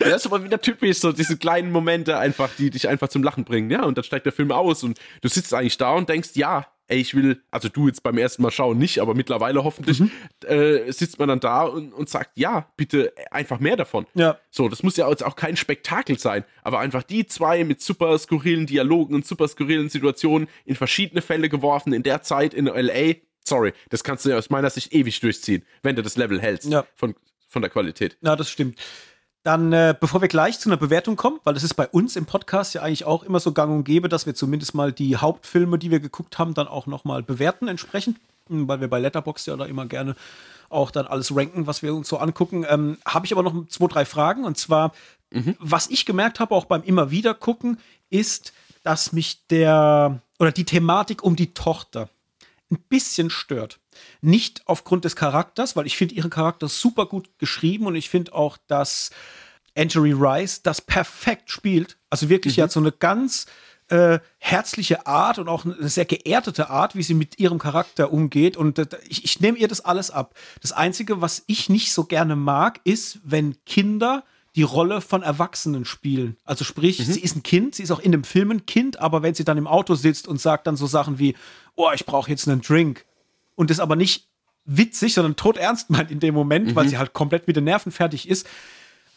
Ja, 0.00 0.14
ist 0.14 0.26
aber 0.26 0.44
wieder 0.44 0.60
typisch, 0.60 0.98
so 0.98 1.12
diese 1.12 1.38
kleinen 1.38 1.72
Momente 1.72 2.18
einfach, 2.18 2.50
die 2.58 2.70
dich 2.70 2.88
einfach 2.88 3.08
zum 3.08 3.22
Lachen 3.22 3.44
bringen, 3.44 3.70
ja. 3.70 3.84
Und 3.84 3.96
dann 3.96 4.04
steigt 4.04 4.26
der 4.26 4.32
Film 4.32 4.52
aus 4.52 4.82
und 4.82 4.98
du 5.22 5.28
sitzt 5.28 5.54
eigentlich 5.54 5.78
da 5.78 5.92
und 5.92 6.08
denkst, 6.08 6.30
ja, 6.34 6.66
ey, 6.88 6.98
ich 6.98 7.14
will, 7.14 7.42
also 7.50 7.68
du 7.68 7.88
jetzt 7.88 8.02
beim 8.02 8.18
ersten 8.18 8.42
Mal 8.42 8.50
schauen 8.50 8.78
nicht, 8.78 9.00
aber 9.00 9.14
mittlerweile 9.14 9.64
hoffentlich, 9.64 10.00
mhm. 10.00 10.10
äh, 10.44 10.90
sitzt 10.92 11.18
man 11.18 11.28
dann 11.28 11.40
da 11.40 11.62
und, 11.62 11.92
und 11.92 12.08
sagt, 12.08 12.38
ja, 12.38 12.68
bitte 12.76 13.12
einfach 13.30 13.58
mehr 13.58 13.76
davon. 13.76 14.06
Ja. 14.14 14.38
So, 14.50 14.68
das 14.68 14.82
muss 14.82 14.96
ja 14.96 15.08
jetzt 15.08 15.24
auch 15.24 15.36
kein 15.36 15.56
Spektakel 15.56 16.18
sein, 16.18 16.44
aber 16.62 16.78
einfach 16.78 17.02
die 17.02 17.26
zwei 17.26 17.64
mit 17.64 17.80
super 17.80 18.16
skurrilen 18.18 18.66
Dialogen 18.66 19.14
und 19.14 19.26
super 19.26 19.48
skurrilen 19.48 19.88
Situationen 19.88 20.48
in 20.64 20.76
verschiedene 20.76 21.22
Fälle 21.22 21.48
geworfen, 21.48 21.92
in 21.92 22.02
der 22.02 22.22
Zeit 22.22 22.54
in 22.54 22.66
LA. 22.66 23.14
Sorry, 23.44 23.72
das 23.90 24.04
kannst 24.04 24.24
du 24.24 24.30
ja 24.30 24.38
aus 24.38 24.50
meiner 24.50 24.70
Sicht 24.70 24.92
ewig 24.92 25.20
durchziehen, 25.20 25.64
wenn 25.82 25.96
du 25.96 26.02
das 26.02 26.16
Level 26.16 26.40
hältst 26.40 26.70
ja. 26.70 26.84
von, 26.94 27.14
von 27.48 27.62
der 27.62 27.70
Qualität. 27.70 28.16
Ja, 28.20 28.36
das 28.36 28.50
stimmt. 28.50 28.78
Dann, 29.46 29.72
äh, 29.72 29.94
bevor 29.98 30.20
wir 30.20 30.26
gleich 30.26 30.58
zu 30.58 30.68
einer 30.68 30.76
Bewertung 30.76 31.14
kommen, 31.14 31.38
weil 31.44 31.54
das 31.54 31.62
ist 31.62 31.74
bei 31.74 31.86
uns 31.86 32.16
im 32.16 32.26
Podcast 32.26 32.74
ja 32.74 32.82
eigentlich 32.82 33.04
auch 33.04 33.22
immer 33.22 33.38
so 33.38 33.52
gang 33.52 33.72
und 33.72 33.84
gäbe, 33.84 34.08
dass 34.08 34.26
wir 34.26 34.34
zumindest 34.34 34.74
mal 34.74 34.92
die 34.92 35.18
Hauptfilme, 35.18 35.78
die 35.78 35.92
wir 35.92 36.00
geguckt 36.00 36.36
haben, 36.40 36.52
dann 36.52 36.66
auch 36.66 36.88
nochmal 36.88 37.22
bewerten 37.22 37.68
entsprechend, 37.68 38.18
hm, 38.48 38.66
weil 38.66 38.80
wir 38.80 38.88
bei 38.88 38.98
Letterboxd 38.98 39.46
ja 39.46 39.56
da 39.56 39.64
immer 39.64 39.86
gerne 39.86 40.16
auch 40.68 40.90
dann 40.90 41.06
alles 41.06 41.32
ranken, 41.36 41.68
was 41.68 41.80
wir 41.84 41.94
uns 41.94 42.08
so 42.08 42.16
angucken. 42.18 42.66
Ähm, 42.68 42.98
habe 43.06 43.24
ich 43.24 43.32
aber 43.32 43.44
noch 43.44 43.68
zwei, 43.68 43.86
drei 43.86 44.04
Fragen. 44.04 44.42
Und 44.42 44.58
zwar, 44.58 44.90
mhm. 45.30 45.54
was 45.60 45.90
ich 45.90 46.06
gemerkt 46.06 46.40
habe, 46.40 46.52
auch 46.52 46.64
beim 46.64 46.82
immer 46.82 47.12
wieder 47.12 47.32
gucken, 47.32 47.78
ist, 48.10 48.52
dass 48.82 49.12
mich 49.12 49.46
der 49.46 50.22
oder 50.40 50.50
die 50.50 50.64
Thematik 50.64 51.22
um 51.22 51.36
die 51.36 51.54
Tochter 51.54 52.08
ein 52.70 52.78
bisschen 52.88 53.30
stört. 53.30 53.80
Nicht 54.20 54.62
aufgrund 54.66 55.04
des 55.04 55.16
Charakters, 55.16 55.76
weil 55.76 55.86
ich 55.86 55.96
finde 55.96 56.14
ihren 56.14 56.30
Charakter 56.30 56.68
super 56.68 57.06
gut 57.06 57.38
geschrieben 57.38 57.86
und 57.86 57.94
ich 57.94 58.10
finde 58.10 58.34
auch, 58.34 58.58
dass 58.66 59.10
Angery 59.76 60.12
Rice 60.12 60.62
das 60.62 60.80
perfekt 60.80 61.50
spielt. 61.50 61.98
Also 62.10 62.28
wirklich, 62.28 62.56
mhm. 62.56 62.62
hat 62.62 62.72
so 62.72 62.80
eine 62.80 62.92
ganz 62.92 63.46
äh, 63.88 64.18
herzliche 64.38 65.06
Art 65.06 65.38
und 65.38 65.48
auch 65.48 65.64
eine 65.64 65.88
sehr 65.88 66.06
geerdete 66.06 66.70
Art, 66.70 66.96
wie 66.96 67.02
sie 67.02 67.14
mit 67.14 67.38
ihrem 67.38 67.58
Charakter 67.58 68.12
umgeht. 68.12 68.56
Und 68.56 68.78
äh, 68.78 68.86
ich, 69.08 69.24
ich 69.24 69.40
nehme 69.40 69.58
ihr 69.58 69.68
das 69.68 69.84
alles 69.84 70.10
ab. 70.10 70.34
Das 70.60 70.72
Einzige, 70.72 71.20
was 71.20 71.44
ich 71.46 71.68
nicht 71.68 71.92
so 71.92 72.04
gerne 72.04 72.36
mag, 72.36 72.80
ist, 72.84 73.20
wenn 73.22 73.56
Kinder 73.64 74.24
die 74.56 74.62
Rolle 74.62 75.02
von 75.02 75.22
Erwachsenen 75.22 75.84
spielen. 75.84 76.38
Also 76.44 76.64
sprich, 76.64 76.98
mhm. 76.98 77.04
sie 77.04 77.20
ist 77.20 77.36
ein 77.36 77.42
Kind, 77.42 77.74
sie 77.74 77.82
ist 77.82 77.90
auch 77.90 78.00
in 78.00 78.10
dem 78.10 78.24
Film 78.24 78.50
ein 78.50 78.66
Kind, 78.66 78.98
aber 78.98 79.22
wenn 79.22 79.34
sie 79.34 79.44
dann 79.44 79.58
im 79.58 79.66
Auto 79.66 79.94
sitzt 79.94 80.26
und 80.26 80.40
sagt 80.40 80.66
dann 80.66 80.76
so 80.76 80.86
Sachen 80.86 81.18
wie, 81.18 81.36
oh, 81.74 81.90
ich 81.94 82.06
brauche 82.06 82.30
jetzt 82.30 82.48
einen 82.48 82.62
Drink 82.62 83.04
und 83.54 83.68
das 83.68 83.80
aber 83.80 83.96
nicht 83.96 84.28
witzig, 84.64 85.12
sondern 85.12 85.36
tot 85.36 85.58
ernst 85.58 85.90
meint 85.90 86.10
in 86.10 86.20
dem 86.20 86.34
Moment, 86.34 86.68
mhm. 86.68 86.76
weil 86.76 86.88
sie 86.88 86.96
halt 86.96 87.12
komplett 87.12 87.46
mit 87.46 87.56
den 87.56 87.64
Nerven 87.64 87.92
fertig 87.92 88.28
ist. 88.28 88.46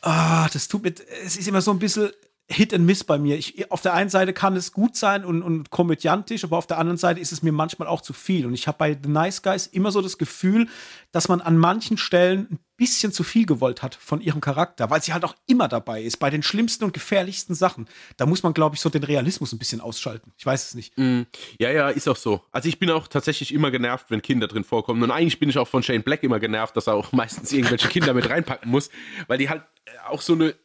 Ah, 0.02 0.48
das 0.50 0.68
tut 0.68 0.84
mir, 0.84 0.94
es 1.26 1.38
ist 1.38 1.48
immer 1.48 1.62
so 1.62 1.72
ein 1.72 1.80
bisschen 1.80 2.10
Hit 2.52 2.74
and 2.74 2.86
Miss 2.86 3.04
bei 3.04 3.20
mir. 3.20 3.38
Ich, 3.38 3.72
auf 3.72 3.82
der 3.82 3.94
einen 3.94 4.10
Seite 4.10 4.34
kann 4.34 4.56
es 4.56 4.72
gut 4.72 4.96
sein 4.96 5.24
und, 5.24 5.44
und 5.44 5.70
komödiantisch, 5.70 6.44
aber 6.44 6.58
auf 6.58 6.66
der 6.66 6.80
anderen 6.80 6.98
Seite 6.98 7.20
ist 7.20 7.32
es 7.32 7.44
mir 7.44 7.52
manchmal 7.52 7.88
auch 7.88 8.02
zu 8.02 8.12
viel. 8.12 8.48
Und 8.48 8.56
ich 8.56 8.68
habe 8.68 8.78
bei 8.80 8.98
The 9.02 9.10
Nice 9.10 9.44
Guys 9.44 9.68
immer 9.68 9.92
so 9.92 10.02
das 10.02 10.18
Gefühl, 10.18 10.68
dass 11.12 11.28
man 11.28 11.42
an 11.42 11.58
manchen 11.58 11.98
Stellen 11.98 12.48
ein 12.52 12.60
bisschen 12.76 13.12
zu 13.12 13.24
viel 13.24 13.46
gewollt 13.46 13.84
hat 13.84 13.94
von 13.94 14.20
ihrem 14.20 14.42
Charakter, 14.42 14.90
weil 14.90 15.04
sie 15.04 15.14
halt 15.14 15.26
auch 15.26 15.36
immer 15.46 15.68
dabei 15.68 16.02
ist, 16.02 16.18
bei 16.18 16.32
den 16.32 16.42
schlimmsten 16.42 16.86
und 16.86 16.94
gefährlichsten 16.94 17.54
Sachen. 17.54 17.88
Da 18.18 18.26
muss 18.26 18.42
man, 18.42 18.54
glaube 18.54 18.76
ich, 18.76 18.82
so 18.82 18.90
den 18.90 19.04
Realismus 19.04 19.54
ein 19.54 19.60
bisschen 19.60 19.80
ausschalten. 19.80 20.32
Ich 20.36 20.46
weiß 20.46 20.70
es 20.70 20.76
nicht. 20.76 20.98
Mm, 20.98 21.24
ja, 21.60 21.70
ja, 21.70 21.90
ist 21.90 22.08
auch 22.08 22.16
so. 22.16 22.42
Also 22.52 22.68
ich 22.68 22.80
bin 22.80 22.90
auch 22.90 23.08
tatsächlich 23.08 23.54
immer 23.54 23.70
genervt, 23.70 24.08
wenn 24.10 24.24
Kinder 24.24 24.48
drin 24.48 24.64
vorkommen. 24.64 25.04
Und 25.04 25.12
eigentlich 25.12 25.40
bin 25.40 25.50
ich 25.50 25.58
auch 25.60 25.68
von 25.68 25.84
Shane 25.84 26.02
Black 26.02 26.24
immer 26.24 26.40
genervt, 26.40 26.76
dass 26.76 26.88
er 26.88 26.96
auch 26.96 27.12
meistens 27.12 27.52
irgendwelche 27.52 27.90
Kinder 27.90 28.16
mit 28.16 28.28
reinpacken 28.28 28.72
muss, 28.72 28.90
weil 29.28 29.38
die 29.38 29.50
halt 29.50 29.62
auch 30.08 30.22
so 30.22 30.34
eine 30.34 30.56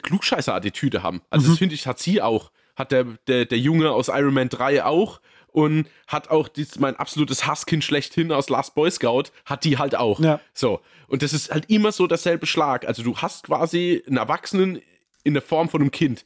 Klugscheißer-Attitüde 0.00 1.02
haben. 1.02 1.22
Also, 1.30 1.46
mhm. 1.46 1.50
das 1.50 1.58
finde 1.58 1.74
ich, 1.74 1.86
hat 1.86 1.98
sie 1.98 2.22
auch. 2.22 2.50
Hat 2.76 2.90
der, 2.90 3.04
der, 3.26 3.44
der 3.44 3.58
Junge 3.58 3.92
aus 3.92 4.08
Iron 4.08 4.34
Man 4.34 4.48
3 4.48 4.84
auch. 4.84 5.20
Und 5.48 5.86
hat 6.08 6.30
auch 6.30 6.48
dies, 6.48 6.80
mein 6.80 6.96
absolutes 6.96 7.46
Hasskind 7.46 7.84
schlechthin 7.84 8.32
aus 8.32 8.48
Last 8.48 8.74
Boy 8.74 8.90
Scout, 8.90 9.30
hat 9.44 9.62
die 9.62 9.78
halt 9.78 9.94
auch. 9.94 10.18
Ja. 10.18 10.40
So. 10.52 10.80
Und 11.06 11.22
das 11.22 11.32
ist 11.32 11.52
halt 11.52 11.70
immer 11.70 11.92
so 11.92 12.08
derselbe 12.08 12.46
Schlag. 12.46 12.86
Also, 12.86 13.02
du 13.02 13.16
hast 13.18 13.44
quasi 13.44 14.02
einen 14.06 14.16
Erwachsenen 14.16 14.80
in 15.22 15.34
der 15.34 15.42
Form 15.42 15.68
von 15.68 15.80
einem 15.80 15.90
Kind. 15.90 16.24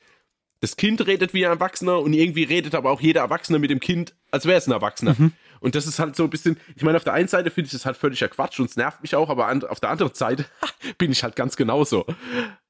Das 0.61 0.77
Kind 0.77 1.07
redet 1.07 1.35
wie 1.35 1.47
ein 1.47 1.53
Erwachsener 1.53 2.01
und 2.01 2.15
irgendwie 2.15 2.43
redet 2.43 2.75
aber 2.75 2.91
auch 2.91 3.01
jeder 3.01 3.21
Erwachsene 3.21 3.59
mit 3.59 3.71
dem 3.71 3.81
Kind, 3.81 4.15
als 4.31 4.45
wäre 4.45 4.59
es 4.59 4.67
ein 4.67 4.73
Erwachsener. 4.73 5.15
Mhm. 5.17 5.33
Und 5.61 5.75
das 5.75 5.87
ist 5.87 5.99
halt 5.99 6.17
so 6.17 6.25
ein 6.25 6.31
bisschen, 6.31 6.59
ich 6.77 6.83
meine, 6.83 6.97
auf 6.97 7.05
der 7.05 7.13
einen 7.13 7.29
Seite 7.29 7.51
finde 7.51 7.67
ich 7.67 7.73
das 7.73 7.87
halt 7.87 7.97
völliger 7.97 8.29
Quatsch 8.29 8.59
und 8.61 8.71
es 8.71 8.77
nervt 8.77 9.03
mich 9.03 9.15
auch, 9.15 9.29
aber 9.29 9.47
an, 9.49 9.65
auf 9.65 9.81
der 9.81 9.91
anderen 9.91 10.15
Seite 10.15 10.45
bin 10.99 11.13
ich 11.13 11.23
halt 11.23 11.37
ganz 11.37 11.57
genauso. 11.57 12.07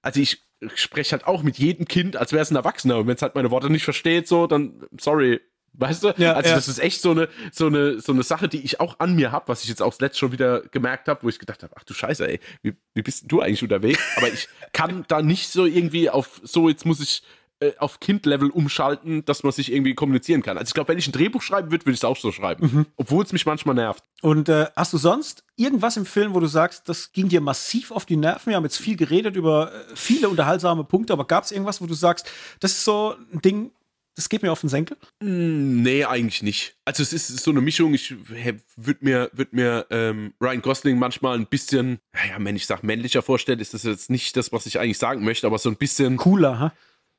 Also 0.03 0.21
ich 0.21 0.43
spreche 0.75 1.13
halt 1.13 1.27
auch 1.27 1.43
mit 1.43 1.59
jedem 1.59 1.87
Kind, 1.87 2.17
als 2.17 2.33
wäre 2.33 2.43
es 2.43 2.51
ein 2.51 2.57
Erwachsener. 2.57 2.99
Und 2.99 3.07
wenn 3.07 3.15
es 3.15 3.23
halt 3.23 3.35
meine 3.35 3.51
Worte 3.51 3.71
nicht 3.71 3.85
versteht, 3.85 4.29
so, 4.29 4.47
dann 4.47 4.87
sorry. 4.99 5.41
Weißt 5.75 6.03
du? 6.03 6.13
Ja, 6.17 6.33
also, 6.33 6.49
ja. 6.49 6.57
das 6.57 6.67
ist 6.67 6.81
echt 6.81 7.01
so 7.01 7.13
eine, 7.13 7.29
so 7.53 7.67
eine, 7.67 8.01
so 8.01 8.13
eine 8.13 8.25
Sache, 8.25 8.49
die 8.49 8.63
ich 8.63 8.81
auch 8.81 8.99
an 8.99 9.15
mir 9.15 9.31
habe, 9.31 9.47
was 9.49 9.63
ich 9.63 9.69
jetzt 9.69 9.81
auch 9.81 9.97
letzt 10.01 10.19
schon 10.19 10.33
wieder 10.33 10.63
gemerkt 10.63 11.07
habe, 11.07 11.23
wo 11.23 11.29
ich 11.29 11.39
gedacht 11.39 11.63
habe, 11.63 11.73
ach 11.79 11.85
du 11.85 11.95
Scheiße, 11.95 12.27
ey, 12.27 12.41
wie, 12.63 12.75
wie 12.95 13.03
bist 13.03 13.25
du 13.29 13.41
eigentlich 13.41 13.63
unterwegs? 13.63 14.01
Aber 14.17 14.27
ich 14.27 14.49
kann 14.73 15.05
da 15.07 15.23
nicht 15.23 15.51
so 15.51 15.67
irgendwie 15.67 16.11
auf, 16.11 16.41
so 16.43 16.69
jetzt 16.69 16.85
muss 16.85 17.01
ich 17.01 17.23
äh, 17.61 17.73
auf 17.79 18.01
Kind-Level 18.01 18.51
umschalten, 18.51 19.25
dass 19.25 19.43
man 19.43 19.53
sich 19.53 19.73
irgendwie 19.73 19.95
kommunizieren 19.95 20.43
kann. 20.43 20.59
Also 20.59 20.71
ich 20.71 20.75
glaube, 20.75 20.89
wenn 20.89 20.99
ich 20.99 21.09
ein 21.09 21.13
Drehbuch 21.13 21.43
schreiben 21.43 21.71
würde, 21.71 21.85
würde 21.85 21.95
ich 21.95 22.01
es 22.01 22.05
auch 22.05 22.17
so 22.17 22.31
schreiben. 22.31 22.71
Mhm. 22.73 22.87
Obwohl 22.97 23.25
es 23.25 23.33
mich 23.33 23.47
manchmal 23.47 23.75
nervt. 23.75 24.05
Und 24.23 24.49
äh, 24.49 24.67
hast 24.77 24.93
du 24.93 24.99
sonst 24.99 25.45
irgendwas 25.57 25.97
im 25.97 26.07
Film, 26.07 26.35
wo 26.35 26.41
du 26.41 26.47
sagst, 26.47 26.89
das 26.89 27.13
ging 27.13 27.29
dir 27.29 27.41
massiv 27.41 27.91
auf 27.91 28.07
die 28.07 28.17
Nerven? 28.17 28.51
Wir 28.51 28.57
haben 28.57 28.65
jetzt 28.65 28.79
viel 28.79 28.97
geredet 28.97 29.37
über 29.37 29.73
äh, 29.73 29.77
viele 29.95 30.29
unterhaltsame 30.29 30.85
Punkte, 30.85 31.13
aber 31.13 31.27
gab 31.27 31.45
es 31.45 31.53
irgendwas, 31.53 31.81
wo 31.81 31.87
du 31.87 31.95
sagst, 31.95 32.31
das 32.61 32.73
ist 32.73 32.85
so 32.85 33.17
ein 33.33 33.41
Ding, 33.41 33.73
das 34.19 34.29
geht 34.29 34.43
mir 34.43 34.51
auf 34.51 34.61
den 34.61 34.69
Senkel? 34.69 34.97
Hm, 35.23 35.83
nee, 35.83 36.05
eigentlich 36.05 36.43
nicht. 36.43 36.75
Also 36.85 37.05
es 37.05 37.13
ist 37.13 37.29
so 37.39 37.53
eine 37.53 37.61
Mischung. 37.61 37.95
Ich 37.95 38.17
würde 38.77 39.05
mir, 39.05 39.31
würd 39.33 39.53
mir 39.53 39.87
ähm, 39.91 40.33
Ryan 40.41 40.61
Gosling 40.61 40.99
manchmal 40.99 41.39
ein 41.39 41.47
bisschen, 41.47 42.01
ja, 42.15 42.37
wenn 42.39 42.57
ich 42.57 42.67
sage 42.67 42.85
männlicher 42.85 43.23
vorstellen, 43.23 43.61
ist 43.61 43.75
das 43.75 43.85
jetzt 43.85 44.11
nicht 44.11 44.37
das, 44.37 44.51
was 44.51 44.67
ich 44.67 44.81
eigentlich 44.81 44.99
sagen 44.99 45.25
möchte, 45.25 45.47
aber 45.47 45.59
so 45.59 45.69
ein 45.69 45.77
bisschen 45.77 46.17
cooler, 46.17 46.59
ha? 46.59 46.73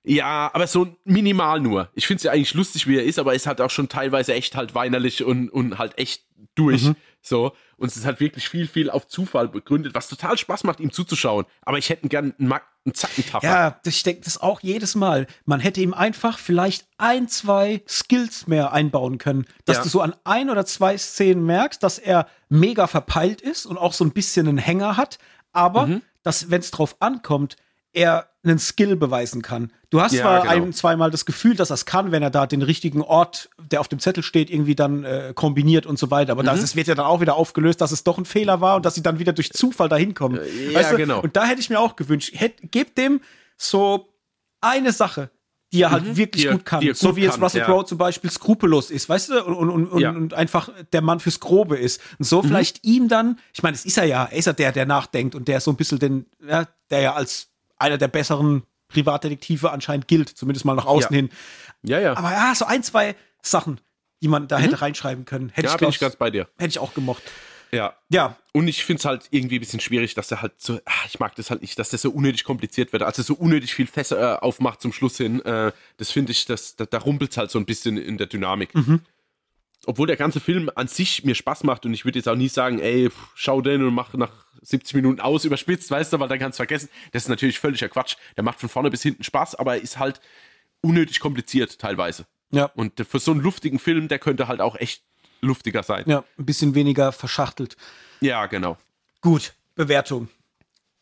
Ja, 0.04 0.50
aber 0.54 0.66
so 0.68 0.96
minimal 1.04 1.60
nur. 1.60 1.90
Ich 1.94 2.08
finde 2.08 2.18
es 2.20 2.24
ja 2.24 2.32
eigentlich 2.32 2.54
lustig, 2.54 2.88
wie 2.88 2.98
er 2.98 3.04
ist, 3.04 3.20
aber 3.20 3.32
er 3.32 3.36
ist 3.36 3.48
halt 3.48 3.62
auch 3.62 3.70
schon 3.70 3.90
teilweise 3.90 4.34
echt 4.34 4.56
halt 4.56 4.74
weinerlich 4.74 5.24
und, 5.24 5.50
und 5.50 5.78
halt 5.78 5.98
echt 5.98 6.24
durch. 6.56 6.84
Mhm. 6.84 6.96
So. 7.22 7.54
Und 7.78 7.90
es 7.90 7.98
ist 7.98 8.06
halt 8.06 8.20
wirklich 8.20 8.50
viel, 8.50 8.68
viel 8.68 8.90
auf 8.90 9.08
Zufall 9.08 9.48
begründet, 9.48 9.94
was 9.94 10.08
total 10.08 10.38
Spaß 10.38 10.64
macht, 10.64 10.80
ihm 10.80 10.92
zuzuschauen. 10.92 11.46
Aber 11.62 11.78
ich 11.78 11.90
hätte 11.90 12.08
gern 12.08 12.34
einen, 12.40 12.52
einen 12.52 12.94
Zackentaffer. 12.94 13.46
Ja, 13.46 13.80
ich 13.86 14.04
denke 14.04 14.22
das 14.24 14.40
auch 14.42 14.62
jedes 14.62 14.96
Mal. 14.96 15.28
Man 15.46 15.60
hätte 15.60 15.82
ihm 15.82 15.94
einfach 15.94 16.40
vielleicht 16.40 16.88
ein, 16.98 17.28
zwei 17.28 17.82
Skills 17.88 18.48
mehr 18.48 18.74
einbauen 18.74 19.18
können. 19.18 19.46
Dass 19.66 19.78
ja. 19.78 19.84
du 19.84 19.90
so 19.90 20.02
an 20.02 20.16
ein 20.24 20.50
oder 20.50 20.66
zwei 20.66 20.98
Szenen 20.98 21.46
merkst, 21.46 21.84
dass 21.84 22.00
er 22.00 22.28
mega 22.48 22.88
verpeilt 22.88 23.42
ist 23.42 23.66
und 23.66 23.78
auch 23.78 23.94
so 23.94 24.06
ein 24.06 24.12
bisschen 24.12 24.48
einen 24.48 24.58
Hänger 24.58 24.98
hat. 24.98 25.20
Aber, 25.52 25.88
mhm. 25.88 26.02
dass, 26.24 26.52
wenn 26.52 26.62
es 26.62 26.72
drauf 26.72 26.98
ankommt, 27.00 27.58
er 27.94 28.30
einen 28.44 28.60
Skill 28.60 28.96
beweisen 28.96 29.42
kann. 29.42 29.74
Du 29.90 30.02
hast 30.02 30.14
ja, 30.14 30.22
zwar 30.22 30.42
genau. 30.42 30.54
ein, 30.54 30.74
zweimal 30.74 31.12
das 31.12 31.26
Gefühl, 31.26 31.56
dass 31.56 31.72
er 31.72 31.74
es 31.74 31.86
kann, 31.86 32.12
wenn 32.12 32.24
er 32.24 32.30
da 32.30 32.46
den 32.46 32.62
richtigen 32.62 33.02
Ort, 33.02 33.50
der 33.58 33.82
auf 33.82 33.88
dem 33.88 34.00
Zettel 34.00 34.24
steht, 34.24 34.50
irgendwie 34.50 34.76
dann 34.76 35.04
äh, 35.04 35.34
kombiniert 35.36 35.86
und 35.86 36.00
so 36.00 36.10
weiter. 36.10 36.32
Aber 36.32 36.44
mhm. 36.44 36.48
das 36.48 36.76
wird 36.76 36.88
ja 36.88 36.96
dann 36.96 37.06
auch 37.06 37.22
wieder 37.22 37.36
aufgelöst, 37.36 37.82
dass 37.82 37.92
es 37.92 38.04
doch 38.04 38.18
ein 38.18 38.26
Fehler 38.26 38.62
war 38.62 38.78
und 38.78 38.86
dass 38.86 38.96
sie 38.96 39.04
dann 39.04 39.20
wieder 39.20 39.34
durch 39.34 39.52
Zufall 39.52 39.90
dahin 39.90 40.14
kommen. 40.14 40.38
Äh, 40.38 40.72
ja, 40.72 40.80
weißt 40.80 40.92
du? 40.94 40.98
genau. 40.98 41.22
Und 41.22 41.36
da 41.36 41.46
hätte 41.46 41.60
ich 41.60 41.70
mir 41.70 41.80
auch 41.80 41.96
gewünscht, 41.96 42.32
hätt, 42.34 42.72
gebt 42.72 42.98
dem 42.98 43.22
so 43.58 44.08
eine 44.62 44.94
Sache, 44.94 45.32
die 45.72 45.82
er 45.82 45.92
halt 45.92 46.06
mhm. 46.06 46.18
wirklich 46.18 46.44
die, 46.44 46.50
gut 46.50 46.66
kann. 46.66 46.82
Gut 46.84 46.98
so 46.98 47.16
wie 47.16 47.22
jetzt 47.22 47.42
Russell 47.42 47.64
Crowe 47.64 47.82
ja. 47.82 47.86
zum 47.86 47.98
Beispiel 47.98 48.30
skrupellos 48.30 48.90
ist, 48.90 49.08
weißt 49.08 49.30
du, 49.30 49.44
und, 49.44 49.70
und, 49.70 49.88
und, 49.88 50.02
ja. 50.02 50.12
und, 50.12 50.34
einfach 50.34 50.70
der 50.94 51.02
Mann 51.02 51.20
fürs 51.20 51.40
Grobe 51.40 51.78
ist. 51.78 52.02
Und 52.18 52.26
so 52.26 52.42
mhm. 52.42 52.48
vielleicht 52.48 52.86
ihm 52.86 53.08
dann, 53.08 53.40
ich 53.54 53.62
meine, 53.62 53.76
es 53.76 53.86
ist 53.86 53.98
er 53.98 54.06
ja, 54.06 54.26
er 54.26 54.38
ist 54.38 54.46
ja 54.46 54.54
der, 54.54 54.72
der 54.72 54.86
nachdenkt 54.86 55.36
und 55.36 55.48
der 55.48 55.60
so 55.60 55.72
ein 55.72 55.78
bisschen 55.78 56.00
den, 56.00 56.26
ja, 56.48 56.68
der 56.90 57.02
ja 57.02 57.14
als 57.14 57.50
einer 57.80 57.98
der 57.98 58.08
besseren 58.08 58.64
Privatdetektive 58.90 59.72
anscheinend 59.72 60.08
gilt, 60.08 60.30
zumindest 60.30 60.66
mal 60.66 60.76
nach 60.76 60.86
außen 60.86 61.12
ja. 61.12 61.16
hin. 61.16 61.30
Ja, 61.84 62.00
ja. 62.00 62.18
Aber 62.18 62.32
ja, 62.32 62.54
so 62.56 62.66
ein, 62.66 62.84
zwei 62.84 63.16
Sachen, 63.42 63.80
die 64.22 64.28
man 64.28 64.48
da 64.48 64.58
mhm. 64.58 64.64
hätte 64.64 64.82
reinschreiben 64.82 65.26
können. 65.26 65.50
Hätte 65.50 65.68
ja, 65.68 65.74
ich, 65.74 65.80
bin 65.80 65.90
ich 65.90 66.00
ganz 66.00 66.16
bei 66.16 66.30
dir. 66.30 66.48
Hätte 66.58 66.70
ich 66.70 66.80
auch 66.80 66.94
gemocht. 66.94 67.24
Ja. 67.72 67.96
Ja. 68.10 68.36
Und 68.52 68.68
ich 68.68 68.84
finde 68.84 69.00
es 69.00 69.06
halt 69.06 69.28
irgendwie 69.32 69.58
ein 69.58 69.62
bisschen 69.62 69.80
schwierig, 69.80 70.16
dass 70.16 70.32
er 70.32 70.42
halt 70.42 70.54
so, 70.58 70.80
ach, 70.86 71.06
ich 71.06 71.20
mag 71.20 71.36
das 71.36 71.52
halt 71.52 71.62
nicht, 71.62 71.78
dass 71.78 71.90
das 71.90 72.02
so 72.02 72.10
unnötig 72.10 72.44
kompliziert 72.44 72.92
wird, 72.94 73.04
also 73.04 73.22
so 73.22 73.36
unnötig 73.36 73.76
viel 73.76 73.88
Fässer 73.88 74.38
äh, 74.38 74.40
aufmacht 74.40 74.82
zum 74.82 74.92
Schluss 74.92 75.18
hin. 75.18 75.44
Äh, 75.46 75.72
das 75.98 76.12
finde 76.12 76.32
ich, 76.32 76.46
das, 76.46 76.76
da, 76.76 76.86
da 76.86 76.98
rumpelt 76.98 77.32
es 77.32 77.38
halt 77.38 77.52
so 77.52 77.60
ein 77.60 77.66
bisschen 77.66 77.98
in 77.98 78.18
der 78.18 78.28
Dynamik. 78.28 78.74
Mhm. 78.74 79.02
Obwohl 79.86 80.08
der 80.08 80.18
ganze 80.18 80.40
Film 80.40 80.70
an 80.76 80.88
sich 80.88 81.24
mir 81.24 81.36
Spaß 81.36 81.64
macht 81.64 81.86
und 81.86 81.94
ich 81.94 82.06
würde 82.06 82.20
jetzt 82.20 82.28
auch 82.28 82.36
nie 82.36 82.50
sagen, 82.50 82.80
ey, 82.80 83.10
schau 83.34 83.62
den 83.62 83.84
und 83.84 83.94
mach 83.94 84.14
nach 84.14 84.46
70 84.62 84.96
Minuten 84.96 85.22
aus, 85.22 85.46
überspitzt, 85.46 85.90
weißt 85.90 86.12
du, 86.14 86.20
weil 86.20 86.28
dann 86.28 86.40
kannst 86.40 86.58
du 86.58 86.62
vergessen. 86.62 86.90
Das 87.12 87.24
ist 87.24 87.30
natürlich 87.30 87.60
völliger 87.60 87.88
Quatsch. 87.88 88.18
Der 88.36 88.44
macht 88.44 88.60
von 88.60 88.70
vorne 88.70 88.90
bis 88.90 89.02
hinten 89.02 89.24
Spaß, 89.24 89.56
aber 89.56 89.78
er 89.78 89.82
ist 89.82 89.98
halt 89.98 90.20
unnötig 90.82 91.20
kompliziert 91.20 91.80
teilweise. 91.80 92.26
Ja. 92.52 92.66
Und 92.76 93.00
für 93.08 93.20
so 93.20 93.32
einen 93.32 93.42
luftigen 93.42 93.80
Film, 93.80 94.08
der 94.08 94.20
könnte 94.20 94.48
halt 94.48 94.60
auch 94.60 94.76
echt 94.76 95.04
luftiger 95.42 95.84
sein. 95.84 96.04
Ja, 96.08 96.24
ein 96.38 96.46
bisschen 96.46 96.76
weniger 96.76 97.12
verschachtelt. 97.12 97.78
Ja, 98.20 98.46
genau. 98.48 98.78
Gut, 99.22 99.54
Bewertung. 99.76 100.28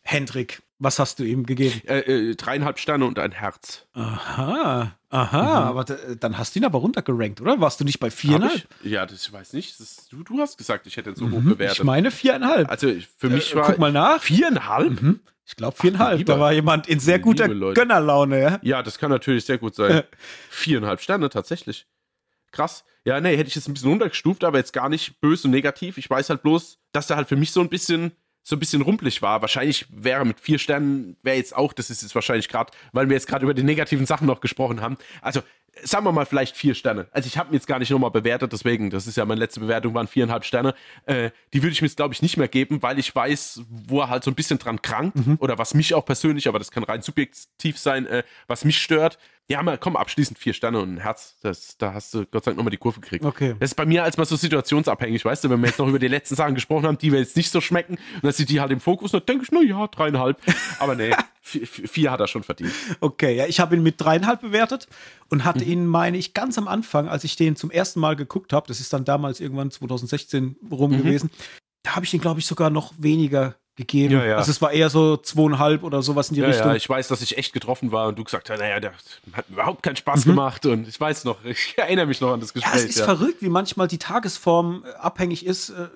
Hendrik, 0.04 0.62
Was 0.80 1.00
hast 1.00 1.18
du 1.18 1.24
ihm 1.24 1.46
gegeben? 1.46 1.82
Äh, 1.88 2.00
äh, 2.00 2.36
dreieinhalb 2.36 2.78
Sterne 2.78 3.06
und 3.06 3.18
ein 3.18 3.32
Herz. 3.32 3.88
Aha, 3.94 4.96
aha, 5.10 5.42
mhm. 5.42 5.68
aber 5.68 5.84
dann 5.84 6.38
hast 6.38 6.54
du 6.54 6.60
ihn 6.60 6.66
aber 6.66 6.78
runtergerankt, 6.78 7.42
oder? 7.42 7.60
Warst 7.60 7.80
du 7.80 7.84
nicht 7.84 8.00
bei 8.00 8.12
viereinhalb? 8.12 8.68
Ja, 8.84 9.08
das 9.08 9.26
ich 9.26 9.34
weiß 9.34 9.54
nicht. 9.54 9.80
Das, 9.80 10.08
du, 10.08 10.24
du 10.24 10.40
hast 10.40 10.58
gesagt, 10.58 10.86
ich 10.86 10.96
hätte 10.98 11.10
ihn 11.10 11.16
so 11.16 11.26
mhm. 11.26 11.32
hoch 11.34 11.42
bewertet. 11.42 11.80
Ich 11.80 11.84
meine 11.84 12.12
viereinhalb. 12.12 12.70
Also 12.70 12.94
für 13.18 13.30
mich 13.30 13.54
äh, 13.54 13.56
war. 13.56 13.66
Guck 13.66 13.80
mal 13.80 13.92
nach. 13.92 14.22
Viereinhalb? 14.22 15.02
Mhm. 15.02 15.20
Ich 15.48 15.56
glaube 15.56 15.76
viereinhalb. 15.78 16.20
Ach, 16.20 16.26
da 16.26 16.40
war 16.40 16.54
jemand 16.54 16.88
in 16.88 17.00
sehr 17.00 17.18
guter 17.18 17.48
Gönnerlaune, 17.48 18.40
ja? 18.40 18.60
Ja, 18.62 18.84
das 18.84 19.00
kann 19.00 19.10
natürlich 19.10 19.46
sehr 19.46 19.58
gut 19.58 19.74
sein. 19.74 20.04
viereinhalb 20.50 21.02
Sterne, 21.02 21.30
tatsächlich. 21.30 21.88
Krass. 22.52 22.84
Ja, 23.04 23.20
nee, 23.22 23.36
hätte 23.36 23.48
ich 23.48 23.56
jetzt 23.56 23.68
ein 23.68 23.74
bisschen 23.74 23.90
runtergestuft, 23.90 24.44
aber 24.44 24.58
jetzt 24.58 24.74
gar 24.74 24.90
nicht 24.90 25.22
böse 25.22 25.48
und 25.48 25.52
negativ. 25.52 25.98
Ich 25.98 26.10
weiß 26.10 26.30
halt 26.30 26.44
bloß, 26.44 26.78
dass 26.92 27.10
er 27.10 27.16
halt 27.16 27.30
für 27.30 27.38
mich 27.38 27.52
so 27.52 27.62
ein 27.62 27.70
bisschen 27.70 28.12
so 28.48 28.56
ein 28.56 28.60
bisschen 28.60 28.82
rumpelig 28.82 29.22
war. 29.22 29.42
Wahrscheinlich 29.42 29.86
wäre 29.90 30.26
mit 30.26 30.40
vier 30.40 30.58
Sternen, 30.58 31.18
wäre 31.22 31.36
jetzt 31.36 31.54
auch, 31.54 31.74
das 31.74 31.90
ist 31.90 32.02
jetzt 32.02 32.16
wahrscheinlich 32.16 32.48
gerade, 32.48 32.72
weil 32.94 33.10
wir 33.10 33.14
jetzt 33.14 33.28
gerade 33.28 33.44
über 33.44 33.54
die 33.54 33.62
negativen 33.62 34.06
Sachen 34.06 34.26
noch 34.26 34.40
gesprochen 34.40 34.80
haben. 34.80 34.98
Also, 35.22 35.42
sagen 35.84 36.06
wir 36.06 36.12
mal 36.12 36.26
vielleicht 36.26 36.56
vier 36.56 36.76
Sterne. 36.76 37.08
Also 37.12 37.28
ich 37.28 37.38
habe 37.38 37.52
ihn 37.52 37.54
jetzt 37.54 37.68
gar 37.68 37.80
nicht 37.80 37.90
nochmal 37.90 38.12
bewertet, 38.12 38.54
deswegen, 38.54 38.90
das 38.90 39.08
ist 39.08 39.18
ja 39.18 39.26
meine 39.26 39.40
letzte 39.40 39.60
Bewertung, 39.60 39.94
waren 39.94 40.08
viereinhalb 40.08 40.46
Sterne. 40.46 40.74
Äh, 41.06 41.32
die 41.54 41.64
würde 41.64 41.74
ich 41.74 41.82
mir 41.82 41.88
jetzt, 41.88 41.98
glaube 41.98 42.14
ich, 42.14 42.22
nicht 42.22 42.38
mehr 42.38 42.48
geben, 42.48 42.82
weil 42.82 43.00
ich 43.00 43.14
weiß, 43.14 43.62
wo 43.70 44.02
er 44.02 44.10
halt 44.10 44.24
so 44.24 44.32
ein 44.32 44.36
bisschen 44.36 44.60
dran 44.60 44.82
krankt 44.82 45.16
mhm. 45.16 45.38
oder 45.40 45.58
was 45.58 45.74
mich 45.74 45.94
auch 45.94 46.06
persönlich, 46.06 46.48
aber 46.48 46.60
das 46.60 46.72
kann 46.72 46.84
rein 46.84 47.02
subjektiv 47.02 47.78
sein, 47.78 48.06
äh, 48.06 48.24
was 48.48 48.66
mich 48.66 48.80
stört. 48.80 49.18
Ja, 49.50 49.64
mal, 49.64 49.78
komm, 49.78 49.96
abschließend 49.96 50.38
vier 50.38 50.54
Sterne 50.54 50.82
und 50.82 50.96
ein 50.96 50.98
Herz. 50.98 51.38
Das, 51.42 51.78
da 51.78 51.94
hast 51.94 52.14
du 52.14 52.26
Gott 52.26 52.44
sei 52.44 52.52
Dank 52.52 52.58
nochmal 52.58 52.72
die 52.72 52.78
Kurve 52.78 53.00
gekriegt. 53.00 53.24
Okay. 53.24 53.56
Das 53.60 53.72
ist 53.72 53.76
bei 53.76 53.86
mir 53.86 54.04
als 54.04 54.18
mal 54.18 54.26
so 54.26 54.36
situationsabhängig, 54.36 55.24
weißt 55.24 55.46
du, 55.46 55.50
wenn 55.50 55.62
wir 55.62 55.68
jetzt 55.68 55.80
noch 55.80 55.88
über 55.88 56.00
die 56.00 56.10
letzten 56.10 56.36
Sachen 56.36 56.54
gesprochen 56.54 56.86
haben, 56.86 56.98
die 56.98 57.14
wir 57.14 57.20
jetzt 57.20 57.38
nicht 57.38 57.50
so 57.50 57.62
schmecken, 57.62 57.98
und 58.16 58.24
dass 58.26 58.36
sie 58.36 58.46
die 58.46 58.60
halt 58.60 58.72
im 58.72 58.82
Fokus, 58.82 59.12
dann 59.12 59.26
denke 59.26 59.46
ich, 59.46 59.52
na 59.52 59.62
ja, 59.62 59.88
dreieinhalb. 59.88 60.38
Aber 60.80 60.96
nee, 60.96 61.12
vier, 61.48 61.68
vier, 61.68 62.12
hat 62.12 62.20
er 62.20 62.28
schon 62.28 62.44
verdient. 62.44 62.72
Okay, 63.00 63.36
ja, 63.36 63.46
ich 63.46 63.60
habe 63.60 63.76
ihn 63.76 63.84
mit 63.84 63.96
dreieinhalb 64.00 64.42
bewertet 64.42 64.88
und 65.30 65.46
hatte 65.46 65.64
mhm. 65.66 65.72
ihn, 65.72 65.86
meine 65.88 66.18
ich, 66.18 66.34
ganz 66.34 66.58
am 66.58 66.68
Anfang, 66.68 67.08
als 67.08 67.24
ich 67.24 67.36
den 67.36 67.56
zum 67.56 67.72
ersten 67.72 68.00
Mal 68.00 68.16
geguckt 68.16 68.54
habe, 68.54 68.68
das 68.68 68.80
ist 68.80 68.94
dann 68.94 69.06
damals 69.06 69.40
irgendwann 69.40 69.72
2016 69.72 70.58
rum 70.72 70.92
mhm. 70.92 70.98
gewesen, 70.98 71.32
da 71.84 71.96
habe 71.96 72.06
ich 72.06 72.12
den, 72.12 72.22
glaube 72.22 72.40
ich, 72.40 72.46
sogar 72.46 72.70
noch 72.70 72.94
weniger 72.98 73.56
gegeben. 73.78 74.16
Ja, 74.16 74.26
ja. 74.26 74.38
Also 74.38 74.52
es 74.52 74.62
war 74.62 74.72
eher 74.72 74.90
so 74.90 75.18
zweieinhalb 75.18 75.84
oder 75.84 76.02
sowas 76.02 76.30
in 76.30 76.36
die 76.36 76.42
ja, 76.42 76.48
Richtung. 76.48 76.68
Ja, 76.68 76.76
ich 76.76 76.90
weiß, 76.90 77.08
dass 77.08 77.22
ich 77.22 77.38
echt 77.38 77.54
getroffen 77.54 77.92
war 77.92 78.08
und 78.08 78.18
du 78.18 78.24
gesagt 78.24 78.50
hast, 78.50 78.60
naja, 78.60 78.80
der 78.80 78.94
hat 79.34 79.46
überhaupt 79.50 79.84
keinen 79.84 79.96
Spaß 79.96 80.26
mhm. 80.26 80.32
gemacht 80.32 80.66
und 80.66 80.88
ich 80.88 81.00
weiß 81.00 81.24
noch, 81.24 81.46
ich 81.46 81.76
erinnere 81.78 82.08
mich 82.08 82.20
noch 82.20 82.34
an 82.34 82.40
das 82.40 82.54
Gespräch. 82.54 82.74
Ja, 82.74 82.80
es 82.80 82.98
ist 82.98 83.02
verrückt, 83.02 83.42
wie 83.42 83.50
manchmal 83.50 83.88
die 83.88 84.00
Tagesform 84.00 84.84
abhängig 85.00 85.46
ist, 85.46 85.70
äh, 85.70 85.88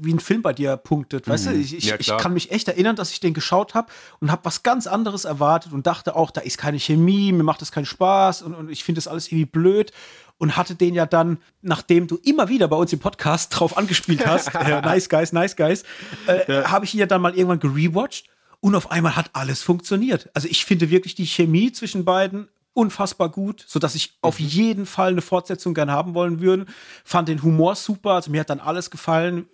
wie 0.00 0.12
ein 0.12 0.20
Film 0.20 0.42
bei 0.42 0.52
dir 0.52 0.76
punktet. 0.76 1.28
Weißt 1.28 1.46
mhm. 1.46 1.50
du, 1.50 1.58
ich, 1.58 1.76
ich, 1.76 1.92
ich, 1.92 2.16
kann 2.16 2.32
mich 2.32 2.50
echt 2.50 2.68
erinnern, 2.68 2.96
dass 2.96 3.10
ich 3.10 3.20
den 3.20 3.34
geschaut 3.34 3.74
habe 3.74 3.88
und 4.20 4.30
habe 4.30 4.44
was 4.44 4.62
ganz 4.62 4.86
anderes 4.86 5.24
erwartet 5.24 5.72
und 5.72 5.86
dachte 5.86 6.16
auch, 6.16 6.30
da 6.30 6.40
ist 6.40 6.58
keine 6.58 6.78
Chemie, 6.78 7.32
mir 7.32 7.42
macht 7.42 7.60
das 7.60 7.72
keinen 7.72 7.86
Spaß 7.86 8.42
und, 8.42 8.54
und 8.54 8.70
ich 8.70 8.84
finde 8.84 8.98
das 8.98 9.08
alles 9.08 9.28
irgendwie 9.28 9.46
blöd 9.46 9.92
und 10.38 10.56
hatte 10.56 10.74
den 10.74 10.94
ja 10.94 11.06
dann, 11.06 11.38
nachdem 11.62 12.06
du 12.06 12.16
immer 12.24 12.48
wieder 12.48 12.68
bei 12.68 12.76
uns 12.76 12.92
im 12.92 13.00
Podcast 13.00 13.50
drauf 13.58 13.76
angespielt 13.76 14.26
hast, 14.26 14.54
äh, 14.54 14.80
Nice 14.80 15.08
Guys, 15.08 15.32
Nice 15.32 15.56
Guys, 15.56 15.84
äh, 16.26 16.50
ja. 16.50 16.70
habe 16.70 16.84
ich 16.84 16.94
ihn 16.94 17.00
ja 17.00 17.06
dann 17.06 17.20
mal 17.20 17.34
irgendwann 17.34 17.60
gerewatcht 17.60 18.28
und 18.60 18.74
auf 18.74 18.90
einmal 18.90 19.16
hat 19.16 19.30
alles 19.34 19.62
funktioniert. 19.62 20.30
Also 20.34 20.48
ich 20.48 20.64
finde 20.64 20.90
wirklich 20.90 21.14
die 21.14 21.26
Chemie 21.26 21.72
zwischen 21.72 22.04
beiden 22.04 22.48
unfassbar 22.78 23.28
gut, 23.28 23.64
sodass 23.66 23.96
ich 23.96 24.10
mhm. 24.10 24.16
auf 24.22 24.38
jeden 24.38 24.86
Fall 24.86 25.10
eine 25.10 25.20
Fortsetzung 25.20 25.74
gern 25.74 25.90
haben 25.90 26.14
wollen 26.14 26.40
würde. 26.40 26.66
Fand 27.04 27.28
den 27.28 27.42
Humor 27.42 27.74
super, 27.74 28.12
also 28.12 28.30
mir 28.30 28.40
hat 28.40 28.50
dann 28.50 28.60
alles 28.60 28.90
gefallen, 28.90 29.48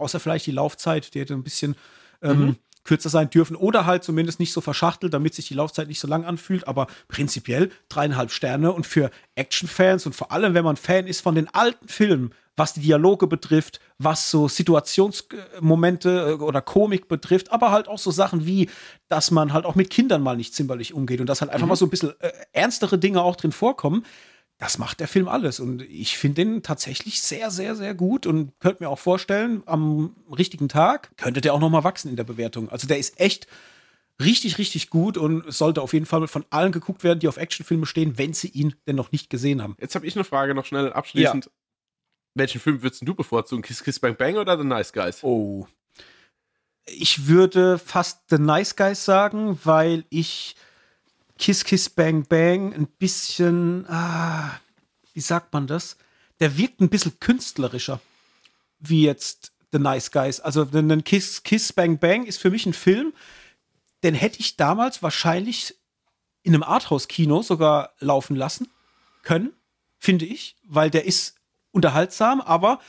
außer 0.00 0.20
vielleicht 0.20 0.46
die 0.46 0.52
Laufzeit, 0.52 1.14
die 1.14 1.20
hätte 1.20 1.34
ein 1.34 1.44
bisschen 1.44 1.76
ähm, 2.22 2.40
mhm 2.40 2.56
kürzer 2.84 3.08
sein 3.08 3.30
dürfen 3.30 3.56
oder 3.56 3.86
halt 3.86 4.04
zumindest 4.04 4.40
nicht 4.40 4.52
so 4.52 4.60
verschachtelt, 4.60 5.12
damit 5.12 5.34
sich 5.34 5.48
die 5.48 5.54
Laufzeit 5.54 5.88
nicht 5.88 6.00
so 6.00 6.08
lang 6.08 6.24
anfühlt. 6.24 6.66
Aber 6.66 6.86
prinzipiell 7.08 7.70
dreieinhalb 7.88 8.30
Sterne 8.30 8.72
und 8.72 8.86
für 8.86 9.10
Actionfans 9.34 10.06
und 10.06 10.14
vor 10.14 10.32
allem, 10.32 10.54
wenn 10.54 10.64
man 10.64 10.76
Fan 10.76 11.06
ist 11.06 11.20
von 11.20 11.34
den 11.34 11.48
alten 11.48 11.88
Filmen, 11.88 12.34
was 12.56 12.74
die 12.74 12.80
Dialoge 12.80 13.26
betrifft, 13.26 13.80
was 13.98 14.30
so 14.30 14.48
Situationsmomente 14.48 16.36
äh, 16.40 16.42
oder 16.42 16.60
Komik 16.60 17.08
betrifft, 17.08 17.52
aber 17.52 17.70
halt 17.70 17.88
auch 17.88 17.98
so 17.98 18.10
Sachen 18.10 18.44
wie, 18.44 18.68
dass 19.08 19.30
man 19.30 19.52
halt 19.52 19.64
auch 19.64 19.76
mit 19.76 19.88
Kindern 19.88 20.22
mal 20.22 20.36
nicht 20.36 20.54
zimperlich 20.54 20.92
umgeht 20.92 21.20
und 21.20 21.26
dass 21.26 21.40
halt 21.40 21.50
einfach 21.50 21.66
mhm. 21.66 21.70
mal 21.70 21.76
so 21.76 21.86
ein 21.86 21.90
bisschen 21.90 22.12
äh, 22.20 22.32
ernstere 22.52 22.98
Dinge 22.98 23.22
auch 23.22 23.36
drin 23.36 23.52
vorkommen 23.52 24.04
das 24.60 24.76
macht 24.76 25.00
der 25.00 25.08
Film 25.08 25.26
alles. 25.26 25.58
Und 25.58 25.82
ich 25.82 26.18
finde 26.18 26.44
den 26.44 26.62
tatsächlich 26.62 27.22
sehr, 27.22 27.50
sehr, 27.50 27.74
sehr 27.74 27.94
gut 27.94 28.26
und 28.26 28.52
könnte 28.60 28.84
mir 28.84 28.90
auch 28.90 28.98
vorstellen, 28.98 29.62
am 29.64 30.14
richtigen 30.36 30.68
Tag 30.68 31.16
könnte 31.16 31.40
der 31.40 31.54
auch 31.54 31.60
noch 31.60 31.70
mal 31.70 31.82
wachsen 31.82 32.10
in 32.10 32.16
der 32.16 32.24
Bewertung. 32.24 32.68
Also 32.68 32.86
der 32.86 32.98
ist 32.98 33.18
echt 33.18 33.46
richtig, 34.20 34.58
richtig 34.58 34.90
gut 34.90 35.16
und 35.16 35.50
sollte 35.50 35.80
auf 35.80 35.94
jeden 35.94 36.04
Fall 36.04 36.28
von 36.28 36.44
allen 36.50 36.72
geguckt 36.72 37.04
werden, 37.04 37.20
die 37.20 37.28
auf 37.28 37.38
Actionfilme 37.38 37.86
stehen, 37.86 38.18
wenn 38.18 38.34
sie 38.34 38.48
ihn 38.48 38.74
denn 38.86 38.96
noch 38.96 39.12
nicht 39.12 39.30
gesehen 39.30 39.62
haben. 39.62 39.76
Jetzt 39.80 39.94
habe 39.94 40.06
ich 40.06 40.14
eine 40.14 40.24
Frage 40.24 40.54
noch 40.54 40.66
schnell 40.66 40.92
abschließend. 40.92 41.46
Ja. 41.46 41.50
Welchen 42.34 42.60
Film 42.60 42.82
würdest 42.82 43.00
du 43.08 43.14
bevorzugen? 43.14 43.62
Kiss 43.62 43.82
Kiss 43.82 43.98
Bang 43.98 44.16
Bang 44.16 44.36
oder 44.36 44.58
The 44.58 44.64
Nice 44.64 44.92
Guys? 44.92 45.24
Oh. 45.24 45.66
Ich 46.84 47.28
würde 47.28 47.78
fast 47.78 48.28
The 48.28 48.38
Nice 48.38 48.76
Guys 48.76 49.06
sagen, 49.06 49.58
weil 49.64 50.04
ich 50.10 50.54
Kiss 51.40 51.64
Kiss 51.64 51.88
Bang 51.88 52.26
Bang 52.26 52.74
ein 52.74 52.86
bisschen, 52.86 53.86
ah, 53.88 54.60
wie 55.14 55.22
sagt 55.22 55.54
man 55.54 55.66
das? 55.66 55.96
Der 56.38 56.58
wirkt 56.58 56.80
ein 56.82 56.90
bisschen 56.90 57.18
künstlerischer, 57.18 57.98
wie 58.78 59.04
jetzt 59.04 59.50
The 59.72 59.78
Nice 59.78 60.10
Guys. 60.10 60.38
Also 60.40 60.68
ein 60.70 61.02
Kiss 61.02 61.42
Kiss 61.42 61.72
Bang 61.72 61.98
Bang 61.98 62.26
ist 62.26 62.38
für 62.38 62.50
mich 62.50 62.66
ein 62.66 62.74
Film, 62.74 63.14
den 64.02 64.14
hätte 64.14 64.38
ich 64.38 64.56
damals 64.58 65.02
wahrscheinlich 65.02 65.74
in 66.42 66.54
einem 66.54 66.62
Arthouse-Kino 66.62 67.40
sogar 67.40 67.94
laufen 68.00 68.36
lassen 68.36 68.68
können, 69.22 69.54
finde 69.98 70.26
ich, 70.26 70.56
weil 70.64 70.90
der 70.90 71.06
ist 71.06 71.36
unterhaltsam, 71.72 72.42
aber 72.42 72.80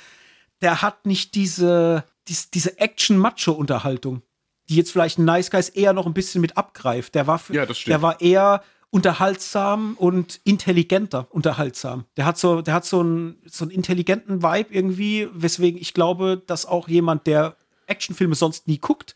der 0.60 0.82
hat 0.82 1.06
nicht 1.06 1.36
diese, 1.36 2.03
diese, 2.28 2.48
diese 2.53 2.80
Action-Macho-Unterhaltung 2.80 4.23
die 4.72 4.77
jetzt 4.77 4.91
vielleicht 4.93 5.19
ein 5.19 5.26
Nice 5.26 5.52
Guys 5.52 5.68
eher 5.68 5.91
noch 5.91 6.06
ein 6.06 6.14
bisschen 6.14 6.39
mit 6.39 6.56
abgreift. 6.56 7.14
Der 7.14 7.27
war, 7.27 7.39
für, 7.39 7.53
ja, 7.53 7.65
der 7.65 8.02
war 8.02 8.22
eher 8.22 8.64
unterhaltsam 8.89 9.95
und 9.98 10.39
intelligenter 10.45 11.27
unterhaltsam. 11.30 12.06
Der 12.15 12.26
hat 12.26 12.38
so, 12.38 12.61
der 12.61 12.73
hat 12.76 12.85
so 12.85 13.02
einen, 13.02 13.41
so 13.45 13.65
einen 13.65 13.72
intelligenten 13.72 14.41
Vibe 14.41 14.73
irgendwie, 14.73 15.27
weswegen 15.34 15.80
ich 15.80 15.93
glaube, 15.93 16.41
dass 16.48 16.65
auch 16.65 16.88
jemand, 16.88 17.27
der 17.27 17.57
Actionfilme 17.88 18.34
sonst 18.34 18.69
nie 18.69 18.77
guckt, 18.77 19.14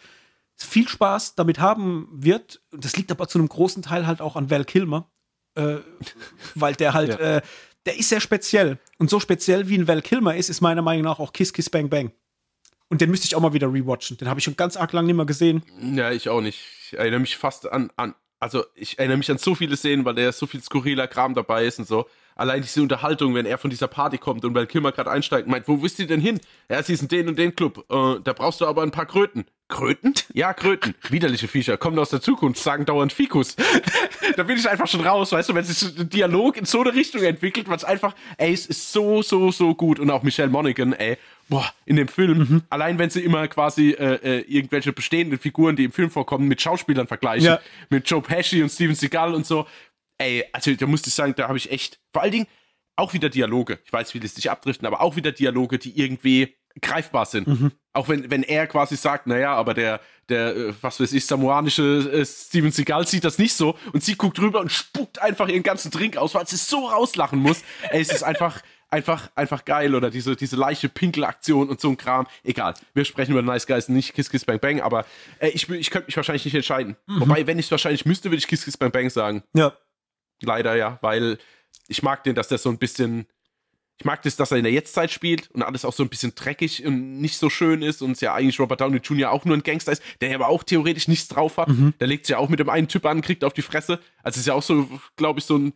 viel 0.58 0.90
Spaß 0.90 1.36
damit 1.36 1.60
haben 1.60 2.10
wird. 2.12 2.62
Das 2.72 2.98
liegt 2.98 3.12
aber 3.12 3.30
zu 3.30 3.40
einem 3.40 3.48
großen 3.48 3.82
Teil 3.82 4.06
halt 4.08 4.20
auch 4.20 4.36
an 4.36 4.50
Val 4.50 4.66
Kilmer, 4.66 5.10
äh, 5.56 5.78
weil 6.56 6.76
der 6.76 6.94
halt, 6.94 7.12
ja. 7.12 7.38
äh, 7.38 7.42
der 7.86 7.98
ist 7.98 8.10
sehr 8.10 8.20
speziell. 8.20 8.78
Und 8.98 9.10
so 9.10 9.22
speziell 9.22 9.70
wie 9.70 9.78
ein 9.78 9.88
Val 9.88 10.02
Kilmer 10.02 10.36
ist, 10.36 10.50
ist 10.50 10.60
meiner 10.60 10.82
Meinung 10.82 11.04
nach 11.04 11.20
auch 11.20 11.32
Kiss 11.32 11.54
Kiss 11.54 11.70
Bang 11.70 11.90
Bang. 11.90 12.12
Und 12.90 13.02
den 13.02 13.10
müsste 13.10 13.26
ich 13.26 13.36
auch 13.36 13.42
mal 13.42 13.54
wieder 13.54 13.72
rewatchen. 13.72 14.18
Den 14.18 14.30
habe 14.30 14.40
ich 14.40 14.44
schon 14.44 14.56
ganz 14.56 14.78
arg 14.78 14.94
lang 14.94 15.06
nicht 15.06 15.16
mehr 15.16 15.26
gesehen. 15.26 15.64
Ja, 15.82 16.12
ich 16.12 16.30
auch 16.30 16.42
nicht. 16.42 16.60
Ich 16.86 16.98
erinnere 16.98 17.20
mich 17.20 17.36
fast 17.38 17.72
an, 17.72 17.92
an, 17.96 18.14
also 18.40 18.64
ich 18.76 19.00
erinnere 19.00 19.18
mich 19.18 19.32
an 19.32 19.38
so 19.38 19.56
viele 19.56 19.76
Szenen, 19.76 20.06
weil 20.06 20.16
da 20.16 20.32
so 20.32 20.46
viel 20.46 20.62
skurriler 20.62 21.08
Kram 21.08 21.34
dabei 21.34 21.66
ist 21.66 21.80
und 21.80 21.88
so. 21.88 22.08
Allein 22.36 22.62
diese 22.62 22.82
Unterhaltung, 22.82 23.34
wenn 23.34 23.46
er 23.46 23.58
von 23.58 23.70
dieser 23.70 23.88
Party 23.88 24.18
kommt 24.18 24.44
und 24.44 24.54
weil 24.54 24.68
Kilmer 24.68 24.92
gerade 24.92 25.10
einsteigt, 25.10 25.48
meint, 25.48 25.68
wo 25.70 25.82
wisst 25.82 26.00
ihr 26.00 26.08
denn 26.08 26.20
hin? 26.20 26.40
Ja, 26.70 26.84
sie 26.84 26.94
ist 26.94 27.02
in 27.02 27.08
den 27.08 27.30
und 27.30 27.40
den 27.40 27.56
Club. 27.56 27.86
Äh, 27.90 28.20
da 28.24 28.34
brauchst 28.34 28.60
du 28.60 28.66
aber 28.66 28.84
ein 28.84 28.92
paar 28.92 29.06
Kröten. 29.06 29.46
Kröten? 29.68 30.14
Ja, 30.34 30.54
Kröten. 30.54 30.94
Widerliche 31.10 31.48
Viecher. 31.48 31.78
Kommen 31.78 31.98
aus 31.98 32.10
der 32.10 32.22
Zukunft, 32.22 32.62
sagen 32.62 32.86
dauernd 32.86 33.14
Fikus. 33.14 33.56
da 34.36 34.44
bin 34.44 34.58
ich 34.58 34.70
einfach 34.70 34.88
schon 34.88 35.02
raus, 35.02 35.32
weißt 35.32 35.50
du, 35.50 35.56
wenn 35.56 35.64
sich 35.64 35.98
ein 35.98 36.10
Dialog 36.10 36.58
in 36.58 36.66
so 36.66 36.82
eine 36.82 36.94
Richtung 36.94 37.24
entwickelt, 37.24 37.68
was 37.68 37.84
einfach, 37.84 38.14
ey, 38.38 38.54
es 38.54 38.68
ist 38.68 38.92
so, 38.92 39.24
so, 39.24 39.52
so 39.52 39.74
gut. 39.74 40.00
Und 40.00 40.12
auch 40.12 40.22
Michelle 40.22 40.50
Monaghan, 40.50 40.94
ey, 40.94 41.18
boah, 41.50 41.66
in 41.86 41.96
dem 41.96 42.08
Film, 42.08 42.38
mhm. 42.38 42.62
allein 42.70 42.98
wenn 43.00 43.10
sie 43.10 43.22
immer 43.22 43.48
quasi 43.48 43.92
äh, 43.92 44.16
äh, 44.16 44.40
irgendwelche 44.42 44.94
bestehenden 44.94 45.40
Figuren, 45.40 45.76
die 45.76 45.86
im 45.86 45.92
Film 45.92 46.10
vorkommen, 46.10 46.48
mit 46.48 46.62
Schauspielern 46.62 47.08
vergleichen, 47.08 47.48
ja. 47.48 47.60
mit 47.90 48.10
Joe 48.10 48.22
Pesci 48.22 48.62
und 48.62 48.70
Steven 48.70 48.96
Seagal 48.96 49.34
und 49.34 49.46
so, 49.46 49.68
ey, 50.18 50.46
also 50.54 50.74
da 50.74 50.86
musste 50.86 51.10
ich 51.10 51.16
sagen, 51.16 51.34
da 51.36 51.48
habe 51.48 51.58
ich 51.58 51.72
echt, 51.72 52.00
vor 52.14 52.22
allen 52.22 52.32
Dingen 52.32 52.48
auch 52.96 53.14
wieder 53.14 53.30
Dialoge, 53.30 53.80
ich 53.84 53.92
weiß, 53.92 54.14
wie 54.14 54.20
das 54.20 54.36
sich 54.36 54.50
abdriften, 54.50 54.88
aber 54.88 55.02
auch 55.02 55.16
wieder 55.16 55.32
Dialoge, 55.32 55.80
die 55.80 56.00
irgendwie 56.00 56.56
greifbar 56.82 57.26
sind. 57.26 57.48
Mhm. 57.48 57.72
Auch 57.94 58.10
wenn, 58.10 58.30
wenn 58.30 58.44
er 58.44 58.68
quasi 58.68 58.98
sagt, 58.98 59.28
naja, 59.28 59.54
aber 59.54 59.74
der, 59.74 60.02
der, 60.28 60.56
äh, 60.56 60.74
was 60.82 61.00
weiß 61.00 61.14
ich, 61.14 61.26
samoanische 61.26 62.10
äh, 62.12 62.26
Steven 62.26 62.72
Seagal 62.72 63.08
sieht 63.08 63.24
das 63.24 63.38
nicht 63.38 63.54
so 63.54 63.78
und 63.94 64.04
sie 64.04 64.16
guckt 64.16 64.40
rüber 64.40 64.60
und 64.60 64.72
spuckt 64.72 65.22
einfach 65.22 65.48
ihren 65.48 65.64
ganzen 65.64 65.92
Drink 65.92 66.18
aus, 66.18 66.36
weil 66.36 66.48
sie 66.48 66.58
so 66.58 66.88
rauslachen 66.88 67.40
muss. 67.40 67.64
Ey, 67.90 68.02
es 68.02 68.12
ist 68.12 68.24
einfach, 68.24 68.62
einfach, 68.90 69.30
einfach 69.36 69.64
geil 69.64 69.96
oder 69.96 70.10
diese, 70.10 70.36
diese 70.36 70.58
leichte 70.58 70.90
Pinkelaktion 70.90 71.70
und 71.70 71.80
so 71.80 71.90
ein 71.90 71.98
Kram. 71.98 72.28
Egal. 72.44 72.74
Wir 72.94 73.06
sprechen 73.06 73.32
über 73.32 73.42
Nice 73.42 73.68
Guys, 73.68 73.88
nicht 73.88 74.14
Kiss 74.14 74.30
Kiss 74.30 74.44
Bang 74.44 74.60
Bang, 74.60 74.82
aber 74.82 75.06
äh, 75.40 75.50
ich, 75.50 75.70
ich 75.70 75.90
könnte 75.90 76.08
mich 76.08 76.18
wahrscheinlich 76.18 76.44
nicht 76.44 76.56
entscheiden. 76.56 76.98
Mhm. 77.08 77.22
Wobei, 77.22 77.48
wenn 77.48 77.58
ich 77.58 77.66
es 77.68 77.72
wahrscheinlich 77.72 78.06
müsste, 78.06 78.30
würde 78.30 78.38
ich 78.38 78.48
Kiss 78.48 78.66
Kiss 78.66 78.76
Bang 78.76 78.92
Bang 78.92 79.10
sagen. 79.10 79.44
Ja. 79.54 79.74
Leider 80.42 80.76
ja, 80.76 80.98
weil 81.02 81.38
ich 81.88 82.04
mag 82.04 82.24
den, 82.24 82.36
dass 82.36 82.48
der 82.48 82.58
so 82.58 82.70
ein 82.70 82.78
bisschen 82.78 83.28
Ich 83.98 84.06
mag 84.06 84.22
das, 84.24 84.36
dass 84.36 84.52
er 84.52 84.58
in 84.58 84.64
der 84.64 84.74
Jetztzeit 84.74 85.12
spielt 85.12 85.50
und 85.52 85.64
alles 85.64 85.86
auch 85.86 85.94
so 85.94 86.04
ein 86.04 86.10
bisschen 86.10 86.36
dreckig 86.36 86.86
und 86.86 87.22
nicht 87.22 87.38
so 87.38 87.50
schön 87.50 87.82
ist 87.82 88.02
und 88.02 88.12
es 88.12 88.22
ja 88.22 88.34
eigentlich 88.34 88.60
Robert 88.60 88.82
Downey 88.82 88.98
Jr. 88.98 89.32
auch 89.32 89.46
nur 89.46 89.56
ein 89.56 89.64
Gangster 89.64 89.92
ist, 89.92 90.04
der 90.22 90.36
aber 90.36 90.50
auch 90.50 90.64
theoretisch 90.64 91.08
nichts 91.08 91.28
drauf 91.28 91.58
hat. 91.58 91.70
Mhm. 91.70 91.94
Der 92.00 92.08
legt 92.08 92.26
sich 92.26 92.34
ja 92.34 92.40
auch 92.40 92.50
mit 92.50 92.60
dem 92.60 92.70
einen 92.70 92.88
Typ 92.88 93.06
an, 93.06 93.22
kriegt 93.22 93.44
auf 93.44 93.54
die 93.54 93.62
Fresse. 93.62 94.00
Also 94.24 94.40
ist 94.40 94.48
ja 94.48 94.54
auch 94.54 94.64
so, 94.64 94.90
glaube 95.16 95.40
ich, 95.40 95.46
so 95.46 95.58
ein, 95.58 95.74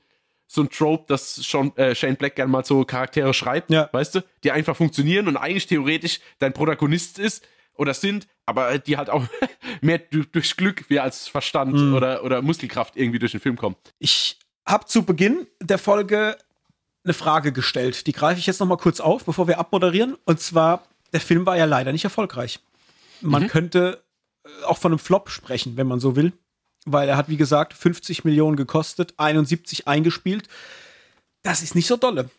so 0.48 0.62
ein 0.64 0.70
Trope, 0.70 1.06
dass 1.08 1.36
Sean, 1.36 1.76
äh, 1.78 1.94
Shane 1.96 2.16
Black 2.16 2.36
gerne 2.36 2.52
mal 2.52 2.66
so 2.66 2.84
Charaktere 2.84 3.34
schreibt, 3.34 3.70
ja. 3.70 3.88
weißt 3.92 4.16
du, 4.16 4.22
die 4.44 4.52
einfach 4.52 4.76
funktionieren 4.76 5.28
und 5.28 5.38
eigentlich 5.38 5.68
theoretisch 5.68 6.20
dein 6.40 6.54
Protagonist 6.54 7.20
ist 7.20 7.48
oder 7.76 7.94
sind, 7.94 8.28
aber 8.46 8.80
die 8.80 8.98
halt 8.98 9.10
auch 9.10 9.24
mehr 9.82 10.00
durch 10.00 10.58
Glück 10.58 10.90
wie 10.90 11.00
als 11.00 11.28
Verstand 11.28 11.76
mhm. 11.76 11.94
oder, 11.94 12.24
oder 12.24 12.42
Muskelkraft 12.42 12.98
irgendwie 12.98 13.20
durch 13.20 13.32
den 13.32 13.40
Film 13.40 13.56
kommen. 13.56 13.76
Ich 14.00 14.40
habe 14.70 14.86
zu 14.86 15.04
Beginn 15.04 15.48
der 15.60 15.78
Folge 15.78 16.38
eine 17.04 17.14
Frage 17.14 17.52
gestellt. 17.52 18.08
Die 18.08 18.12
greife 18.12 18.40
ich 18.40 18.46
jetzt 18.46 18.60
noch 18.60 18.68
mal 18.68 18.78
kurz 18.78 19.00
auf, 19.00 19.26
bevor 19.26 19.48
wir 19.48 19.60
abmoderieren. 19.60 20.16
Und 20.26 20.40
zwar, 20.40 20.84
der 21.12 21.22
Film 21.22 21.46
war 21.46 21.58
ja 21.58 21.66
leider 21.66 21.92
nicht 21.92 22.04
erfolgreich. 22.04 22.60
Man 23.22 23.44
mhm. 23.44 23.48
könnte 23.48 24.04
äh, 24.46 24.66
auch 24.66 24.78
von 24.78 24.92
einem 24.92 25.00
Flop 25.00 25.30
sprechen, 25.30 25.76
wenn 25.78 25.88
man 25.88 26.00
so 26.00 26.16
will. 26.16 26.34
Weil 26.86 27.10
er 27.10 27.18
hat, 27.18 27.30
wie 27.30 27.38
gesagt, 27.38 27.74
50 27.74 28.24
Millionen 28.24 28.56
gekostet, 28.56 29.14
71 29.18 29.88
eingespielt. 29.88 30.48
Das 31.42 31.62
ist 31.62 31.76
nicht 31.76 31.88
so 31.88 31.98
dolle. 31.98 32.30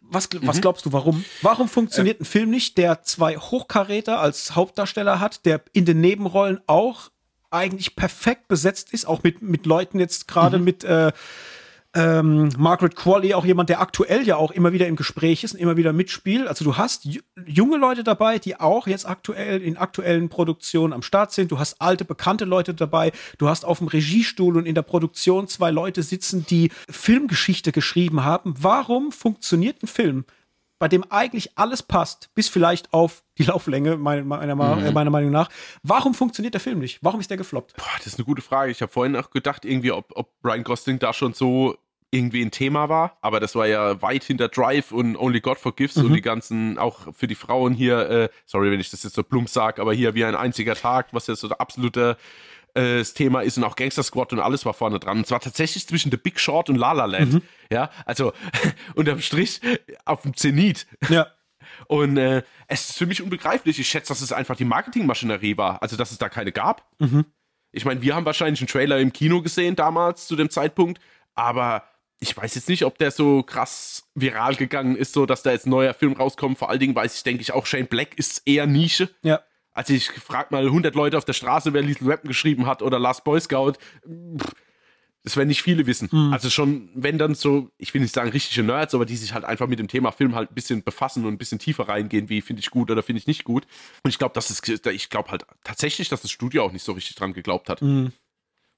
Was, 0.00 0.30
mhm. 0.32 0.46
was 0.46 0.60
glaubst 0.60 0.86
du, 0.86 0.92
warum? 0.92 1.24
Warum 1.42 1.68
funktioniert 1.68 2.20
äh. 2.20 2.22
ein 2.22 2.26
Film 2.26 2.50
nicht, 2.50 2.78
der 2.78 3.02
zwei 3.02 3.36
Hochkaräter 3.36 4.20
als 4.20 4.54
Hauptdarsteller 4.54 5.20
hat, 5.20 5.44
der 5.46 5.62
in 5.72 5.84
den 5.84 6.00
Nebenrollen 6.00 6.60
auch 6.66 7.10
eigentlich 7.50 7.96
perfekt 7.96 8.48
besetzt 8.48 8.92
ist, 8.92 9.06
auch 9.06 9.22
mit, 9.22 9.42
mit 9.42 9.66
Leuten 9.66 9.98
jetzt 9.98 10.28
gerade 10.28 10.58
mhm. 10.58 10.64
mit 10.64 10.84
äh, 10.84 11.12
ähm, 11.94 12.50
Margaret 12.58 12.96
Qualley, 12.96 13.34
auch 13.34 13.46
jemand, 13.46 13.70
der 13.70 13.80
aktuell 13.80 14.26
ja 14.26 14.36
auch 14.36 14.50
immer 14.50 14.72
wieder 14.72 14.86
im 14.86 14.96
Gespräch 14.96 15.42
ist 15.42 15.54
und 15.54 15.60
immer 15.60 15.76
wieder 15.76 15.92
mitspielt. 15.92 16.46
Also 16.46 16.64
du 16.64 16.76
hast 16.76 17.08
junge 17.46 17.78
Leute 17.78 18.04
dabei, 18.04 18.38
die 18.38 18.60
auch 18.60 18.86
jetzt 18.86 19.08
aktuell 19.08 19.62
in 19.62 19.78
aktuellen 19.78 20.28
Produktionen 20.28 20.92
am 20.92 21.02
Start 21.02 21.32
sind. 21.32 21.50
Du 21.50 21.58
hast 21.58 21.80
alte, 21.80 22.04
bekannte 22.04 22.44
Leute 22.44 22.74
dabei. 22.74 23.12
Du 23.38 23.48
hast 23.48 23.64
auf 23.64 23.78
dem 23.78 23.88
Regiestuhl 23.88 24.56
und 24.56 24.66
in 24.66 24.74
der 24.74 24.82
Produktion 24.82 25.48
zwei 25.48 25.70
Leute 25.70 26.02
sitzen, 26.02 26.44
die 26.46 26.70
Filmgeschichte 26.90 27.72
geschrieben 27.72 28.22
haben. 28.22 28.54
Warum 28.58 29.10
funktioniert 29.10 29.82
ein 29.82 29.88
Film, 29.88 30.24
bei 30.78 30.88
dem 30.88 31.04
eigentlich 31.10 31.58
alles 31.58 31.82
passt, 31.82 32.32
bis 32.34 32.48
vielleicht 32.48 32.92
auf 32.92 33.24
die 33.36 33.44
Lauflänge, 33.44 33.96
meiner, 33.96 34.24
meiner, 34.24 34.54
mhm. 34.54 34.92
meiner 34.92 35.10
Meinung 35.10 35.30
nach. 35.30 35.48
Warum 35.82 36.14
funktioniert 36.14 36.54
der 36.54 36.60
Film 36.60 36.78
nicht? 36.78 36.98
Warum 37.02 37.20
ist 37.20 37.30
der 37.30 37.36
gefloppt? 37.36 37.76
Boah, 37.76 37.84
das 37.98 38.06
ist 38.06 38.18
eine 38.18 38.24
gute 38.24 38.42
Frage. 38.42 38.70
Ich 38.70 38.82
habe 38.82 38.92
vorhin 38.92 39.16
auch 39.16 39.30
gedacht, 39.30 39.64
irgendwie, 39.64 39.92
ob, 39.92 40.12
ob 40.14 40.32
Ryan 40.44 40.64
Gosling 40.64 40.98
da 40.98 41.12
schon 41.12 41.32
so 41.32 41.76
irgendwie 42.10 42.42
ein 42.42 42.50
Thema 42.50 42.88
war, 42.88 43.18
aber 43.20 43.38
das 43.38 43.54
war 43.54 43.66
ja 43.66 44.00
weit 44.00 44.24
hinter 44.24 44.48
Drive 44.48 44.92
und 44.92 45.16
Only 45.16 45.40
God 45.40 45.58
Forgives 45.58 45.96
mhm. 45.96 46.06
und 46.06 46.14
die 46.14 46.22
ganzen, 46.22 46.78
auch 46.78 47.14
für 47.14 47.26
die 47.26 47.34
Frauen 47.34 47.74
hier, 47.74 48.08
äh, 48.08 48.28
sorry, 48.46 48.70
wenn 48.70 48.80
ich 48.80 48.90
das 48.90 49.02
jetzt 49.02 49.14
so 49.14 49.22
plump 49.22 49.50
sage, 49.50 49.82
aber 49.82 49.92
hier 49.92 50.14
wie 50.14 50.24
ein 50.24 50.34
einziger 50.34 50.74
Tag, 50.74 51.08
was 51.12 51.26
ja 51.26 51.36
so 51.36 51.48
der 51.48 51.60
absolute 51.60 52.16
äh, 52.78 52.98
das 52.98 53.14
Thema 53.14 53.40
ist 53.40 53.58
und 53.58 53.64
auch 53.64 53.76
Gangster 53.76 54.02
Squad 54.02 54.32
und 54.32 54.40
alles 54.40 54.64
war 54.64 54.74
vorne 54.74 54.98
dran. 55.00 55.18
Und 55.18 55.26
zwar 55.26 55.40
tatsächlich 55.40 55.86
zwischen 55.86 56.10
The 56.10 56.16
Big 56.16 56.38
Short 56.38 56.70
und 56.70 56.76
La 56.76 56.92
La 56.92 57.06
Land. 57.06 57.34
Mhm. 57.34 57.42
Ja, 57.70 57.90
also 58.06 58.32
unterm 58.94 59.20
Strich 59.20 59.60
auf 60.04 60.22
dem 60.22 60.34
Zenit. 60.34 60.86
Ja. 61.08 61.26
Und 61.86 62.16
äh, 62.16 62.42
es 62.66 62.90
ist 62.90 62.98
für 62.98 63.06
mich 63.06 63.22
unbegreiflich. 63.22 63.78
Ich 63.78 63.88
schätze, 63.88 64.08
dass 64.08 64.20
es 64.20 64.32
einfach 64.32 64.56
die 64.56 64.64
Marketingmaschinerie 64.64 65.56
war. 65.56 65.82
Also, 65.82 65.96
dass 65.96 66.10
es 66.10 66.18
da 66.18 66.28
keine 66.28 66.52
gab. 66.52 66.86
Mhm. 66.98 67.24
Ich 67.72 67.84
meine, 67.84 68.00
wir 68.00 68.14
haben 68.14 68.24
wahrscheinlich 68.24 68.60
einen 68.60 68.68
Trailer 68.68 68.98
im 68.98 69.12
Kino 69.12 69.42
gesehen 69.42 69.76
damals 69.76 70.26
zu 70.26 70.36
dem 70.36 70.50
Zeitpunkt, 70.50 71.00
aber 71.34 71.84
ich 72.20 72.36
weiß 72.36 72.54
jetzt 72.54 72.68
nicht, 72.68 72.84
ob 72.84 72.98
der 72.98 73.10
so 73.10 73.42
krass 73.42 74.08
viral 74.14 74.56
gegangen 74.56 74.96
ist, 74.96 75.12
so 75.12 75.26
dass 75.26 75.42
da 75.42 75.52
jetzt 75.52 75.66
ein 75.66 75.70
neuer 75.70 75.94
Film 75.94 76.14
rauskommt. 76.14 76.58
Vor 76.58 76.70
allen 76.70 76.80
Dingen 76.80 76.94
weiß 76.94 77.16
ich, 77.16 77.22
denke 77.22 77.42
ich, 77.42 77.52
auch 77.52 77.66
Shane 77.66 77.86
Black 77.86 78.18
ist 78.18 78.42
eher 78.46 78.66
Nische. 78.66 79.10
Ja. 79.22 79.40
Also 79.78 79.94
ich 79.94 80.10
frage 80.10 80.48
mal 80.50 80.64
100 80.64 80.96
Leute 80.96 81.16
auf 81.16 81.24
der 81.24 81.34
Straße, 81.34 81.72
wer 81.72 81.82
Little 81.82 82.08
Weapon 82.08 82.26
geschrieben 82.26 82.66
hat 82.66 82.82
oder 82.82 82.98
Last 82.98 83.22
Boy 83.22 83.40
Scout. 83.40 83.74
Das 85.22 85.36
werden 85.36 85.46
nicht 85.46 85.62
viele 85.62 85.86
wissen. 85.86 86.08
Mhm. 86.10 86.32
Also 86.32 86.50
schon, 86.50 86.88
wenn 86.94 87.16
dann 87.16 87.36
so, 87.36 87.70
ich 87.78 87.94
will 87.94 88.00
nicht 88.00 88.12
sagen 88.12 88.30
richtige 88.30 88.64
Nerds, 88.64 88.96
aber 88.96 89.06
die 89.06 89.16
sich 89.16 89.34
halt 89.34 89.44
einfach 89.44 89.68
mit 89.68 89.78
dem 89.78 89.86
Thema 89.86 90.10
Film 90.10 90.34
halt 90.34 90.50
ein 90.50 90.54
bisschen 90.56 90.82
befassen 90.82 91.24
und 91.24 91.34
ein 91.34 91.38
bisschen 91.38 91.60
tiefer 91.60 91.88
reingehen, 91.88 92.28
wie 92.28 92.40
finde 92.40 92.58
ich 92.58 92.70
gut 92.70 92.90
oder 92.90 93.04
finde 93.04 93.20
ich 93.20 93.28
nicht 93.28 93.44
gut. 93.44 93.68
Und 94.02 94.10
ich 94.10 94.18
glaube, 94.18 94.34
dass 94.34 94.50
es, 94.50 94.60
ich 94.66 95.10
glaube 95.10 95.30
halt 95.30 95.46
tatsächlich, 95.62 96.08
dass 96.08 96.22
das 96.22 96.32
Studio 96.32 96.64
auch 96.64 96.72
nicht 96.72 96.82
so 96.82 96.90
richtig 96.90 97.14
dran 97.14 97.32
geglaubt 97.32 97.68
hat. 97.68 97.80
Mhm 97.80 98.10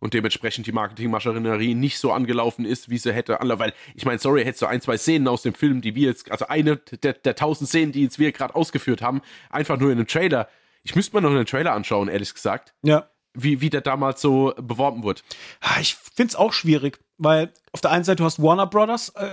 und 0.03 0.15
dementsprechend 0.15 0.67
die 0.67 0.73
Marketingmaschinerie 0.73 1.75
nicht 1.75 1.99
so 1.99 2.11
angelaufen 2.11 2.65
ist, 2.65 2.89
wie 2.89 2.97
sie 2.97 3.13
hätte. 3.13 3.39
Weil, 3.39 3.75
ich 3.95 4.07
meine, 4.07 4.19
sorry, 4.19 4.45
hättest 4.45 4.63
du 4.63 4.67
ein, 4.67 4.81
zwei 4.81 4.97
Szenen 4.97 5.29
aus 5.29 5.43
dem 5.43 5.53
Film, 5.53 5.83
die 5.83 5.95
wir 5.95 6.09
jetzt, 6.09 6.31
also 6.33 6.47
eine 6.47 6.79
der, 6.79 7.13
der 7.13 7.37
tausend 7.37 7.69
Szenen, 7.69 7.93
die 7.93 8.05
jetzt 8.05 8.19
wir 8.19 8.33
gerade 8.33 8.55
ausgeführt 8.55 9.03
haben, 9.03 9.21
einfach 9.51 9.79
nur 9.79 9.93
in 9.93 9.99
einem 9.99 10.07
Trailer 10.07 10.49
ich 10.83 10.97
müsste 10.97 11.17
mir 11.17 11.23
noch 11.23 11.31
einen 11.31 11.47
Trailer 11.47 11.73
anschauen, 11.73 12.09
ehrlich 12.09 12.35
gesagt. 12.35 12.75
Ja. 12.83 13.11
Wie, 13.33 13.61
wie 13.61 13.71
der 13.71 13.81
damals 13.81 14.21
so 14.21 14.53
beworben 14.57 15.05
wurde. 15.05 15.23
Ich 15.81 15.95
finde 15.95 16.31
es 16.31 16.37
auch 16.37 16.53
schwierig, 16.53 16.99
weil 17.17 17.53
auf 17.73 17.81
der 17.81 17.93
einen 17.93 18.03
Seite 18.03 18.17
du 18.17 18.25
hast 18.25 18.43
Warner 18.43 18.67
Brothers 18.67 19.11
äh, 19.11 19.29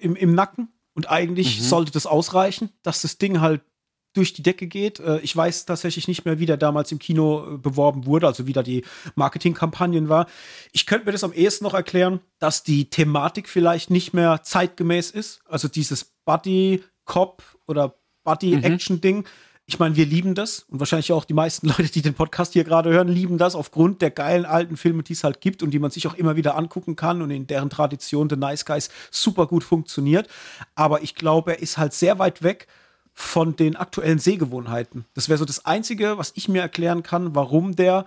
im, 0.00 0.16
im 0.16 0.34
Nacken 0.34 0.72
und 0.94 1.10
eigentlich 1.10 1.58
mhm. 1.58 1.64
sollte 1.64 1.92
das 1.92 2.06
ausreichen, 2.06 2.70
dass 2.82 3.02
das 3.02 3.18
Ding 3.18 3.40
halt 3.40 3.60
durch 4.14 4.32
die 4.32 4.42
Decke 4.42 4.66
geht. 4.66 4.98
Äh, 5.00 5.18
ich 5.20 5.36
weiß 5.36 5.66
tatsächlich 5.66 6.08
nicht 6.08 6.24
mehr, 6.24 6.38
wie 6.38 6.46
der 6.46 6.56
damals 6.56 6.90
im 6.90 6.98
Kino 6.98 7.54
äh, 7.54 7.58
beworben 7.58 8.06
wurde, 8.06 8.26
also 8.26 8.46
wie 8.46 8.54
da 8.54 8.62
die 8.62 8.84
Marketingkampagnen 9.14 10.08
war. 10.08 10.26
Ich 10.72 10.86
könnte 10.86 11.04
mir 11.04 11.12
das 11.12 11.24
am 11.24 11.32
ehesten 11.34 11.64
noch 11.64 11.74
erklären, 11.74 12.20
dass 12.38 12.62
die 12.62 12.88
Thematik 12.88 13.48
vielleicht 13.48 13.90
nicht 13.90 14.14
mehr 14.14 14.42
zeitgemäß 14.42 15.10
ist. 15.10 15.42
Also 15.46 15.68
dieses 15.68 16.14
Buddy-Cop 16.24 17.42
oder 17.66 17.98
Buddy-Action-Ding. 18.22 19.18
Mhm 19.18 19.24
ich 19.66 19.78
meine, 19.78 19.96
wir 19.96 20.04
lieben 20.04 20.34
das 20.34 20.66
und 20.68 20.78
wahrscheinlich 20.78 21.12
auch 21.12 21.24
die 21.24 21.34
meisten 21.34 21.66
Leute, 21.68 21.84
die 21.84 22.02
den 22.02 22.14
Podcast 22.14 22.52
hier 22.52 22.64
gerade 22.64 22.90
hören, 22.90 23.08
lieben 23.08 23.38
das 23.38 23.54
aufgrund 23.54 24.02
der 24.02 24.10
geilen 24.10 24.44
alten 24.44 24.76
Filme, 24.76 25.02
die 25.02 25.14
es 25.14 25.24
halt 25.24 25.40
gibt 25.40 25.62
und 25.62 25.70
die 25.70 25.78
man 25.78 25.90
sich 25.90 26.06
auch 26.06 26.14
immer 26.14 26.36
wieder 26.36 26.56
angucken 26.56 26.96
kann 26.96 27.22
und 27.22 27.30
in 27.30 27.46
deren 27.46 27.70
Tradition 27.70 28.28
The 28.28 28.36
Nice 28.36 28.64
Guys 28.64 28.90
super 29.10 29.46
gut 29.46 29.64
funktioniert. 29.64 30.28
Aber 30.74 31.02
ich 31.02 31.14
glaube, 31.14 31.52
er 31.52 31.62
ist 31.62 31.78
halt 31.78 31.94
sehr 31.94 32.18
weit 32.18 32.42
weg 32.42 32.66
von 33.14 33.56
den 33.56 33.76
aktuellen 33.76 34.18
Sehgewohnheiten. 34.18 35.06
Das 35.14 35.28
wäre 35.28 35.38
so 35.38 35.44
das 35.44 35.64
Einzige, 35.64 36.18
was 36.18 36.32
ich 36.34 36.48
mir 36.48 36.60
erklären 36.60 37.02
kann, 37.02 37.34
warum 37.34 37.76
der 37.76 38.06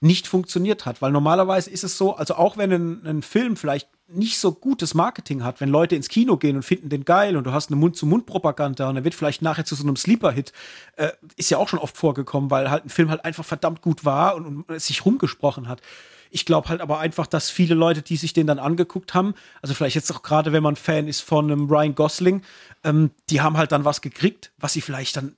nicht 0.00 0.26
funktioniert 0.26 0.84
hat. 0.84 1.00
Weil 1.02 1.10
normalerweise 1.10 1.70
ist 1.70 1.84
es 1.84 1.96
so, 1.96 2.14
also 2.14 2.34
auch 2.34 2.58
wenn 2.58 2.70
ein, 2.70 3.06
ein 3.06 3.22
Film 3.22 3.56
vielleicht 3.56 3.88
nicht 4.08 4.38
so 4.38 4.52
gutes 4.52 4.94
Marketing 4.94 5.42
hat, 5.42 5.60
wenn 5.60 5.68
Leute 5.68 5.96
ins 5.96 6.08
Kino 6.08 6.36
gehen 6.36 6.56
und 6.56 6.62
finden 6.62 6.88
den 6.88 7.04
geil 7.04 7.36
und 7.36 7.44
du 7.44 7.52
hast 7.52 7.70
eine 7.70 7.76
Mund-zu-Mund-Propaganda 7.76 8.88
und 8.88 8.96
er 8.96 9.04
wird 9.04 9.14
vielleicht 9.14 9.42
nachher 9.42 9.64
zu 9.64 9.74
so 9.74 9.82
einem 9.82 9.96
Sleeper-Hit, 9.96 10.52
äh, 10.96 11.10
ist 11.36 11.50
ja 11.50 11.58
auch 11.58 11.68
schon 11.68 11.80
oft 11.80 11.96
vorgekommen, 11.96 12.50
weil 12.50 12.70
halt 12.70 12.84
ein 12.84 12.88
Film 12.88 13.10
halt 13.10 13.24
einfach 13.24 13.44
verdammt 13.44 13.82
gut 13.82 14.04
war 14.04 14.36
und, 14.36 14.64
und 14.68 14.80
sich 14.80 15.04
rumgesprochen 15.04 15.66
hat. 15.66 15.82
Ich 16.30 16.44
glaube 16.44 16.68
halt 16.68 16.80
aber 16.80 17.00
einfach, 17.00 17.26
dass 17.26 17.50
viele 17.50 17.74
Leute, 17.74 18.02
die 18.02 18.16
sich 18.16 18.32
den 18.32 18.46
dann 18.46 18.58
angeguckt 18.58 19.14
haben, 19.14 19.34
also 19.62 19.74
vielleicht 19.74 19.96
jetzt 19.96 20.12
auch 20.12 20.22
gerade, 20.22 20.52
wenn 20.52 20.62
man 20.62 20.76
Fan 20.76 21.08
ist 21.08 21.20
von 21.20 21.50
einem 21.50 21.68
Ryan 21.68 21.94
Gosling, 21.94 22.42
ähm, 22.84 23.10
die 23.30 23.40
haben 23.40 23.56
halt 23.56 23.72
dann 23.72 23.84
was 23.84 24.02
gekriegt, 24.02 24.52
was 24.58 24.72
sie 24.72 24.80
vielleicht 24.80 25.16
dann 25.16 25.36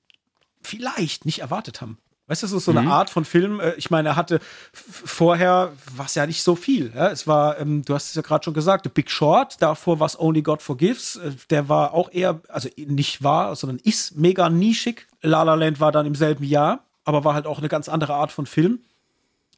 vielleicht 0.61 1.24
nicht 1.24 1.39
erwartet 1.39 1.81
haben. 1.81 1.99
Weißt 2.28 2.42
du, 2.42 2.46
ist 2.46 2.64
so 2.64 2.70
eine 2.70 2.82
mhm. 2.82 2.88
Art 2.88 3.09
von 3.09 3.24
Film. 3.24 3.59
Äh, 3.59 3.72
ich 3.76 3.90
meine, 3.90 4.10
er 4.10 4.16
hatte 4.16 4.40
vorher 4.72 5.72
was 5.96 6.14
ja 6.14 6.26
nicht 6.26 6.42
so 6.42 6.55
viel. 6.55 6.92
Ja? 6.94 7.09
Es 7.09 7.26
war, 7.26 7.59
ähm, 7.59 7.82
du 7.84 7.94
hast 7.94 8.10
es 8.10 8.14
ja 8.14 8.22
gerade 8.22 8.44
schon 8.44 8.52
gesagt, 8.55 8.84
The 8.84 8.90
Big 8.90 9.10
Short, 9.10 9.60
davor 9.60 9.98
was 9.98 10.20
Only 10.20 10.42
God 10.42 10.60
Forgives. 10.60 11.16
Äh, 11.16 11.32
der 11.48 11.70
war 11.70 11.94
auch 11.94 12.12
eher, 12.12 12.40
also 12.48 12.68
nicht 12.76 13.24
war, 13.24 13.56
sondern 13.56 13.78
ist 13.78 14.16
mega 14.16 14.50
nischig. 14.50 15.06
La 15.22 15.42
La 15.42 15.55
Land 15.55 15.80
war 15.80 15.90
dann 15.90 16.05
im 16.05 16.14
selben 16.14 16.44
Jahr, 16.44 16.84
aber 17.05 17.24
war 17.24 17.32
halt 17.32 17.46
auch 17.46 17.59
eine 17.59 17.68
ganz 17.68 17.88
andere 17.88 18.14
Art 18.14 18.30
von 18.30 18.44
Film. 18.44 18.80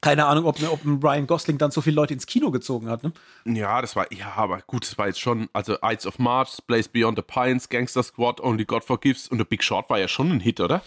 Keine 0.01 0.26
Ahnung, 0.26 0.47
ob, 0.47 0.56
ob 0.62 0.84
ein 0.84 1.01
Ryan 1.02 1.26
Gosling 1.26 1.59
dann 1.59 1.72
so 1.72 1.80
viele 1.82 1.97
Leute 1.97 2.14
ins 2.14 2.26
Kino 2.26 2.52
gezogen 2.52 2.88
hat. 2.88 3.02
Ne? 3.02 3.12
Ja, 3.44 3.82
das 3.82 3.97
war, 3.97 4.10
ja, 4.12 4.32
aber 4.36 4.62
gut, 4.62 4.86
das 4.86 4.97
war 4.97 5.09
jetzt 5.09 5.20
schon, 5.20 5.48
also 5.52 5.76
Ides 5.82 6.06
of 6.06 6.20
March, 6.20 6.56
Blaze 6.68 6.88
Beyond 6.88 7.18
the 7.18 7.22
Pines, 7.22 7.68
Gangster 7.68 8.05
Squad, 8.05 8.40
Only 8.40 8.64
God 8.64 8.84
Forgives 8.84 9.28
und 9.28 9.38
The 9.38 9.44
Big 9.44 9.64
Short 9.64 9.90
war 9.90 9.98
ja 9.98 10.06
schon 10.06 10.30
ein 10.30 10.40
Hit, 10.40 10.60
oder? 10.60 10.82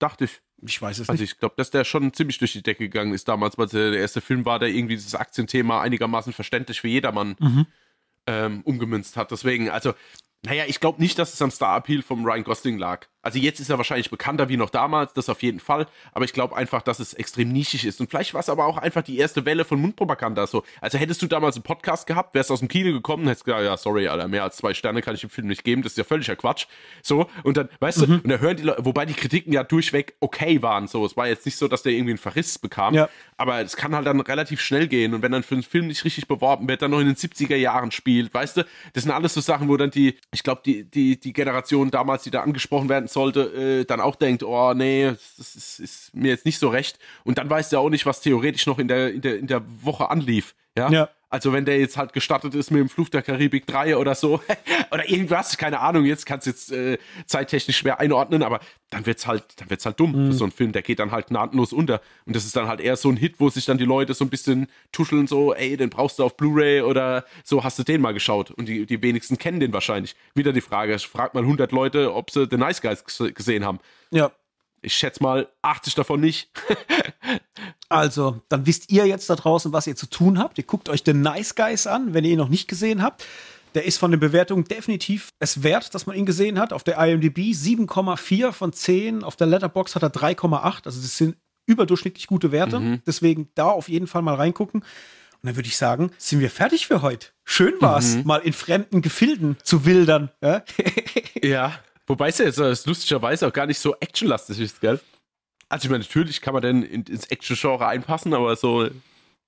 Dachte 0.00 0.24
ich. 0.24 0.42
Ich 0.62 0.80
weiß 0.80 0.98
es 0.98 1.08
also 1.08 1.22
nicht. 1.22 1.32
ich 1.32 1.38
glaube, 1.38 1.54
dass 1.56 1.70
der 1.70 1.84
schon 1.84 2.12
ziemlich 2.12 2.38
durch 2.38 2.52
die 2.52 2.62
Decke 2.62 2.84
gegangen 2.84 3.12
ist 3.12 3.28
damals, 3.28 3.58
weil 3.58 3.68
der 3.68 3.92
erste 3.92 4.20
Film 4.20 4.44
war, 4.44 4.58
der 4.58 4.68
irgendwie 4.68 4.96
dieses 4.96 5.14
Aktienthema 5.14 5.80
einigermaßen 5.80 6.32
verständlich 6.32 6.80
für 6.80 6.88
jedermann 6.88 7.36
mhm. 7.38 7.66
ähm, 8.26 8.62
umgemünzt 8.62 9.16
hat. 9.16 9.30
Deswegen, 9.30 9.70
also, 9.70 9.94
naja, 10.44 10.64
ich 10.66 10.80
glaube 10.80 11.00
nicht, 11.00 11.18
dass 11.18 11.32
es 11.32 11.42
am 11.42 11.50
Star-Appeal 11.50 12.02
vom 12.02 12.24
Ryan 12.24 12.44
Gosling 12.44 12.78
lag. 12.78 13.06
Also 13.22 13.38
jetzt 13.38 13.58
ist 13.58 13.68
er 13.68 13.78
wahrscheinlich 13.78 14.10
bekannter 14.10 14.48
wie 14.48 14.56
noch 14.56 14.70
damals, 14.70 15.12
das 15.12 15.28
auf 15.28 15.42
jeden 15.42 15.60
Fall. 15.60 15.86
Aber 16.12 16.24
ich 16.24 16.32
glaube 16.32 16.56
einfach, 16.56 16.82
dass 16.82 17.00
es 17.00 17.14
extrem 17.14 17.52
nischig 17.52 17.84
ist. 17.84 18.00
Und 18.00 18.08
vielleicht 18.10 18.32
war 18.32 18.40
es 18.40 18.48
aber 18.48 18.66
auch 18.66 18.78
einfach 18.78 19.02
die 19.02 19.18
erste 19.18 19.44
Welle 19.44 19.64
von 19.64 19.80
Mundpropaganda. 19.80 20.46
So. 20.46 20.62
Also 20.80 20.98
hättest 20.98 21.20
du 21.22 21.26
damals 21.26 21.56
einen 21.56 21.64
Podcast 21.64 22.06
gehabt, 22.06 22.34
wärst 22.34 22.50
aus 22.52 22.60
dem 22.60 22.68
Kino 22.68 22.92
gekommen, 22.92 23.26
hättest 23.26 23.44
gesagt, 23.44 23.64
ja, 23.64 23.76
sorry, 23.76 24.06
Alter, 24.06 24.28
mehr 24.28 24.44
als 24.44 24.56
zwei 24.56 24.72
Sterne 24.72 25.02
kann 25.02 25.14
ich 25.14 25.20
dem 25.22 25.30
Film 25.30 25.48
nicht 25.48 25.64
geben, 25.64 25.82
das 25.82 25.92
ist 25.92 25.98
ja 25.98 26.04
völliger 26.04 26.36
Quatsch. 26.36 26.66
So, 27.02 27.28
und 27.42 27.56
dann, 27.56 27.68
weißt 27.80 28.02
mhm. 28.02 28.06
du, 28.06 28.14
und 28.14 28.28
da 28.28 28.36
hören 28.38 28.56
die 28.56 28.62
Leute, 28.62 28.84
wobei 28.84 29.04
die 29.04 29.14
Kritiken 29.14 29.52
ja 29.52 29.64
durchweg 29.64 30.14
okay 30.20 30.62
waren. 30.62 30.86
So, 30.86 31.04
es 31.04 31.16
war 31.16 31.26
jetzt 31.26 31.44
nicht 31.44 31.56
so, 31.56 31.66
dass 31.66 31.82
der 31.82 31.92
irgendwie 31.92 32.12
einen 32.12 32.18
Verriss 32.18 32.58
bekam. 32.58 32.94
Ja. 32.94 33.08
Aber 33.36 33.60
es 33.60 33.76
kann 33.76 33.94
halt 33.94 34.06
dann 34.06 34.20
relativ 34.20 34.60
schnell 34.60 34.86
gehen. 34.86 35.14
Und 35.14 35.22
wenn 35.22 35.32
dann 35.32 35.42
für 35.42 35.54
einen 35.54 35.64
Film 35.64 35.88
nicht 35.88 36.04
richtig 36.04 36.28
beworben 36.28 36.68
wird, 36.68 36.82
dann 36.82 36.90
noch 36.90 37.00
in 37.00 37.06
den 37.06 37.16
70er 37.16 37.56
Jahren 37.56 37.90
spielt, 37.90 38.32
weißt 38.32 38.58
du, 38.58 38.66
das 38.92 39.02
sind 39.02 39.12
alles 39.12 39.34
so 39.34 39.40
Sachen, 39.40 39.68
wo 39.68 39.76
dann 39.76 39.90
die, 39.90 40.18
ich 40.32 40.42
glaube, 40.42 40.62
die, 40.64 40.84
die, 40.84 41.18
die 41.18 41.32
Generation 41.32 41.90
damals, 41.90 42.22
die 42.22 42.30
da 42.30 42.42
angesprochen 42.42 42.88
werden 42.88 43.08
sollte, 43.18 43.80
äh, 43.80 43.84
dann 43.84 44.00
auch 44.00 44.14
denkt, 44.14 44.44
oh 44.44 44.74
nee, 44.74 45.12
das 45.36 45.56
ist, 45.56 45.80
ist, 45.80 46.14
mir 46.14 46.28
jetzt 46.28 46.46
nicht 46.46 46.60
so 46.60 46.68
recht. 46.68 47.00
Und 47.24 47.38
dann 47.38 47.50
weißt 47.50 47.72
du 47.72 47.76
ja 47.76 47.80
auch 47.80 47.90
nicht, 47.90 48.06
was 48.06 48.20
theoretisch 48.20 48.66
noch 48.66 48.78
in 48.78 48.86
der, 48.86 49.12
in 49.12 49.20
der, 49.20 49.38
in 49.38 49.48
der 49.48 49.62
Woche 49.82 50.08
anlief. 50.08 50.54
Ja. 50.76 50.88
ja. 50.88 51.08
Also 51.30 51.52
wenn 51.52 51.66
der 51.66 51.78
jetzt 51.78 51.98
halt 51.98 52.14
gestartet 52.14 52.54
ist 52.54 52.70
mit 52.70 52.80
dem 52.80 52.88
Fluch 52.88 53.10
der 53.10 53.22
Karibik 53.22 53.66
3 53.66 53.96
oder 53.98 54.14
so 54.14 54.40
oder 54.90 55.08
irgendwas, 55.08 55.58
keine 55.58 55.80
Ahnung, 55.80 56.06
jetzt 56.06 56.24
kannst 56.24 56.46
du 56.46 56.50
jetzt 56.50 56.72
äh, 56.72 56.98
zeittechnisch 57.26 57.76
schwer 57.76 58.00
einordnen, 58.00 58.42
aber 58.42 58.60
dann 58.88 59.04
wird's 59.04 59.26
halt, 59.26 59.44
dann 59.56 59.68
wird's 59.68 59.84
halt 59.84 60.00
dumm 60.00 60.12
mhm. 60.12 60.26
für 60.28 60.32
so 60.32 60.44
einen 60.44 60.52
Film, 60.52 60.72
der 60.72 60.80
geht 60.80 61.00
dann 61.00 61.10
halt 61.10 61.30
nahtlos 61.30 61.74
unter 61.74 62.00
und 62.24 62.34
das 62.34 62.46
ist 62.46 62.56
dann 62.56 62.66
halt 62.66 62.80
eher 62.80 62.96
so 62.96 63.10
ein 63.10 63.16
Hit, 63.18 63.34
wo 63.38 63.50
sich 63.50 63.66
dann 63.66 63.76
die 63.76 63.84
Leute 63.84 64.14
so 64.14 64.24
ein 64.24 64.30
bisschen 64.30 64.68
tuscheln 64.90 65.26
so, 65.26 65.52
ey, 65.52 65.76
den 65.76 65.90
brauchst 65.90 66.18
du 66.18 66.24
auf 66.24 66.36
Blu-ray 66.36 66.80
oder 66.80 67.24
so, 67.44 67.62
hast 67.62 67.78
du 67.78 67.82
den 67.82 68.00
mal 68.00 68.14
geschaut 68.14 68.50
und 68.50 68.66
die, 68.66 68.86
die 68.86 69.02
wenigsten 69.02 69.36
kennen 69.36 69.60
den 69.60 69.72
wahrscheinlich. 69.74 70.16
Wieder 70.34 70.54
die 70.54 70.62
Frage, 70.62 70.98
frag 70.98 71.34
mal 71.34 71.42
100 71.42 71.72
Leute, 71.72 72.14
ob 72.14 72.30
sie 72.30 72.46
The 72.50 72.56
Nice 72.56 72.80
Guys 72.80 73.04
gesehen 73.34 73.66
haben. 73.66 73.80
Ja. 74.10 74.32
Ich 74.88 74.94
schätze 74.94 75.22
mal 75.22 75.50
80 75.60 75.96
davon 75.96 76.18
nicht. 76.18 76.48
also, 77.90 78.40
dann 78.48 78.66
wisst 78.66 78.90
ihr 78.90 79.04
jetzt 79.04 79.28
da 79.28 79.36
draußen, 79.36 79.70
was 79.70 79.86
ihr 79.86 79.96
zu 79.96 80.06
tun 80.06 80.38
habt. 80.38 80.56
Ihr 80.56 80.64
guckt 80.64 80.88
euch 80.88 81.04
den 81.04 81.20
Nice 81.20 81.54
Guys 81.54 81.86
an, 81.86 82.14
wenn 82.14 82.24
ihr 82.24 82.30
ihn 82.30 82.38
noch 82.38 82.48
nicht 82.48 82.68
gesehen 82.68 83.02
habt. 83.02 83.26
Der 83.74 83.84
ist 83.84 83.98
von 83.98 84.10
den 84.10 84.18
Bewertungen 84.18 84.64
definitiv 84.64 85.28
es 85.40 85.62
wert, 85.62 85.94
dass 85.94 86.06
man 86.06 86.16
ihn 86.16 86.24
gesehen 86.24 86.58
hat. 86.58 86.72
Auf 86.72 86.84
der 86.84 86.96
IMDb 87.06 87.52
7,4 87.52 88.50
von 88.52 88.72
10. 88.72 89.24
Auf 89.24 89.36
der 89.36 89.46
Letterbox 89.46 89.94
hat 89.94 90.02
er 90.02 90.08
3,8. 90.08 90.86
Also, 90.86 91.02
das 91.02 91.18
sind 91.18 91.36
überdurchschnittlich 91.66 92.26
gute 92.26 92.50
Werte. 92.50 92.80
Mhm. 92.80 93.02
Deswegen 93.06 93.50
da 93.54 93.66
auf 93.66 93.90
jeden 93.90 94.06
Fall 94.06 94.22
mal 94.22 94.36
reingucken. 94.36 94.80
Und 94.80 95.46
dann 95.46 95.54
würde 95.54 95.68
ich 95.68 95.76
sagen, 95.76 96.12
sind 96.16 96.40
wir 96.40 96.48
fertig 96.48 96.86
für 96.86 97.02
heute. 97.02 97.28
Schön 97.44 97.74
war 97.80 97.98
es, 97.98 98.14
mhm. 98.14 98.22
mal 98.24 98.38
in 98.38 98.54
fremden 98.54 99.02
Gefilden 99.02 99.58
zu 99.62 99.84
wildern. 99.84 100.30
Ja. 100.42 100.64
ja. 101.42 101.78
Wobei 102.08 102.28
es 102.28 102.38
ja 102.38 102.46
jetzt 102.46 102.58
äh, 102.58 102.74
lustigerweise 102.86 103.46
auch 103.46 103.52
gar 103.52 103.66
nicht 103.66 103.78
so 103.78 103.94
actionlastig 104.00 104.58
ist, 104.58 104.80
gell? 104.80 104.98
Also 105.68 105.84
ich 105.84 105.90
meine, 105.90 106.02
natürlich 106.02 106.40
kann 106.40 106.54
man 106.54 106.62
denn 106.62 106.82
ins 106.82 107.26
Action-Genre 107.26 107.86
einpassen, 107.86 108.32
aber 108.32 108.56
so. 108.56 108.88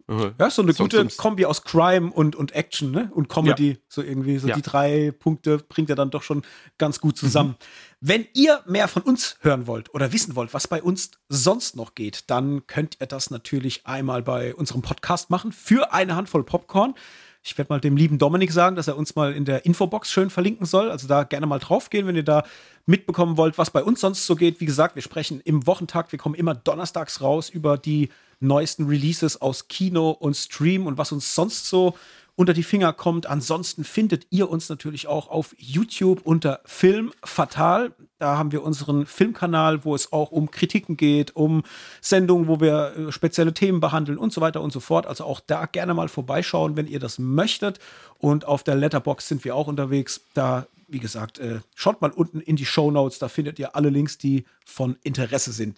Uh, 0.09 0.33
ja, 0.39 0.51
so 0.51 0.63
eine 0.63 0.75
gute 0.75 0.97
sonst. 0.97 1.17
Kombi 1.19 1.47
aus 1.47 1.63
Crime 1.63 2.11
und, 2.13 2.35
und 2.37 2.53
Action, 2.53 2.91
ne? 2.91 3.11
Und 3.15 3.29
Comedy. 3.29 3.71
Ja. 3.71 3.77
So 3.89 4.03
irgendwie, 4.03 4.39
so 4.39 4.49
ja. 4.49 4.57
die 4.57 4.63
drei 4.63 5.13
Punkte 5.19 5.59
bringt 5.59 5.89
er 5.89 5.97
dann 5.97 6.11
doch 6.11 6.23
schon 6.23 6.43
ganz 6.79 7.01
gut 7.01 7.17
zusammen. 7.17 7.51
Mhm. 7.51 7.57
Wenn 8.01 8.27
ihr 8.35 8.61
mehr 8.67 8.89
von 8.89 9.03
uns 9.03 9.37
hören 9.41 9.67
wollt 9.67 9.95
oder 9.95 10.13
wissen 10.13 10.37
wollt, 10.37 10.53
was 10.53 10.69
bei 10.69 10.83
uns 10.83 11.13
sonst 11.29 11.77
noch 11.77 11.95
geht, 11.95 12.25
dann 12.29 12.67
könnt 12.67 12.99
ihr 13.01 13.07
das 13.07 13.31
natürlich 13.31 13.87
einmal 13.87 14.23
bei 14.23 14.55
unserem 14.55 14.83
Podcast 14.83 15.31
machen 15.31 15.53
für 15.53 15.93
eine 15.95 16.17
Handvoll 16.17 16.45
Popcorn. 16.45 16.95
Ich 17.43 17.57
werde 17.57 17.73
mal 17.73 17.81
dem 17.81 17.97
lieben 17.97 18.19
Dominik 18.19 18.53
sagen, 18.53 18.77
dass 18.77 18.87
er 18.87 18.99
uns 18.99 19.17
mal 19.17 19.33
in 19.33 19.47
der 19.47 19.65
Infobox 19.65 20.11
schön 20.11 20.29
verlinken 20.29 20.67
soll. 20.67 20.91
Also 20.91 21.09
da 21.09 21.23
gerne 21.23 21.47
mal 21.47 21.59
draufgehen, 21.59 22.07
wenn 22.07 22.17
ihr 22.17 22.23
da 22.23 22.45
mitbekommen 22.85 23.39
wollt, 23.39 23.57
was 23.57 23.71
bei 23.71 23.83
uns 23.83 24.01
sonst 24.01 24.27
so 24.27 24.37
geht. 24.37 24.61
Wie 24.61 24.67
gesagt, 24.67 24.95
wir 24.95 25.03
sprechen 25.03 25.41
im 25.41 25.67
Wochentakt. 25.67 26.13
Wir 26.13 26.19
kommen 26.19 26.35
immer 26.35 26.55
donnerstags 26.55 27.23
raus 27.23 27.49
über 27.49 27.79
die 27.79 28.11
neuesten 28.41 28.87
Releases 28.87 29.41
aus 29.41 29.69
Kino 29.69 30.11
und 30.11 30.37
Stream 30.37 30.87
und 30.87 30.99
was 30.99 31.13
uns 31.13 31.35
sonst 31.35 31.67
so 31.67 31.95
unter 32.41 32.55
die 32.55 32.63
Finger 32.63 32.95
kommt. 32.95 33.27
Ansonsten 33.27 33.85
findet 33.85 34.27
ihr 34.31 34.49
uns 34.49 34.71
natürlich 34.71 35.07
auch 35.07 35.29
auf 35.29 35.55
YouTube 35.59 36.23
unter 36.25 36.61
Film 36.65 37.13
Fatal. 37.23 37.93
Da 38.19 38.39
haben 38.39 38.51
wir 38.51 38.63
unseren 38.63 39.05
Filmkanal, 39.05 39.85
wo 39.85 39.95
es 39.95 40.11
auch 40.11 40.33
um 40.33 40.51
Kritiken 40.51 40.97
geht, 40.97 41.37
um 41.37 41.65
Sendungen, 42.01 42.49
wo 42.49 42.59
wir 42.59 42.97
äh, 42.97 43.13
spezielle 43.13 43.53
Themen 43.53 43.81
behandeln 43.81 44.17
und 44.17 44.33
so 44.33 44.41
weiter 44.41 44.63
und 44.63 44.73
so 44.73 44.81
fort. 44.81 45.07
Also 45.07 45.25
auch 45.25 45.41
da 45.47 45.67
gerne 45.67 45.93
mal 45.93 46.09
vorbeischauen, 46.09 46.79
wenn 46.79 46.87
ihr 46.87 46.99
das 46.99 47.19
möchtet. 47.19 47.79
Und 48.17 48.47
auf 48.47 48.63
der 48.63 48.75
Letterbox 48.75 49.29
sind 49.29 49.45
wir 49.45 49.55
auch 49.55 49.67
unterwegs. 49.67 50.23
Da, 50.33 50.67
wie 50.89 50.99
gesagt, 50.99 51.41
äh, 51.41 51.61
schaut 51.75 52.01
mal 52.01 52.11
unten 52.11 52.41
in 52.41 52.57
die 52.57 52.65
Show 52.65 52.91
Notes. 52.91 53.19
Da 53.19 53.29
findet 53.29 53.59
ihr 53.59 53.77
alle 53.77 53.91
Links, 53.91 54.17
die 54.17 54.47
von 54.65 54.97
Interesse 55.03 55.53
sind. 55.53 55.77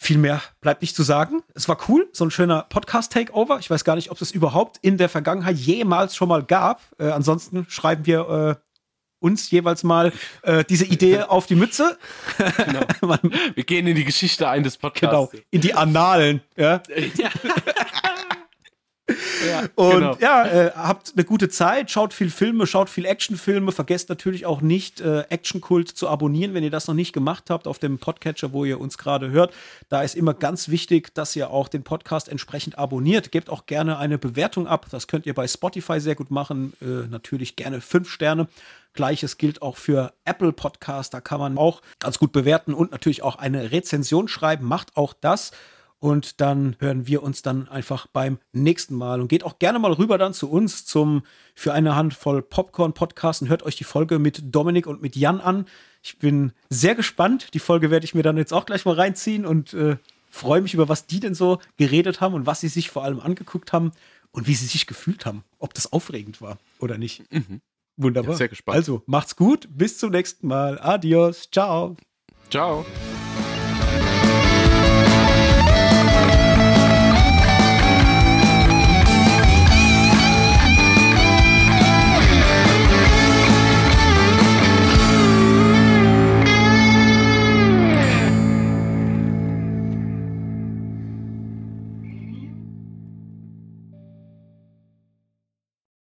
Viel 0.00 0.18
mehr 0.18 0.40
bleibt 0.60 0.80
nicht 0.80 0.94
zu 0.94 1.02
sagen. 1.02 1.42
Es 1.54 1.68
war 1.68 1.76
cool, 1.88 2.08
so 2.12 2.24
ein 2.24 2.30
schöner 2.30 2.66
Podcast-Takeover. 2.68 3.58
Ich 3.58 3.68
weiß 3.68 3.82
gar 3.82 3.96
nicht, 3.96 4.12
ob 4.12 4.22
es 4.22 4.30
überhaupt 4.30 4.78
in 4.80 4.96
der 4.96 5.08
Vergangenheit 5.08 5.56
jemals 5.56 6.14
schon 6.14 6.28
mal 6.28 6.44
gab. 6.44 6.82
Äh, 6.98 7.10
ansonsten 7.10 7.66
schreiben 7.68 8.06
wir 8.06 8.56
äh, 8.60 8.68
uns 9.20 9.50
jeweils 9.50 9.82
mal 9.82 10.12
äh, 10.42 10.64
diese 10.64 10.84
Idee 10.84 11.20
auf 11.28 11.46
die 11.46 11.56
Mütze. 11.56 11.98
Genau. 12.38 12.80
wir 13.54 13.64
gehen 13.64 13.88
in 13.88 13.96
die 13.96 14.04
Geschichte 14.04 14.48
ein 14.48 14.62
des 14.62 14.76
Podcasts. 14.76 15.32
Genau, 15.32 15.44
in 15.50 15.60
die 15.60 15.74
Annalen. 15.74 16.42
Ja. 16.56 16.80
ja. 17.16 17.30
Ja, 19.48 19.64
und 19.74 19.90
genau. 19.90 20.16
ja, 20.20 20.46
äh, 20.46 20.70
habt 20.72 21.12
eine 21.14 21.24
gute 21.24 21.48
Zeit, 21.48 21.90
schaut 21.90 22.12
viel 22.12 22.30
Filme, 22.30 22.66
schaut 22.66 22.90
viel 22.90 23.04
Actionfilme, 23.04 23.72
vergesst 23.72 24.08
natürlich 24.08 24.46
auch 24.46 24.60
nicht, 24.60 25.00
äh, 25.00 25.20
Actionkult 25.28 25.88
zu 25.88 26.08
abonnieren, 26.08 26.54
wenn 26.54 26.64
ihr 26.64 26.70
das 26.70 26.86
noch 26.88 26.94
nicht 26.94 27.12
gemacht 27.12 27.50
habt 27.50 27.66
auf 27.66 27.78
dem 27.78 27.98
Podcatcher, 27.98 28.52
wo 28.52 28.64
ihr 28.64 28.80
uns 28.80 28.98
gerade 28.98 29.30
hört. 29.30 29.52
Da 29.88 30.02
ist 30.02 30.14
immer 30.14 30.34
ganz 30.34 30.68
wichtig, 30.68 31.14
dass 31.14 31.34
ihr 31.36 31.50
auch 31.50 31.68
den 31.68 31.82
Podcast 31.82 32.28
entsprechend 32.28 32.78
abonniert. 32.78 33.32
Gebt 33.32 33.50
auch 33.50 33.66
gerne 33.66 33.98
eine 33.98 34.18
Bewertung 34.18 34.66
ab. 34.66 34.86
Das 34.90 35.06
könnt 35.06 35.26
ihr 35.26 35.34
bei 35.34 35.48
Spotify 35.48 36.00
sehr 36.00 36.14
gut 36.14 36.30
machen. 36.30 36.72
Äh, 36.80 37.08
natürlich 37.08 37.56
gerne 37.56 37.80
fünf 37.80 38.10
Sterne. 38.10 38.48
Gleiches 38.94 39.38
gilt 39.38 39.62
auch 39.62 39.76
für 39.76 40.12
Apple 40.24 40.52
Podcast. 40.52 41.14
Da 41.14 41.20
kann 41.20 41.38
man 41.38 41.56
auch 41.56 41.82
ganz 41.98 42.18
gut 42.18 42.32
bewerten 42.32 42.74
und 42.74 42.90
natürlich 42.90 43.22
auch 43.22 43.36
eine 43.36 43.70
Rezension 43.70 44.28
schreiben. 44.28 44.66
Macht 44.66 44.96
auch 44.96 45.14
das. 45.14 45.52
Und 46.00 46.40
dann 46.40 46.76
hören 46.78 47.06
wir 47.06 47.22
uns 47.22 47.42
dann 47.42 47.68
einfach 47.68 48.06
beim 48.06 48.38
nächsten 48.52 48.94
Mal. 48.94 49.20
Und 49.20 49.28
geht 49.28 49.44
auch 49.44 49.58
gerne 49.58 49.78
mal 49.78 49.92
rüber 49.92 50.16
dann 50.16 50.32
zu 50.32 50.50
uns 50.50 50.84
zum 50.84 51.22
für 51.54 51.72
eine 51.72 51.96
Handvoll 51.96 52.42
Popcorn 52.42 52.92
Podcast 52.92 53.42
und 53.42 53.48
hört 53.48 53.64
euch 53.64 53.76
die 53.76 53.84
Folge 53.84 54.18
mit 54.18 54.54
Dominik 54.54 54.86
und 54.86 55.02
mit 55.02 55.16
Jan 55.16 55.40
an. 55.40 55.66
Ich 56.02 56.18
bin 56.18 56.52
sehr 56.70 56.94
gespannt. 56.94 57.52
Die 57.54 57.58
Folge 57.58 57.90
werde 57.90 58.04
ich 58.04 58.14
mir 58.14 58.22
dann 58.22 58.36
jetzt 58.36 58.52
auch 58.52 58.64
gleich 58.64 58.84
mal 58.84 58.94
reinziehen 58.94 59.44
und 59.44 59.74
äh, 59.74 59.96
freue 60.30 60.60
mich 60.60 60.74
über 60.74 60.88
was 60.88 61.06
die 61.06 61.20
denn 61.20 61.34
so 61.34 61.58
geredet 61.76 62.20
haben 62.20 62.34
und 62.34 62.46
was 62.46 62.60
sie 62.60 62.68
sich 62.68 62.90
vor 62.90 63.02
allem 63.02 63.18
angeguckt 63.20 63.72
haben 63.72 63.92
und 64.30 64.46
wie 64.46 64.54
sie 64.54 64.66
sich 64.66 64.86
gefühlt 64.86 65.26
haben. 65.26 65.42
Ob 65.58 65.74
das 65.74 65.92
aufregend 65.92 66.40
war 66.40 66.58
oder 66.78 66.96
nicht. 66.96 67.30
Mhm. 67.32 67.60
Wunderbar. 67.96 68.32
Ja, 68.32 68.36
sehr 68.36 68.48
gespannt. 68.48 68.76
Also 68.76 69.02
macht's 69.06 69.34
gut. 69.34 69.68
Bis 69.70 69.98
zum 69.98 70.10
nächsten 70.12 70.46
Mal. 70.46 70.78
Adios. 70.80 71.50
Ciao. 71.50 71.96
Ciao. 72.50 72.86